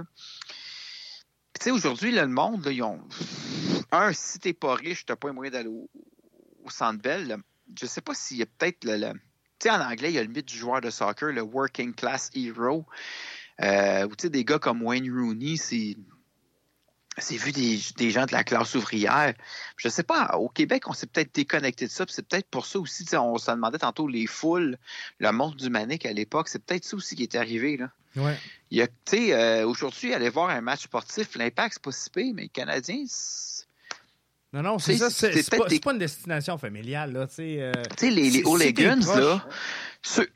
Tu 1.60 1.64
sais, 1.64 1.72
aujourd'hui, 1.72 2.12
le 2.12 2.28
monde, 2.28 2.68
ils 2.72 2.84
ont. 2.84 3.02
Un, 3.92 4.14
si 4.14 4.40
t'es 4.40 4.54
pas 4.54 4.76
riche, 4.76 5.06
t'as 5.06 5.16
pas 5.16 5.32
moyen 5.32 5.52
d'aller 5.52 5.70
au, 5.70 5.90
Centre 6.70 7.02
Bell. 7.02 7.38
Je 7.80 7.86
sais 7.86 8.02
pas 8.02 8.14
s'il 8.14 8.38
y 8.38 8.44
a 8.44 8.46
peut-être 8.46 8.84
le. 8.86 9.14
tu 9.14 9.20
sais, 9.60 9.70
en 9.70 9.82
anglais, 9.82 10.12
il 10.12 10.16
y 10.16 10.20
a 10.20 10.24
le 10.24 10.30
mythe 10.30 10.48
du 10.48 10.58
joueur 10.58 10.82
de 10.82 10.90
soccer, 10.90 11.32
le 11.32 11.42
working 11.42 11.94
class 11.94 12.30
hero. 12.34 12.86
Euh, 13.62 14.08
tu 14.08 14.14
sais, 14.24 14.30
des 14.30 14.44
gars 14.44 14.60
comme 14.60 14.82
Wayne 14.82 15.10
Rooney, 15.10 15.58
c'est 15.58 15.96
c'est 17.18 17.38
vu 17.38 17.52
des, 17.52 18.12
gens 18.12 18.26
de 18.26 18.32
la 18.32 18.44
classe 18.44 18.76
ouvrière. 18.76 19.34
Je 19.78 19.88
sais 19.88 20.04
pas, 20.04 20.36
au 20.38 20.50
Québec, 20.50 20.90
on 20.90 20.94
s'est 20.94 21.08
peut-être 21.08 21.34
déconnecté 21.34 21.86
de 21.86 21.92
ça. 21.92 22.06
C'est 22.08 22.28
peut-être 22.28 22.48
pour 22.50 22.66
ça 22.66 22.80
aussi, 22.80 23.06
on 23.16 23.38
se 23.38 23.52
demandait 23.52 23.78
tantôt 23.78 24.08
les 24.08 24.28
foules, 24.28 24.78
le 25.20 25.32
monde 25.32 25.56
du 25.56 25.70
Manic 25.70 26.06
à 26.06 26.14
l'époque. 26.14 26.50
C'est 26.50 26.64
peut-être 26.64 26.84
ça 26.84 26.98
aussi 26.98 27.16
qui 27.16 27.24
est 27.24 27.36
arrivé. 27.36 27.78
Là. 27.78 27.90
Ouais. 28.18 28.38
Il 28.72 28.78
y 28.78 28.82
a, 28.82 28.88
euh, 29.14 29.66
aujourd'hui, 29.66 30.14
aller 30.14 30.30
voir 30.30 30.50
un 30.50 30.62
match 30.62 30.84
sportif, 30.84 31.36
l'impact, 31.36 31.76
c'est 31.76 31.84
pas 31.84 31.92
si 31.92 32.10
pire, 32.10 32.34
mais 32.34 32.44
les 32.44 32.50
Canadiens, 32.50 33.06
non, 34.54 34.62
non, 34.62 34.80
c'est 34.80 34.96
ça. 34.96 35.10
C'est 35.10 35.50
pas, 35.50 35.66
pas, 35.66 35.92
une 35.92 36.00
destination 36.00 36.58
familiale. 36.58 37.12
Là, 37.12 37.28
euh, 37.40 37.74
les, 38.02 38.10
les 38.10 38.44
Hooligans, 38.44 39.02
là, 39.06 39.46
ceux, 40.02 40.30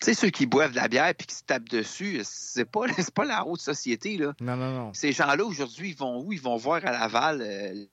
tu 0.00 0.06
sais, 0.06 0.14
ceux 0.14 0.30
qui 0.30 0.46
boivent 0.46 0.72
de 0.72 0.76
la 0.76 0.88
bière 0.88 1.08
et 1.08 1.14
qui 1.14 1.34
se 1.34 1.44
tapent 1.44 1.68
dessus, 1.68 2.20
c'est 2.24 2.64
pas, 2.64 2.86
pas 3.14 3.24
la 3.24 3.46
haute 3.46 3.60
société. 3.60 4.16
Là. 4.16 4.34
Non, 4.40 4.56
non, 4.56 4.72
non. 4.72 4.94
Ces 4.94 5.12
gens-là, 5.12 5.44
aujourd'hui, 5.44 5.90
ils 5.90 5.96
vont 5.96 6.20
où? 6.22 6.32
Ils 6.32 6.40
vont 6.40 6.56
voir 6.56 6.84
à 6.84 6.92
Laval 6.92 7.42
euh, 7.42 7.84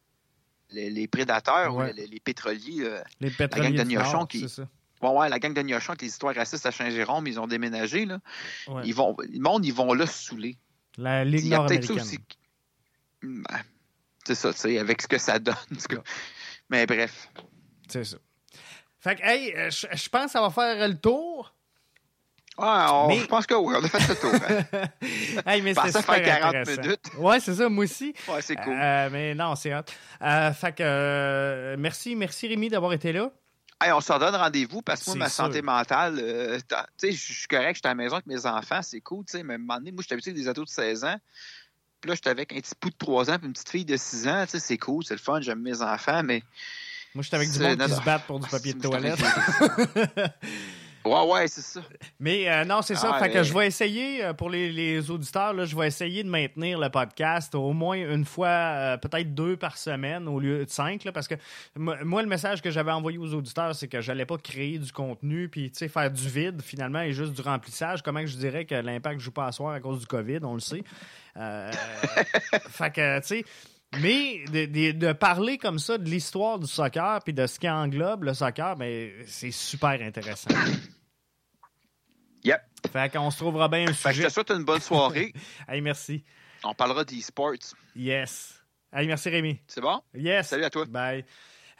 les, 0.71 1.07
prédateurs 1.07 1.75
ou 1.75 1.81
les, 1.81 2.19
pétroliers. 2.19 2.83
Euh, 2.83 3.01
les 3.19 3.29
pétroliers. 3.29 3.69
La 3.69 3.75
gang 3.75 3.85
de 3.85 3.89
Niochon 3.89 4.25
qui. 4.25 4.45
Bon, 5.01 5.19
ouais, 5.19 5.29
la 5.29 5.39
gang 5.39 5.53
de 5.53 5.61
Niochon 5.61 5.93
avec 5.93 6.03
les 6.03 6.09
histoires 6.09 6.35
racistes 6.35 6.65
à 6.65 6.71
Saint-Jérôme, 6.71 7.25
ils 7.25 7.39
ont 7.39 7.47
déménagé. 7.47 8.05
Là. 8.05 8.19
Ils 8.83 8.93
vont, 8.93 9.15
le 9.19 9.39
monde, 9.39 9.65
ils 9.65 9.73
vont 9.73 9.93
là 9.93 10.05
se 10.05 10.27
saouler. 10.27 10.57
La 10.97 11.25
Ligue 11.25 11.49
nord-américaine. 11.49 12.19
Ben, 13.23 13.43
c'est 14.25 14.35
ça, 14.35 14.53
tu 14.53 14.59
sais, 14.59 14.77
avec 14.77 15.01
ce 15.01 15.07
que 15.07 15.17
ça 15.17 15.39
donne. 15.39 15.55
Mais 16.69 16.85
bref. 16.85 17.29
C'est 17.87 18.03
ça. 18.03 18.17
Fait 18.99 19.15
que, 19.15 19.23
hey, 19.23 19.53
euh, 19.55 19.69
je 19.71 20.09
pense 20.09 20.25
que 20.25 20.31
ça 20.31 20.41
va 20.41 20.51
faire 20.51 20.87
le 20.87 20.95
tour. 20.95 21.55
Ah, 22.57 23.07
je 23.09 23.25
pense 23.25 23.45
que 23.45 23.53
oui, 23.55 23.75
on 23.77 23.83
a 23.83 23.87
fait 23.87 24.07
le 24.07 24.15
tour. 24.15 24.33
Hein. 24.33 25.41
hey, 25.51 25.61
mais 25.61 25.73
c'est 25.73 26.01
faire 26.01 26.23
40 26.23 26.67
minutes. 26.67 27.05
Ouais, 27.17 27.39
c'est 27.39 27.55
ça, 27.55 27.69
moi 27.69 27.85
aussi. 27.85 28.13
Ouais, 28.27 28.41
c'est 28.41 28.55
cool. 28.55 28.73
Euh, 28.73 29.09
mais 29.11 29.33
non, 29.33 29.55
c'est 29.55 29.73
hot. 29.73 29.83
Euh, 30.21 30.51
fait 30.53 30.73
que, 30.73 30.83
euh, 30.83 31.75
merci, 31.79 32.15
merci 32.15 32.47
Rémi 32.47 32.69
d'avoir 32.69 32.93
été 32.93 33.13
là. 33.13 33.31
Hey, 33.81 33.91
on 33.93 34.01
se 34.01 34.11
redonne 34.11 34.35
rendez-vous 34.35 34.83
parce 34.83 35.01
que 35.03 35.09
moi, 35.11 35.19
ma 35.19 35.29
santé 35.29 35.63
mentale, 35.63 36.19
euh, 36.21 36.59
tu 36.69 36.75
sais, 36.97 37.11
je 37.13 37.33
suis 37.33 37.47
correct, 37.47 37.75
je 37.75 37.79
suis 37.79 37.87
à 37.87 37.89
la 37.89 37.95
maison 37.95 38.15
avec 38.15 38.27
mes 38.27 38.45
enfants, 38.45 38.81
c'est 38.83 39.01
cool, 39.01 39.25
tu 39.25 39.31
sais, 39.31 39.43
mais 39.43 39.53
à 39.53 39.55
un 39.55 39.59
moment 39.59 39.77
donné, 39.77 39.91
moi, 39.91 40.01
je 40.03 40.07
suis 40.07 40.13
habitué 40.13 40.31
avec 40.31 40.43
des 40.43 40.47
ados 40.47 40.65
de 40.65 40.71
16 40.71 41.05
ans. 41.05 41.17
Puis 41.99 42.09
là, 42.09 42.15
j'étais 42.15 42.29
avec 42.29 42.53
un 42.53 42.59
petit 42.59 42.75
pouls 42.79 42.91
de 42.91 42.95
3 42.97 43.31
ans 43.31 43.37
puis 43.39 43.47
une 43.47 43.53
petite 43.53 43.69
fille 43.69 43.85
de 43.85 43.97
6 43.97 44.27
ans, 44.27 44.43
tu 44.43 44.51
sais, 44.51 44.59
c'est 44.59 44.77
cool, 44.77 45.03
c'est 45.03 45.15
le 45.15 45.19
fun, 45.19 45.41
j'aime 45.41 45.61
mes 45.61 45.81
enfants, 45.81 46.21
mais. 46.23 46.43
Moi, 47.15 47.23
j'étais 47.23 47.37
avec 47.37 47.51
du 47.51 47.59
monde 47.59 47.81
qui 47.81 47.91
se 47.91 48.01
battent 48.01 48.27
pour 48.27 48.39
du 48.39 48.47
papier 48.47 48.73
de 48.73 48.81
toilette. 48.81 49.19
Ouais, 51.03 51.25
ouais, 51.25 51.47
c'est 51.47 51.61
ça. 51.61 51.81
Mais 52.19 52.47
euh, 52.47 52.63
non, 52.63 52.81
c'est 52.81 52.95
ça. 52.95 53.13
fait 53.13 53.31
que 53.31 53.41
je 53.41 53.53
vais 53.53 53.65
essayer, 53.65 54.23
euh, 54.23 54.33
pour 54.33 54.49
les, 54.49 55.09
auditeurs, 55.09 55.53
là, 55.53 55.65
je 55.65 55.75
vais 55.75 55.87
essayer 55.87 56.23
de 56.23 56.29
maintenir 56.29 56.79
le 56.79 56.89
podcast 56.89 57.55
au 57.55 57.73
moins 57.73 57.97
une 57.97 58.25
fois, 58.25 58.47
euh, 58.47 58.97
peut-être 58.97 59.33
deux 59.33 59.57
par 59.57 59.77
semaine 59.77 60.27
au 60.27 60.39
lieu 60.39 60.63
de 60.63 60.69
cinq. 60.69 61.03
Là, 61.03 61.11
parce 61.11 61.27
que 61.27 61.35
moi, 61.75 62.21
le 62.21 62.27
message 62.27 62.61
que 62.61 62.69
j'avais 62.69 62.91
envoyé 62.91 63.17
aux 63.17 63.33
auditeurs, 63.33 63.73
c'est 63.73 63.87
que 63.87 63.99
je 63.99 64.11
n'allais 64.11 64.25
pas 64.25 64.37
créer 64.37 64.77
du 64.77 64.91
contenu 64.91 65.49
puis 65.49 65.71
faire 65.71 66.11
du 66.11 66.29
vide 66.29 66.61
finalement 66.61 67.01
et 67.01 67.13
juste 67.13 67.33
du 67.33 67.41
remplissage. 67.41 68.03
Comment 68.03 68.25
je 68.25 68.37
dirais 68.37 68.65
que 68.65 68.75
l'impact 68.75 69.15
ne 69.15 69.21
joue 69.21 69.31
pas 69.31 69.47
à 69.47 69.51
soir 69.51 69.73
à 69.73 69.79
cause 69.79 70.01
du 70.01 70.05
COVID, 70.05 70.39
on 70.43 70.53
le 70.53 70.59
sait. 70.59 70.83
fait 71.35 72.93
que, 72.93 73.19
tu 73.21 73.27
sais, 73.27 73.45
mais 73.99 74.45
de, 74.45 75.11
parler 75.13 75.57
comme 75.57 75.79
ça 75.79 75.97
de 75.97 76.09
l'histoire 76.09 76.59
du 76.59 76.67
soccer 76.67 77.21
puis 77.23 77.33
de 77.33 77.45
ce 77.45 77.59
qui 77.59 77.69
englobe 77.69 78.23
le 78.23 78.33
soccer, 78.33 78.75
ben, 78.75 79.11
c'est 79.27 79.51
super 79.51 80.01
intéressant. 80.01 80.49
Yep. 82.43 82.59
Fait 82.91 83.13
qu'on 83.13 83.29
se 83.29 83.37
trouvera 83.37 83.67
bien 83.69 83.87
un 83.87 83.93
sujet. 83.93 84.23
je 84.23 84.23
te 84.23 84.33
souhaite 84.33 84.49
une 84.49 84.63
bonne 84.63 84.81
soirée. 84.81 85.31
hey, 85.69 85.79
merci. 85.79 86.23
On 86.63 86.73
parlera 86.73 87.03
d'e-sports. 87.03 87.75
Yes. 87.95 88.63
Hey, 88.91 89.05
merci 89.05 89.29
Rémi. 89.29 89.59
C'est 89.67 89.81
bon? 89.81 90.01
Yes. 90.15 90.47
Salut 90.47 90.63
à 90.63 90.71
toi. 90.71 90.85
Bye 90.87 91.23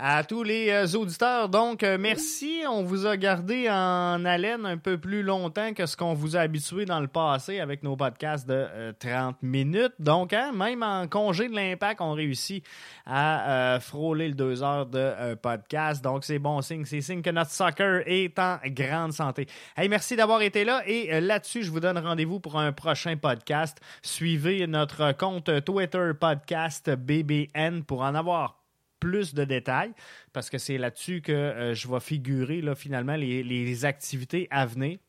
à 0.04 0.24
tous 0.24 0.42
les 0.42 0.70
euh, 0.70 0.98
auditeurs. 0.98 1.48
Donc, 1.48 1.84
euh, 1.84 1.96
merci. 2.00 2.64
On 2.68 2.82
vous 2.82 3.06
a 3.06 3.18
gardé 3.18 3.70
en 3.70 4.26
haleine 4.26 4.66
un 4.66 4.78
peu 4.78 4.98
plus 4.98 5.22
longtemps 5.22 5.74
que 5.76 5.86
ce 5.86 5.96
qu'on 5.96 6.16
vous 6.16 6.36
a 6.36 6.40
habitué 6.40 6.86
dans 6.86 7.00
le 7.00 7.08
passé 7.08 7.60
avec 7.60 7.84
nos 7.84 7.96
podcasts 7.96 8.48
de 8.48 8.96
30 8.98 9.12
euh, 9.12 9.32
minutes. 9.44 9.94
Donc, 10.00 10.34
hein, 10.34 10.54
même 10.54 10.82
en 10.82 11.08
congé 11.08 11.50
de 11.50 11.56
l'impact, 11.56 12.02
on 12.02 12.14
réussit 12.14 12.66
à 13.06 13.78
frôler 13.80 14.30
le 14.30 14.34
deux 14.34 14.64
heures 14.64 14.88
de 14.88 15.36
podcast. 15.36 16.04
Donc, 16.04 16.24
c'est 16.24 16.40
bon 16.40 16.62
signe. 16.62 16.86
C'est 16.86 17.02
signe 17.02 17.22
que 17.22 17.30
notre 17.30 17.52
soccer 17.52 18.02
est 18.08 18.40
en 18.40 18.58
grande 18.66 19.14
santé. 19.14 19.48
Hey, 19.78 19.88
merci 19.88 20.16
d'avoir 20.16 20.42
été 20.42 20.64
là. 20.64 20.82
Et 20.88 21.22
là-dessus, 21.22 21.64
je 21.64 21.72
vous 21.72 21.80
donne 21.80 21.98
rendez-vous 21.98 22.40
pour 22.40 22.60
un 22.60 22.72
prochain 22.72 23.18
podcast. 23.18 23.80
Suivez 24.02 24.66
notre 24.66 25.12
compte 25.12 25.64
Twitter 25.64 26.12
podcast 26.20 26.90
BBN 26.90 27.84
pour 27.84 28.02
en 28.02 28.16
avoir 28.16 28.61
plus 29.02 29.34
de 29.34 29.44
détails 29.44 29.92
parce 30.32 30.50
que 30.50 30.58
c'est 30.58 30.78
là-dessus 30.78 31.22
que 31.22 31.34
euh, 31.34 31.74
je 31.74 31.90
vais 31.90 32.00
figurer 32.00 32.64
finalement 32.76 33.18
les, 33.18 33.86
activités 33.86 34.48
à 34.50 34.66
venir. 34.66 35.00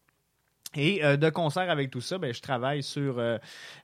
Et 0.75 1.05
euh, 1.05 1.19
de 1.19 1.29
concert 1.29 1.69
avec 1.69 1.91
tout 1.91 2.01
ça, 2.01 2.17
ben, 2.17 2.33
je 2.33 2.41
travaille 2.41 2.83
sur 2.83 3.19
euh, 3.19 3.37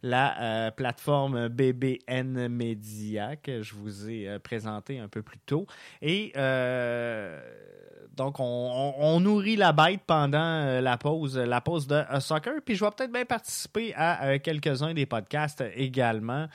la 0.02 0.72
plateforme 0.74 1.48
BBN 1.48 2.48
Media 2.48 3.36
que 3.36 3.62
je 3.62 3.74
vous 3.74 4.08
ai 4.08 4.38
présenté 4.38 4.98
un 4.98 5.08
peu 5.08 5.22
plus 5.22 5.38
tôt. 5.38 5.66
Et 6.00 6.32
donc, 8.18 8.36
on, 8.38 9.20
nourrit 9.20 9.56
la 9.56 9.72
bête 9.72 10.00
pendant 10.06 10.80
la 10.80 10.98
pause, 10.98 11.38
la 11.38 11.60
pause 11.60 11.86
de 11.86 12.02
soccer. 12.20 12.54
Puis 12.64 12.74
je 12.74 12.84
vais 12.84 12.90
peut-être 12.90 13.12
bien 13.12 13.24
participer 13.24 13.94
à 13.96 14.38
quelques-uns 14.38 14.92
des 14.92 15.06
podcasts 15.06 15.64
également, 15.74 16.46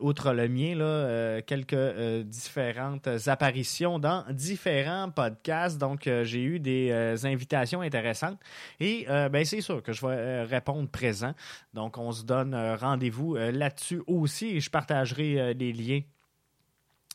outre 0.00 0.32
le 0.32 0.48
mien, 0.48 1.40
quelques 1.46 2.24
différentes 2.26 3.08
apparitions 3.26 3.98
dans 3.98 4.24
différents 4.30 5.10
podcasts. 5.10 5.78
Donc, 5.78 6.02
j'ai 6.04 6.42
eu 6.42 6.60
des 6.60 7.24
invitations 7.24 7.80
intéressantes. 7.80 8.38
Et 8.80 9.06
ben, 9.30 9.44
c'est 9.44 9.60
sûr 9.60 9.82
que 9.82 9.92
je 9.92 10.06
vais 10.06 10.18
euh, 10.28 10.44
répondre 10.44 10.88
présent. 10.88 11.34
Donc, 11.74 11.98
on 11.98 12.12
se 12.12 12.24
donne 12.24 12.54
euh, 12.54 12.76
rendez-vous 12.76 13.36
euh, 13.36 13.50
là-dessus 13.50 14.02
aussi 14.06 14.56
et 14.56 14.60
je 14.60 14.70
partagerai 14.70 15.54
les 15.54 15.72
liens 15.72 16.00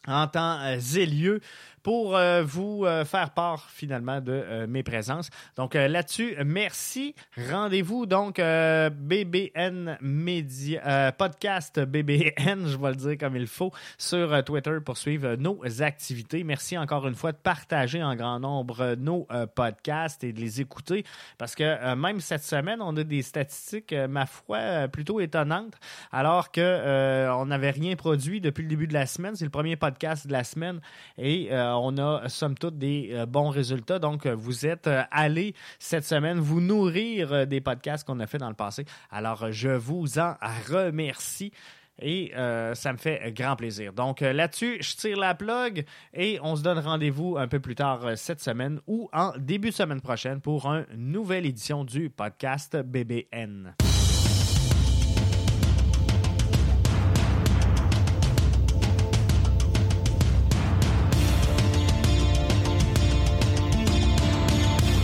en 0.08 0.28
temps 0.28 0.60
zélieux 0.80 1.40
pour 1.84 2.16
euh, 2.16 2.44
vous 2.44 2.86
euh, 2.86 3.04
faire 3.04 3.32
part 3.32 3.70
finalement 3.70 4.22
de 4.22 4.32
euh, 4.32 4.68
mes 4.68 4.84
présences. 4.84 5.30
Donc 5.58 5.74
là-dessus, 5.74 6.36
merci. 6.46 7.14
Rendez-vous 7.52 8.06
donc 8.06 8.38
BBN 8.38 9.98
Media, 10.02 11.12
podcast 11.12 11.80
BBN, 11.80 12.68
je 12.68 12.78
vais 12.78 12.90
le 12.90 12.96
dire 12.96 13.18
comme 13.18 13.36
il 13.36 13.48
faut, 13.48 13.72
sur 13.98 14.44
Twitter 14.46 14.78
pour 14.84 14.98
suivre 14.98 15.36
nos 15.36 15.62
activités. 15.82 16.44
Merci 16.44 16.78
encore 16.78 17.08
une 17.08 17.16
fois 17.16 17.34
de 17.34 17.38
partager 17.38 18.02
en 18.02 18.16
grand 18.16 18.40
nombre 18.40 18.96
nos 18.96 19.28
podcasts 19.56 20.24
et 20.24 20.32
de 20.32 20.40
les 20.40 20.62
écouter 20.62 21.04
parce 21.38 21.56
que 21.56 21.96
même 21.96 22.22
cette 22.22 22.44
semaine, 22.44 22.82
on 22.82 22.96
a 22.96 23.04
des 23.04 23.22
statistiques, 23.22 23.94
ma 24.10 24.26
foi, 24.26 24.88
plutôt 24.88 25.20
étonnantes 25.20 25.76
alors 26.12 26.52
que 26.52 27.30
on 27.32 27.48
n'avait 27.48 27.72
rien 27.72 27.96
produit 27.96 28.40
depuis 28.40 28.64
le 28.64 28.70
début 28.70 28.88
de 28.88 28.94
la 28.94 29.06
semaine. 29.06 29.36
C'est 29.36 29.46
le 29.46 29.52
premier 29.52 29.76
podcast 29.76 30.28
de 30.28 30.32
la 30.32 30.44
semaine 30.44 30.80
et 31.18 31.50
on 31.80 31.98
a 31.98 32.30
somme 32.30 32.58
toute 32.58 32.78
des 32.78 33.10
euh, 33.14 33.26
bons 33.26 33.50
résultats. 33.50 34.00
Donc, 34.00 34.26
euh, 34.26 34.36
vous 34.36 34.66
êtes 34.66 34.88
euh, 34.88 35.04
allés 35.12 35.54
cette 35.80 36.06
semaine 36.06 36.40
vous 36.40 36.62
nourrir 36.62 37.48
des 37.48 37.62
podcasts 37.62 38.06
qu'on 38.06 38.20
a 38.20 38.28
fait 38.28 38.38
dans 38.38 38.50
le 38.50 38.56
passé. 38.56 38.86
Alors, 39.12 39.52
je 39.52 39.70
vous 39.70 40.20
en 40.20 40.36
remercie. 40.70 41.52
Et 42.02 42.34
ça 42.74 42.92
me 42.92 42.98
fait 42.98 43.32
grand 43.34 43.56
plaisir. 43.56 43.94
Donc 43.94 44.22
là-dessus, 44.22 44.80
je 44.82 44.96
tire 44.96 45.18
la 45.18 45.36
plug 45.36 45.86
et 46.12 46.40
on 46.42 46.56
se 46.56 46.64
donne 46.64 46.80
rendez-vous 46.80 47.38
un 47.38 47.48
peu 47.48 47.60
plus 47.60 47.76
tard 47.76 48.18
cette 48.18 48.42
semaine 48.42 48.82
ou 48.88 49.10
en 49.14 49.32
début 49.38 49.70
de 49.70 49.76
semaine 49.76 50.02
prochaine 50.02 50.42
pour 50.42 50.66
une 50.66 50.88
nouvelle 50.96 51.46
édition 51.46 51.86
du 51.86 52.10
podcast 52.10 52.76
BBN. 52.76 53.76